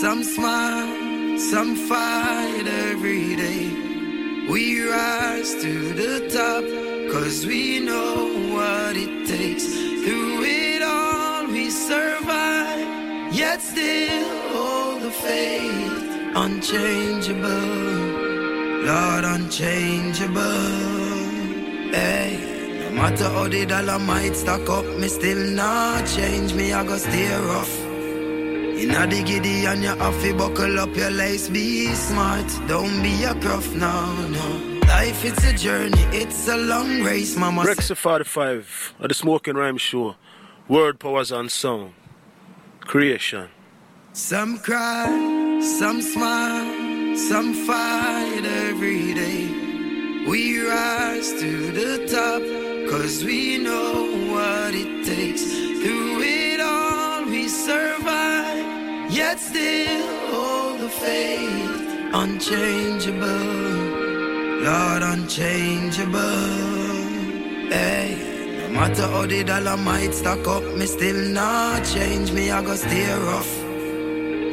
some 0.00 0.22
smile, 0.24 1.38
some 1.38 1.76
fight 1.76 2.64
every 2.66 3.36
day. 3.36 4.48
We 4.50 4.82
rise 4.88 5.54
to 5.62 5.92
the 5.92 6.28
top, 6.28 6.64
cause 7.12 7.44
we 7.44 7.78
know 7.78 8.14
what 8.54 8.96
it 8.96 9.26
takes. 9.26 9.66
Through 10.04 10.44
it 10.44 10.82
all, 10.82 11.46
we 11.46 11.68
survive, 11.68 13.34
yet 13.34 13.60
still 13.60 14.28
hold 14.52 15.02
the 15.02 15.10
faith. 15.10 16.04
Unchangeable, 16.34 17.68
Lord, 18.88 19.24
unchangeable. 19.24 20.40
Hey, 21.92 22.30
no 22.80 22.90
matter 22.96 23.28
how 23.28 23.46
the 23.46 23.66
dollar 23.66 23.98
might 23.98 24.34
stack 24.34 24.66
up, 24.70 24.86
me 24.96 25.08
still 25.08 25.50
not 25.50 26.06
change. 26.06 26.54
Me, 26.54 26.72
I 26.72 26.82
go 26.82 26.96
stay 26.96 27.28
rough. 27.50 27.78
Inna 28.82 29.06
the 29.06 29.22
giddy 29.22 29.66
and 29.66 29.82
you 29.82 29.94
have 29.94 30.18
to 30.22 30.34
buckle 30.34 30.80
up 30.80 30.96
your 30.96 31.10
lace. 31.10 31.50
Be 31.50 31.92
smart, 31.94 32.48
don't 32.68 33.02
be 33.02 33.22
a 33.24 33.34
gruff, 33.34 33.74
no, 33.74 33.92
no. 34.28 34.71
Life 34.92 35.24
it's 35.24 35.44
a 35.44 35.54
journey, 35.54 36.04
it's 36.12 36.48
a 36.48 36.56
long 36.56 37.02
race, 37.02 37.34
mama. 37.34 37.64
Rex 37.64 37.90
45 37.90 38.94
at 39.00 39.08
the 39.08 39.14
Smoking 39.14 39.56
Rhyme 39.56 39.78
Show. 39.78 40.16
Word 40.68 41.00
powers 41.00 41.32
and 41.32 41.50
sound. 41.50 41.94
Creation. 42.80 43.48
Some 44.12 44.58
cry, 44.58 45.06
some 45.62 46.02
smile, 46.02 47.16
some 47.16 47.54
fight 47.66 48.44
every 48.44 49.14
day. 49.14 49.44
We 50.28 50.60
rise 50.68 51.32
to 51.40 51.72
the 51.72 52.06
top, 52.06 52.42
cause 52.92 53.24
we 53.24 53.58
know 53.58 53.94
what 54.32 54.74
it 54.74 55.06
takes. 55.06 55.42
Through 55.82 56.20
it 56.20 56.60
all, 56.60 57.24
we 57.24 57.48
survive, 57.48 59.10
yet 59.10 59.40
still 59.40 60.06
hold 60.32 60.80
the 60.80 60.90
faith. 60.90 61.80
Unchangeable, 62.12 63.81
Lord, 64.62 65.02
unchangeable. 65.02 66.20
Hey, 67.68 68.14
no 68.60 68.78
matter 68.78 69.02
how 69.08 69.26
the 69.26 69.42
dollar 69.42 69.76
might 69.76 70.14
stack 70.14 70.46
up, 70.46 70.62
me 70.76 70.86
still 70.86 71.30
not 71.30 71.84
change. 71.84 72.30
Me, 72.30 72.48
I 72.52 72.62
go 72.62 72.76
stay 72.76 73.12
rough. 73.12 73.58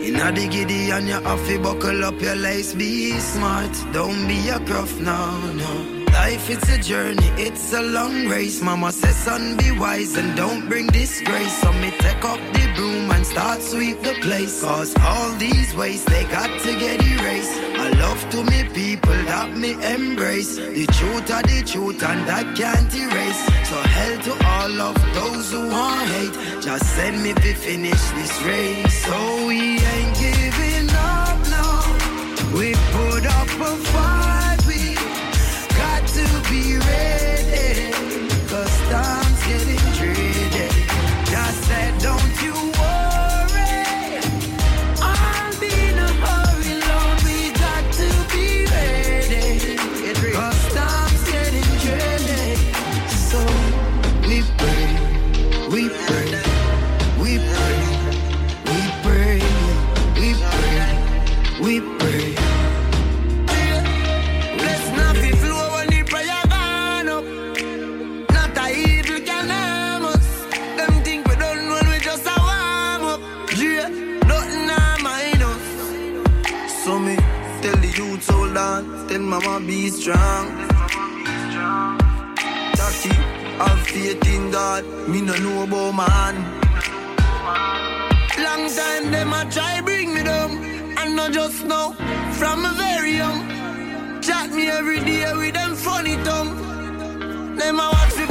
Inna 0.02 0.32
the 0.32 0.48
giddy 0.48 0.90
and 0.90 1.08
you 1.08 1.14
have 1.14 1.46
to 1.48 1.60
buckle 1.60 2.04
up 2.04 2.20
your 2.20 2.36
lace. 2.36 2.74
Be 2.74 3.20
smart, 3.20 3.72
don't 3.94 4.28
be 4.28 4.50
a 4.50 4.60
gruff, 4.60 5.00
no, 5.00 5.40
no. 5.54 6.06
Life 6.12 6.50
it's 6.50 6.70
a 6.70 6.80
journey, 6.80 7.30
it's 7.38 7.72
a 7.74 7.82
long 7.84 8.28
race. 8.28 8.64
Mama 8.64 8.92
says, 8.92 9.16
son, 9.16 9.58
be 9.58 9.72
wise 9.78 10.16
and 10.18 10.36
don't 10.36 10.68
bring 10.68 10.88
disgrace. 10.88 11.54
So 11.62 11.72
me 11.74 11.92
take 12.00 12.26
up 12.26 12.40
the 12.54 12.74
broom 12.76 13.09
and 13.20 13.28
start 13.28 13.62
sweep 13.62 14.02
the 14.02 14.14
place. 14.22 14.64
Cause 14.64 14.96
all 15.02 15.30
these 15.38 15.76
ways 15.76 16.06
they 16.06 16.24
got 16.38 16.52
to 16.62 16.72
get 16.80 16.98
erased. 17.04 17.56
I 17.84 17.90
love 18.04 18.22
to 18.32 18.40
me 18.52 18.60
people 18.74 19.20
that 19.32 19.50
me 19.58 19.72
embrace. 19.96 20.56
The 20.56 20.86
truth 20.98 21.30
are 21.36 21.44
the 21.52 21.62
truth 21.72 22.02
and 22.02 22.22
that 22.30 22.48
can't 22.56 22.92
erase. 23.04 23.42
So 23.70 23.78
hell 23.96 24.16
to 24.28 24.34
all 24.54 24.76
of 24.90 24.96
those 25.18 25.52
who 25.52 25.68
want 25.68 26.08
hate. 26.14 26.36
Just 26.62 26.86
send 26.96 27.22
me 27.22 27.34
to 27.34 27.54
finish 27.68 28.04
this 28.18 28.34
race. 28.44 29.06
So 29.06 29.18
we 29.48 29.60
ain't 29.94 30.14
giving 30.26 30.90
up 31.16 31.40
now. 31.58 31.80
We 32.58 32.68
put 32.96 33.24
up 33.40 33.50
a 33.70 33.74
fight. 33.92 34.60
We 34.70 34.96
got 35.82 36.08
to 36.18 36.26
be 36.50 36.78
ready. 36.78 37.29
Mama 79.42 79.66
be 79.66 79.90
strong. 79.90 80.46
Taki, 82.76 83.10
have 83.10 83.88
faith 83.88 84.28
in 84.28 84.52
God. 84.52 84.86
Me 85.08 85.22
no 85.22 85.34
know 85.38 85.64
about 85.64 85.92
man. 86.00 86.36
long 88.44 88.70
time 88.70 89.12
them 89.12 89.34
a 89.34 89.50
try 89.52 89.82
bring 89.82 90.14
me 90.14 90.24
down. 90.24 90.52
And 90.98 91.16
not 91.16 91.32
just 91.32 91.64
now, 91.66 91.94
from 92.34 92.66
a 92.66 92.74
very 92.74 93.16
young. 93.18 93.40
Chat 94.22 94.52
me 94.52 94.68
every 94.68 95.00
day 95.00 95.32
with 95.34 95.54
them 95.54 95.76
funny 95.76 96.16
tongue. 96.24 96.56
Them 97.56 97.80
a 97.80 97.90
watch 97.94 98.18
me 98.18 98.26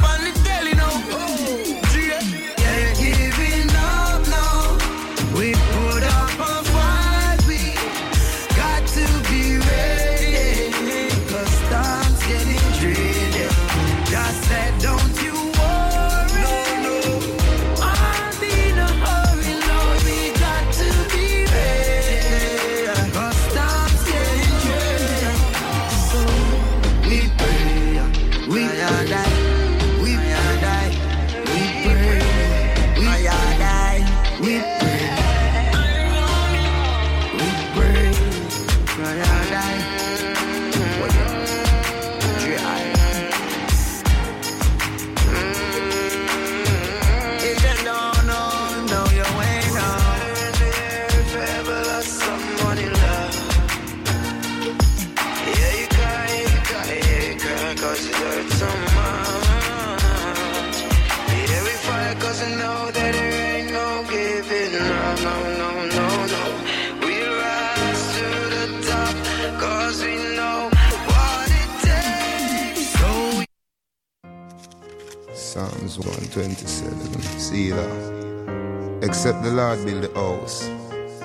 127. 77.59 77.59
Selah. 77.59 79.03
Except 79.03 79.43
the 79.43 79.51
Lord 79.51 79.85
build 79.85 80.03
the 80.03 80.15
house, 80.15 80.69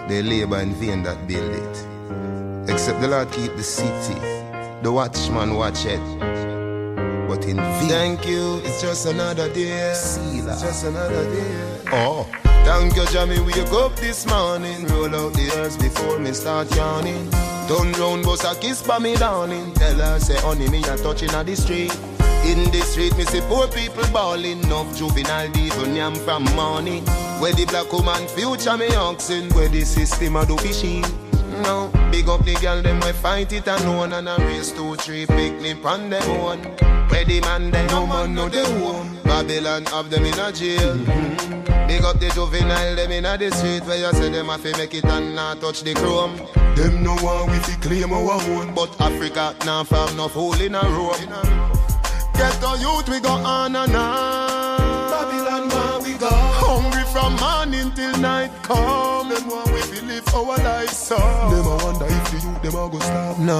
they 0.10 0.22
labor 0.24 0.60
in 0.60 0.74
vain 0.76 1.04
that 1.04 1.28
build 1.28 1.54
it. 1.54 2.70
Except 2.72 3.02
the 3.02 3.08
Lord 3.08 3.32
keep 3.32 3.56
the 3.56 3.64
city, 3.64 4.20
the 4.82 4.92
watchman 4.92 5.56
watch 5.56 5.86
it. 5.86 6.02
But 7.28 7.46
in 7.46 7.58
vain. 7.58 7.90
Thank 7.90 8.28
you, 8.28 8.62
it's 8.64 8.82
just 8.82 9.06
another 9.06 9.52
day. 9.54 9.94
Selah. 9.94 10.54
It's 10.54 10.62
just 10.62 10.86
another 10.86 11.24
day. 11.24 11.80
Oh. 11.92 12.28
Thank 12.66 12.96
you, 12.96 13.06
Jah 13.08 13.26
me. 13.26 13.40
Wake 13.40 13.74
up 13.74 13.96
this 13.98 14.26
morning. 14.26 14.88
Roll 14.88 15.14
out 15.14 15.34
the 15.34 15.52
earth 15.58 15.78
before 15.82 16.18
me 16.20 16.32
start 16.32 16.74
yawning. 16.76 17.30
Turn 17.68 17.92
round, 17.94 18.24
bust 18.24 18.46
a 18.46 18.56
kiss 18.60 18.82
by 18.82 19.00
me 19.00 19.16
dawning. 19.16 19.74
Tell 19.74 19.96
her, 19.96 20.20
say, 20.20 20.38
honey, 20.40 20.70
me 20.70 20.80
a 20.80 20.98
touching 20.98 21.30
at 21.32 21.46
the 21.46 21.56
street. 21.56 21.92
In 22.45 22.70
the 22.72 22.82
street, 22.82 23.15
me 23.18 23.24
see 23.26 23.41
poor 23.41 23.68
people 23.68 24.06
bawling. 24.11 24.64
Enough 24.64 24.98
juvenile 24.98 25.49
devil 25.52 25.88
yam 25.88 26.15
from 26.15 26.44
morning. 26.56 27.06
Where 27.40 27.53
the 27.53 27.65
black 27.65 27.91
woman 27.91 28.28
future 28.28 28.78
me 28.78 28.94
oxen. 28.95 29.49
Where 29.49 29.70
the 29.70 29.84
system 29.86 30.36
a 30.36 30.45
do 30.45 30.57
fishing. 30.57 31.03
No, 31.64 31.90
big 32.11 32.28
up 32.28 32.44
the 32.44 32.56
girl, 32.56 32.82
them 32.82 32.99
we 33.02 33.11
fight 33.14 33.53
it 33.53 33.68
alone. 33.68 34.14
And 34.14 34.28
a 34.28 34.36
race 34.40 34.72
two, 34.72 34.95
three, 34.95 35.26
picnic 35.26 35.86
on 35.86 36.10
them 36.10 36.40
one 36.41 36.64
Where 37.10 37.26
the 37.26 37.40
man, 37.41 37.72
them 37.72 37.88
no 37.88 38.07
man, 38.07 38.34
no 38.34 38.49
they 38.49 38.65
home 38.80 39.18
Babylon 39.24 39.86
have 39.86 40.10
them 40.10 40.26
in 40.26 40.40
a 40.40 40.52
jail. 40.52 40.95
Mm-hmm. 40.95 41.88
Big 41.88 42.03
up 42.03 42.20
the 42.20 42.30
juvenile, 42.30 42.95
them 42.95 43.11
in 43.11 43.26
a 43.26 43.38
the 43.38 43.52
street. 43.52 43.86
Where 43.86 43.98
you 43.98 44.11
say 44.14 44.30
them 44.30 44.48
have 44.48 44.64
to 44.64 44.78
make 44.78 44.94
it 44.94 45.06
and 45.06 45.36
not 45.36 45.61
touch 45.61 45.84
the 45.84 45.94
chrome. 45.94 46.38
Them 46.76 47.03
no 47.03 47.15
one 47.18 47.52
we 47.52 47.57
fi 47.60 47.76
claim 47.80 48.11
our 48.11 48.41
own. 48.41 48.74
But 48.74 48.99
Africa 48.99 49.56
now 49.65 49.84
found 49.84 50.18
no 50.18 50.28
hole 50.28 50.60
in 50.60 50.76
a 50.76 50.82
row 50.82 51.73
Get 52.34 52.64
our 52.64 52.78
youth, 52.78 53.10
we 53.10 53.20
go 53.20 53.30
on 53.30 53.76
and 53.76 53.96
on. 53.96 55.12
Babylon, 55.12 55.70
where 55.70 56.00
we 56.02 56.18
go? 56.18 56.30
Hungry 56.32 57.04
from 57.14 57.36
morning 57.38 57.92
till 57.96 58.18
night 58.20 58.52
come 58.64 59.32
our 60.34 60.58
life 60.58 60.90
so 60.90 61.18
Them 61.18 61.66
a 61.66 61.76
wonder 61.84 62.06
if 62.10 62.32
the 62.32 62.38
youth 62.48 62.62
them 62.62 62.76
a 62.76 62.90
go 62.90 63.00
stop. 63.00 63.40
No. 63.40 63.60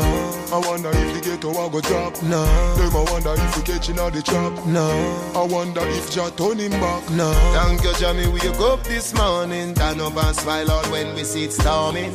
I 0.52 0.60
wonder 0.68 0.90
if 0.90 1.14
the 1.14 1.30
ghetto 1.30 1.50
a 1.52 1.70
go 1.70 1.82
drop. 1.82 2.22
No. 2.24 2.46
Them 2.76 2.96
a 2.96 3.04
wonder 3.12 3.34
if 3.36 3.58
we 3.58 3.64
catching 3.64 4.00
all 4.00 4.10
the 4.10 4.22
trap. 4.22 4.66
No. 4.66 4.88
I 5.36 5.44
wonder 5.44 5.82
if 5.84 6.12
Jah 6.12 6.32
turn 6.32 6.60
him 6.60 6.72
back. 6.72 7.10
No. 7.12 7.32
Thank 7.54 7.84
you 7.84 7.94
Jah 7.96 8.14
me 8.14 8.28
wake 8.28 8.60
up 8.60 8.84
this 8.84 9.14
morning. 9.14 9.74
Turn 9.74 10.00
up 10.00 10.16
and 10.16 10.36
smile 10.36 10.72
out 10.72 10.90
when 10.90 11.14
we 11.16 11.24
see 11.24 11.46
it 11.46 11.54
storming. 11.54 12.12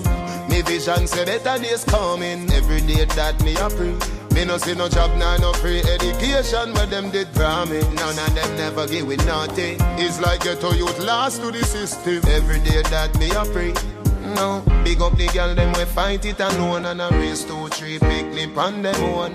Me 0.49 0.63
vision 0.63 1.07
say 1.07 1.25
better 1.25 1.63
days 1.63 1.85
coming. 1.85 2.51
Every 2.53 2.81
day 2.81 3.05
that 3.05 3.41
me 3.43 3.55
a 3.57 3.69
pray. 3.69 3.95
Me 4.35 4.45
no 4.45 4.57
see 4.57 4.75
no 4.75 4.89
job, 4.89 5.17
nah, 5.19 5.37
no 5.39 5.53
free 5.55 5.81
education 5.81 6.73
where 6.75 6.87
them 6.87 7.11
did 7.11 7.33
promise. 7.35 7.85
None 7.95 8.19
of 8.19 8.35
them 8.35 8.57
never 8.57 8.87
give 8.87 9.11
it 9.11 9.25
nothing. 9.27 9.77
It's 9.99 10.21
like 10.21 10.45
get 10.45 10.61
to 10.61 10.77
youth 10.77 10.99
lost 11.01 11.43
to 11.43 11.51
the 11.51 11.65
system. 11.65 12.21
Every 12.31 12.61
day 12.61 12.83
that 12.83 13.19
me 13.19 13.31
a 13.31 13.45
pray. 13.45 13.75
No, 14.35 14.63
big 14.85 15.01
up 15.01 15.17
the 15.17 15.27
girl, 15.29 15.55
them 15.55 15.73
we 15.75 15.85
fight 15.85 16.25
it 16.25 16.41
alone 16.41 16.87
and 16.87 17.01
a 17.01 17.09
race 17.11 17.45
two, 17.45 17.69
three, 17.69 17.99
big 17.99 18.19
picnic 18.33 18.57
on 18.57 18.83
them 18.83 19.13
one. 19.13 19.33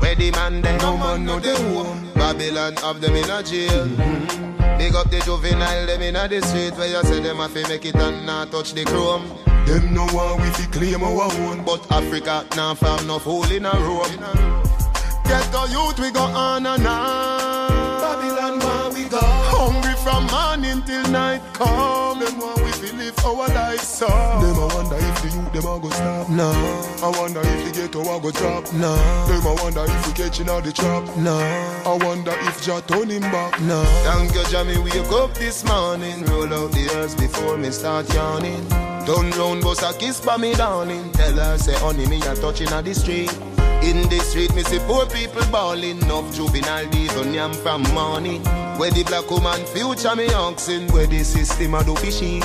Where 0.00 0.14
the 0.14 0.30
man, 0.32 0.60
them 0.62 0.78
no 0.78 0.96
man, 0.96 1.24
no 1.24 1.38
they 1.38 1.54
home. 1.54 2.10
Babylon 2.14 2.76
have 2.76 3.00
them 3.00 3.16
in 3.16 3.30
a 3.30 3.42
jail. 3.42 3.86
Mm-hmm. 3.86 4.78
Big 4.78 4.94
up 4.94 5.10
the 5.10 5.20
juvenile, 5.20 5.86
them 5.86 6.02
in 6.02 6.16
a 6.16 6.28
the 6.28 6.42
street 6.42 6.76
where 6.76 6.88
you 6.88 7.02
say 7.02 7.20
them 7.20 7.36
have 7.36 7.52
to 7.54 7.68
make 7.68 7.84
it 7.84 7.96
and 7.96 8.26
not 8.26 8.50
touch 8.50 8.72
the 8.72 8.84
chrome. 8.84 9.26
Them 9.66 9.94
no 9.94 10.06
one 10.08 10.40
we 10.40 10.48
fi 10.50 10.66
claim 10.70 11.02
our 11.02 11.32
own, 11.32 11.64
but 11.64 11.90
Africa 11.90 12.46
now 12.56 12.74
found 12.74 13.06
no 13.06 13.18
hole 13.18 13.50
in 13.50 13.66
a 13.66 13.72
row. 13.72 14.04
Get 15.24 15.50
the 15.50 15.66
youth, 15.70 15.98
we 15.98 16.10
go 16.12 16.20
on 16.20 16.66
and 16.66 16.86
on. 16.86 18.00
Babylon, 18.00 18.58
where 18.60 18.90
we 18.94 19.08
go? 19.08 19.18
Hungry 19.22 19.94
from 20.04 20.26
morning 20.28 20.82
till 20.86 21.10
night 21.10 21.42
come. 21.54 22.05
Our 23.26 23.48
life 23.48 23.80
so. 23.80 24.06
Them 24.06 24.56
a 24.56 24.66
wonder 24.74 24.96
if 24.96 25.22
the 25.22 25.28
youth 25.36 25.52
them 25.52 25.66
a 25.66 25.80
go 25.80 25.90
stop. 25.90 26.28
No. 26.30 26.50
I 27.02 27.08
wonder 27.18 27.40
if 27.42 27.64
the 27.64 27.80
ghetto 27.80 28.00
a 28.02 28.20
go 28.20 28.30
drop. 28.30 28.72
No. 28.72 28.94
Them 29.26 29.46
a 29.46 29.54
wonder 29.62 29.84
if 29.84 30.06
we 30.06 30.12
catching 30.14 30.48
all 30.48 30.60
the 30.60 30.72
trap. 30.72 31.04
No. 31.16 31.36
I 31.36 31.98
wonder 32.04 32.32
if 32.32 32.62
Jah 32.62 32.80
turn 32.86 33.10
him 33.10 33.22
back. 33.22 33.60
No. 33.60 33.82
Thank 34.04 34.34
you, 34.34 34.44
Jah 34.44 34.64
me 34.64 34.78
wake 34.78 35.12
up 35.12 35.34
this 35.34 35.64
morning. 35.64 36.24
Roll 36.26 36.52
out 36.54 36.72
the 36.72 36.88
earth 36.96 37.18
before 37.18 37.56
me 37.56 37.70
start 37.70 38.12
yawning. 38.14 38.68
Turn 39.06 39.30
round, 39.32 39.62
bust 39.62 39.82
a 39.82 39.96
kiss 39.98 40.20
by 40.20 40.36
me 40.36 40.54
darling. 40.54 41.12
Tell 41.12 41.34
her 41.34 41.58
say, 41.58 41.74
honey, 41.78 42.06
me 42.06 42.18
a 42.18 42.34
touching 42.34 42.68
at 42.68 42.84
the 42.84 42.94
street. 42.94 43.32
In 43.82 44.08
the 44.08 44.18
street, 44.20 44.54
me 44.54 44.62
see 44.62 44.78
poor 44.80 45.06
people 45.06 45.44
bawling. 45.52 46.02
Enough 46.02 46.34
juvenile 46.34 46.88
devil 46.90 47.26
yam 47.26 47.52
from 47.52 47.82
morning. 47.94 48.42
Where 48.78 48.90
the 48.90 49.04
black 49.04 49.30
woman 49.30 49.64
future 49.66 50.16
me 50.16 50.32
oxen. 50.32 50.88
Where 50.88 51.06
the 51.06 51.22
system 51.22 51.74
a 51.74 51.84
do 51.84 51.94
fishing. 51.96 52.42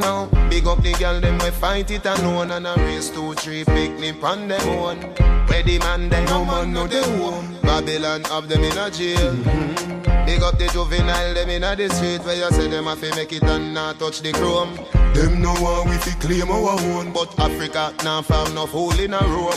No, 0.00 0.28
big 0.48 0.66
up 0.66 0.82
the 0.82 0.92
girl, 0.92 1.20
them 1.20 1.38
we 1.38 1.50
fight 1.50 1.90
it 1.90 2.06
alone 2.06 2.50
and 2.50 2.66
a 2.66 2.74
race 2.76 3.10
two, 3.10 3.34
three, 3.34 3.64
picnic 3.64 4.22
on 4.22 4.48
them 4.48 4.80
one. 4.80 5.00
Where 5.46 5.62
the 5.62 5.78
man, 5.78 6.08
them 6.08 6.24
no 6.26 6.44
man, 6.44 6.72
no 6.72 6.86
they 6.86 7.02
home. 7.02 7.56
Babylon 7.62 8.24
have 8.24 8.48
them 8.48 8.62
in 8.64 8.76
a 8.76 8.90
jail. 8.90 9.34
Big 10.26 10.42
up 10.42 10.58
the 10.58 10.68
juvenile, 10.72 11.34
them 11.34 11.48
in 11.50 11.64
a 11.64 11.76
the 11.76 11.88
street 11.90 12.24
where 12.24 12.36
you 12.36 12.50
say 12.50 12.68
them 12.68 12.84
have 12.84 13.00
to 13.00 13.14
make 13.14 13.32
it 13.32 13.42
and 13.44 13.74
not 13.74 13.98
touch 13.98 14.20
the 14.20 14.32
chrome. 14.32 14.74
Them 15.14 15.40
no 15.40 15.54
one 15.54 15.88
we 15.88 15.96
fi 15.96 16.10
claim 16.20 16.50
our 16.50 16.78
own, 16.80 17.12
but 17.12 17.38
Africa 17.38 17.94
now 18.04 18.22
found 18.22 18.54
no 18.54 18.66
hole 18.66 18.98
in 18.98 19.14
a 19.14 19.18
row. 19.18 19.50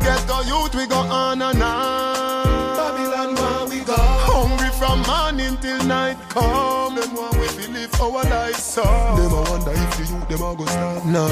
Get 0.00 0.26
the 0.26 0.44
youth, 0.46 0.74
we 0.74 0.86
go 0.86 0.98
on 0.98 1.40
and 1.40 1.62
on. 1.62 2.76
Babylon, 2.76 3.34
where 3.36 3.66
we 3.70 3.84
go? 3.84 3.94
Hungry 3.96 4.68
from 4.78 5.02
morning 5.02 5.56
till 5.62 5.82
night 5.84 6.18
come. 6.28 6.96
Them 6.96 7.14
want 7.14 7.38
we 7.38 7.46
fi 7.48 7.72
live 7.72 7.93
our 8.04 8.22
life 8.24 8.56
so. 8.56 8.82
Them 8.82 9.32
a 9.32 9.42
wonder 9.50 9.72
if 9.72 9.96
the 9.96 10.04
youth 10.04 10.28
them 10.28 10.42
a 10.42 10.54
go 10.54 10.64
stop. 10.66 11.04
No. 11.06 11.26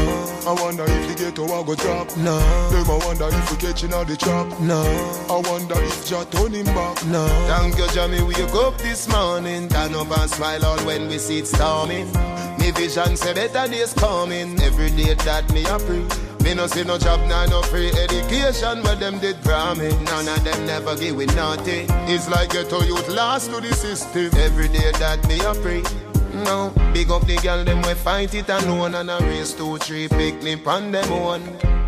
I 0.47 0.53
wonder 0.63 0.85
if 0.85 1.09
the 1.09 1.25
ghetto 1.25 1.45
a 1.45 1.65
go 1.65 1.75
drop. 1.75 2.17
No. 2.17 2.39
Them 2.71 2.89
a 2.89 2.99
wonder 3.07 3.29
if 3.29 3.51
we 3.51 3.57
catching 3.59 3.93
all 3.93 4.05
the 4.05 4.17
trap. 4.17 4.49
No. 4.61 4.83
I 5.29 5.49
wonder 5.49 5.75
if 5.79 6.07
Jah 6.07 6.25
turn 6.31 6.53
him 6.53 6.67
back. 6.67 7.05
No. 7.07 7.27
Thank 7.47 7.77
you, 7.79 7.87
Jah 7.89 8.09
me 8.09 8.23
wake 8.23 8.55
up 8.55 8.79
this 8.79 9.09
morning. 9.09 9.69
Turn 9.69 9.95
up 9.95 10.19
and 10.19 10.31
smile 10.31 10.65
all 10.65 10.79
when 10.81 11.09
we 11.09 11.19
see 11.19 11.39
it 11.39 11.47
storming. 11.47 12.11
Me 12.59 12.71
vision 12.71 13.17
say 13.17 13.35
better 13.35 13.71
days 13.71 13.93
coming. 13.95 14.61
Every 14.63 14.91
day 14.91 15.15
that 15.15 15.53
me 15.53 15.65
a 15.67 15.79
pray. 15.79 16.05
Me 16.43 16.55
no 16.55 16.67
see 16.67 16.83
no 16.83 16.99
job, 16.99 17.21
nah, 17.29 17.47
no 17.47 17.63
free 17.63 17.93
education 17.93 18.83
where 18.83 18.97
them 18.97 19.19
did 19.21 19.41
promise. 19.45 19.95
None 20.01 20.27
of 20.27 20.43
them 20.43 20.67
never 20.67 20.97
give 20.97 21.21
it 21.21 21.35
nothing. 21.37 21.87
It's 22.09 22.29
like 22.29 22.51
get 22.51 22.69
to 22.71 22.85
youth 22.85 23.09
lost 23.09 23.51
to 23.53 23.61
the 23.61 23.73
system. 23.75 24.31
Every 24.39 24.69
day 24.69 24.91
that 24.99 25.25
me 25.29 25.39
a 25.41 25.55
pray. 25.55 26.12
No, 26.35 26.73
big 26.93 27.11
up 27.11 27.27
the 27.27 27.37
girl, 27.37 27.65
them 27.65 27.83
we 27.83 27.95
fight 27.95 28.35
it 28.35 28.49
alone 28.49 28.95
and 28.95 29.11
a 29.11 29.19
race 29.21 29.53
two, 29.53 29.77
three 29.79 30.09
picnic 30.09 30.67
on 30.67 30.91
them 30.91 31.13
own. 31.13 31.41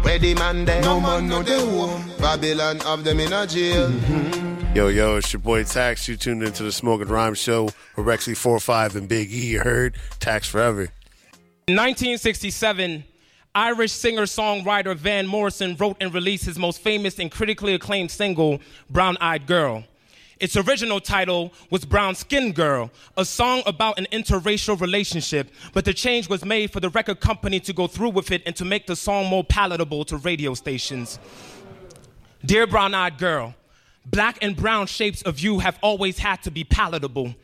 Where 0.02 0.18
the 0.18 0.34
man 0.34 0.64
there, 0.64 0.82
no 0.82 1.00
man 1.00 1.28
no 1.28 1.42
they 1.42 1.58
home. 1.58 2.10
Babylon 2.18 2.78
have 2.80 3.04
them 3.04 3.20
in 3.20 3.32
a 3.32 3.46
jail. 3.46 3.88
Mm-hmm. 3.88 4.76
Yo, 4.76 4.88
yo, 4.88 5.16
it's 5.16 5.32
your 5.32 5.40
boy 5.40 5.64
Tax. 5.64 6.08
You 6.08 6.16
tuned 6.16 6.42
into 6.42 6.62
the 6.62 6.72
Smoking 6.72 7.08
Rhyme 7.08 7.34
Show 7.34 7.64
with 7.96 8.06
Rexy 8.06 8.36
45 8.36 8.96
and 8.96 9.08
Big 9.08 9.30
E. 9.30 9.46
You 9.52 9.60
heard? 9.60 9.96
Tax 10.18 10.48
Forever. 10.48 10.88
In 11.66 11.76
1967, 11.76 13.04
Irish 13.54 13.92
singer 13.92 14.24
songwriter 14.24 14.96
Van 14.96 15.26
Morrison 15.28 15.76
wrote 15.76 15.96
and 16.00 16.12
released 16.12 16.44
his 16.44 16.58
most 16.58 16.80
famous 16.80 17.20
and 17.20 17.30
critically 17.30 17.72
acclaimed 17.72 18.10
single, 18.10 18.60
Brown 18.90 19.16
Eyed 19.20 19.46
Girl. 19.46 19.84
Its 20.40 20.56
original 20.56 21.00
title 21.00 21.52
was 21.70 21.84
Brown 21.84 22.14
Skin 22.14 22.52
Girl, 22.52 22.90
a 23.16 23.24
song 23.24 23.62
about 23.66 23.98
an 23.98 24.06
interracial 24.10 24.80
relationship, 24.80 25.50
but 25.72 25.84
the 25.84 25.94
change 25.94 26.28
was 26.28 26.44
made 26.44 26.72
for 26.72 26.80
the 26.80 26.90
record 26.90 27.20
company 27.20 27.60
to 27.60 27.72
go 27.72 27.86
through 27.86 28.10
with 28.10 28.30
it 28.30 28.42
and 28.44 28.56
to 28.56 28.64
make 28.64 28.86
the 28.86 28.96
song 28.96 29.26
more 29.26 29.44
palatable 29.44 30.04
to 30.06 30.16
radio 30.16 30.54
stations. 30.54 31.18
Dear 32.44 32.66
Brown 32.66 32.94
Eyed 32.94 33.16
Girl, 33.16 33.54
black 34.06 34.38
and 34.42 34.56
brown 34.56 34.86
shapes 34.86 35.22
of 35.22 35.38
you 35.40 35.60
have 35.60 35.78
always 35.82 36.18
had 36.18 36.42
to 36.42 36.50
be 36.50 36.64
palatable. 36.64 37.34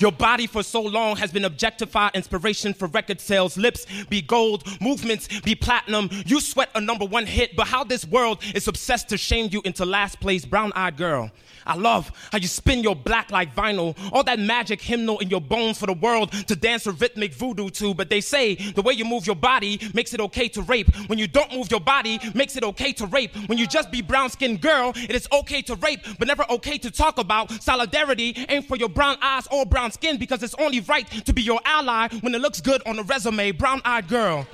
Your 0.00 0.12
body 0.12 0.46
for 0.46 0.62
so 0.62 0.80
long 0.80 1.16
has 1.16 1.30
been 1.30 1.44
objectified 1.44 2.12
inspiration 2.14 2.72
for 2.72 2.88
record 2.88 3.20
sales. 3.20 3.58
Lips 3.58 3.86
be 4.08 4.22
gold, 4.22 4.66
movements 4.80 5.28
be 5.42 5.54
platinum. 5.54 6.08
You 6.24 6.40
sweat 6.40 6.70
a 6.74 6.80
number 6.80 7.04
one 7.04 7.26
hit, 7.26 7.54
but 7.54 7.66
how 7.66 7.84
this 7.84 8.06
world 8.06 8.42
is 8.54 8.66
obsessed 8.66 9.10
to 9.10 9.18
shame 9.18 9.50
you 9.52 9.60
into 9.66 9.84
last 9.84 10.18
place, 10.18 10.46
brown 10.46 10.72
eyed 10.74 10.96
girl. 10.96 11.30
I 11.66 11.74
love 11.76 12.10
how 12.32 12.38
you 12.38 12.48
spin 12.48 12.82
your 12.82 12.96
black 12.96 13.30
like 13.30 13.54
vinyl, 13.54 13.94
all 14.12 14.24
that 14.24 14.38
magic 14.38 14.80
hymnal 14.80 15.18
in 15.18 15.28
your 15.28 15.42
bones 15.42 15.78
for 15.78 15.86
the 15.86 15.92
world 15.92 16.32
to 16.32 16.56
dance 16.56 16.86
a 16.86 16.92
rhythmic 16.92 17.34
voodoo 17.34 17.68
to. 17.70 17.92
But 17.92 18.08
they 18.08 18.22
say 18.22 18.54
the 18.54 18.80
way 18.80 18.94
you 18.94 19.04
move 19.04 19.26
your 19.26 19.36
body 19.36 19.78
makes 19.92 20.14
it 20.14 20.20
okay 20.20 20.48
to 20.48 20.62
rape. 20.62 20.88
When 21.08 21.18
you 21.18 21.28
don't 21.28 21.52
move 21.52 21.70
your 21.70 21.80
body, 21.80 22.18
makes 22.34 22.56
it 22.56 22.64
okay 22.64 22.92
to 22.94 23.06
rape. 23.06 23.36
When 23.48 23.58
you 23.58 23.66
just 23.66 23.90
be 23.90 24.00
brown 24.00 24.30
skinned 24.30 24.62
girl, 24.62 24.92
it 24.96 25.14
is 25.14 25.28
okay 25.30 25.60
to 25.62 25.74
rape, 25.76 26.00
but 26.18 26.26
never 26.26 26.50
okay 26.50 26.78
to 26.78 26.90
talk 26.90 27.18
about. 27.18 27.50
Solidarity 27.62 28.46
ain't 28.48 28.66
for 28.66 28.76
your 28.76 28.88
brown 28.88 29.18
eyes 29.20 29.46
or 29.50 29.66
brown 29.66 29.89
skin 29.92 30.16
because 30.16 30.42
it's 30.42 30.54
only 30.58 30.80
right 30.80 31.08
to 31.24 31.32
be 31.32 31.42
your 31.42 31.60
ally 31.64 32.08
when 32.20 32.34
it 32.34 32.40
looks 32.40 32.60
good 32.60 32.82
on 32.86 32.98
a 32.98 33.02
resume. 33.02 33.52
Brown 33.52 33.80
eyed 33.84 34.08
girl. 34.08 34.46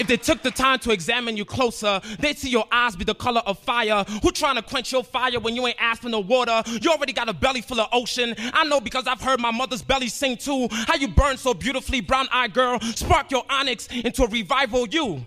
If 0.00 0.06
they 0.06 0.16
took 0.16 0.42
the 0.42 0.50
time 0.50 0.78
to 0.78 0.92
examine 0.92 1.36
you 1.36 1.44
closer, 1.44 2.00
they'd 2.20 2.38
see 2.38 2.48
your 2.48 2.64
eyes 2.72 2.96
be 2.96 3.04
the 3.04 3.14
color 3.14 3.42
of 3.44 3.58
fire. 3.58 4.02
Who 4.22 4.32
trying 4.32 4.56
to 4.56 4.62
quench 4.62 4.90
your 4.92 5.04
fire 5.04 5.38
when 5.38 5.54
you 5.54 5.66
ain't 5.66 5.76
asked 5.78 6.00
for 6.00 6.08
no 6.08 6.20
water? 6.20 6.62
You 6.80 6.90
already 6.90 7.12
got 7.12 7.28
a 7.28 7.34
belly 7.34 7.60
full 7.60 7.78
of 7.80 7.88
ocean. 7.92 8.34
I 8.38 8.64
know 8.64 8.80
because 8.80 9.06
I've 9.06 9.20
heard 9.20 9.40
my 9.40 9.50
mother's 9.50 9.82
belly 9.82 10.08
sing 10.08 10.38
too. 10.38 10.68
How 10.70 10.96
you 10.96 11.08
burn 11.08 11.36
so 11.36 11.52
beautifully, 11.52 12.00
brown 12.00 12.28
eyed 12.32 12.54
girl. 12.54 12.80
Spark 12.80 13.30
your 13.30 13.44
onyx 13.50 13.88
into 13.88 14.22
a 14.22 14.28
revival 14.28 14.88
you. 14.88 15.26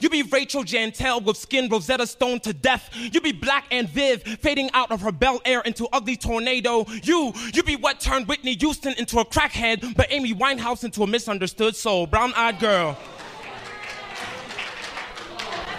You 0.00 0.08
be 0.08 0.22
Rachel 0.22 0.64
Jeantel 0.64 1.22
with 1.22 1.36
skin 1.36 1.68
Rosetta 1.68 2.06
Stone 2.06 2.40
to 2.40 2.52
death. 2.54 2.90
You 2.94 3.20
be 3.20 3.32
Black 3.32 3.66
Aunt 3.70 3.90
Viv 3.90 4.22
fading 4.22 4.70
out 4.72 4.90
of 4.90 5.02
her 5.02 5.12
Bel 5.12 5.40
Air 5.44 5.60
into 5.60 5.86
ugly 5.92 6.16
tornado. 6.16 6.86
You, 7.02 7.32
you 7.52 7.62
be 7.62 7.76
what 7.76 8.00
turned 8.00 8.26
Whitney 8.26 8.54
Houston 8.54 8.94
into 8.94 9.18
a 9.18 9.24
crackhead, 9.24 9.94
but 9.94 10.06
Amy 10.10 10.34
Winehouse 10.34 10.84
into 10.84 11.02
a 11.02 11.06
misunderstood 11.06 11.76
soul. 11.76 12.06
Brown 12.06 12.32
eyed 12.34 12.58
girl. 12.58 12.98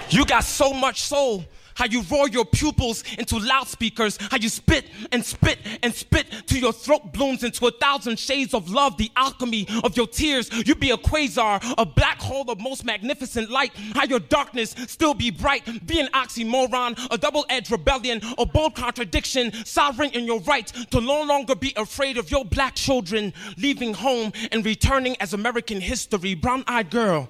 You 0.09 0.25
got 0.25 0.43
so 0.43 0.71
much 0.71 1.01
soul. 1.01 1.45
How 1.81 1.87
you 1.87 2.03
roar 2.03 2.29
your 2.29 2.45
pupils 2.45 3.03
into 3.17 3.39
loudspeakers. 3.39 4.15
How 4.29 4.37
you 4.37 4.49
spit 4.49 4.85
and 5.11 5.25
spit 5.25 5.57
and 5.81 5.91
spit 5.91 6.27
till 6.45 6.59
your 6.59 6.73
throat 6.73 7.11
blooms 7.11 7.43
into 7.43 7.65
a 7.65 7.71
thousand 7.71 8.19
shades 8.19 8.53
of 8.53 8.69
love. 8.69 8.97
The 8.97 9.09
alchemy 9.15 9.67
of 9.83 9.97
your 9.97 10.05
tears. 10.05 10.47
You 10.67 10.75
be 10.75 10.91
a 10.91 10.97
quasar, 10.97 11.59
a 11.79 11.83
black 11.83 12.21
hole 12.21 12.51
of 12.51 12.59
most 12.59 12.85
magnificent 12.85 13.49
light. 13.49 13.71
How 13.95 14.03
your 14.03 14.19
darkness 14.19 14.75
still 14.89 15.15
be 15.15 15.31
bright. 15.31 15.87
Be 15.87 15.99
an 15.99 16.09
oxymoron, 16.13 16.99
a 17.09 17.17
double 17.17 17.47
edged 17.49 17.71
rebellion, 17.71 18.21
a 18.37 18.45
bold 18.45 18.75
contradiction. 18.75 19.51
Sovereign 19.65 20.11
in 20.11 20.25
your 20.25 20.41
right 20.41 20.67
to 20.91 21.01
no 21.01 21.23
longer 21.23 21.55
be 21.55 21.73
afraid 21.77 22.19
of 22.19 22.29
your 22.29 22.45
black 22.45 22.75
children 22.75 23.33
leaving 23.57 23.95
home 23.95 24.31
and 24.51 24.63
returning 24.63 25.15
as 25.19 25.33
American 25.33 25.81
history. 25.81 26.35
Brown 26.35 26.63
eyed 26.67 26.91
girl. 26.91 27.27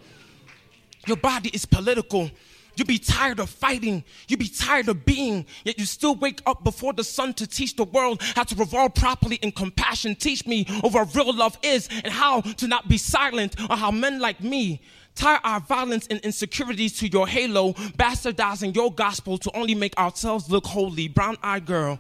Your 1.08 1.16
body 1.16 1.52
is 1.54 1.66
political. 1.66 2.30
You 2.76 2.86
be 2.86 2.98
tired 2.98 3.40
of 3.40 3.50
fighting. 3.50 4.04
You'd 4.28 4.40
be 4.40 4.48
tired 4.48 4.88
of 4.88 5.06
being. 5.06 5.46
Yet 5.64 5.78
you 5.78 5.86
still 5.86 6.16
wake 6.16 6.42
up 6.46 6.64
before 6.64 6.94
the 6.94 7.04
sun 7.04 7.34
to 7.36 7.48
teach 7.48 7.76
the 7.76 7.84
world 7.84 8.22
how 8.36 8.44
to 8.44 8.56
revolve 8.56 8.96
properly 8.96 9.36
in 9.38 9.52
compassion. 9.52 10.16
Teach 10.16 10.46
me 10.46 10.66
of 10.84 10.94
what 10.94 11.14
real 11.16 11.34
love 11.34 11.58
is 11.64 11.90
and 12.04 12.12
how 12.14 12.42
to 12.42 12.68
not 12.68 12.88
be 12.88 12.98
silent 12.98 13.56
or 13.70 13.76
how 13.76 13.92
men 13.92 14.20
like 14.20 14.42
me 14.42 14.82
tie 15.16 15.40
our 15.44 15.60
violence 15.60 16.08
and 16.10 16.20
insecurities 16.22 16.98
to 17.00 17.08
your 17.08 17.28
halo, 17.28 17.74
bastardizing 17.74 18.76
your 18.76 18.94
gospel 18.94 19.38
to 19.38 19.56
only 19.56 19.76
make 19.76 19.98
ourselves 19.98 20.50
look 20.50 20.66
holy. 20.66 21.08
Brown 21.08 21.38
eyed 21.44 21.66
girl, 21.66 22.00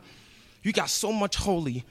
you 0.63 0.71
got 0.71 0.89
so 0.89 1.11
much 1.11 1.35
holy. 1.35 1.83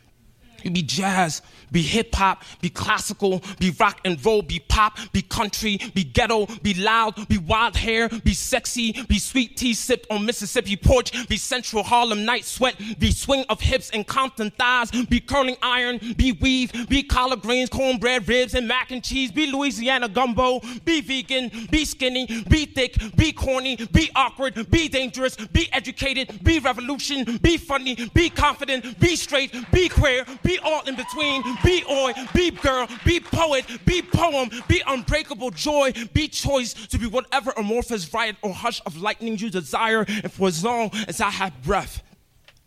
Be 0.63 0.83
jazz, 0.83 1.43
be 1.71 1.83
hip 1.83 2.15
hop, 2.15 2.43
be 2.61 2.71
classical, 2.71 3.43
be 3.59 3.71
rock 3.79 4.01
and 4.05 4.23
roll, 4.25 4.43
be 4.43 4.61
pop, 4.61 4.99
be 5.13 5.23
country, 5.23 5.79
be 5.95 6.05
ghetto, 6.05 6.47
be 6.63 6.75
loud, 6.75 7.29
be 7.29 7.39
wild 7.39 7.77
hair, 7.77 8.09
be 8.09 8.35
sexy, 8.35 8.93
be 9.09 9.19
sweet 9.19 9.57
tea 9.57 9.75
sipped 9.75 10.07
on 10.11 10.27
Mississippi 10.27 10.77
porch, 10.77 11.29
be 11.29 11.37
central 11.37 11.83
Harlem 11.83 12.25
night 12.25 12.45
sweat, 12.45 12.77
be 12.99 13.11
swing 13.11 13.45
of 13.49 13.61
hips 13.61 13.91
and 13.91 14.07
Compton 14.07 14.51
thighs, 14.53 14.91
be 14.91 15.21
curling 15.21 15.57
iron, 15.63 15.99
be 16.17 16.33
weave, 16.33 16.73
be 16.89 17.03
collard 17.03 17.43
greens, 17.43 17.69
cornbread 17.69 18.27
ribs, 18.29 18.55
and 18.55 18.67
mac 18.67 18.91
and 18.91 19.03
cheese, 19.05 19.31
be 19.31 19.51
Louisiana 19.51 20.09
gumbo, 20.09 20.61
be 20.85 21.01
vegan, 21.01 21.51
be 21.71 21.85
skinny, 21.85 22.27
be 22.49 22.67
thick, 22.67 22.97
be 23.17 23.33
corny, 23.33 23.77
be 23.93 24.11
awkward, 24.15 24.71
be 24.71 24.89
dangerous, 24.89 25.37
be 25.37 25.69
educated, 25.73 26.43
be 26.43 26.59
revolution, 26.59 27.39
be 27.43 27.57
funny, 27.57 27.97
be 28.15 28.31
confident, 28.31 28.99
be 28.99 29.17
straight, 29.17 29.55
be 29.73 29.89
queer, 29.89 30.25
be 30.43 30.50
all 30.59 30.83
in 30.83 30.97
between, 30.97 31.43
be 31.65 31.85
oi, 31.91 32.13
be 32.35 32.51
girl, 32.51 32.87
be 33.05 33.21
poet, 33.21 33.65
be 33.85 34.03
poem, 34.03 34.51
be 34.69 34.83
unbreakable 34.87 35.51
joy, 35.51 35.93
be 36.13 36.29
choice 36.29 36.75
to 36.89 36.99
be 36.99 37.07
whatever 37.07 37.53
amorphous 37.57 38.13
riot 38.13 38.37
or 38.43 38.53
hush 38.53 38.81
of 38.87 39.01
lightning 39.01 39.39
you 39.39 39.51
desire, 39.51 40.05
and 40.09 40.33
for 40.33 40.49
as 40.49 40.65
long 40.65 40.91
as 41.09 41.21
I 41.21 41.31
have 41.31 41.63
breath. 41.63 42.03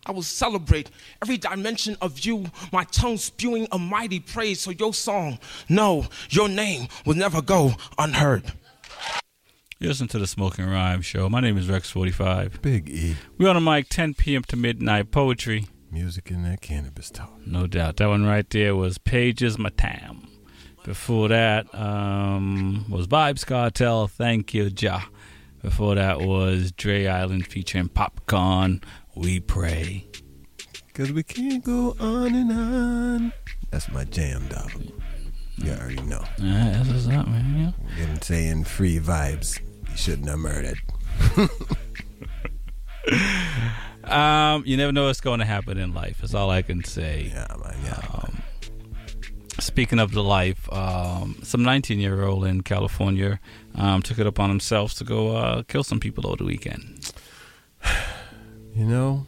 I 0.06 0.12
will 0.12 0.22
celebrate 0.22 0.92
every 1.22 1.38
dimension 1.38 1.96
of 2.02 2.20
you, 2.26 2.48
my 2.72 2.84
tongue 2.86 3.18
spewing 3.18 3.68
a 3.72 3.80
mighty 3.80 4.20
praise. 4.20 4.60
So 4.60 4.72
your 4.72 4.94
song, 4.94 5.40
no, 5.70 6.08
your 6.30 6.50
name 6.50 6.90
will 7.06 7.16
never 7.16 7.42
go 7.42 7.76
unheard. 7.98 8.52
You 9.80 9.90
listen 9.90 10.08
to 10.10 10.20
the 10.20 10.28
Smoking 10.28 10.66
Rhyme 10.66 11.02
Show. 11.02 11.30
My 11.30 11.42
name 11.42 11.58
is 11.58 11.68
Rex45. 11.68 12.62
Big 12.62 12.90
E. 12.90 13.16
We're 13.38 13.50
on 13.50 13.56
the 13.56 13.62
mic 13.62 13.90
10 13.90 14.14
p.m. 14.14 14.44
to 14.44 14.56
midnight 14.56 15.12
poetry. 15.12 15.68
Music 15.94 16.32
in 16.32 16.42
that 16.42 16.60
cannabis 16.60 17.12
talk. 17.12 17.32
No 17.46 17.68
doubt. 17.68 17.98
That 17.98 18.10
one 18.10 18.26
right 18.26 18.50
there 18.50 18.76
was 18.76 18.98
Pages 18.98 19.60
Matam. 19.60 20.28
Before 20.84 21.28
that 21.28 21.74
um, 21.76 22.86
was 22.90 23.06
Vybz 23.06 23.46
Kartel. 23.46 24.08
Thank 24.08 24.56
you, 24.56 24.72
Jah. 24.72 25.04
Before 25.62 25.94
that 25.94 26.20
was 26.20 26.72
Dre 26.72 27.06
Island 27.06 27.46
featuring 27.46 27.90
Popcaan. 27.90 28.84
We 29.16 29.40
pray. 29.40 30.08
Cause 30.96 31.12
we 31.12 31.22
can't 31.22 31.64
go 31.64 31.96
on 32.00 32.34
and 32.34 32.52
on. 32.52 33.34
That's 33.70 33.88
my 33.90 34.04
jam, 34.06 34.48
dog. 34.48 34.72
You 35.58 35.74
already 35.74 36.02
know. 36.02 36.24
Yeah, 36.40 36.72
that's 36.76 36.90
what's 36.90 37.08
up, 37.08 37.28
man. 37.28 37.76
Getting 37.98 38.22
saying 38.22 38.64
free 38.64 39.00
Vybz. 39.00 39.60
You 39.92 39.96
shouldn't 39.96 40.28
have 40.28 40.40
murdered. 40.40 40.80
Um, 44.04 44.64
you 44.66 44.78
never 44.78 44.92
know 44.92 45.06
what's 45.06 45.22
going 45.22 45.40
to 45.40 45.46
happen 45.46 45.78
in 45.78 45.94
life. 45.94 46.20
That's 46.20 46.34
all 46.34 46.50
I 46.50 46.62
can 46.62 46.84
say. 46.84 47.32
Yeah, 47.34 47.48
man. 47.62 47.76
Yeah. 47.84 48.02
Um, 48.14 48.44
speaking 49.60 50.00
of 50.00 50.12
the 50.12 50.24
life, 50.24 50.72
um, 50.74 51.40
some 51.44 51.64
19 51.64 52.00
year 52.00 52.24
old 52.24 52.46
in 52.46 52.62
California 52.62 53.40
um, 53.76 54.02
took 54.02 54.20
it 54.20 54.28
upon 54.28 54.50
himself 54.50 54.94
to 54.96 55.04
go 55.04 55.36
uh, 55.36 55.64
kill 55.64 55.84
some 55.84 56.00
people 56.00 56.28
over 56.28 56.38
the 56.38 56.46
weekend. 56.46 57.12
You 58.76 58.88
know, 58.88 59.28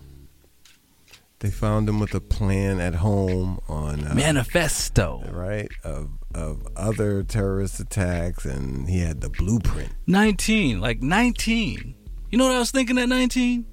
they 1.37 1.51
found 1.51 1.87
him 1.87 1.99
with 1.99 2.15
a 2.15 2.19
plan 2.19 2.79
at 2.79 2.95
home 2.95 3.59
on 3.67 4.03
uh, 4.03 4.15
Manifesto, 4.15 5.23
right? 5.29 5.69
Of 5.83 6.09
of 6.33 6.67
other 6.75 7.21
terrorist 7.21 7.79
attacks, 7.79 8.45
and 8.45 8.89
he 8.89 9.01
had 9.01 9.21
the 9.21 9.29
blueprint. 9.29 9.91
19, 10.07 10.81
like 10.81 11.03
19. 11.03 11.93
You 12.31 12.37
know 12.39 12.47
what 12.47 12.55
I 12.55 12.59
was 12.59 12.71
thinking 12.71 12.97
at 12.97 13.07
19? 13.07 13.67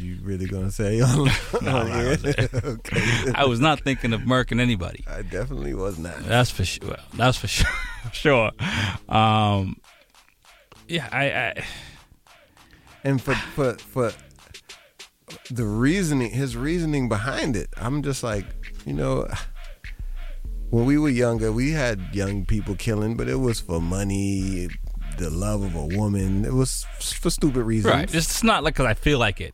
You 0.00 0.16
really 0.22 0.46
gonna 0.46 0.70
say 0.70 1.00
on, 1.00 1.24
No, 1.62 1.76
on 1.76 1.90
I 1.92 2.16
okay. 2.64 3.32
I 3.34 3.44
was 3.44 3.60
not 3.60 3.80
thinking 3.80 4.12
of 4.12 4.22
murking 4.22 4.60
anybody. 4.60 5.04
I 5.08 5.22
definitely 5.22 5.74
was 5.74 5.98
not. 5.98 6.18
That's 6.24 6.50
for 6.50 6.64
sure. 6.64 6.96
That's 7.14 7.36
for 7.36 7.46
sure. 7.48 7.70
sure. 8.12 8.50
Um, 9.08 9.76
yeah, 10.88 11.08
I, 11.12 11.24
I 11.60 11.64
and 13.04 13.20
for 13.20 13.34
for 13.34 13.74
for 13.74 14.12
the 15.50 15.64
reasoning, 15.64 16.30
his 16.30 16.56
reasoning 16.56 17.08
behind 17.08 17.56
it, 17.56 17.68
I'm 17.76 18.02
just 18.02 18.22
like, 18.22 18.46
you 18.86 18.92
know, 18.94 19.28
When 20.70 20.86
we 20.86 20.98
were 20.98 21.08
younger, 21.10 21.50
we 21.52 21.72
had 21.72 22.00
young 22.12 22.46
people 22.46 22.74
killing, 22.76 23.16
but 23.16 23.28
it 23.28 23.36
was 23.40 23.60
for 23.60 23.80
money, 23.80 24.68
the 25.18 25.30
love 25.30 25.62
of 25.62 25.74
a 25.74 25.86
woman. 25.96 26.44
It 26.44 26.52
was 26.54 26.86
for 27.00 27.30
stupid 27.30 27.62
reasons. 27.64 27.92
Right. 27.94 28.14
It's 28.14 28.42
not 28.42 28.62
like 28.64 28.76
'cause 28.76 28.86
I 28.86 28.94
feel 28.94 29.18
like 29.18 29.40
it. 29.40 29.52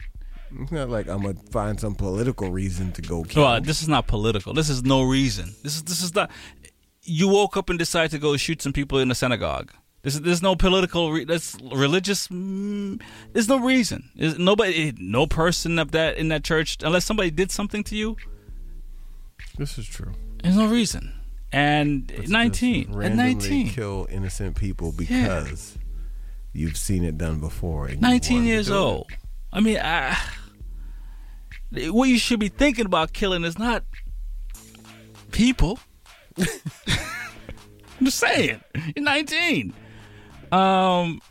It's 0.61 0.73
not 0.73 0.89
like 0.89 1.09
I'm 1.09 1.23
gonna 1.23 1.35
find 1.51 1.79
some 1.79 1.95
political 1.95 2.51
reason 2.51 2.93
to 2.93 3.03
go 3.03 3.25
kill. 3.25 3.43
Well, 3.45 3.61
this 3.61 3.83
is 3.83 3.89
not 3.89 4.07
political. 4.07 4.55
This 4.55 4.69
is 4.69 4.83
no 4.85 5.03
reason. 5.03 5.55
This 5.63 5.77
is 5.77 5.83
this 5.85 6.03
is 6.03 6.15
not. 6.15 6.31
You 7.03 7.29
woke 7.29 7.57
up 7.57 7.71
and 7.71 7.79
decided 7.79 8.11
to 8.13 8.19
go 8.19 8.37
shoot 8.37 8.61
some 8.63 8.73
people 8.73 8.99
in 8.99 9.11
a 9.11 9.15
synagogue. 9.15 9.73
This 10.03 10.15
is, 10.15 10.21
there's 10.23 10.43
no 10.43 10.55
political. 10.55 11.13
Re, 11.13 11.25
that's 11.25 11.57
religious. 11.73 12.29
Mm, 12.29 13.01
there's 13.33 13.49
no 13.49 13.59
reason. 13.59 14.11
There's 14.15 14.39
nobody. 14.39 14.93
No 14.99 15.27
person 15.27 15.79
of 15.79 15.91
that 15.93 16.17
in 16.17 16.29
that 16.29 16.45
church, 16.45 16.79
unless 16.83 17.05
somebody 17.05 17.31
did 17.31 17.51
something 17.51 17.83
to 17.85 17.97
you. 17.97 18.17
This 19.59 19.79
is 19.79 19.87
true. 19.87 20.13
There's 20.43 20.57
no 20.57 20.69
reason. 20.69 21.13
And 21.53 22.13
Let's 22.17 22.29
19 22.31 22.85
just 22.85 22.91
at 22.91 22.97
randomly 22.97 23.35
19, 23.35 23.69
kill 23.71 24.07
innocent 24.11 24.57
people 24.57 24.95
Yeah. 24.99 25.41
because 25.45 25.79
you've 26.53 26.77
seen 26.77 27.05
it 27.05 27.17
done 27.19 27.41
before. 27.41 27.87
and 27.87 28.01
19 28.01 28.45
years 28.45 28.71
old. 28.71 29.07
it. 29.11 29.19
I 29.57 29.61
mean, 29.61 29.79
I, 29.79 30.19
what 31.89 32.11
you 32.11 32.19
should 32.19 32.39
be 32.39 32.49
thinking 32.49 32.85
about 32.85 33.15
killing 33.15 33.43
is 33.43 33.59
not 33.59 33.85
people. 35.33 35.79
I'm 36.39 38.05
just 38.05 38.19
saying. 38.19 38.61
You're 38.95 39.03
19. 39.03 39.73
Um, 40.53 41.23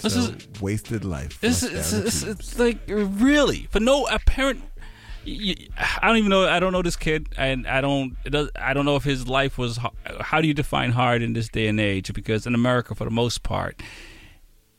this 0.00 0.16
is 0.16 0.48
wasted 0.62 1.04
life. 1.04 1.44
Is 1.44 1.62
it's, 1.62 2.22
it's 2.22 2.58
like 2.58 2.78
really 2.88 3.68
for 3.70 3.80
no 3.80 4.06
apparent. 4.06 4.62
I 5.26 5.98
don't 6.02 6.16
even 6.16 6.30
know. 6.30 6.48
I 6.48 6.60
don't 6.60 6.72
know 6.72 6.80
this 6.80 6.96
kid, 6.96 7.28
and 7.36 7.66
I 7.66 7.82
don't. 7.82 8.16
It 8.24 8.30
does, 8.30 8.50
I 8.56 8.72
don't 8.72 8.86
know 8.86 8.96
if 8.96 9.04
his 9.04 9.28
life 9.28 9.58
was. 9.58 9.78
How 10.20 10.40
do 10.40 10.48
you 10.48 10.54
define 10.54 10.92
hard 10.92 11.20
in 11.20 11.34
this 11.34 11.50
day 11.50 11.68
and 11.68 11.78
age? 11.78 12.14
Because 12.14 12.46
in 12.46 12.54
America, 12.54 12.94
for 12.94 13.04
the 13.04 13.10
most 13.10 13.42
part, 13.42 13.82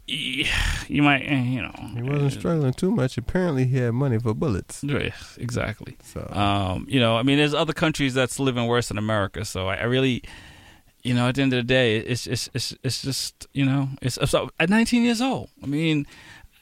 you 0.10 1.04
might, 1.04 1.22
eh, 1.22 1.42
you 1.42 1.62
know, 1.62 1.74
He 1.96 2.02
wasn't 2.02 2.34
struggling 2.34 2.74
too 2.74 2.92
much. 2.92 3.18
Apparently, 3.18 3.66
he 3.66 3.78
had 3.78 3.94
money 3.94 4.20
for 4.20 4.34
bullets. 4.34 4.84
Yeah, 4.84 5.12
exactly. 5.38 5.98
So, 6.04 6.28
um, 6.32 6.86
you 6.90 7.00
know, 7.00 7.18
I 7.18 7.24
mean, 7.24 7.38
there's 7.38 7.54
other 7.54 7.74
countries 7.74 8.14
that's 8.14 8.40
living 8.40 8.68
worse 8.68 8.88
than 8.90 8.98
America. 8.98 9.46
So 9.46 9.68
I, 9.68 9.76
I 9.76 9.84
really, 9.84 10.24
you 11.04 11.14
know, 11.14 11.28
at 11.28 11.36
the 11.36 11.42
end 11.42 11.54
of 11.54 11.58
the 11.58 11.64
day, 11.64 11.98
it's 11.98 12.28
it's 12.28 12.50
it's, 12.54 12.76
it's 12.84 13.02
just 13.02 13.48
you 13.54 13.66
know, 13.66 13.90
it's 14.02 14.18
so 14.30 14.50
at 14.60 14.70
19 14.70 15.04
years 15.04 15.22
old. 15.22 15.50
I 15.64 15.68
mean, 15.68 16.08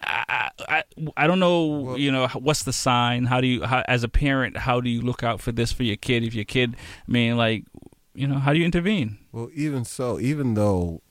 I 0.01 0.49
I, 0.67 0.83
I 1.15 1.27
don't 1.27 1.39
know, 1.39 1.95
you 1.95 2.11
know, 2.11 2.27
what's 2.27 2.63
the 2.63 2.73
sign? 2.73 3.25
How 3.25 3.41
do 3.41 3.47
you, 3.47 3.63
how, 3.63 3.83
as 3.87 4.03
a 4.03 4.09
parent, 4.09 4.57
how 4.57 4.81
do 4.81 4.89
you 4.89 5.01
look 5.01 5.23
out 5.23 5.41
for 5.41 5.51
this 5.51 5.71
for 5.71 5.83
your 5.83 5.95
kid? 5.97 6.23
If 6.23 6.33
your 6.35 6.45
kid, 6.45 6.75
I 7.07 7.11
mean, 7.11 7.37
like, 7.37 7.65
you 8.13 8.27
know, 8.27 8.39
how 8.39 8.53
do 8.53 8.59
you 8.59 8.65
intervene? 8.65 9.17
Well, 9.31 9.49
even 9.53 9.85
so, 9.85 10.19
even 10.19 10.53
though 10.55 11.01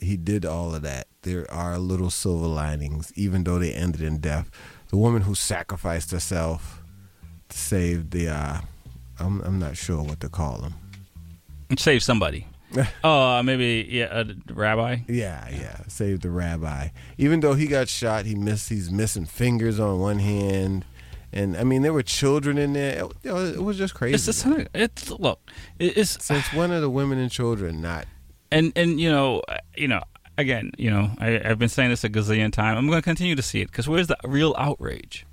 he 0.00 0.16
did 0.16 0.44
all 0.44 0.74
of 0.74 0.82
that, 0.82 1.07
there 1.22 1.50
are 1.50 1.78
little 1.78 2.10
silver 2.10 2.46
linings, 2.46 3.12
even 3.16 3.44
though 3.44 3.58
they 3.58 3.72
ended 3.72 4.02
in 4.02 4.18
death. 4.18 4.50
The 4.88 4.96
woman 4.96 5.22
who 5.22 5.34
sacrificed 5.34 6.10
herself 6.10 6.82
to 7.48 7.58
save 7.58 8.10
the, 8.10 8.28
uh, 8.28 8.60
I'm, 9.18 9.40
I'm 9.42 9.58
not 9.58 9.76
sure 9.76 10.02
what 10.02 10.20
to 10.20 10.28
call 10.28 10.58
them. 10.58 10.74
Save 11.76 12.02
somebody. 12.02 12.46
oh, 13.04 13.38
uh, 13.38 13.42
maybe 13.42 13.86
yeah, 13.90 14.20
a 14.20 14.26
rabbi. 14.52 14.98
Yeah, 15.08 15.48
yeah, 15.50 15.80
save 15.88 16.20
the 16.20 16.30
rabbi. 16.30 16.88
Even 17.16 17.40
though 17.40 17.54
he 17.54 17.66
got 17.66 17.88
shot, 17.88 18.26
he 18.26 18.34
missed. 18.34 18.68
He's 18.68 18.90
missing 18.90 19.24
fingers 19.24 19.80
on 19.80 20.00
one 20.00 20.18
hand, 20.18 20.84
and 21.32 21.56
I 21.56 21.64
mean 21.64 21.80
there 21.80 21.94
were 21.94 22.02
children 22.02 22.58
in 22.58 22.74
there. 22.74 23.06
It, 23.24 23.30
it 23.30 23.62
was 23.62 23.78
just 23.78 23.94
crazy. 23.94 24.16
It's 24.16 24.26
just, 24.26 24.46
it's 24.74 25.10
look, 25.10 25.40
it's 25.78 26.22
since 26.22 26.52
when 26.52 26.70
are 26.70 26.80
the 26.80 26.90
women 26.90 27.16
and 27.16 27.30
children 27.30 27.80
not? 27.80 28.06
and 28.50 28.72
and 28.76 29.00
you 29.00 29.10
know 29.10 29.42
you 29.76 29.88
know 29.88 30.02
again 30.38 30.70
you 30.78 30.90
know 30.90 31.10
I, 31.18 31.40
I've 31.44 31.58
been 31.58 31.68
saying 31.68 31.90
this 31.90 32.04
a 32.04 32.08
gazillion 32.08 32.50
times. 32.52 32.78
I'm 32.78 32.86
going 32.86 32.98
to 32.98 33.02
continue 33.02 33.34
to 33.36 33.42
see 33.42 33.60
it 33.60 33.66
because 33.66 33.86
where's 33.88 34.06
the 34.06 34.16
real 34.24 34.54
outrage? 34.56 35.26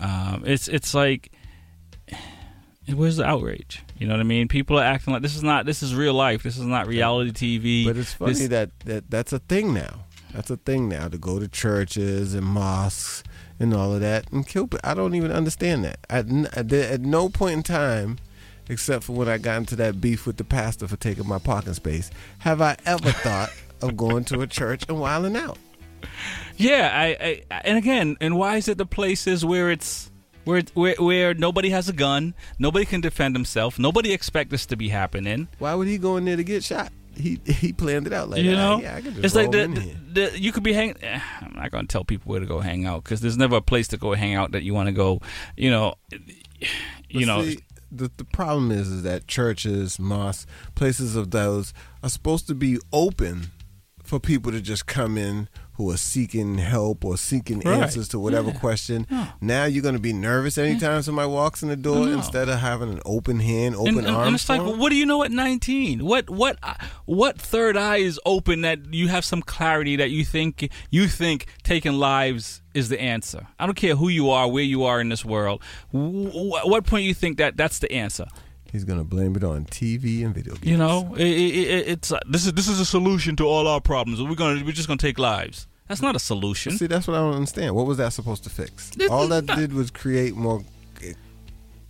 Um, 0.00 0.44
it's 0.46 0.68
it's 0.68 0.94
like 0.94 1.32
where's 2.94 3.16
the 3.16 3.24
outrage? 3.24 3.82
You 3.98 4.06
know 4.06 4.14
what 4.14 4.20
I 4.20 4.24
mean? 4.24 4.48
People 4.48 4.78
are 4.78 4.84
acting 4.84 5.12
like 5.12 5.22
this 5.22 5.34
is 5.36 5.42
not 5.42 5.66
this 5.66 5.82
is 5.82 5.94
real 5.94 6.14
life. 6.14 6.42
This 6.42 6.56
is 6.58 6.64
not 6.64 6.86
reality 6.86 7.32
TV. 7.32 7.84
But 7.86 7.96
it's 7.96 8.12
funny 8.12 8.32
This- 8.34 8.48
that, 8.48 8.70
that 8.84 9.10
that's 9.10 9.32
a 9.32 9.38
thing 9.38 9.72
now. 9.74 10.00
That's 10.32 10.50
a 10.50 10.56
thing 10.56 10.88
now 10.88 11.06
to 11.08 11.16
go 11.16 11.38
to 11.38 11.46
churches 11.46 12.34
and 12.34 12.44
mosques 12.44 13.22
and 13.60 13.72
all 13.72 13.94
of 13.94 14.00
that 14.00 14.30
and 14.32 14.44
kill. 14.44 14.66
pe- 14.66 14.78
I 14.82 14.92
don't 14.92 15.14
even 15.14 15.30
understand 15.30 15.84
that. 15.84 15.98
At, 16.10 16.28
n- 16.28 16.48
at, 16.54 16.68
the- 16.70 16.90
at 16.92 17.02
no 17.02 17.28
point 17.28 17.52
in 17.58 17.62
time, 17.62 18.18
except 18.68 19.04
for 19.04 19.12
when 19.12 19.28
I 19.28 19.38
got 19.38 19.58
into 19.58 19.76
that 19.76 20.00
beef 20.00 20.26
with 20.26 20.36
the 20.36 20.42
pastor 20.42 20.88
for 20.88 20.96
taking 20.96 21.28
my 21.28 21.38
parking 21.38 21.74
space, 21.74 22.10
have 22.40 22.60
I 22.60 22.76
ever 22.84 23.12
thought 23.12 23.50
of 23.88 23.96
going 23.96 24.24
to 24.26 24.40
a 24.40 24.46
church 24.46 24.84
and 24.88 24.98
wilding 25.00 25.36
out. 25.36 25.58
Yeah, 26.56 26.90
I, 26.92 27.42
I 27.50 27.60
and 27.64 27.78
again, 27.78 28.16
and 28.20 28.36
why 28.36 28.56
is 28.56 28.68
it 28.68 28.78
the 28.78 28.86
places 28.86 29.44
where 29.44 29.70
it's 29.70 30.10
where 30.44 30.62
where 30.74 30.94
where 30.98 31.34
nobody 31.34 31.70
has 31.70 31.88
a 31.88 31.92
gun, 31.92 32.34
nobody 32.58 32.84
can 32.84 33.00
defend 33.00 33.34
himself, 33.34 33.78
nobody 33.78 34.12
expect 34.12 34.50
this 34.50 34.66
to 34.66 34.76
be 34.76 34.88
happening. 34.88 35.48
Why 35.58 35.74
would 35.74 35.88
he 35.88 35.98
go 35.98 36.16
in 36.16 36.24
there 36.24 36.36
to 36.36 36.44
get 36.44 36.62
shot? 36.62 36.92
He 37.16 37.40
he 37.46 37.72
planned 37.72 38.06
it 38.06 38.12
out 38.12 38.28
like 38.28 38.42
you 38.42 38.52
"Ah, 38.52 38.76
know, 38.76 38.80
yeah, 38.82 38.96
I 38.96 39.00
can 39.00 39.12
just 39.14 39.24
it's 39.24 39.34
like 39.34 39.50
the, 39.52 39.68
the, 39.68 40.20
the 40.30 40.38
you 40.40 40.50
could 40.52 40.62
be 40.64 40.72
hang. 40.72 40.94
eh, 41.02 41.20
I'm 41.40 41.54
not 41.54 41.70
gonna 41.70 41.86
tell 41.86 42.04
people 42.04 42.30
where 42.30 42.40
to 42.40 42.46
go 42.46 42.60
hang 42.60 42.86
out 42.86 43.04
because 43.04 43.20
there's 43.20 43.36
never 43.38 43.56
a 43.56 43.62
place 43.62 43.88
to 43.88 43.96
go 43.96 44.14
hang 44.14 44.34
out 44.34 44.52
that 44.52 44.62
you 44.64 44.74
want 44.74 44.88
to 44.88 44.92
go. 44.92 45.20
You 45.56 45.70
know, 45.70 45.94
you 47.08 47.20
But 47.20 47.26
know. 47.26 47.44
see, 47.44 47.58
the 47.92 48.10
the 48.16 48.24
problem 48.24 48.72
is 48.72 48.88
is 48.88 49.02
that 49.04 49.28
churches, 49.28 49.98
mosques, 50.00 50.46
places 50.74 51.14
of 51.16 51.30
those 51.30 51.72
are 52.02 52.08
supposed 52.08 52.48
to 52.48 52.54
be 52.54 52.78
open 52.92 53.52
for 54.04 54.20
people 54.20 54.52
to 54.52 54.60
just 54.60 54.86
come 54.86 55.16
in 55.18 55.48
who 55.76 55.90
are 55.90 55.96
seeking 55.96 56.58
help 56.58 57.04
or 57.04 57.16
seeking 57.16 57.58
Right. 57.60 57.80
answers 57.80 58.06
to 58.08 58.18
whatever 58.20 58.50
Yeah. 58.50 58.58
question. 58.58 59.06
Now 59.40 59.64
you're 59.64 59.82
going 59.82 59.96
to 59.96 60.00
be 60.00 60.12
nervous 60.12 60.56
anytime 60.56 61.02
somebody 61.02 61.28
walks 61.28 61.64
in 61.64 61.68
the 61.68 61.74
door 61.76 62.06
No. 62.06 62.12
instead 62.12 62.48
of 62.48 62.60
having 62.60 62.90
an 62.92 63.00
open 63.04 63.40
hand, 63.40 63.74
open 63.74 63.98
and, 63.98 64.06
and- 64.06 64.16
arms. 64.16 64.26
and 64.28 64.34
it's 64.36 64.48
like, 64.48 64.60
what 64.62 64.90
do 64.90 64.96
you 64.96 65.04
know 65.06 65.24
at 65.24 65.32
19? 65.32 66.04
What 66.04 66.30
what 66.30 66.58
uh, 66.62 66.74
what 67.06 67.40
third 67.40 67.76
eye 67.76 67.96
is 67.96 68.20
open 68.24 68.60
that 68.60 68.94
you 68.94 69.08
have 69.08 69.24
some 69.24 69.42
clarity 69.42 69.96
that 69.96 70.10
you 70.10 70.24
think 70.24 70.68
you 70.90 71.08
think 71.08 71.46
taking 71.64 71.94
lives 71.94 72.60
is 72.74 72.88
the 72.90 73.00
answer? 73.00 73.48
I 73.58 73.66
don't 73.66 73.74
care 73.74 73.96
who 73.96 74.08
you 74.08 74.30
are, 74.30 74.46
where 74.48 74.62
you 74.62 74.84
are 74.84 75.00
in 75.00 75.08
this 75.08 75.24
world. 75.24 75.60
Wh- 75.90 76.64
what 76.66 76.86
point 76.86 77.04
you 77.04 77.14
think 77.14 77.38
that 77.38 77.56
that's 77.56 77.80
the 77.80 77.90
answer? 77.90 78.26
He's 78.74 78.82
going 78.82 78.98
to 78.98 79.04
blame 79.04 79.36
it 79.36 79.44
on 79.44 79.66
TV 79.66 80.24
and 80.24 80.34
video 80.34 80.54
games. 80.54 80.66
You 80.66 80.76
know, 80.76 81.14
it, 81.16 81.28
it, 81.28 81.54
it, 81.54 81.88
it's 81.90 82.10
uh, 82.10 82.18
this 82.26 82.44
is 82.44 82.54
this 82.54 82.66
is 82.66 82.80
a 82.80 82.84
solution 82.84 83.36
to 83.36 83.44
all 83.44 83.68
our 83.68 83.80
problems. 83.80 84.20
We're 84.20 84.34
gonna 84.34 84.64
we're 84.64 84.72
just 84.72 84.88
gonna 84.88 84.98
take 84.98 85.16
lives. 85.16 85.68
That's 85.86 86.02
not 86.02 86.16
a 86.16 86.18
solution. 86.18 86.76
See, 86.76 86.88
that's 86.88 87.06
what 87.06 87.14
I 87.14 87.20
don't 87.20 87.34
understand. 87.34 87.76
What 87.76 87.86
was 87.86 87.98
that 87.98 88.12
supposed 88.12 88.42
to 88.42 88.50
fix? 88.50 88.90
All 89.08 89.28
that 89.28 89.46
did 89.46 89.72
was 89.72 89.92
create 89.92 90.34
more 90.34 90.64
eh, 91.04 91.12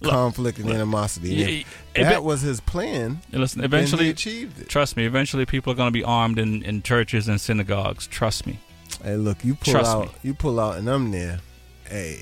conflict 0.02 0.58
and 0.58 0.68
animosity. 0.68 1.30
Yeah, 1.30 1.64
yeah, 1.96 2.10
that 2.10 2.22
was 2.22 2.42
his 2.42 2.60
plan. 2.60 3.22
Listen, 3.32 3.62
then 3.62 3.70
he 3.70 3.76
eventually, 3.76 4.10
achieved 4.10 4.60
it. 4.60 4.68
trust 4.68 4.98
me. 4.98 5.06
Eventually, 5.06 5.46
people 5.46 5.72
are 5.72 5.76
going 5.76 5.88
to 5.88 5.90
be 5.90 6.04
armed 6.04 6.38
in, 6.38 6.62
in 6.64 6.82
churches 6.82 7.28
and 7.28 7.40
synagogues. 7.40 8.06
Trust 8.08 8.46
me. 8.46 8.58
Hey, 9.02 9.16
look, 9.16 9.42
you 9.42 9.54
pull 9.54 9.72
Trust 9.72 9.90
out, 9.90 10.06
me. 10.08 10.12
you 10.22 10.34
pull 10.34 10.60
out, 10.60 10.76
and 10.76 10.86
I'm 10.90 11.10
there. 11.10 11.40
Hey, 11.88 12.20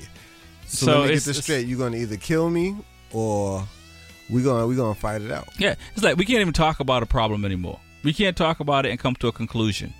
so, 0.67 0.85
So 0.85 0.99
let 0.99 1.07
me 1.09 1.13
get 1.15 1.23
this 1.25 1.43
straight. 1.43 1.67
You're 1.67 1.79
gonna 1.79 1.97
either 1.97 2.15
kill 2.15 2.49
me 2.49 2.77
or 3.11 3.67
we 4.29 4.41
gonna 4.43 4.65
we 4.67 4.75
gonna 4.75 4.95
fight 4.95 5.21
it 5.21 5.31
out. 5.31 5.47
Yeah, 5.59 5.75
it's 5.93 6.03
like 6.03 6.17
we 6.17 6.25
can't 6.25 6.41
even 6.41 6.53
talk 6.53 6.79
about 6.79 7.03
a 7.03 7.05
problem 7.05 7.45
anymore. 7.45 7.79
We 8.03 8.13
can't 8.13 8.35
talk 8.35 8.59
about 8.59 8.85
it 8.85 8.89
and 8.89 8.99
come 8.99 9.15
to 9.17 9.27
a 9.27 9.31
conclusion. 9.31 9.93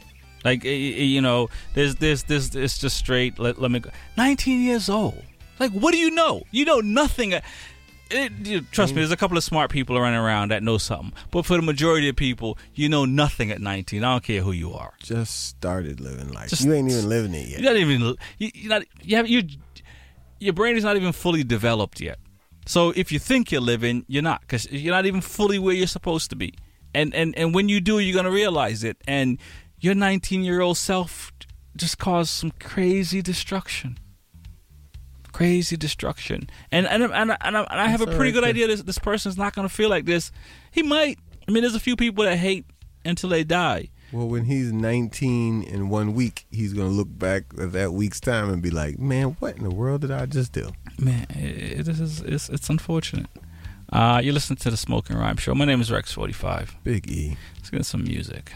Like 0.44 0.66
eh, 0.66 0.70
eh, 0.70 1.04
you 1.04 1.22
know, 1.22 1.50
there's 1.74 1.95
this 1.95 2.24
this 2.24 2.54
it's 2.56 2.78
just 2.78 2.98
straight. 2.98 3.40
Let, 3.40 3.60
let 3.62 3.72
me 3.72 3.80
go. 3.80 3.90
19 4.18 4.62
years 4.62 4.90
old. 4.90 5.24
Like 5.60 5.72
what 5.72 5.91
do 5.94 5.98
you 5.98 6.12
know? 6.12 6.44
You 6.52 6.66
know 6.66 6.80
nothing. 6.82 7.34
It, 8.12 8.32
you- 8.44 8.62
trust 8.62 8.94
me, 8.94 9.02
there's 9.02 9.12
a 9.12 9.18
couple 9.18 9.38
of 9.38 9.44
smart 9.44 9.72
people 9.72 10.00
running 10.00 10.20
around 10.20 10.52
that 10.52 10.62
know 10.62 10.78
something. 10.78 11.14
But 11.32 11.45
for 11.45 11.56
the 11.56 11.62
majority 11.64 12.10
of 12.10 12.16
people, 12.16 12.58
you 12.76 12.90
know 12.90 13.06
nothing 13.06 13.50
at 13.52 13.60
19. 13.62 14.04
I 14.04 14.12
don't 14.14 14.24
care 14.24 14.41
who 14.41 14.52
you 14.52 14.74
are. 14.74 14.94
Just 15.00 15.48
started 15.48 16.00
living 16.02 16.32
life. 16.32 16.50
Just- 16.50 16.64
you 16.64 16.74
ain't 16.74 16.91
even 16.91 17.08
living 17.10 17.34
it 17.34 17.48
yet. 17.48 17.62
You're 17.62 17.72
not 17.72 17.80
even. 17.80 18.02
You, 18.38 18.52
you're 18.54 18.70
not. 18.70 18.84
You 19.02 19.16
have, 19.16 19.28
you, 19.28 19.44
your 20.40 20.54
brain 20.54 20.76
is 20.76 20.84
not 20.84 20.95
even 20.98 21.12
fully 21.14 21.44
developed 21.44 22.02
yet. 22.02 22.20
So 22.65 22.91
if 22.95 23.11
you 23.11 23.19
think 23.19 23.52
you're 23.52 23.61
living, 23.61 24.06
you're 24.07 24.23
not, 24.23 24.41
because 24.41 24.72
you're 24.72 24.94
not 24.94 25.06
even 25.06 25.22
fully 25.22 25.60
where 25.60 25.73
you're 25.76 25.88
supposed 25.88 26.30
to 26.30 26.35
be. 26.35 26.53
And 26.94 27.14
and 27.15 27.35
and 27.38 27.53
when 27.56 27.69
you 27.69 27.81
do, 27.81 27.99
you're 27.99 28.15
gonna 28.15 28.31
realize 28.31 28.84
it. 28.84 28.98
And 29.07 29.40
your 29.80 29.95
19 29.95 30.44
year 30.44 30.61
old 30.61 30.77
self 30.77 31.31
just 31.76 31.98
caused 31.98 32.30
some 32.30 32.52
crazy 32.60 33.22
destruction. 33.22 33.98
Crazy 35.31 35.76
destruction. 35.76 36.48
And 36.72 36.85
and 36.88 37.02
and, 37.03 37.14
and, 37.14 37.31
I- 37.31 37.38
and 37.41 37.57
I 37.57 37.88
have 37.88 38.02
a 38.02 38.06
pretty 38.15 38.31
good 38.31 38.44
idea 38.44 38.68
this 38.68 38.84
this 38.84 38.99
person's 38.99 39.38
not 39.38 39.56
gonna 39.56 39.69
feel 39.69 39.90
like 39.90 40.06
this. 40.06 40.31
He 40.72 40.84
might. 40.84 41.18
I 41.48 41.52
mean, 41.52 41.64
there's 41.64 41.76
a 41.76 41.80
few 41.80 41.95
people 41.95 42.23
that 42.26 42.38
hate 42.38 42.65
until 43.03 43.30
they 43.30 43.44
die. 43.44 43.90
Well, 44.14 44.27
when 44.27 44.45
he's 44.45 44.72
19 44.72 45.64
in 45.64 45.90
one 45.90 46.14
week, 46.14 46.45
he's 46.52 46.73
gonna 46.73 46.90
look 46.90 47.07
back 47.10 47.45
at 47.60 47.72
that 47.72 47.94
week's 47.94 48.19
time 48.19 48.52
and 48.53 48.61
be 48.61 48.69
like, 48.69 48.99
"Man, 48.99 49.35
what 49.40 49.57
in 49.57 49.64
the 49.64 49.72
world 49.72 50.02
did 50.02 50.11
I 50.11 50.27
just 50.27 50.52
do?" 50.52 50.72
Man, 50.99 51.26
it, 51.31 51.80
it 51.80 51.88
is 51.88 52.22
it's 52.22 52.48
it's 52.49 52.69
unfortunate. 52.69 53.27
Uh, 53.91 54.22
you 54.23 54.31
listen 54.31 54.56
to 54.57 54.69
the 54.69 54.77
Smoking 54.77 55.18
Rhyme 55.18 55.38
Show. 55.38 55.56
My 55.56 55.65
name 55.65 55.81
is 55.81 55.90
Rex45. 55.90 56.76
Big 56.84 57.10
E. 57.10 57.38
Let's 57.56 57.72
get 57.72 57.85
some 57.85 58.03
music. 58.03 58.53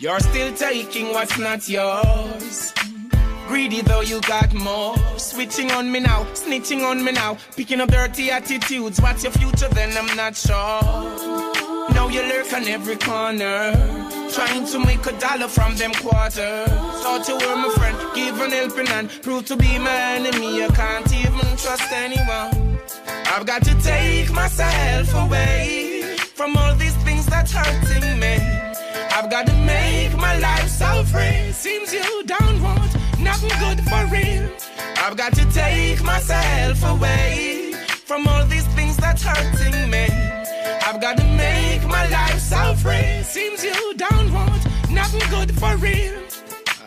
You're 0.00 0.20
still 0.20 0.54
taking 0.54 1.12
what's 1.12 1.36
not 1.38 1.68
yours. 1.68 2.72
Greedy 3.48 3.80
though 3.80 4.02
you 4.02 4.20
got 4.20 4.54
more. 4.54 4.96
Switching 5.18 5.72
on 5.72 5.90
me 5.90 5.98
now, 5.98 6.22
snitching 6.34 6.84
on 6.84 7.02
me 7.04 7.10
now. 7.10 7.36
Picking 7.56 7.80
up 7.80 7.90
dirty 7.90 8.30
attitudes. 8.30 9.00
What's 9.00 9.24
your 9.24 9.32
future 9.32 9.66
then? 9.68 9.96
I'm 9.98 10.14
not 10.16 10.36
sure. 10.36 10.82
Now 11.90 12.06
you 12.06 12.22
lurk 12.22 12.52
on 12.52 12.68
every 12.68 12.94
corner. 12.94 13.72
Trying 14.32 14.66
to 14.66 14.78
make 14.78 15.04
a 15.04 15.18
dollar 15.18 15.48
from 15.48 15.74
them 15.74 15.92
quarters. 15.94 16.68
Thought 17.02 17.26
you 17.26 17.34
were 17.34 17.56
my 17.56 17.70
friend, 17.70 17.98
give 18.14 18.40
an 18.40 18.52
helping 18.52 18.86
hand. 18.86 19.10
Prove 19.22 19.46
to 19.46 19.56
be 19.56 19.80
my 19.80 20.00
enemy. 20.14 20.62
I 20.62 20.68
can't 20.68 21.12
even 21.12 21.56
trust 21.56 21.90
anyone. 21.90 22.78
I've 23.26 23.46
got 23.46 23.64
to 23.64 23.74
take 23.82 24.30
myself 24.30 25.12
away 25.26 26.16
from 26.34 26.56
all 26.56 26.76
these 26.76 26.94
things 26.98 27.26
that's 27.26 27.50
hurting 27.50 28.20
me. 28.20 28.67
I've 29.18 29.28
got 29.28 29.48
to 29.48 29.54
make 29.66 30.16
my 30.16 30.38
life 30.38 30.68
so 30.68 31.02
free. 31.02 31.50
Seems 31.50 31.92
you 31.92 32.22
don't 32.22 32.62
want 32.62 32.94
nothing 33.18 33.50
good 33.58 33.80
for 33.90 34.06
real. 34.14 34.48
I've 34.96 35.16
got 35.16 35.32
to 35.34 35.44
take 35.50 36.00
myself 36.04 36.84
away 36.84 37.72
from 38.04 38.28
all 38.28 38.46
these 38.46 38.66
things 38.76 38.96
that's 38.96 39.24
hurting 39.24 39.90
me. 39.90 40.06
I've 40.86 41.00
got 41.00 41.16
to 41.16 41.24
make 41.34 41.84
my 41.88 42.06
life 42.06 42.38
so 42.38 42.74
free. 42.74 43.24
Seems 43.24 43.64
you 43.64 43.92
don't 43.96 44.32
want 44.32 44.64
nothing 44.88 45.28
good 45.30 45.52
for 45.58 45.76
real. 45.78 46.14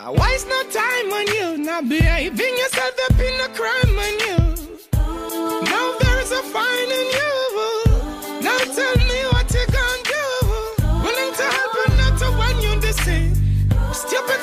Uh, 0.00 0.12
waste 0.12 0.48
no 0.48 0.62
time 0.70 1.12
on 1.12 1.26
you, 1.26 1.58
not 1.58 1.86
behaving 1.86 2.56
yourself 2.56 2.94
up 3.10 3.20
in 3.20 3.40
a 3.42 3.48
crime 3.52 3.98
on 4.06 4.14
you. 4.24 4.38
Now 5.70 5.98
there's 6.00 6.30
a 6.30 6.42
fine 6.44 6.90
in 7.00 7.08
you. 7.12 7.41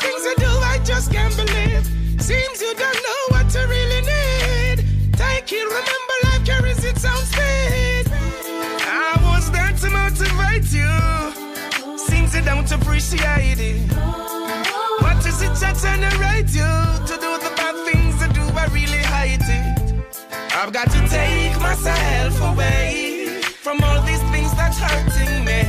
Things 0.09 0.25
you 0.25 0.35
do, 0.37 0.51
I 0.73 0.79
just 0.83 1.11
can't 1.11 1.35
believe. 1.35 1.85
Seems 2.21 2.61
you 2.61 2.73
don't 2.75 3.01
know 3.07 3.23
what 3.29 3.53
you 3.53 3.63
really 3.67 4.01
need. 4.01 4.77
Take 5.13 5.51
it, 5.51 5.65
remember 5.79 6.15
life 6.25 6.45
carries 6.45 6.83
its 6.83 7.05
own 7.05 7.23
speed. 7.33 8.05
I 9.05 9.13
was 9.29 9.51
there 9.51 9.73
to 9.81 9.89
motivate 10.01 10.69
you. 10.79 11.97
Seems 11.97 12.35
you 12.35 12.41
don't 12.41 12.71
appreciate 12.71 13.59
it. 13.59 13.91
What 15.03 15.25
is 15.25 15.41
it 15.41 15.55
that 15.61 15.75
generate 15.77 16.49
you 16.59 16.71
to 17.09 17.15
do 17.25 17.31
the 17.45 17.51
bad 17.55 17.75
things 17.87 18.19
that 18.19 18.33
do 18.33 18.41
I 18.63 18.65
really 18.77 19.03
hate 19.15 19.47
it? 19.59 19.65
I've 20.55 20.73
got 20.73 20.89
to 20.91 20.99
take 21.07 21.55
myself 21.61 22.35
away 22.51 23.41
from 23.63 23.83
all 23.83 24.01
these 24.03 24.23
things 24.31 24.51
that's 24.55 24.77
hurting 24.77 25.45
me. 25.45 25.61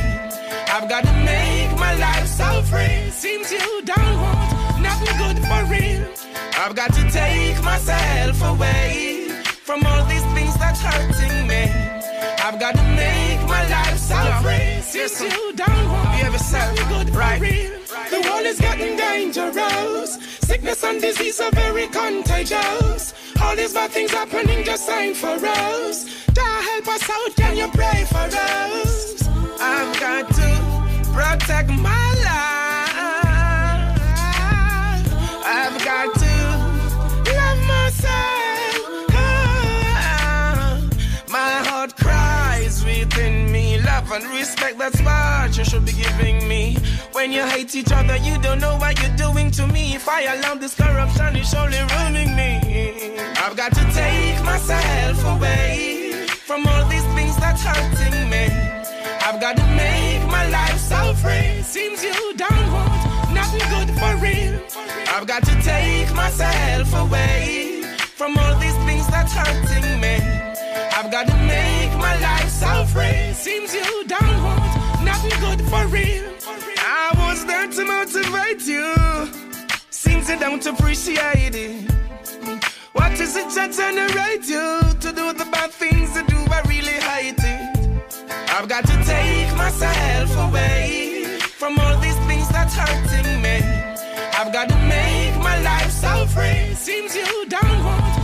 I've 0.73 0.89
got 0.89 1.03
to 1.03 1.20
so 2.31 2.61
free. 2.63 3.09
Seems 3.11 3.51
you 3.51 3.81
don't 3.83 4.15
want 4.21 4.81
nothing 4.81 5.15
good 5.17 5.37
for 5.49 5.61
real. 5.65 6.03
I've 6.57 6.75
got 6.75 6.93
to 6.93 7.03
take 7.11 7.61
myself 7.63 8.41
away 8.53 9.29
from 9.67 9.85
all 9.85 10.05
these 10.05 10.25
things 10.33 10.55
that's 10.57 10.81
hurting 10.81 11.47
me. 11.47 11.63
I've 12.43 12.59
got 12.59 12.75
to 12.75 12.83
make 12.95 13.41
my 13.47 13.63
life 13.67 13.97
so 13.97 14.19
free. 14.43 14.81
Seems 14.81 15.21
you 15.21 15.53
don't 15.53 15.89
want 15.91 16.11
nothing 16.23 16.87
good 16.93 17.09
for 17.13 17.33
real. 17.39 17.71
The 18.09 18.19
world 18.27 18.45
is 18.45 18.59
getting 18.59 18.95
dangerous. 18.97 20.09
Sickness 20.39 20.83
and 20.83 21.01
disease 21.01 21.39
are 21.39 21.51
very 21.51 21.87
contagious. 21.87 23.13
All 23.41 23.55
these 23.55 23.73
bad 23.73 23.91
things 23.91 24.11
happening 24.11 24.63
just 24.63 24.85
sign 24.85 25.13
for 25.13 25.37
us. 25.45 26.05
Jah 26.33 26.61
help 26.69 26.87
us 26.87 27.09
out, 27.09 27.35
can 27.35 27.57
you 27.57 27.67
pray 27.69 28.05
for 28.05 28.27
us? 28.49 29.27
I've 29.59 29.99
got 29.99 30.27
to 30.39 30.51
protect 31.13 31.69
my 31.69 32.00
respect, 44.61 44.77
that's 44.77 45.01
what 45.01 45.57
you 45.57 45.65
should 45.65 45.85
be 45.85 45.93
giving 45.93 46.47
me. 46.47 46.77
When 47.13 47.31
you 47.31 47.43
hate 47.45 47.75
each 47.75 47.91
other, 47.91 48.17
you 48.17 48.37
don't 48.41 48.59
know 48.59 48.77
what 48.77 49.01
you're 49.01 49.15
doing 49.15 49.51
to 49.51 49.67
me. 49.67 49.95
If 49.95 50.07
I 50.07 50.21
allow 50.23 50.55
this 50.55 50.75
corruption, 50.75 51.35
it's 51.35 51.53
only 51.53 51.79
ruining 51.95 52.35
me. 52.35 53.19
I've 53.37 53.55
got 53.55 53.73
to 53.73 53.83
take 53.93 54.43
myself 54.43 55.25
away 55.37 56.27
from 56.27 56.67
all 56.67 56.85
these 56.89 57.05
things 57.15 57.35
that's 57.37 57.63
hurting 57.63 58.29
me. 58.29 58.47
I've 59.21 59.39
got 59.39 59.57
to 59.57 59.65
make 59.75 60.23
my 60.29 60.47
life 60.49 60.77
so 60.77 61.13
free. 61.15 61.61
Seems 61.63 62.03
you 62.03 62.33
don't 62.35 62.71
want 62.71 63.33
nothing 63.33 63.65
good 63.69 63.89
for 63.99 64.15
real. 64.17 64.59
I've 65.07 65.27
got 65.27 65.43
to 65.45 65.55
take 65.61 66.13
myself 66.13 66.93
away 66.93 67.83
from 67.97 68.37
all 68.37 68.59
these 68.59 68.77
things 68.85 69.07
that's 69.07 69.33
hurting 69.33 69.99
me. 69.99 70.17
I've 70.93 71.11
got 71.11 71.27
to 71.27 71.37
free. 72.85 73.33
Seems 73.33 73.73
you 73.73 73.81
want 74.11 75.03
nothing 75.03 75.39
good 75.39 75.61
for 75.69 75.85
real. 75.87 76.25
I 76.77 77.11
was 77.17 77.45
there 77.45 77.67
to 77.67 77.85
motivate 77.85 78.61
you. 78.67 78.87
Seems 79.89 80.29
you 80.29 80.37
don't 80.39 80.65
appreciate 80.65 81.55
it. 81.55 81.91
What 82.93 83.19
is 83.19 83.35
it 83.35 83.49
that 83.55 83.71
generate 83.71 84.45
you 84.47 84.67
to 85.03 85.09
do 85.15 85.33
the 85.33 85.47
bad 85.51 85.71
things 85.71 86.13
that 86.13 86.27
do 86.27 86.37
I 86.57 86.61
really 86.67 86.99
hate 87.11 87.39
it? 87.39 87.61
I've 88.49 88.67
got 88.67 88.85
to 88.85 88.97
take 89.03 89.55
myself 89.55 90.29
away 90.49 91.39
from 91.41 91.79
all 91.79 91.97
these 91.99 92.19
things 92.27 92.47
that's 92.49 92.75
hurting 92.75 93.41
me. 93.41 93.57
I've 94.37 94.51
got 94.53 94.69
to 94.69 94.75
make 94.75 95.35
my 95.41 95.59
life 95.61 95.91
so 95.91 96.25
free. 96.27 96.75
Seems 96.75 97.15
you 97.15 97.45
don't 97.47 97.83
want 97.83 98.01
nothing 98.01 98.15
good 98.15 98.20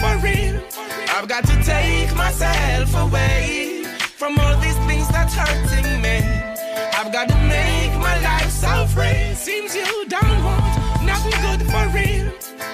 for 0.00 0.16
real. 0.24 0.56
I've 1.14 1.28
got 1.28 1.44
to 1.44 1.56
take 1.62 2.14
myself 2.16 2.94
away 2.96 3.84
from 4.20 4.38
all 4.38 4.56
these 4.60 4.78
things 4.88 5.06
that's 5.08 5.34
hurting 5.34 6.00
me. 6.00 6.18
I've 6.98 7.12
got 7.12 7.28
to 7.28 7.36
make 7.58 7.92
my 8.08 8.16
life 8.20 8.50
so 8.50 8.86
free. 8.86 9.34
Seems 9.34 9.74
you 9.74 10.06
don't 10.08 10.44
want 10.44 10.64
nothing 11.04 11.36
good 11.46 11.62
for 11.72 11.84
real. 11.98 12.32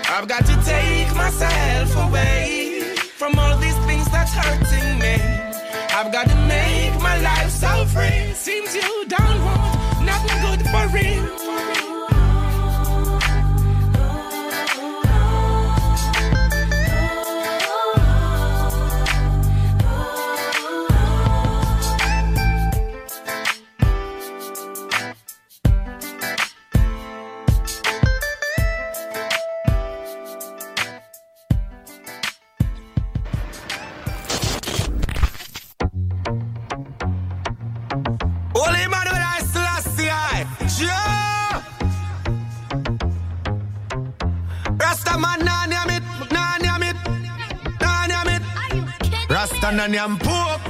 I've 0.08 0.28
got 0.28 0.46
to 0.46 0.56
take 0.64 1.10
myself 1.14 1.90
away 2.06 2.94
from 3.20 3.38
all 3.38 3.56
these 3.58 3.78
things 3.86 4.08
that's 4.10 4.32
hurting 4.32 4.98
me. 4.98 5.16
I've 5.98 6.12
got 6.12 6.28
to 6.28 6.36
make 6.46 6.94
my 7.00 7.16
life 7.20 7.50
so 7.50 7.84
free. 7.86 8.32
Seems 8.34 8.74
you 8.74 9.06
don't 9.08 9.40
want 9.44 10.04
nothing 10.04 10.38
good 10.46 10.62
for 10.72 10.86
real. 10.94 11.45
Nan 49.86 49.94
yam 49.94 50.18
pork, 50.18 50.60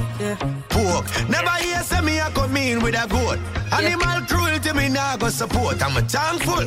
pork. 0.68 1.06
Never 1.30 1.56
hear 1.64 1.80
say 1.80 2.02
me 2.02 2.18
a 2.18 2.28
come 2.34 2.54
in 2.58 2.82
with 2.82 2.94
a 2.94 3.08
goat. 3.08 3.38
Animal 3.72 4.20
cruelty 4.28 4.74
me 4.74 4.90
nah 4.90 5.16
go 5.16 5.30
support. 5.30 5.82
I'm 5.82 5.96
a 5.96 6.02
thankful. 6.02 6.66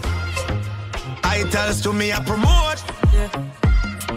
Titles 1.22 1.80
to 1.82 1.94
me 1.94 2.10
a 2.10 2.20
promote. 2.22 2.82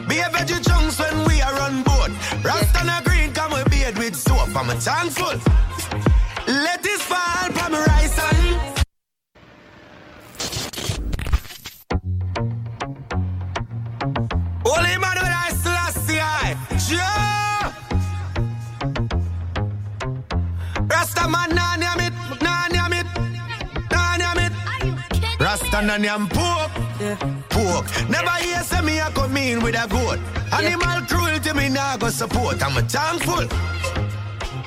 Be 0.09 0.17
a 0.21 0.31
veggie 0.33 0.67
chunks 0.67 0.99
when 0.99 1.27
we 1.29 1.43
are 1.43 1.61
on 1.61 1.83
board. 1.83 2.13
Rasta 2.43 2.83
na 2.87 3.03
green 3.03 3.35
come 3.35 3.53
with 3.53 3.71
beard 3.71 3.99
with 3.99 4.17
soap. 4.17 4.57
I'm 4.57 4.71
a 4.71 4.77
thankful. 4.77 5.37
Let 6.47 6.83
this 6.83 7.03
fall 7.03 7.51
from 7.53 7.75
rice 7.75 8.19
Rasta 25.73 26.07
and 26.07 26.31
pork. 26.31 27.87
Never 28.11 28.31
hear 28.45 28.63
say 28.63 28.83
me 28.83 28.99
a 28.99 29.11
come 29.11 29.37
in 29.39 29.63
with 29.63 29.75
a 29.75 29.89
goat. 29.89 30.19
Animal 30.53 31.01
cruelty 31.09 31.53
me 31.55 31.71
go 31.99 32.09
support. 32.11 32.63
I'm 32.63 32.77
a 32.77 32.83
thankful. 32.83 33.47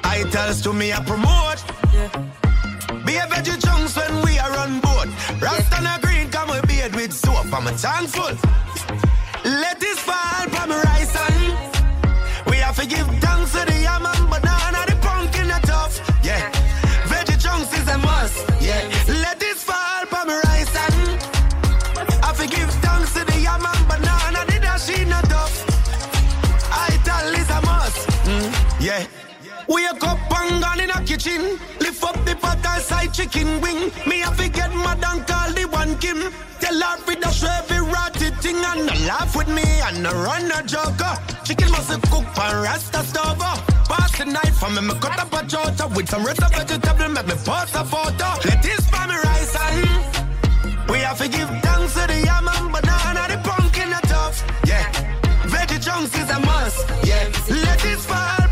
I 0.04 0.24
tells 0.32 0.62
to 0.64 0.74
me 0.74 0.92
I 0.94 1.04
promote. 1.04 1.64
Be 3.06 3.18
a 3.18 3.28
veggie 3.28 3.64
chunks 3.64 3.96
when 3.96 4.24
we 4.24 4.40
are 4.40 4.58
on 4.58 4.80
board. 4.80 5.10
Rasta 5.40 5.78
a 5.78 6.00
green 6.02 6.30
come 6.32 6.50
with 6.50 6.68
beard 6.68 6.96
with 6.96 7.14
soap. 7.14 7.54
I'm 7.54 7.68
a 7.68 7.72
thankful. 7.72 8.36
Let 9.44 9.80
this 9.80 10.00
fall 10.00 10.50
from 10.50 10.72
rice 10.72 11.16
and 11.30 12.50
we 12.50 12.58
have 12.58 12.76
to 12.78 12.88
give 12.88 13.06
thanks 13.20 13.52
to 13.52 13.66
the 13.66 13.75
Wake 29.76 30.04
up 30.04 30.32
and 30.40 30.62
gone 30.64 30.80
in 30.80 30.90
a 30.90 31.04
kitchen. 31.04 31.60
Lift 31.82 32.02
up 32.02 32.16
the 32.24 32.34
pot 32.40 32.66
and 32.66 32.82
side 32.82 33.14
chicken 33.14 33.60
wing. 33.60 33.92
Me 34.08 34.20
have 34.20 34.38
to 34.38 34.48
get 34.48 34.74
mad 34.74 35.04
and 35.04 35.28
call 35.28 35.52
the 35.52 35.66
one 35.66 35.98
Kim. 35.98 36.32
Tell 36.62 36.80
her 36.80 36.96
with 37.06 37.20
the 37.20 37.32
every 37.60 37.84
ratty 37.84 38.30
thing 38.40 38.56
and 38.56 38.86
no 38.88 38.94
laugh 39.06 39.36
with 39.36 39.50
me 39.50 39.64
and 39.84 40.02
no 40.02 40.12
run 40.14 40.50
a 40.50 40.64
joker. 40.64 41.14
Chicken 41.44 41.70
must 41.72 41.92
cook 42.10 42.24
and 42.24 42.64
rasta 42.64 43.04
stove. 43.04 43.38
Pass 43.92 44.18
the 44.18 44.24
knife 44.24 44.64
and 44.64 44.76
me, 44.76 44.94
me 44.94 45.00
cut 45.02 45.20
up 45.20 45.34
a 45.34 45.46
chota 45.46 45.92
with 45.94 46.08
some 46.08 46.24
rest 46.24 46.40
vegetable. 46.56 47.10
Make 47.10 47.28
me 47.28 47.36
pass 47.44 47.76
a 47.76 47.84
photo. 47.84 48.30
Let 48.48 48.64
this 48.64 48.86
me 48.90 49.16
rice 49.28 49.56
and 49.60 50.90
we 50.90 51.00
have 51.00 51.18
to 51.18 51.28
give 51.28 51.50
thanks 51.60 51.94
to 51.96 52.08
the 52.08 52.22
yam 52.24 52.48
and 52.48 52.72
banana, 52.72 53.28
the 53.28 53.42
pumpkin, 53.44 53.90
the 53.90 54.00
tough. 54.08 54.40
Yeah. 54.66 54.88
Veggie 55.52 55.84
chunks 55.84 56.16
is 56.16 56.30
a 56.30 56.40
must. 56.40 56.88
Yeah. 57.04 57.28
Let 57.50 57.80
this 57.80 58.06
fall 58.06 58.45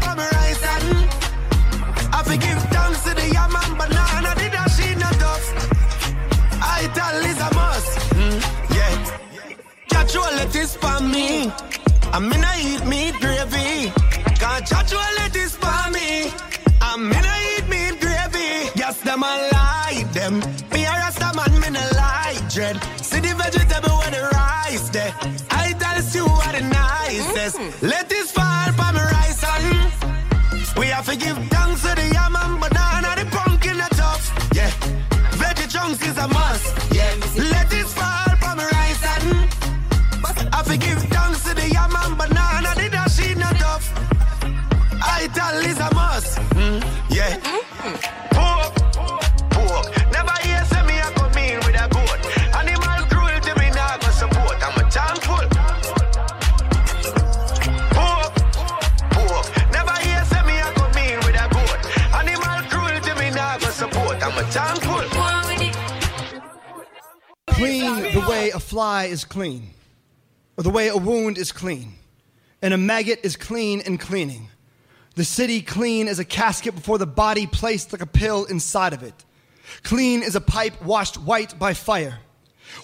Lettuce 10.53 10.75
for 10.75 10.99
me. 11.01 11.51
I'm 12.13 12.31
in 12.31 12.43
a 12.43 12.53
eat 12.61 12.85
meat 12.85 13.15
gravy. 13.19 13.91
Can't 14.37 14.63
catch 14.69 14.91
your 14.91 15.01
lettuce 15.17 15.55
for 15.55 15.89
me. 15.89 16.31
I'm 16.79 17.11
in 17.11 17.25
a 17.25 17.57
eat 17.57 17.67
meat 17.67 17.99
gravy. 17.99 18.69
Yes, 18.75 19.01
them 19.01 19.23
a 19.23 19.49
lie 19.51 20.05
them. 20.13 20.41
Me 20.71 20.85
a 20.85 20.91
rasta 20.91 21.31
man, 21.35 21.59
me 21.59 21.69
no 21.71 21.81
like 21.97 22.53
dread. 22.53 22.77
See 23.01 23.19
the 23.19 23.33
vegetable 23.33 23.97
when 23.97 24.11
the 24.11 24.29
rice 24.31 24.89
there. 24.89 25.11
I 25.49 25.73
tell 25.73 25.99
you 26.13 26.25
what 26.25 26.53
the 26.53 26.61
nicest. 26.61 27.57
Mm-hmm. 27.57 27.87
Lettuce 27.87 28.31
fall 28.31 28.71
for 28.77 28.93
me 28.93 29.01
rice 29.01 29.43
and 29.43 30.77
we 30.77 30.85
have 30.93 31.07
to 31.07 31.15
give 31.15 31.37
thanks 31.49 31.81
to 31.81 31.95
the 31.95 32.09
yam 32.13 32.35
and 32.35 32.61
banana, 32.61 33.15
the 33.17 33.25
pumpkin, 33.31 33.77
the 33.77 33.89
tough. 33.95 34.29
Yeah. 34.53 34.69
Veggie 35.41 35.67
chunks 35.67 36.05
is 36.05 36.17
a 36.19 36.27
must. 36.27 36.93
Yeah. 36.93 37.15
Let 37.37 37.73
it 37.73 37.87
fall 37.87 38.23
my 38.23 38.32
and 40.73 40.83
I 40.83 40.87
forgive 40.87 41.03
thanks 41.09 41.43
to 41.43 41.53
the 41.55 41.69
yam 41.69 41.95
and 41.95 42.17
banana, 42.17 42.73
the 42.75 42.89
dashi 42.89 43.35
not 43.37 43.55
tough. 43.57 43.91
I 45.01 45.27
tell 45.33 45.57
is 45.59 45.79
a 45.79 45.93
must. 45.93 46.37
Mm, 46.55 46.81
yeah. 47.09 47.37
Pork, 48.31 48.73
pork. 49.51 49.85
Never 50.11 50.35
hear 50.41 50.65
say 50.65 50.83
me 50.85 50.97
a 50.99 51.11
come 51.13 51.37
in 51.37 51.57
with 51.65 51.75
a 51.75 51.87
goat. 51.89 52.19
Animal 52.55 53.05
cruelty 53.09 53.53
me 53.59 53.69
nah 53.71 53.97
go 53.97 54.09
support. 54.11 54.57
I'm 54.63 54.77
a 54.79 54.89
thankful. 54.89 55.45
Pork, 57.95 58.33
pork. 59.11 59.45
Never 59.71 59.97
hear 60.05 60.25
say 60.25 60.43
me 60.47 60.55
a 60.59 60.69
come 60.73 60.97
in 60.97 61.17
with 61.25 61.35
a 61.35 61.47
goat. 61.53 61.79
Animal 62.19 62.59
cruelty 62.69 63.13
me 63.19 63.29
nah 63.31 63.57
go 63.57 63.69
support. 63.69 64.17
I'm 64.23 64.37
a 64.37 64.43
thankful. 64.51 65.03
Clean 67.47 68.01
the 68.13 68.25
way 68.27 68.49
a 68.49 68.59
fly 68.59 69.05
is 69.05 69.23
clean, 69.25 69.61
or 69.61 69.82
the 70.57 70.69
way 70.69 70.87
a 70.87 70.97
wound 70.97 71.37
is 71.37 71.51
clean, 71.51 71.93
and 72.61 72.73
a 72.73 72.77
maggot 72.77 73.21
is 73.23 73.35
clean 73.35 73.81
and 73.85 73.99
cleaning. 73.99 74.49
The 75.15 75.23
city 75.23 75.61
clean 75.61 76.07
as 76.07 76.19
a 76.19 76.25
casket 76.25 76.75
before 76.75 76.97
the 76.97 77.07
body 77.07 77.47
placed 77.47 77.91
like 77.91 78.01
a 78.01 78.07
pill 78.07 78.45
inside 78.45 78.93
of 78.93 79.03
it. 79.03 79.25
Clean 79.83 80.23
as 80.23 80.35
a 80.35 80.41
pipe 80.41 80.81
washed 80.81 81.17
white 81.17 81.57
by 81.57 81.73
fire. 81.73 82.19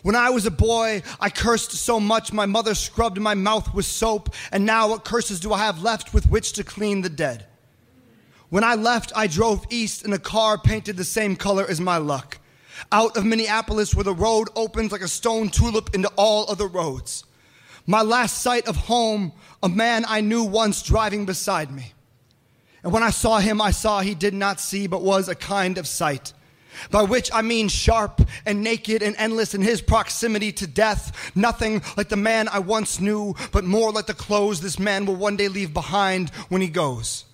When 0.04 0.16
I 0.16 0.30
was 0.30 0.46
a 0.46 0.52
boy, 0.52 1.02
I 1.20 1.30
cursed 1.30 1.72
so 1.72 2.00
much 2.00 2.32
my 2.32 2.46
mother 2.46 2.76
scrubbed 2.76 3.20
my 3.20 3.34
mouth 3.34 3.74
with 3.74 3.86
soap, 3.86 4.34
and 4.52 4.66
now 4.66 4.90
what 4.90 5.06
curses 5.06 5.40
do 5.40 5.54
I 5.54 5.60
have 5.60 5.82
left 5.82 6.14
with 6.14 6.30
which 6.30 6.54
to 6.54 6.64
clean 6.64 7.02
the 7.02 7.10
dead? 7.10 7.46
When 8.50 8.64
I 8.64 8.76
left, 8.76 9.12
I 9.16 9.28
drove 9.28 9.66
east 9.70 10.06
in 10.06 10.14
a 10.14 10.20
car 10.20 10.58
painted 10.58 10.98
the 10.98 11.04
same 11.04 11.36
color 11.36 11.66
as 11.68 11.80
my 11.80 11.98
luck. 11.98 12.40
Out 12.92 13.18
of 13.18 13.26
Minneapolis, 13.26 13.94
where 13.94 14.04
the 14.04 14.14
road 14.14 14.50
opens 14.56 14.92
like 14.92 15.02
a 15.02 15.08
stone 15.08 15.50
tulip 15.50 15.94
into 15.94 16.10
all 16.16 16.50
other 16.50 16.68
roads. 16.68 17.26
My 17.90 18.04
last 18.04 18.44
sight 18.44 18.68
of 18.68 18.76
home, 18.76 19.32
a 19.64 19.68
man 19.68 20.06
I 20.08 20.22
knew 20.22 20.44
once 20.44 20.84
driving 20.84 21.26
beside 21.26 21.72
me. 21.72 21.94
And 22.84 22.94
when 22.94 23.02
I 23.02 23.10
saw 23.10 23.40
him, 23.40 23.60
I 23.60 23.72
saw 23.72 24.02
he 24.02 24.14
did 24.14 24.36
not 24.36 24.60
see, 24.60 24.86
but 24.86 25.02
was 25.02 25.28
a 25.28 25.34
kind 25.34 25.76
of 25.80 25.88
sight. 25.88 26.32
By 26.92 27.02
which 27.02 27.32
I 27.34 27.42
mean 27.42 27.68
sharp 27.68 28.22
and 28.46 28.62
naked 28.64 29.02
and 29.02 29.16
endless 29.18 29.56
in 29.56 29.64
his 29.64 29.82
proximity 29.82 30.52
to 30.52 30.68
death. 30.68 31.32
Nothing 31.36 31.82
like 31.98 32.10
the 32.10 32.16
man 32.16 32.48
I 32.50 32.60
once 32.60 33.00
knew, 33.00 33.34
but 33.52 33.64
more 33.64 33.92
like 33.92 34.06
the 34.06 34.14
clothes 34.14 34.62
this 34.62 34.78
man 34.78 35.08
will 35.08 35.16
one 35.16 35.36
day 35.36 35.48
leave 35.48 35.74
behind 35.74 36.30
when 36.50 36.62
he 36.62 36.68
goes. 36.68 37.26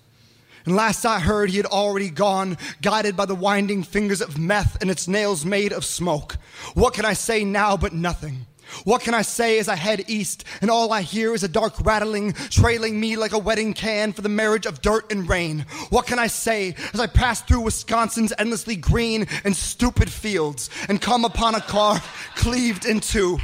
And 0.64 0.74
last 0.74 1.04
I 1.04 1.18
heard, 1.20 1.50
he 1.50 1.58
had 1.58 1.66
already 1.66 2.08
gone, 2.08 2.56
guided 2.80 3.14
by 3.14 3.26
the 3.26 3.34
winding 3.34 3.82
fingers 3.82 4.22
of 4.22 4.38
meth 4.38 4.80
and 4.80 4.90
its 4.90 5.06
nails 5.06 5.44
made 5.44 5.74
of 5.74 5.84
smoke. 5.84 6.38
What 6.72 6.94
can 6.94 7.04
I 7.04 7.12
say 7.12 7.44
now 7.44 7.76
but 7.76 7.92
nothing? 7.92 8.46
What 8.84 9.02
can 9.02 9.14
I 9.14 9.22
say 9.22 9.58
as 9.58 9.68
I 9.68 9.76
head 9.76 10.04
east 10.08 10.44
and 10.60 10.70
all 10.70 10.92
I 10.92 11.02
hear 11.02 11.34
is 11.34 11.44
a 11.44 11.48
dark 11.48 11.74
rattling, 11.84 12.32
trailing 12.32 12.98
me 12.98 13.16
like 13.16 13.32
a 13.32 13.38
wedding 13.38 13.72
can 13.72 14.12
for 14.12 14.22
the 14.22 14.28
marriage 14.28 14.66
of 14.66 14.82
dirt 14.82 15.10
and 15.12 15.28
rain? 15.28 15.66
What 15.90 16.06
can 16.06 16.18
I 16.18 16.26
say 16.26 16.74
as 16.92 17.00
I 17.00 17.06
pass 17.06 17.42
through 17.42 17.60
Wisconsin's 17.60 18.32
endlessly 18.38 18.76
green 18.76 19.26
and 19.44 19.54
stupid 19.54 20.10
fields 20.10 20.70
and 20.88 21.00
come 21.00 21.24
upon 21.24 21.54
a 21.54 21.60
car 21.60 22.00
cleaved 22.34 22.84
in 22.86 23.00
two? 23.00 23.38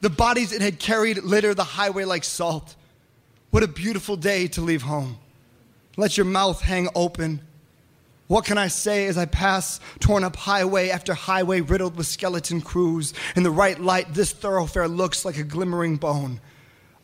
The 0.00 0.10
bodies 0.10 0.52
it 0.52 0.62
had 0.62 0.78
carried 0.78 1.18
litter 1.22 1.54
the 1.54 1.64
highway 1.64 2.04
like 2.04 2.24
salt. 2.24 2.74
What 3.50 3.62
a 3.62 3.68
beautiful 3.68 4.16
day 4.16 4.46
to 4.48 4.60
leave 4.60 4.82
home. 4.82 5.18
Let 5.96 6.16
your 6.16 6.26
mouth 6.26 6.60
hang 6.62 6.88
open. 6.94 7.42
What 8.30 8.44
can 8.44 8.58
I 8.58 8.68
say 8.68 9.08
as 9.08 9.18
I 9.18 9.26
pass 9.26 9.80
torn 9.98 10.22
up 10.22 10.36
highway 10.36 10.90
after 10.90 11.14
highway 11.14 11.62
riddled 11.62 11.96
with 11.96 12.06
skeleton 12.06 12.60
crews? 12.60 13.12
In 13.34 13.42
the 13.42 13.50
right 13.50 13.76
light, 13.76 14.14
this 14.14 14.30
thoroughfare 14.30 14.86
looks 14.86 15.24
like 15.24 15.36
a 15.36 15.42
glimmering 15.42 15.96
bone. 15.96 16.40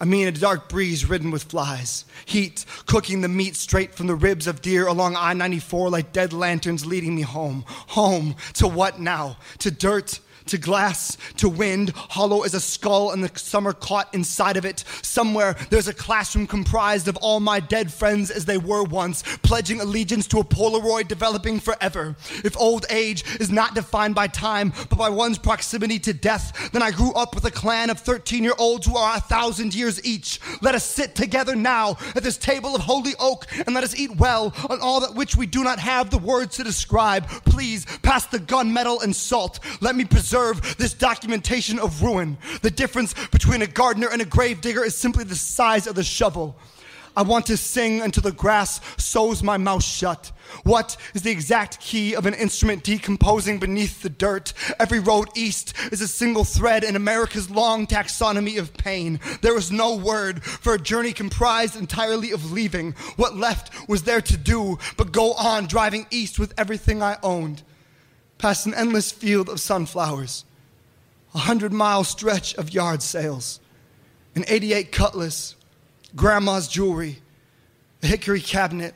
I 0.01 0.05
mean, 0.05 0.29
a 0.29 0.31
dark 0.31 0.69
breeze 0.69 1.05
ridden 1.05 1.33
with 1.33 1.43
flies. 1.43 2.05
Heat 2.27 2.65
cooking 2.87 3.23
the 3.23 3.29
meat 3.29 3.57
straight 3.57 3.93
from 3.93 4.07
the 4.07 4.15
ribs 4.15 4.47
of 4.47 4.63
deer 4.63 4.87
along 4.87 5.17
I 5.17 5.33
94 5.33 5.91
like 5.91 6.13
dead 6.13 6.33
lanterns 6.33 6.87
leading 6.87 7.17
me 7.17 7.23
home. 7.23 7.65
Home 7.67 8.37
to 8.55 8.69
what 8.69 9.01
now? 9.01 9.37
To 9.59 9.73
dirt? 9.73 10.21
To 10.47 10.59
glass, 10.59 11.17
to 11.37 11.49
wind, 11.49 11.91
hollow 11.95 12.43
as 12.43 12.55
a 12.55 12.61
skull 12.61 13.13
and 13.13 13.23
the 13.23 13.39
summer 13.39 13.73
caught 13.73 14.13
inside 14.15 14.57
of 14.57 14.65
it. 14.65 14.85
Somewhere 15.03 15.57
there's 15.71 15.89
a 15.89 15.95
classroom 15.95 16.47
comprised 16.47 17.09
of 17.09 17.17
all 17.19 17.41
my 17.41 17.61
dead 17.61 17.93
friends 17.93 18.31
as 18.31 18.45
they 18.45 18.59
were 18.59 18.85
once, 18.85 19.23
pledging 19.43 19.81
allegiance 19.81 20.27
to 20.29 20.39
a 20.39 20.45
Polaroid 20.45 21.09
developing 21.09 21.61
forever. 21.61 22.15
If 22.45 22.57
old 22.57 22.87
age 22.91 23.25
is 23.41 23.51
not 23.51 23.75
defined 23.75 24.15
by 24.15 24.29
time, 24.29 24.73
but 24.89 24.99
by 24.99 25.09
one's 25.09 25.39
proximity 25.39 25.99
to 26.01 26.13
death, 26.13 26.71
then 26.73 26.83
I 26.83 26.91
grew 26.91 27.13
up 27.15 27.35
with 27.35 27.45
a 27.45 27.51
clan 27.51 27.91
of 27.91 28.01
13 28.01 28.45
year 28.45 28.55
olds 28.59 28.87
who 28.87 28.97
are 28.97 29.17
a 29.17 29.21
thousand 29.21 29.75
years 29.75 30.05
each. 30.05 30.41
Let 30.63 30.75
us 30.75 30.85
sit 30.85 31.15
together 31.15 31.57
now 31.57 31.97
at 32.15 32.23
this 32.23 32.39
table 32.39 32.75
of 32.75 32.83
holy 32.83 33.15
oak 33.19 33.47
and 33.67 33.75
let 33.75 33.85
us 33.85 33.99
eat 33.99 34.17
well 34.17 34.55
on 34.71 34.81
all 34.81 35.01
that 35.01 35.15
which 35.15 35.37
we 35.37 35.47
do 35.47 35.65
not 35.65 35.79
have 35.79 36.11
the 36.11 36.19
words 36.19 36.57
to 36.57 36.65
describe. 36.65 37.27
Please 37.45 37.85
pass 38.03 38.27
the 38.27 38.39
gunmetal 38.39 39.03
and 39.03 39.15
salt. 39.15 39.61
Let 39.81 39.97
me 39.97 40.05
preserve 40.05 40.36
this 40.79 40.95
documentation 40.95 41.79
of 41.79 42.03
ruin. 42.03 42.39
The 42.63 42.71
difference 42.71 43.15
between 43.29 43.63
a 43.63 43.67
gardener 43.67 44.09
and 44.13 44.21
a 44.21 44.27
gravedigger 44.27 44.85
is 44.85 44.97
simply 44.97 45.25
the 45.25 45.35
size 45.35 45.87
of 45.87 45.95
the 45.95 46.05
shovel. 46.05 46.57
I 47.17 47.23
want 47.23 47.47
to 47.47 47.57
sing 47.57 48.03
until 48.03 48.23
the 48.23 48.31
grass 48.33 48.79
sews 48.99 49.43
my 49.43 49.57
mouth 49.57 49.83
shut. 49.83 50.33
What 50.65 50.99
is 51.15 51.23
the 51.23 51.31
exact 51.31 51.81
key 51.81 52.15
of 52.15 52.27
an 52.27 52.35
instrument 52.35 52.85
decomposing 52.85 53.59
beneath 53.59 54.03
the 54.03 54.11
dirt? 54.11 54.53
Every 54.79 55.01
road 55.01 55.31
east 55.35 55.73
is 55.91 56.03
a 56.03 56.09
single 56.09 56.45
thread 56.45 56.85
in 56.85 56.95
America's 56.95 57.49
long 57.49 57.87
taxonomy 57.87 58.59
of 58.59 58.75
pain. 58.75 59.19
There 59.41 59.57
is 59.57 59.73
no 59.73 59.97
word 59.97 60.45
for 60.45 60.75
a 60.75 60.79
journey 60.79 61.15
comprised 61.15 61.75
entirely 61.75 62.33
of 62.33 62.53
leaving. 62.53 62.93
What 63.17 63.35
left 63.35 63.89
was 63.89 64.03
there 64.03 64.21
to 64.21 64.37
do 64.37 64.79
but 64.99 65.13
go 65.13 65.33
on 65.33 65.67
driving 65.67 66.07
east 66.11 66.39
with 66.39 66.53
everything 66.59 67.03
I 67.03 67.17
owned 67.23 67.63
past 68.39 68.67
an 68.67 68.75
endless 68.75 69.13
field 69.13 69.49
of 69.49 69.61
sunflowers, 69.61 70.45
a 71.35 71.39
hundred 71.39 71.73
mile 71.73 72.05
stretch 72.05 72.55
of 72.57 72.73
yard 72.73 73.03
sales, 73.03 73.61
an 74.35 74.45
88 74.49 74.93
cutlass, 74.93 75.55
grandma's 76.15 76.69
jewelry, 76.69 77.19
a 78.03 78.07
hickory 78.07 78.41
cabinet. 78.41 78.95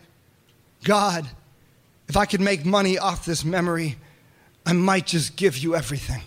God, 0.84 1.26
if 2.08 2.16
I 2.16 2.26
could 2.26 2.40
make 2.40 2.64
money 2.64 2.98
off 2.98 3.24
this 3.24 3.44
memory, 3.44 3.96
I 4.66 4.72
might 4.72 5.06
just 5.06 5.36
give 5.36 5.56
you 5.56 5.74
everything. 5.74 6.22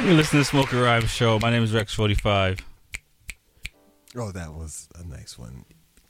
You 0.00 0.14
listen 0.14 0.38
to 0.38 0.44
Smoking 0.44 0.78
Rhyme 0.78 1.06
Show. 1.06 1.40
My 1.40 1.50
name 1.50 1.64
is 1.64 1.72
Rex45. 1.72 2.60
Oh, 4.16 4.32
that 4.32 4.54
was 4.54 4.88
a 4.98 5.04
nice 5.06 5.38
one. 5.38 5.64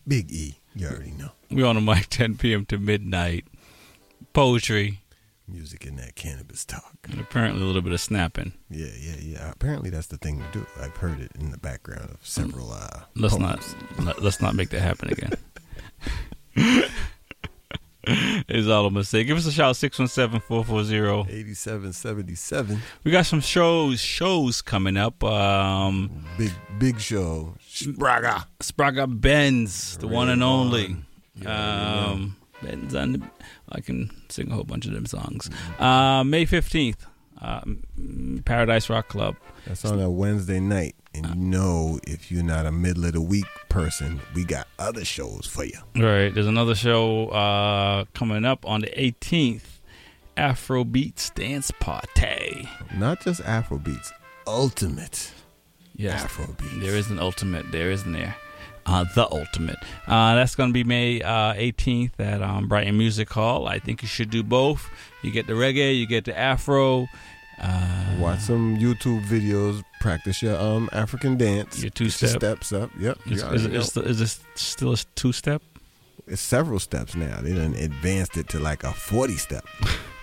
Big 0.06 0.30
E. 0.30 0.58
You 0.74 0.88
already 0.88 1.10
know. 1.10 1.30
We 1.50 1.62
on 1.62 1.74
the 1.74 1.80
mic 1.80 2.06
10 2.10 2.36
p.m. 2.36 2.64
to 2.66 2.78
midnight. 2.78 3.46
Poetry. 4.32 5.00
Music 5.46 5.86
in 5.86 5.96
that 5.96 6.14
cannabis 6.14 6.64
talk. 6.64 6.94
And 7.10 7.20
apparently 7.20 7.62
a 7.62 7.64
little 7.66 7.80
bit 7.82 7.92
of 7.92 8.00
snapping. 8.00 8.52
Yeah, 8.70 8.88
yeah, 9.00 9.16
yeah. 9.20 9.50
Apparently 9.50 9.88
that's 9.90 10.06
the 10.08 10.18
thing 10.18 10.38
to 10.40 10.44
do. 10.60 10.66
I've 10.80 10.96
heard 10.96 11.20
it 11.20 11.32
in 11.38 11.50
the 11.50 11.58
background 11.58 12.10
of 12.10 12.18
several 12.26 12.70
uh 12.72 13.00
Let's 13.16 13.34
poems. 13.36 13.74
not 13.98 14.04
let- 14.06 14.22
let's 14.22 14.40
not 14.42 14.54
make 14.54 14.68
that 14.70 14.80
happen 14.82 15.10
again. 15.10 15.32
is 18.48 18.68
all 18.68 18.86
I'm 18.86 18.94
gonna 18.94 19.04
say. 19.04 19.24
Give 19.24 19.36
us 19.38 19.46
a 19.46 19.52
shout 19.52 19.74
617-440 19.74 21.28
8777. 21.30 22.80
We 23.04 23.10
got 23.10 23.26
some 23.26 23.40
shows 23.40 24.00
shows 24.00 24.60
coming 24.62 24.96
up. 24.96 25.22
Um 25.24 26.24
Big 26.36 26.52
big 26.78 27.00
show. 27.00 27.54
Spragga. 27.68 28.44
Spragga 28.60 29.06
Benz, 29.20 29.96
the 29.98 30.08
one 30.08 30.28
and 30.28 30.40
Red 30.40 30.46
only. 30.46 30.96
Yeah, 31.36 32.10
Um 32.12 32.36
Benz 32.62 32.94
on 32.94 33.12
the, 33.12 33.22
I 33.70 33.80
can 33.80 34.10
sing 34.28 34.50
a 34.50 34.54
whole 34.54 34.64
bunch 34.64 34.86
of 34.86 34.92
them 34.92 35.06
songs. 35.06 35.48
Uh 35.78 36.24
May 36.24 36.46
15th. 36.46 36.96
Uh, 37.40 37.60
mm, 37.96 38.44
Paradise 38.44 38.90
Rock 38.90 39.06
Club. 39.08 39.36
That's 39.64 39.84
on 39.84 40.00
a 40.00 40.10
Wednesday 40.10 40.58
night. 40.58 40.96
And 41.14 41.24
you 41.26 41.34
know 41.36 42.00
if 42.02 42.32
you're 42.32 42.42
not 42.42 42.66
a 42.66 42.72
middle 42.72 43.04
of 43.04 43.12
the 43.12 43.20
week 43.20 43.46
person, 43.68 44.20
we 44.34 44.44
got 44.44 44.66
other 44.80 45.04
shows 45.04 45.46
for 45.46 45.64
you. 45.64 45.78
Right. 45.94 46.34
There's 46.34 46.48
another 46.48 46.74
show 46.74 47.28
uh, 47.28 48.06
coming 48.12 48.44
up 48.44 48.66
on 48.66 48.80
the 48.80 48.88
18th. 48.88 49.62
Afrobeats 50.36 51.34
Dance 51.34 51.70
Party. 51.80 52.68
Not 52.96 53.20
just 53.20 53.40
Afrobeats, 53.42 54.12
ultimate. 54.46 55.32
Yes. 55.98 56.24
Afrobeats. 56.24 56.80
There 56.80 56.94
is 56.96 57.10
an 57.10 57.18
ultimate. 57.18 57.70
There 57.72 57.90
isn't 57.90 58.12
there. 58.12 58.36
Uh, 58.86 59.04
the 59.14 59.28
ultimate. 59.30 59.76
Uh, 60.06 60.34
that's 60.36 60.54
going 60.54 60.70
to 60.70 60.72
be 60.72 60.84
May 60.84 61.20
uh, 61.20 61.52
18th 61.52 62.12
at 62.18 62.40
um, 62.40 62.68
Brighton 62.68 62.96
Music 62.96 63.28
Hall. 63.28 63.66
I 63.68 63.78
think 63.78 64.00
you 64.00 64.08
should 64.08 64.30
do 64.30 64.42
both. 64.42 64.88
You 65.22 65.30
get 65.30 65.46
the 65.46 65.52
reggae, 65.52 65.98
you 65.98 66.06
get 66.06 66.24
the 66.24 66.38
Afro. 66.38 67.06
Uh, 67.60 68.16
Watch 68.18 68.40
some 68.40 68.78
YouTube 68.78 69.24
videos. 69.26 69.82
Practice 70.00 70.40
your 70.40 70.56
um 70.56 70.88
African 70.92 71.36
dance. 71.36 71.82
Your 71.82 71.90
Get 71.90 72.00
your 72.00 72.06
two-step. 72.08 72.30
steps 72.30 72.72
up. 72.72 72.90
Yep. 72.98 73.18
Is, 73.26 73.42
is, 73.42 73.64
is, 73.66 73.96
is 73.96 74.18
this 74.20 74.40
still 74.54 74.92
a 74.92 74.96
two 75.16 75.32
step? 75.32 75.60
it's 76.28 76.40
several 76.40 76.78
steps 76.78 77.14
now. 77.16 77.40
They 77.40 77.54
done 77.54 77.74
advanced 77.74 78.36
it 78.36 78.48
to 78.50 78.58
like 78.60 78.84
a 78.84 78.92
forty 78.92 79.36
step. 79.36 79.64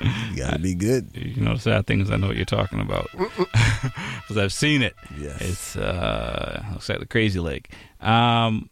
you 0.00 0.36
gotta 0.36 0.58
be 0.58 0.74
good. 0.74 1.10
You 1.14 1.42
know, 1.42 1.54
the 1.54 1.60
sad 1.60 1.86
thing 1.86 2.00
is 2.00 2.10
I 2.10 2.16
know 2.16 2.28
what 2.28 2.36
you're 2.36 2.44
talking 2.44 2.80
about 2.80 3.10
because 3.16 4.36
I've 4.36 4.52
seen 4.52 4.82
it. 4.82 4.94
Yes. 5.18 5.40
It's 5.40 5.76
uh, 5.76 6.64
looks 6.72 6.88
like 6.88 7.00
the 7.00 7.06
crazy 7.06 7.40
leg. 7.40 7.68
Um, 8.00 8.70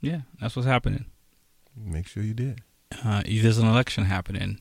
yeah, 0.00 0.22
that's 0.40 0.56
what's 0.56 0.66
happening. 0.66 1.06
Make 1.76 2.06
sure 2.06 2.22
you 2.22 2.34
did. 2.34 2.60
Uh, 3.04 3.22
there's 3.24 3.58
an 3.58 3.66
election 3.66 4.04
happening. 4.04 4.60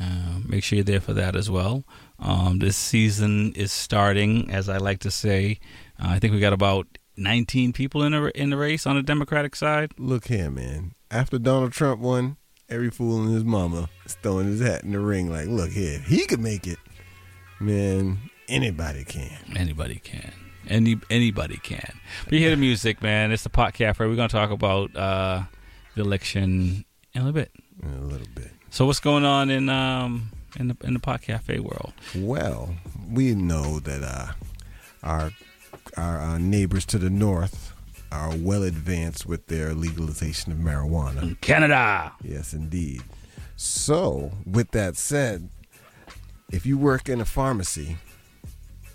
Uh, 0.00 0.38
make 0.46 0.62
sure 0.62 0.76
you're 0.76 0.84
there 0.84 1.00
for 1.00 1.12
that 1.14 1.34
as 1.34 1.50
well. 1.50 1.84
Um, 2.18 2.58
this 2.60 2.76
season 2.76 3.52
is 3.54 3.72
starting, 3.72 4.50
as 4.50 4.68
I 4.68 4.76
like 4.78 5.00
to 5.00 5.10
say. 5.10 5.58
Uh, 6.00 6.08
I 6.10 6.18
think 6.18 6.32
we 6.32 6.40
got 6.40 6.52
about 6.52 6.86
19 7.16 7.72
people 7.72 8.02
in 8.02 8.12
the 8.12 8.40
in 8.40 8.50
the 8.50 8.56
race 8.56 8.86
on 8.86 8.96
the 8.96 9.02
Democratic 9.02 9.56
side. 9.56 9.92
Look 9.98 10.26
here, 10.28 10.50
man. 10.50 10.94
After 11.10 11.38
Donald 11.38 11.72
Trump 11.72 12.00
won, 12.00 12.36
every 12.68 12.90
fool 12.90 13.22
and 13.22 13.34
his 13.34 13.44
mama 13.44 13.88
is 14.04 14.14
throwing 14.22 14.46
his 14.46 14.60
hat 14.60 14.84
in 14.84 14.92
the 14.92 15.00
ring. 15.00 15.30
Like, 15.30 15.46
look 15.48 15.70
here, 15.70 15.98
he 16.00 16.26
could 16.26 16.40
make 16.40 16.66
it, 16.66 16.78
man, 17.60 18.18
anybody 18.48 19.04
can. 19.04 19.38
Anybody 19.56 20.00
can. 20.02 20.32
Any 20.68 21.00
anybody 21.08 21.56
can. 21.56 21.98
But 22.24 22.34
you 22.34 22.40
hear 22.40 22.50
the 22.50 22.56
music, 22.56 23.02
man. 23.02 23.32
It's 23.32 23.42
the 23.42 23.48
Pot 23.48 23.72
Cafe. 23.72 24.04
We're 24.06 24.16
gonna 24.16 24.28
talk 24.28 24.50
about 24.50 24.94
uh, 24.94 25.44
the 25.94 26.02
election 26.02 26.84
in 27.14 27.22
a 27.22 27.24
little 27.24 27.32
bit. 27.32 27.50
In 27.82 27.94
a 27.94 28.02
little 28.02 28.26
bit. 28.34 28.50
So 28.70 28.84
what's 28.84 29.00
going 29.00 29.24
on 29.24 29.48
in 29.48 29.70
um 29.70 30.30
in 30.58 30.68
the 30.68 30.76
in 30.84 30.92
the 30.92 31.00
Pot 31.00 31.22
Cafe 31.22 31.58
world? 31.58 31.94
Well, 32.14 32.74
we 33.10 33.34
know 33.34 33.78
that 33.80 34.02
uh, 34.02 34.32
our 35.02 35.30
our 35.96 36.20
uh, 36.20 36.38
neighbors 36.38 36.84
to 36.86 36.98
the 36.98 37.08
north 37.08 37.67
are 38.10 38.34
well 38.36 38.62
advanced 38.62 39.26
with 39.26 39.46
their 39.46 39.74
legalization 39.74 40.52
of 40.52 40.58
marijuana. 40.58 41.22
In 41.22 41.34
Canada. 41.36 42.12
Yes, 42.22 42.52
indeed. 42.54 43.02
So, 43.56 44.30
with 44.46 44.70
that 44.70 44.96
said, 44.96 45.48
if 46.50 46.64
you 46.64 46.78
work 46.78 47.08
in 47.08 47.20
a 47.20 47.24
pharmacy, 47.24 47.96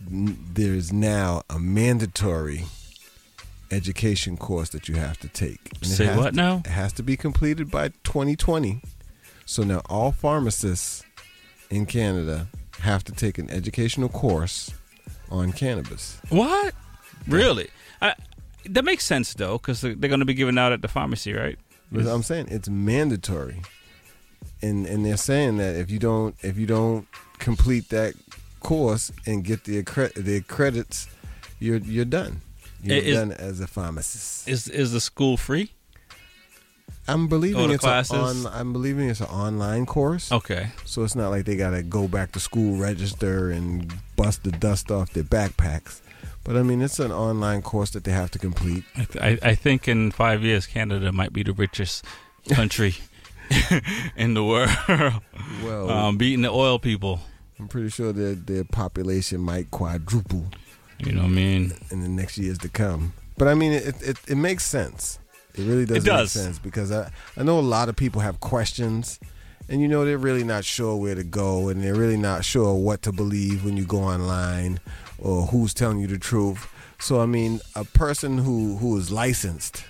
there 0.09 0.73
is 0.73 0.91
now 0.91 1.43
a 1.49 1.59
mandatory 1.59 2.65
education 3.71 4.37
course 4.37 4.69
that 4.69 4.87
you 4.87 4.95
have 4.95 5.19
to 5.19 5.27
take. 5.27 5.59
And 5.81 5.85
Say 5.91 6.15
what 6.15 6.31
to- 6.31 6.35
now? 6.35 6.57
It 6.65 6.67
has 6.67 6.93
to 6.93 7.03
be 7.03 7.17
completed 7.17 7.69
by 7.71 7.89
2020. 8.03 8.81
So 9.45 9.63
now 9.63 9.81
all 9.89 10.11
pharmacists 10.11 11.03
in 11.69 11.85
Canada 11.85 12.47
have 12.79 13.03
to 13.05 13.11
take 13.11 13.37
an 13.37 13.49
educational 13.49 14.09
course 14.09 14.71
on 15.29 15.51
cannabis. 15.51 16.19
What? 16.29 16.73
Really? 17.27 17.69
I, 18.01 18.13
that 18.65 18.85
makes 18.85 19.05
sense 19.05 19.33
though, 19.33 19.57
because 19.57 19.81
they're 19.81 19.95
going 19.95 20.19
to 20.19 20.25
be 20.25 20.33
given 20.33 20.57
out 20.57 20.71
at 20.71 20.81
the 20.81 20.87
pharmacy, 20.87 21.33
right? 21.33 21.57
But 21.91 22.07
I'm 22.07 22.23
saying 22.23 22.47
it's 22.49 22.69
mandatory, 22.69 23.61
and 24.61 24.85
and 24.85 25.05
they're 25.05 25.17
saying 25.17 25.57
that 25.57 25.75
if 25.75 25.91
you 25.91 25.99
don't 25.99 26.35
if 26.41 26.57
you 26.57 26.65
don't 26.65 27.07
complete 27.39 27.89
that 27.89 28.15
course 28.61 29.11
and 29.25 29.43
get 29.43 29.65
the 29.65 29.83
accre- 29.83 30.13
the 30.15 30.41
credits, 30.41 31.07
you're 31.59 31.77
you're 31.77 32.05
done. 32.05 32.41
You're 32.81 32.97
Is- 32.97 33.17
done 33.17 33.31
as 33.31 33.59
a 33.59 33.67
pharmacist. 33.67 34.47
Is 34.47 34.67
is 34.67 34.91
the 34.91 34.99
school 35.01 35.37
free? 35.37 35.71
I'm 37.07 37.27
believing 37.27 37.69
it's 37.71 37.83
classes? 37.83 38.45
on, 38.45 38.53
I'm 38.53 38.71
believing 38.71 39.09
it's 39.09 39.19
an 39.19 39.27
online 39.27 39.85
course. 39.85 40.31
Okay. 40.31 40.69
So 40.85 41.03
it's 41.03 41.15
not 41.15 41.29
like 41.29 41.43
they 41.45 41.57
gotta 41.57 41.83
go 41.83 42.07
back 42.07 42.31
to 42.31 42.39
school, 42.39 42.77
register, 42.77 43.51
and 43.51 43.93
bust 44.15 44.43
the 44.43 44.51
dust 44.51 44.89
off 44.89 45.11
their 45.11 45.23
backpacks. 45.23 45.99
But 46.43 46.57
I 46.57 46.63
mean, 46.63 46.81
it's 46.81 46.99
an 46.99 47.11
online 47.11 47.61
course 47.61 47.91
that 47.91 48.03
they 48.03 48.11
have 48.11 48.29
to 48.31 48.39
complete. 48.39 48.83
I, 48.97 49.03
th- 49.05 49.39
I, 49.43 49.49
I 49.51 49.55
think 49.55 49.87
in 49.87 50.11
five 50.11 50.43
years, 50.43 50.67
Canada 50.67 51.11
might 51.13 51.31
be 51.31 51.41
the 51.43 51.53
richest 51.53 52.03
country 52.49 52.95
in 54.15 54.33
the 54.33 54.43
world. 54.43 54.69
Well- 55.63 55.89
um, 55.89 56.17
beating 56.17 56.41
the 56.41 56.51
oil 56.51 56.79
people. 56.79 57.19
I'm 57.59 57.67
pretty 57.67 57.89
sure 57.89 58.11
that 58.11 58.47
their 58.47 58.63
population 58.65 59.39
might 59.39 59.71
quadruple. 59.71 60.45
You 60.99 61.13
know 61.13 61.21
what 61.21 61.27
I 61.31 61.33
mean? 61.33 61.73
In 61.91 62.01
the 62.01 62.09
next 62.09 62.37
years 62.37 62.57
to 62.59 62.69
come. 62.69 63.13
But 63.37 63.47
I 63.47 63.53
mean, 63.53 63.71
it 63.73 64.01
it, 64.01 64.17
it 64.27 64.35
makes 64.35 64.65
sense. 64.65 65.19
It 65.55 65.61
really 65.65 65.85
does, 65.85 65.97
It 65.97 66.05
does. 66.05 66.35
make 66.35 66.43
sense 66.45 66.59
because 66.59 66.91
I 66.91 67.11
I 67.37 67.43
know 67.43 67.59
a 67.59 67.61
lot 67.61 67.89
of 67.89 67.95
people 67.95 68.21
have 68.21 68.39
questions, 68.39 69.19
and 69.69 69.81
you 69.81 69.87
know 69.87 70.03
they're 70.03 70.17
really 70.17 70.43
not 70.43 70.65
sure 70.65 70.95
where 70.97 71.15
to 71.15 71.23
go, 71.23 71.69
and 71.69 71.81
they're 71.83 71.95
really 71.95 72.17
not 72.17 72.43
sure 72.43 72.73
what 72.73 73.01
to 73.03 73.11
believe 73.11 73.63
when 73.63 73.77
you 73.77 73.85
go 73.85 73.99
online, 73.99 74.79
or 75.23 75.47
who's 75.47 75.73
telling 75.73 75.99
you 75.99 76.07
the 76.07 76.19
truth. 76.19 76.71
So 76.99 77.21
I 77.21 77.25
mean, 77.25 77.61
a 77.75 77.85
person 77.85 78.39
who 78.39 78.77
who 78.77 78.97
is 78.97 79.11
licensed 79.11 79.85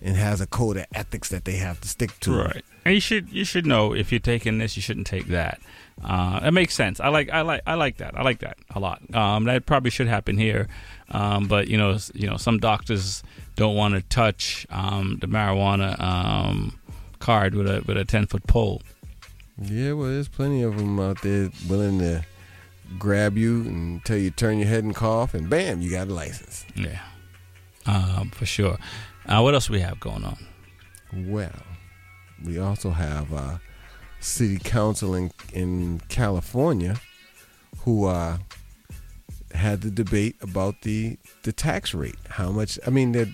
and 0.00 0.16
has 0.16 0.40
a 0.40 0.46
code 0.46 0.76
of 0.76 0.86
ethics 0.94 1.28
that 1.30 1.44
they 1.44 1.56
have 1.56 1.80
to 1.80 1.88
stick 1.88 2.18
to. 2.20 2.36
Right. 2.36 2.64
And 2.84 2.94
you 2.94 3.00
should 3.00 3.30
you 3.30 3.44
should 3.44 3.66
know 3.66 3.92
if 3.92 4.12
you're 4.12 4.18
taking 4.20 4.58
this, 4.58 4.76
you 4.76 4.82
shouldn't 4.82 5.06
take 5.06 5.26
that. 5.26 5.60
Uh, 6.04 6.40
it 6.44 6.52
makes 6.52 6.74
sense. 6.74 7.00
I 7.00 7.08
like 7.08 7.30
I 7.30 7.40
like 7.42 7.62
I 7.66 7.74
like 7.74 7.96
that. 7.98 8.16
I 8.16 8.22
like 8.22 8.40
that 8.40 8.58
a 8.74 8.80
lot. 8.80 9.02
Um, 9.14 9.44
that 9.44 9.66
probably 9.66 9.90
should 9.90 10.08
happen 10.08 10.38
here. 10.38 10.68
Um, 11.10 11.48
but 11.48 11.68
you 11.68 11.76
know 11.76 11.98
you 12.14 12.28
know 12.28 12.36
some 12.36 12.58
doctors 12.58 13.22
don't 13.56 13.74
want 13.74 13.94
to 13.94 14.02
touch 14.02 14.66
um, 14.70 15.18
the 15.20 15.26
marijuana 15.26 15.98
um, 16.00 16.78
card 17.18 17.54
with 17.54 17.66
a 17.66 17.82
with 17.86 17.96
a 17.96 18.04
ten 18.04 18.26
foot 18.26 18.46
pole. 18.46 18.82
Yeah, 19.60 19.92
well, 19.92 20.08
there's 20.08 20.28
plenty 20.28 20.62
of 20.62 20.76
them 20.76 21.00
out 21.00 21.22
there 21.22 21.50
willing 21.68 21.98
to 22.00 22.24
grab 22.98 23.36
you 23.36 23.62
and 23.62 24.04
tell 24.04 24.16
you 24.16 24.30
turn 24.30 24.58
your 24.58 24.68
head 24.68 24.84
and 24.84 24.94
cough, 24.94 25.34
and 25.34 25.48
bam, 25.48 25.80
you 25.80 25.90
got 25.90 26.08
a 26.08 26.14
license. 26.14 26.64
Yeah, 26.74 27.00
um, 27.86 28.30
for 28.30 28.46
sure. 28.46 28.78
Uh, 29.26 29.40
what 29.40 29.54
else 29.54 29.68
we 29.68 29.80
have 29.80 29.98
going 30.00 30.24
on? 30.24 30.38
Well, 31.12 31.62
we 32.44 32.58
also 32.58 32.90
have 32.90 33.32
uh, 33.32 33.58
city 34.20 34.58
council 34.58 35.14
in, 35.14 35.30
in 35.52 36.00
California 36.08 36.96
who 37.80 38.06
uh, 38.06 38.38
had 39.52 39.80
the 39.80 39.90
debate 39.90 40.36
about 40.40 40.82
the 40.82 41.18
the 41.42 41.52
tax 41.52 41.94
rate. 41.94 42.16
How 42.28 42.50
much? 42.50 42.78
I 42.86 42.90
mean, 42.90 43.12
the, 43.12 43.30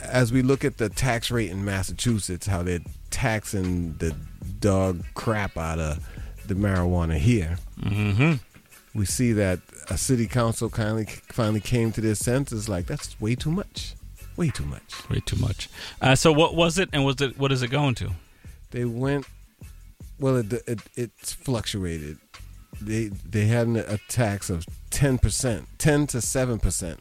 as 0.00 0.32
we 0.32 0.42
look 0.42 0.64
at 0.64 0.78
the 0.78 0.88
tax 0.88 1.30
rate 1.30 1.50
in 1.50 1.64
Massachusetts, 1.64 2.46
how 2.46 2.62
they're 2.62 2.80
taxing 3.10 3.94
the 3.98 4.14
dog 4.60 5.04
crap 5.14 5.56
out 5.56 5.78
of 5.78 6.06
the 6.46 6.54
marijuana 6.54 7.16
here, 7.16 7.58
mm-hmm. 7.80 8.34
We 8.94 9.04
see 9.04 9.32
that 9.32 9.60
a 9.90 9.98
city 9.98 10.26
council 10.26 10.70
kindly 10.70 11.06
finally 11.28 11.60
came 11.60 11.92
to 11.92 12.00
their 12.00 12.14
senses. 12.14 12.68
Like 12.68 12.86
that's 12.86 13.20
way 13.20 13.34
too 13.34 13.50
much, 13.50 13.94
way 14.36 14.50
too 14.50 14.64
much. 14.64 15.08
Way 15.10 15.20
too 15.20 15.36
much. 15.36 15.68
Uh, 16.00 16.14
so 16.14 16.32
what 16.32 16.54
was 16.54 16.78
it, 16.78 16.88
and 16.92 17.04
was 17.04 17.20
it 17.20 17.38
what 17.38 17.52
is 17.52 17.62
it 17.62 17.68
going 17.68 17.94
to? 17.96 18.10
They 18.70 18.84
went. 18.84 19.26
Well, 20.18 20.36
it, 20.36 20.52
it 20.52 20.80
it's 20.96 21.32
fluctuated. 21.32 22.18
They 22.80 23.08
they 23.08 23.46
had 23.46 23.66
an, 23.66 23.76
a 23.76 23.98
tax 24.08 24.48
of 24.50 24.66
ten 24.90 25.18
percent, 25.18 25.66
ten 25.78 26.06
to 26.08 26.20
seven 26.20 26.58
percent, 26.58 27.00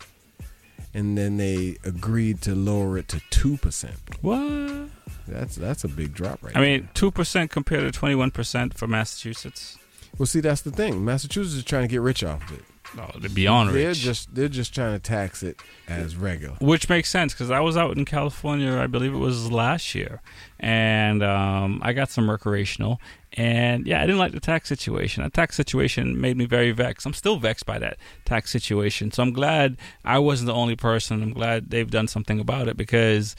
and 0.93 1.17
then 1.17 1.37
they 1.37 1.77
agreed 1.83 2.41
to 2.41 2.55
lower 2.55 2.97
it 2.97 3.07
to 3.09 3.21
two 3.29 3.57
percent. 3.57 3.97
What? 4.21 4.89
That's 5.27 5.55
that's 5.55 5.83
a 5.83 5.87
big 5.87 6.13
drop, 6.13 6.43
right? 6.43 6.57
I 6.57 6.61
mean, 6.61 6.89
two 6.93 7.11
percent 7.11 7.51
compared 7.51 7.83
to 7.83 7.91
twenty 7.91 8.15
one 8.15 8.31
percent 8.31 8.77
for 8.77 8.87
Massachusetts. 8.87 9.77
Well, 10.18 10.26
see, 10.27 10.41
that's 10.41 10.61
the 10.61 10.72
thing. 10.72 11.03
Massachusetts 11.03 11.56
is 11.56 11.64
trying 11.64 11.84
to 11.84 11.88
get 11.88 12.02
rich 12.02 12.23
off 12.23 12.49
of 12.52 12.60
it. 12.60 12.65
Oh, 12.95 13.10
they're 13.18 13.30
beyond 13.30 13.69
They're 13.73 13.88
rich. 13.88 13.98
just 13.99 14.35
they're 14.35 14.48
just 14.48 14.76
trying 14.76 14.94
to 14.94 14.99
tax 14.99 15.41
it 15.41 15.57
as 15.88 16.15
regular. 16.15 16.56
Which 16.61 16.88
makes 16.90 17.10
sense 17.10 17.34
because 17.34 17.49
I 17.49 17.60
was 17.60 17.76
out 17.76 17.98
in 17.98 18.06
California, 18.06 18.77
I 18.77 18.85
believe 18.85 19.14
it 19.15 19.18
was 19.18 19.52
last 19.52 19.95
year, 19.95 20.22
and 20.60 21.23
um, 21.23 21.80
I 21.84 21.94
got 21.94 22.11
some 22.11 22.30
recreational. 22.30 23.02
And 23.35 23.88
yeah, 23.88 23.98
I 23.98 24.06
didn't 24.06 24.19
like 24.19 24.34
the 24.34 24.40
tax 24.40 24.69
situation. 24.69 25.23
The 25.23 25.31
tax 25.31 25.56
situation 25.56 26.22
made 26.22 26.38
me 26.38 26.45
very 26.45 26.72
vexed. 26.72 27.07
I'm 27.07 27.14
still 27.15 27.38
vexed 27.38 27.65
by 27.65 27.80
that 27.80 27.98
tax 28.26 28.52
situation. 28.52 29.11
So 29.11 29.23
I'm 29.23 29.34
glad 29.34 29.77
I 30.06 30.19
wasn't 30.19 30.48
the 30.48 30.53
only 30.53 30.76
person. 30.76 31.23
I'm 31.23 31.34
glad 31.34 31.72
they've 31.72 31.90
done 31.90 32.07
something 32.07 32.40
about 32.40 32.68
it 32.68 32.77
because 32.77 33.35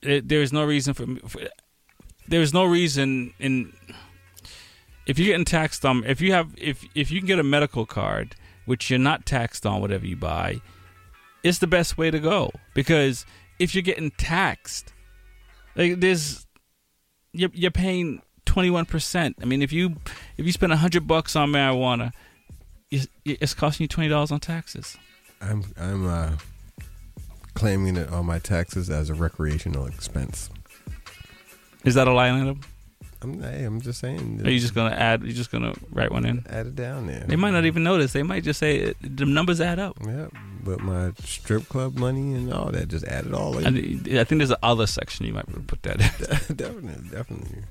it, 0.00 0.28
there's 0.28 0.52
no 0.52 0.62
reason 0.64 0.94
for, 0.94 1.06
for 1.28 1.40
there's 2.28 2.54
no 2.54 2.64
reason 2.64 3.34
in 3.40 3.72
if 5.10 5.18
you're 5.18 5.26
getting 5.26 5.44
taxed 5.44 5.84
on 5.84 6.04
if 6.04 6.20
you 6.20 6.32
have 6.32 6.54
if 6.56 6.86
if 6.94 7.10
you 7.10 7.18
can 7.18 7.26
get 7.26 7.40
a 7.40 7.42
medical 7.42 7.84
card 7.84 8.36
which 8.64 8.88
you're 8.90 8.98
not 8.98 9.26
taxed 9.26 9.66
on 9.66 9.80
whatever 9.80 10.06
you 10.06 10.14
buy 10.14 10.60
it's 11.42 11.58
the 11.58 11.66
best 11.66 11.96
way 11.96 12.10
to 12.10 12.18
go. 12.18 12.50
Because 12.74 13.24
if 13.58 13.74
you're 13.74 13.82
getting 13.82 14.10
taxed 14.12 14.92
like 15.74 15.98
there's 16.00 16.46
you're, 17.32 17.50
you're 17.52 17.70
paying 17.70 18.22
21% 18.46 19.34
i 19.40 19.44
mean 19.44 19.62
if 19.62 19.72
you 19.72 19.96
if 20.36 20.44
you 20.44 20.50
spend 20.50 20.70
100 20.70 21.06
bucks 21.06 21.36
on 21.36 21.52
marijuana 21.52 22.12
it's, 22.90 23.06
it's 23.24 23.54
costing 23.54 23.84
you 23.84 23.88
$20 23.88 24.32
on 24.32 24.40
taxes. 24.40 24.96
I'm 25.40 25.62
I'm 25.78 26.06
uh, 26.06 26.32
claiming 27.54 27.96
it 27.96 28.10
on 28.10 28.26
my 28.26 28.40
taxes 28.40 28.90
as 28.90 29.08
a 29.10 29.14
recreational 29.14 29.86
expense. 29.86 30.50
is 31.84 31.94
that 31.94 32.08
a 32.08 32.12
line 32.12 32.42
item 32.42 32.60
I'm 33.22 33.40
hey, 33.42 33.64
I'm 33.64 33.80
just 33.80 34.00
saying. 34.00 34.40
are 34.44 34.50
you 34.50 34.60
just 34.60 34.74
gonna 34.74 34.94
add 34.94 35.22
you're 35.22 35.32
just 35.32 35.50
gonna 35.50 35.74
write 35.90 36.10
one 36.10 36.24
in 36.24 36.46
add 36.48 36.66
it 36.66 36.74
down 36.76 37.06
there? 37.06 37.24
they 37.26 37.36
might 37.36 37.50
not 37.50 37.64
even 37.66 37.82
notice 37.82 38.12
they 38.12 38.22
might 38.22 38.44
just 38.44 38.58
say 38.58 38.94
the 39.00 39.26
numbers 39.26 39.60
add 39.60 39.78
up 39.78 39.96
Yeah, 40.04 40.28
but 40.64 40.80
my 40.80 41.12
strip 41.24 41.68
club 41.68 41.98
money 41.98 42.34
and 42.34 42.52
all 42.52 42.70
that 42.72 42.88
just 42.88 43.04
add 43.06 43.26
it 43.26 43.34
all 43.34 43.58
in. 43.58 43.66
I, 43.66 44.20
I 44.20 44.24
think 44.24 44.38
there's 44.38 44.50
a 44.50 44.58
other 44.62 44.86
section 44.86 45.26
you 45.26 45.34
might 45.34 45.66
put 45.66 45.82
that 45.82 46.00
in. 46.00 46.56
definitely, 46.56 47.08
definitely. 47.10 47.62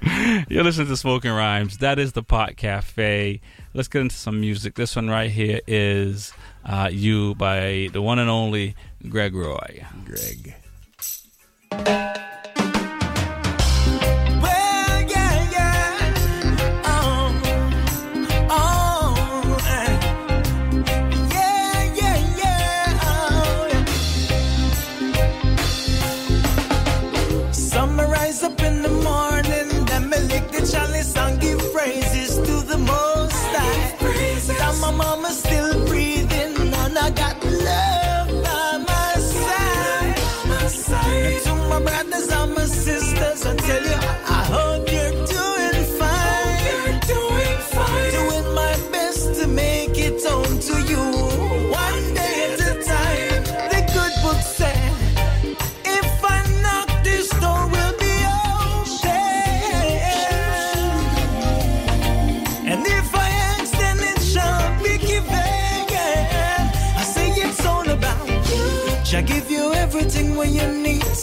You're 0.48 0.62
listening 0.62 0.86
to 0.88 0.96
Smoking 0.96 1.32
Rhymes. 1.32 1.78
That 1.78 1.98
is 1.98 2.12
the 2.12 2.22
Pot 2.22 2.56
Cafe. 2.56 3.40
Let's 3.74 3.88
get 3.88 4.02
into 4.02 4.14
some 4.14 4.40
music. 4.40 4.74
This 4.76 4.94
one 4.94 5.08
right 5.08 5.28
here 5.30 5.60
is 5.66 6.32
uh, 6.64 6.88
You 6.92 7.34
by 7.34 7.88
the 7.92 8.00
one 8.00 8.20
and 8.20 8.30
only 8.30 8.76
Greg 9.08 9.34
Roy. 9.34 9.84
Greg. 10.04 10.54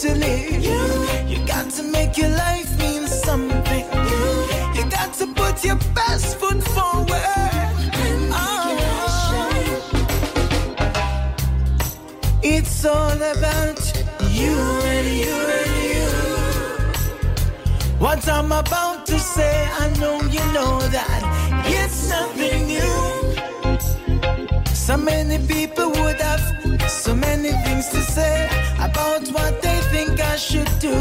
To 0.02 0.14
live. 0.14 0.62
You 1.26 1.38
got 1.46 1.70
to 1.70 1.82
make 1.82 2.18
your 2.18 2.28
life 2.28 2.78
mean 2.78 3.06
something. 3.06 3.84
You 4.74 4.84
got 4.90 5.14
to 5.14 5.26
put 5.28 5.64
your 5.64 5.76
best 5.94 6.38
foot 6.38 6.62
forward. 6.62 7.08
Oh. 8.30 8.76
It's 12.42 12.84
all 12.84 13.16
about 13.16 13.80
you 14.30 14.58
and 14.92 15.08
you 15.22 15.34
and 15.60 15.76
you. 15.92 16.08
What 17.98 18.28
I'm 18.28 18.52
about 18.52 19.06
to 19.06 19.18
say, 19.18 19.66
I 19.78 19.88
know 19.98 20.20
you 20.20 20.44
know 20.52 20.78
that 20.96 21.22
it's 21.64 22.10
nothing 22.10 22.66
new. 22.66 22.96
So 24.74 24.98
many 24.98 25.38
people 25.46 25.90
would 25.92 26.20
have 26.20 26.65
so 27.06 27.14
many 27.14 27.52
things 27.64 27.88
to 27.90 28.00
say 28.02 28.48
about 28.80 29.22
what 29.28 29.62
they 29.62 29.78
think 29.92 30.18
I 30.18 30.34
should 30.34 30.72
do. 30.80 30.96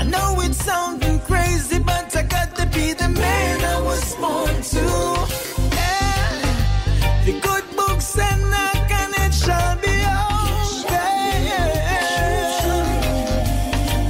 I 0.00 0.02
know 0.12 0.40
it's 0.40 0.56
sounding 0.64 1.18
crazy, 1.20 1.78
but 1.80 2.16
I 2.16 2.22
got 2.22 2.56
to 2.56 2.64
be 2.76 2.94
the 2.94 3.10
man 3.10 3.56
I 3.74 3.78
was 3.88 4.14
born 4.14 4.54
to. 4.72 4.86
The 7.26 7.34
good 7.46 7.66
book 7.76 8.00
said, 8.00 8.38
it 9.24 9.34
shall 9.34 9.76
be. 9.84 9.96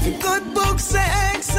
The 0.07 0.13
good 0.27 0.45
book 0.55 0.79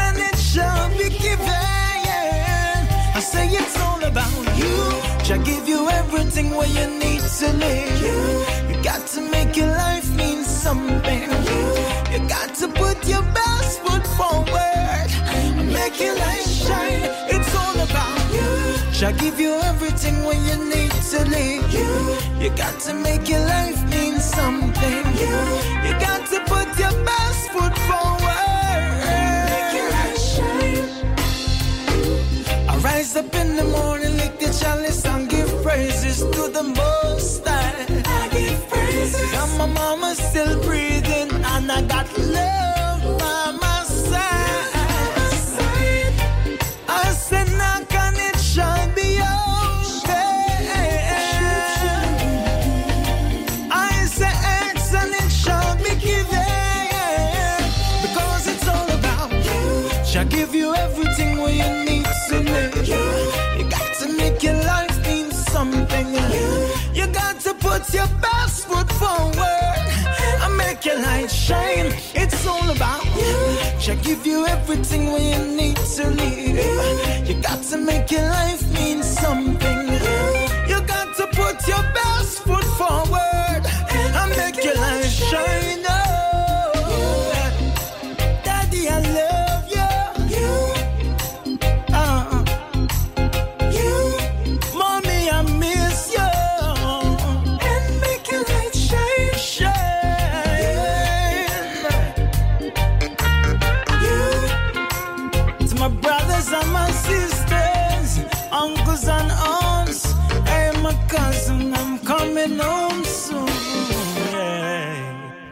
and 0.05 0.17
it 0.29 0.37
shall 0.39 0.89
be 0.97 1.09
given. 1.25 2.79
I 3.17 3.21
say 3.31 3.45
it's 3.49 3.77
all 3.85 4.01
about 4.11 4.41
you. 4.61 4.77
Shall 5.25 5.43
give 5.43 5.67
you 5.67 5.89
everything 5.89 6.47
you 6.77 6.87
need 7.03 7.21
to 7.39 7.47
live. 7.63 8.01
You 8.68 8.68
got 8.83 9.05
to 9.07 9.21
make 9.21 9.55
your 9.55 9.67
life 9.67 10.09
mean 10.15 10.43
something. 10.43 11.29
You 12.11 12.19
got 12.27 12.55
to 12.55 12.67
put 12.67 13.07
your 13.07 13.23
best 13.33 13.79
foot 13.81 14.05
forward. 14.17 15.09
Make 15.73 15.99
your 15.99 16.15
light 16.15 16.45
shine. 16.47 17.01
It's 17.33 17.53
all 17.55 17.75
about 17.79 18.33
you. 18.33 18.93
Shall 18.93 19.13
give 19.13 19.39
you 19.39 19.53
everything 19.71 20.23
when 20.23 20.39
you 20.45 20.57
need 20.65 20.91
to 21.11 21.19
live. 21.25 21.73
You 21.73 21.89
you 22.43 22.49
got 22.55 22.79
to 22.81 22.93
make 22.93 23.27
your 23.29 23.45
life 23.45 23.81
mean 23.89 24.19
something. 24.19 25.05
You 25.85 25.91
got 25.99 26.21
to 26.31 26.39
put 26.45 26.67
your 26.79 26.95
best 27.05 27.49
foot 27.51 27.75
forward. 27.87 28.91
Make 29.51 29.73
your 29.77 29.89
light 29.97 30.19
shine. 30.31 30.89
I 32.69 32.77
rise 32.77 33.15
up 33.15 33.33
in 33.35 33.55
the 33.55 33.65
morning, 33.65 34.15
lick 34.17 34.39
the 34.39 34.51
chalice 34.59 35.05
and 35.05 35.29
give 35.29 35.49
praises 35.63 36.19
to 36.19 36.49
the 36.57 36.63
Most 36.63 37.47
High. 37.47 38.08
And 39.15 39.57
my 39.57 39.65
mama 39.65 40.15
still 40.15 40.61
breathing, 40.61 41.31
and 41.31 41.71
I 41.71 41.81
got 41.83 42.07
love 42.17 43.19
by 43.19 43.57
my 43.59 43.83
side. 43.83 44.78
Put 67.71 67.93
your 67.93 68.07
best 68.19 68.67
foot 68.67 68.91
forward. 68.93 69.77
I 70.43 70.47
make 70.57 70.83
your 70.85 70.99
light 70.99 71.29
shine. 71.29 71.93
It's 72.15 72.47
all 72.47 72.67
about 72.67 73.05
you. 73.15 73.79
She 73.79 73.93
give 73.97 74.25
you 74.25 74.47
everything 74.47 75.13
we 75.13 75.37
need 75.55 75.77
to 75.77 76.09
live. 76.09 77.29
You 77.29 77.35
got 77.35 77.61
to 77.65 77.77
make 77.77 78.09
your 78.09 78.23
life 78.23 78.63
mean 78.73 79.03
something. 79.03 79.87
You 80.67 80.81
got 80.81 81.15
to 81.17 81.27
put 81.27 81.67
your 81.67 81.83
best 81.93 82.39
foot 82.39 82.65
forward. 82.79 83.48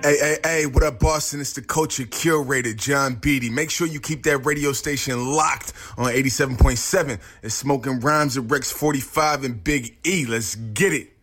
Hey, 0.08 0.18
hey, 0.20 0.38
hey, 0.42 0.66
what 0.66 0.84
up, 0.84 1.00
Boston? 1.00 1.42
It's 1.42 1.52
the 1.52 1.62
culture 1.62 2.06
curator, 2.06 2.74
John 2.74 3.16
Beatty. 3.16 3.50
Make 3.50 3.70
sure 3.70 3.86
you 3.86 4.00
keep 4.00 4.24
that 4.24 4.38
radio 4.46 4.72
station 4.72 5.34
locked 5.34 5.74
on 5.98 6.14
87.7. 6.14 7.20
It's 7.44 7.54
smoking 7.54 8.00
rhymes 8.00 8.38
of 8.38 8.50
Rex 8.50 8.72
45 8.72 9.44
and 9.44 9.62
Big 9.62 9.98
E. 10.06 10.26
Let's 10.26 10.56
get 10.56 10.94
it. 10.94 11.16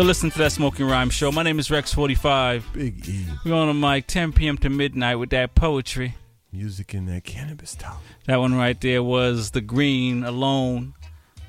You're 0.00 0.06
listening 0.06 0.32
to 0.32 0.38
that 0.38 0.52
Smoking 0.52 0.86
Rhyme 0.86 1.10
Show. 1.10 1.30
My 1.30 1.42
name 1.42 1.58
is 1.58 1.68
Rex45. 1.68 2.72
Big 2.72 3.06
E. 3.06 3.26
We're 3.44 3.52
on 3.52 3.68
a 3.68 3.74
mic 3.74 4.06
10 4.06 4.32
p.m. 4.32 4.56
to 4.56 4.70
midnight 4.70 5.16
with 5.16 5.28
that 5.28 5.54
poetry. 5.54 6.16
Music 6.50 6.94
in 6.94 7.04
that 7.04 7.24
cannabis 7.24 7.74
talk. 7.74 8.00
That 8.24 8.38
one 8.38 8.54
right 8.54 8.80
there 8.80 9.02
was 9.02 9.50
The 9.50 9.60
Green 9.60 10.24
Alone. 10.24 10.94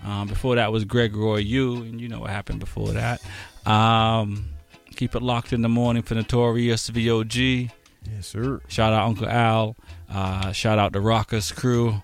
Um, 0.03 0.27
before 0.27 0.55
that 0.55 0.69
was 0.69 0.83
Greg 0.83 1.15
Roy 1.15 1.37
U, 1.37 1.77
and 1.77 2.01
you 2.01 2.09
know 2.09 2.19
what 2.19 2.29
happened 2.31 2.59
before 2.59 2.89
that. 2.89 3.21
Um, 3.65 4.49
keep 4.97 5.15
it 5.15 5.21
locked 5.21 5.53
in 5.53 5.61
the 5.61 5.69
morning 5.69 6.03
for 6.03 6.15
Notorious 6.15 6.89
VOG. 6.89 7.71
Yes, 8.13 8.27
sir. 8.27 8.59
Shout 8.67 8.91
out 8.91 9.07
Uncle 9.07 9.29
Al. 9.29 9.77
Uh, 10.09 10.51
shout 10.51 10.77
out 10.77 10.91
the 10.91 10.99
Rockers 10.99 11.53
crew, 11.53 12.01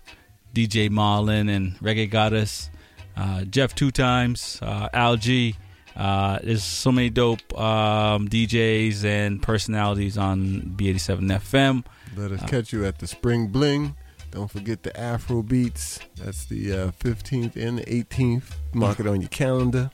DJ 0.55 0.89
Marlin 0.89 1.49
and 1.49 1.77
Reggae 1.79 2.09
Goddess, 2.09 2.69
uh, 3.17 3.43
Jeff 3.43 3.75
two 3.75 3.91
times, 3.91 4.59
uh, 4.61 4.87
Al 4.93 5.17
G. 5.17 5.57
Uh, 5.97 6.37
there's 6.43 6.63
so 6.63 6.91
many 6.91 7.09
dope 7.09 7.41
um, 7.59 8.27
DJs 8.29 9.03
and 9.03 9.41
personalities 9.41 10.17
on 10.17 10.73
B87 10.77 11.21
FM. 11.39 11.83
Let 12.15 12.31
us 12.31 12.43
Uh, 12.43 12.47
catch 12.47 12.71
you 12.71 12.85
at 12.85 12.99
the 12.99 13.07
Spring 13.07 13.47
Bling. 13.47 13.95
Don't 14.29 14.51
forget 14.51 14.83
the 14.83 14.97
Afro 14.99 15.41
Beats. 15.41 15.99
That's 16.17 16.45
the 16.45 16.71
uh, 16.73 16.91
15th 16.99 17.55
and 17.55 17.79
the 17.79 17.83
18th. 17.85 18.43
Mark 18.73 18.99
it 18.99 19.07
on 19.07 19.21
your 19.21 19.29
calendar. 19.29 19.89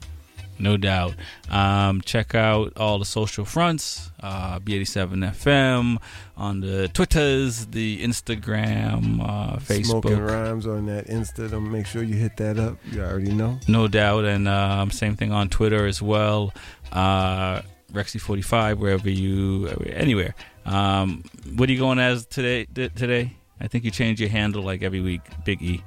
No 0.59 0.77
doubt. 0.77 1.15
Um, 1.49 2.01
check 2.01 2.35
out 2.35 2.73
all 2.77 2.99
the 2.99 3.05
social 3.05 3.43
fronts, 3.45 4.11
uh, 4.21 4.59
B87 4.59 5.31
FM, 5.31 5.97
on 6.37 6.59
the 6.61 6.87
Twitters, 6.89 7.65
the 7.67 8.03
Instagram, 8.03 9.19
uh, 9.21 9.59
Smoking 9.59 10.11
Facebook. 10.11 10.27
rhymes 10.29 10.67
on 10.67 10.85
that 10.87 11.07
Insta. 11.07 11.49
Don't 11.49 11.71
make 11.71 11.85
sure 11.85 12.03
you 12.03 12.15
hit 12.15 12.37
that 12.37 12.57
up. 12.59 12.77
You 12.91 13.01
already 13.01 13.33
know. 13.33 13.59
No 13.67 13.87
doubt. 13.87 14.25
And 14.25 14.47
um, 14.47 14.91
same 14.91 15.15
thing 15.15 15.31
on 15.31 15.49
Twitter 15.49 15.85
as 15.85 16.01
well. 16.01 16.53
Uh, 16.91 17.61
Rexy45, 17.91 18.77
wherever 18.77 19.09
you, 19.09 19.67
anywhere. 19.87 20.33
Um, 20.65 21.23
what 21.55 21.69
are 21.69 21.71
you 21.73 21.79
going 21.79 21.99
as 21.99 22.25
today? 22.25 22.65
Today, 22.65 23.33
I 23.59 23.67
think 23.67 23.83
you 23.83 23.91
change 23.91 24.19
your 24.19 24.29
handle 24.29 24.63
like 24.63 24.81
every 24.81 25.01
week. 25.01 25.21
Big 25.45 25.61
E. 25.61 25.83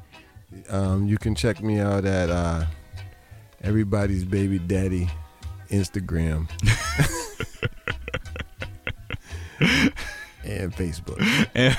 Um, 0.68 1.06
you 1.06 1.18
can 1.18 1.34
check 1.34 1.62
me 1.62 1.80
out 1.80 2.04
at 2.04 2.30
uh, 2.30 2.64
Everybody's 3.62 4.24
Baby 4.24 4.58
Daddy 4.58 5.08
Instagram 5.70 6.48
and 10.44 10.72
Facebook. 10.74 11.20
And 11.54 11.76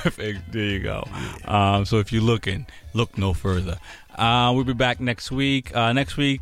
there 0.51 0.63
you 0.63 0.79
go. 0.79 1.07
Um, 1.45 1.85
so 1.85 1.99
if 1.99 2.11
you're 2.11 2.21
looking, 2.21 2.65
look 2.93 3.17
no 3.17 3.33
further. 3.33 3.77
Uh, 4.15 4.51
we'll 4.53 4.63
be 4.63 4.73
back 4.73 4.99
next 4.99 5.31
week. 5.31 5.75
Uh, 5.75 5.93
next 5.93 6.17
week, 6.17 6.41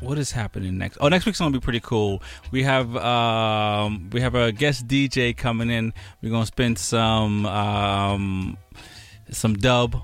what 0.00 0.18
is 0.18 0.30
happening 0.30 0.76
next? 0.76 0.98
Oh, 1.00 1.08
next 1.08 1.24
week's 1.26 1.38
gonna 1.38 1.50
be 1.52 1.60
pretty 1.60 1.80
cool. 1.80 2.22
We 2.50 2.62
have 2.64 2.94
um, 2.96 4.10
we 4.10 4.20
have 4.20 4.34
a 4.34 4.52
guest 4.52 4.86
DJ 4.86 5.36
coming 5.36 5.70
in. 5.70 5.92
We're 6.22 6.30
gonna 6.30 6.46
spend 6.46 6.78
some 6.78 7.46
um, 7.46 8.58
some 9.30 9.54
dub. 9.54 10.02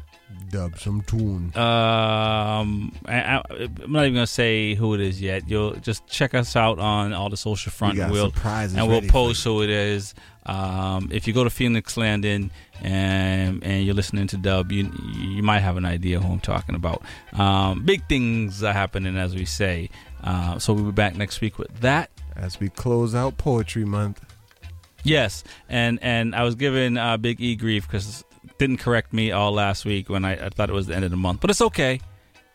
Dub 0.52 0.78
some 0.78 1.00
tune. 1.00 1.50
Um, 1.56 2.92
I, 3.06 3.42
I'm 3.48 3.90
not 3.90 4.02
even 4.04 4.14
gonna 4.14 4.26
say 4.26 4.74
who 4.74 4.92
it 4.92 5.00
is 5.00 5.18
yet. 5.18 5.48
You'll 5.48 5.72
just 5.76 6.06
check 6.06 6.34
us 6.34 6.54
out 6.56 6.78
on 6.78 7.14
all 7.14 7.30
the 7.30 7.38
social 7.38 7.72
front. 7.72 7.96
We 7.96 8.04
we'll 8.04 8.30
and 8.44 8.86
we'll 8.86 9.00
post 9.00 9.42
who 9.42 9.62
it 9.62 9.70
is. 9.70 10.14
Um, 10.44 11.08
if 11.10 11.26
you 11.26 11.32
go 11.32 11.42
to 11.42 11.48
Phoenix 11.48 11.96
Landing 11.96 12.50
and 12.82 13.64
and 13.64 13.84
you're 13.86 13.94
listening 13.94 14.26
to 14.28 14.36
Dub, 14.36 14.70
you 14.70 14.92
you 15.16 15.42
might 15.42 15.60
have 15.60 15.78
an 15.78 15.86
idea 15.86 16.20
who 16.20 16.30
I'm 16.30 16.40
talking 16.40 16.74
about. 16.74 17.02
Um, 17.32 17.82
big 17.82 18.06
things 18.06 18.62
are 18.62 18.74
happening, 18.74 19.16
as 19.16 19.34
we 19.34 19.46
say. 19.46 19.88
Uh, 20.22 20.58
so 20.58 20.74
we'll 20.74 20.84
be 20.84 20.92
back 20.92 21.16
next 21.16 21.40
week 21.40 21.58
with 21.58 21.80
that. 21.80 22.10
As 22.36 22.60
we 22.60 22.68
close 22.68 23.14
out 23.14 23.38
Poetry 23.38 23.86
Month. 23.86 24.20
Yes, 25.02 25.44
and 25.70 25.98
and 26.02 26.34
I 26.34 26.42
was 26.44 26.56
giving 26.56 26.98
uh, 26.98 27.16
Big 27.16 27.40
E 27.40 27.56
grief 27.56 27.86
because 27.86 28.22
didn't 28.62 28.78
correct 28.78 29.12
me 29.12 29.32
all 29.32 29.52
last 29.52 29.84
week 29.84 30.08
when 30.08 30.24
I, 30.24 30.46
I 30.46 30.48
thought 30.50 30.70
it 30.70 30.72
was 30.72 30.86
the 30.86 30.94
end 30.94 31.04
of 31.04 31.10
the 31.10 31.16
month, 31.16 31.40
but 31.40 31.50
it's 31.50 31.60
okay. 31.60 32.00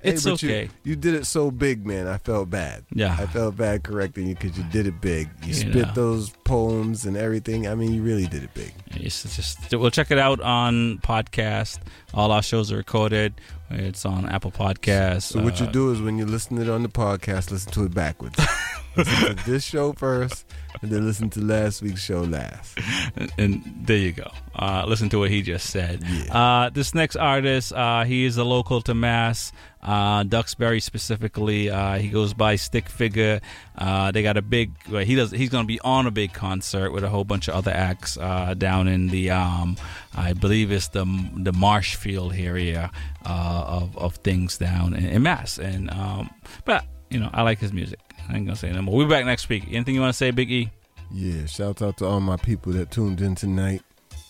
Hey, 0.02 0.12
It's 0.12 0.24
but 0.24 0.42
you- 0.44 0.50
okay. 0.50 0.70
You, 0.84 0.96
did 0.96 1.16
it 1.16 1.26
so 1.26 1.50
big, 1.50 1.86
man. 1.88 2.08
I 2.08 2.18
felt 2.20 2.50
bad. 2.52 2.86
Yeah. 2.94 3.16
I 3.20 3.26
felt 3.26 3.58
bad 3.58 3.84
correcting 3.84 4.28
you 4.28 4.36
because 4.36 4.56
you 4.58 4.64
did 4.72 4.86
it 4.86 5.02
big. 5.02 5.28
You 5.42 5.48
You 5.48 5.54
spit 5.56 5.76
know. 5.76 5.92
those 5.96 6.30
poems 6.44 7.06
and 7.06 7.18
everything. 7.18 7.68
I 7.68 7.74
mean, 7.74 7.92
you 7.94 8.04
really 8.04 8.28
did 8.28 8.44
it 8.44 8.54
big. 8.54 8.74
It's 8.92 9.24
just 9.36 9.74
we'll 9.74 9.90
check 9.92 10.12
it 10.12 10.20
out 10.20 10.40
on 10.40 11.00
podcast. 11.00 11.80
All 12.14 12.32
our 12.32 12.44
shows 12.44 12.72
are 12.72 12.78
recorded. 12.78 13.42
It's 13.72 14.06
on 14.06 14.30
Apple 14.30 14.52
Podcasts. 14.52 15.24
So 15.34 15.42
what 15.42 15.60
you 15.60 15.66
uh, 15.66 15.72
do 15.72 15.92
is 15.92 16.00
when 16.00 16.18
you 16.20 16.26
listen 16.28 16.58
to 16.58 16.62
it 16.62 16.70
on 16.70 16.84
the 16.84 16.90
podcast, 16.90 17.50
listen 17.52 17.72
to 17.74 17.84
it 17.86 17.94
backwards. 17.94 18.40
listen 18.98 19.36
to 19.36 19.46
this 19.46 19.64
show 19.64 19.94
first, 19.94 20.46
and 20.82 20.92
then 20.92 21.06
listen 21.06 21.30
to 21.32 21.42
last 21.42 21.82
week's 21.82 22.02
show 22.02 22.22
last. 22.22 22.78
and, 23.16 23.32
and 23.38 23.62
there 23.86 23.98
you 23.98 24.12
go. 24.12 24.30
Uh, 24.56 24.86
listen 24.88 25.10
to 25.10 25.20
what 25.20 25.30
he 25.30 25.42
just 25.42 25.70
said. 25.70 26.04
Uh, 26.30 26.70
this 26.70 26.94
next 26.94 27.16
artist, 27.16 27.74
uh, 27.74 28.04
he 28.04 28.26
is 28.26 28.38
a 28.38 28.44
local 28.44 28.82
to 28.82 28.94
Mass, 28.94 29.52
uh, 29.82 30.24
Duxbury 30.24 30.80
specifically. 30.80 31.70
Uh, 31.70 31.98
he 31.98 32.10
goes 32.10 32.34
by 32.34 32.56
Stick 32.56 32.90
Figure. 32.90 33.40
Uh, 33.78 34.12
they 34.12 34.24
got 34.24 34.38
a 34.38 34.42
big. 34.42 34.72
Well, 34.90 35.06
he 35.06 35.16
does. 35.16 35.32
He's 35.32 35.50
going 35.50 35.64
to 35.64 35.68
be 35.68 35.80
on 35.82 36.08
a 36.08 36.12
big 36.12 36.34
concert 36.34 36.92
with 36.92 37.04
a 37.04 37.10
whole 37.10 37.24
bunch 37.24 37.48
of 37.48 37.56
other 37.56 37.72
acts 37.72 38.18
uh, 38.18 38.54
down 38.54 38.88
in 38.88 39.08
the. 39.08 39.32
Um, 39.32 39.78
I 40.16 40.34
believe 40.34 40.72
it's 40.72 40.90
the 40.90 41.06
the 41.36 41.54
Marshfield 41.54 42.34
area 42.34 42.92
uh, 43.26 43.64
of 43.68 43.98
of 43.98 44.16
things 44.18 44.58
down 44.58 44.94
in, 44.94 45.06
in 45.06 45.24
Mass. 45.24 45.58
And 45.58 45.90
um, 45.92 46.30
but 46.66 46.86
you 47.10 47.20
know, 47.20 47.30
I 47.34 47.44
like 47.44 47.60
his 47.60 47.72
music. 47.72 48.00
I 48.30 48.36
ain't 48.36 48.46
gonna 48.46 48.56
say 48.56 48.72
no 48.72 48.82
more. 48.82 48.96
We'll 48.96 49.06
be 49.06 49.12
back 49.12 49.26
next 49.26 49.48
week. 49.50 49.66
Anything 49.72 49.96
you 49.96 50.02
want 50.02 50.14
to 50.14 50.18
say, 50.18 50.32
Big 50.32 50.52
E? 50.52 50.70
Yeah, 51.12 51.46
shout 51.46 51.82
out 51.82 51.98
to 51.98 52.06
all 52.06 52.20
my 52.20 52.38
people 52.38 52.74
that 52.74 52.92
tuned 52.92 53.22
in 53.22 53.36
tonight. 53.36 53.82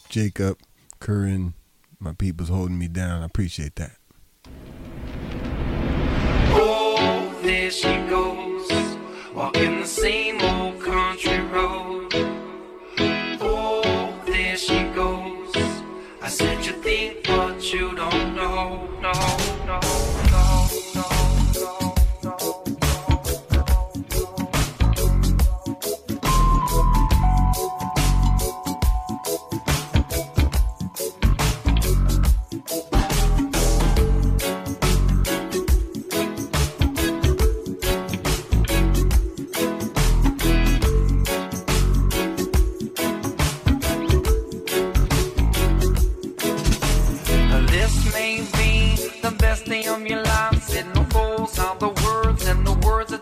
Jacob, 0.09 0.59
Curran, 0.99 1.53
my 1.99 2.13
people's 2.13 2.49
holding 2.49 2.77
me 2.77 2.87
down. 2.87 3.23
I 3.23 3.25
appreciate 3.25 3.75
that. 3.77 3.97
Oh, 6.49 7.39
there 7.41 7.71
she 7.71 7.95
goes, 8.07 8.69
walking 9.33 9.79
the 9.81 9.87
same 9.87 10.26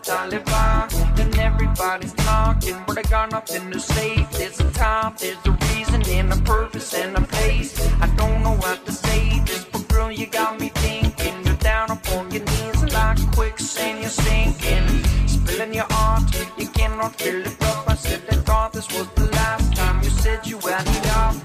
Taliban. 0.06 0.86
And 1.18 1.36
everybody's 1.36 2.12
talking, 2.14 2.76
but 2.86 2.96
I 2.96 3.02
got 3.02 3.32
nothing 3.32 3.72
to 3.72 3.80
say. 3.80 4.24
There's 4.32 4.60
a 4.60 4.70
time, 4.70 5.14
there's 5.18 5.44
a 5.44 5.50
reason, 5.50 6.00
and 6.08 6.32
a 6.32 6.36
purpose 6.42 6.94
and 6.94 7.16
a 7.16 7.22
place. 7.22 7.74
I 8.00 8.06
don't 8.14 8.40
know 8.44 8.54
what 8.54 8.86
to 8.86 8.92
say. 8.92 9.40
This 9.44 9.64
but 9.64 9.88
girl, 9.88 10.12
you 10.12 10.26
got 10.26 10.60
me 10.60 10.68
thinking. 10.68 11.34
You're 11.44 11.56
down 11.56 11.90
upon 11.90 12.30
your 12.30 12.44
knees 12.44 12.82
like 12.92 13.18
quicksand, 13.32 14.00
you're 14.00 14.10
sinking. 14.10 14.86
Spilling 15.26 15.74
your 15.74 15.90
heart, 15.90 16.22
you 16.56 16.68
cannot 16.68 17.16
fill 17.16 17.40
it 17.44 17.62
up. 17.62 17.88
I 17.88 17.96
said 17.96 18.22
I 18.30 18.36
thought 18.36 18.72
this 18.72 18.88
was 18.96 19.08
the 19.16 19.24
last 19.32 19.74
time 19.74 20.02
you 20.04 20.10
said 20.10 20.46
you 20.46 20.58
had 20.60 20.86
enough. 20.86 21.42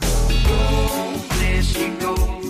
Oh, 0.53 1.27
there 1.39 1.63
she 1.63 1.89
goes. 1.97 2.40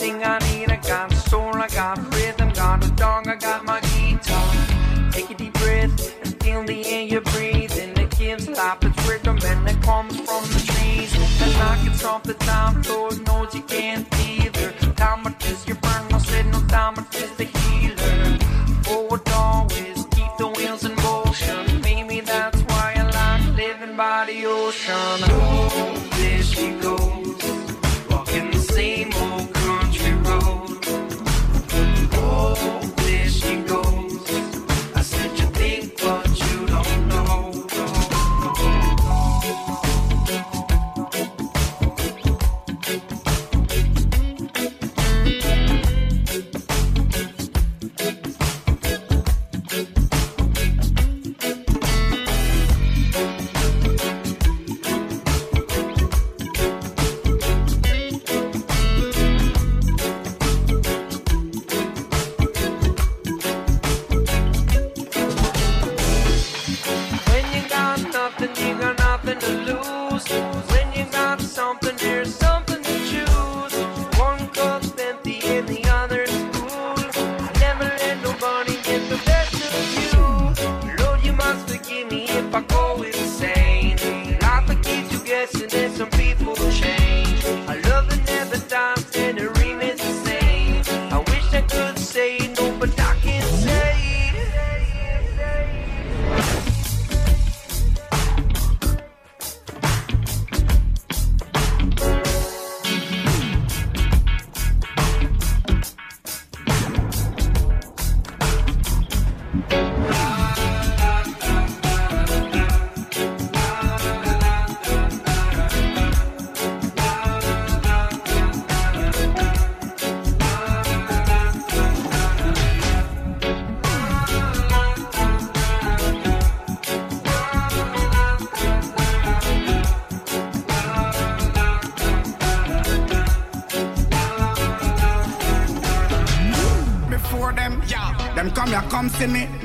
Everything 0.00 0.24
I 0.24 0.38
need. 0.50 0.70
I 0.70 0.76
got 0.76 1.12
a 1.12 1.16
soul, 1.16 1.54
I 1.54 1.68
got 1.68 1.98
rhythm, 2.14 2.50
got 2.50 2.84
a 2.84 2.90
dog, 2.92 3.26
I 3.26 3.36
got 3.36 3.64
my 3.64 3.80
guitar. 3.80 5.10
Take 5.10 5.30
a 5.30 5.34
deep 5.34 5.52
breath 5.54 6.24
and 6.24 6.42
feel 6.42 6.64
the 6.64 6.86
air 6.86 7.02
you 7.02 7.20
breathe. 7.20 7.76
And 7.78 7.98
it 7.98 8.16
gives 8.16 8.48
life 8.48 8.84
its 8.84 9.08
rhythm 9.08 9.38
and 9.42 9.68
it 9.68 9.82
comes 9.82 10.16
from 10.20 10.42
the 10.44 10.62
trees. 10.66 11.12
And 11.14 11.54
like 11.58 11.92
it's 11.92 12.04
off 12.04 12.22
the 12.22 12.34
time, 12.34 12.82
Lord 12.82 13.26
knows 13.26 13.54
you 13.54 13.62
can't 13.62 14.08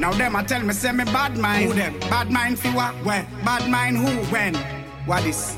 Now 0.04 0.12
them 0.12 0.36
I 0.36 0.44
tell 0.44 0.62
me 0.62 0.74
say 0.74 0.92
me 0.92 1.06
bad 1.06 1.38
mind. 1.38 1.64
Who 1.64 1.74
them? 1.76 1.98
Bad 2.10 2.30
mind 2.30 2.60
fi 2.60 2.76
what? 2.76 2.94
Where? 3.06 3.26
Bad 3.46 3.72
mind 3.72 3.96
who? 3.96 4.12
When? 4.34 4.54
What 5.06 5.26
is? 5.26 5.53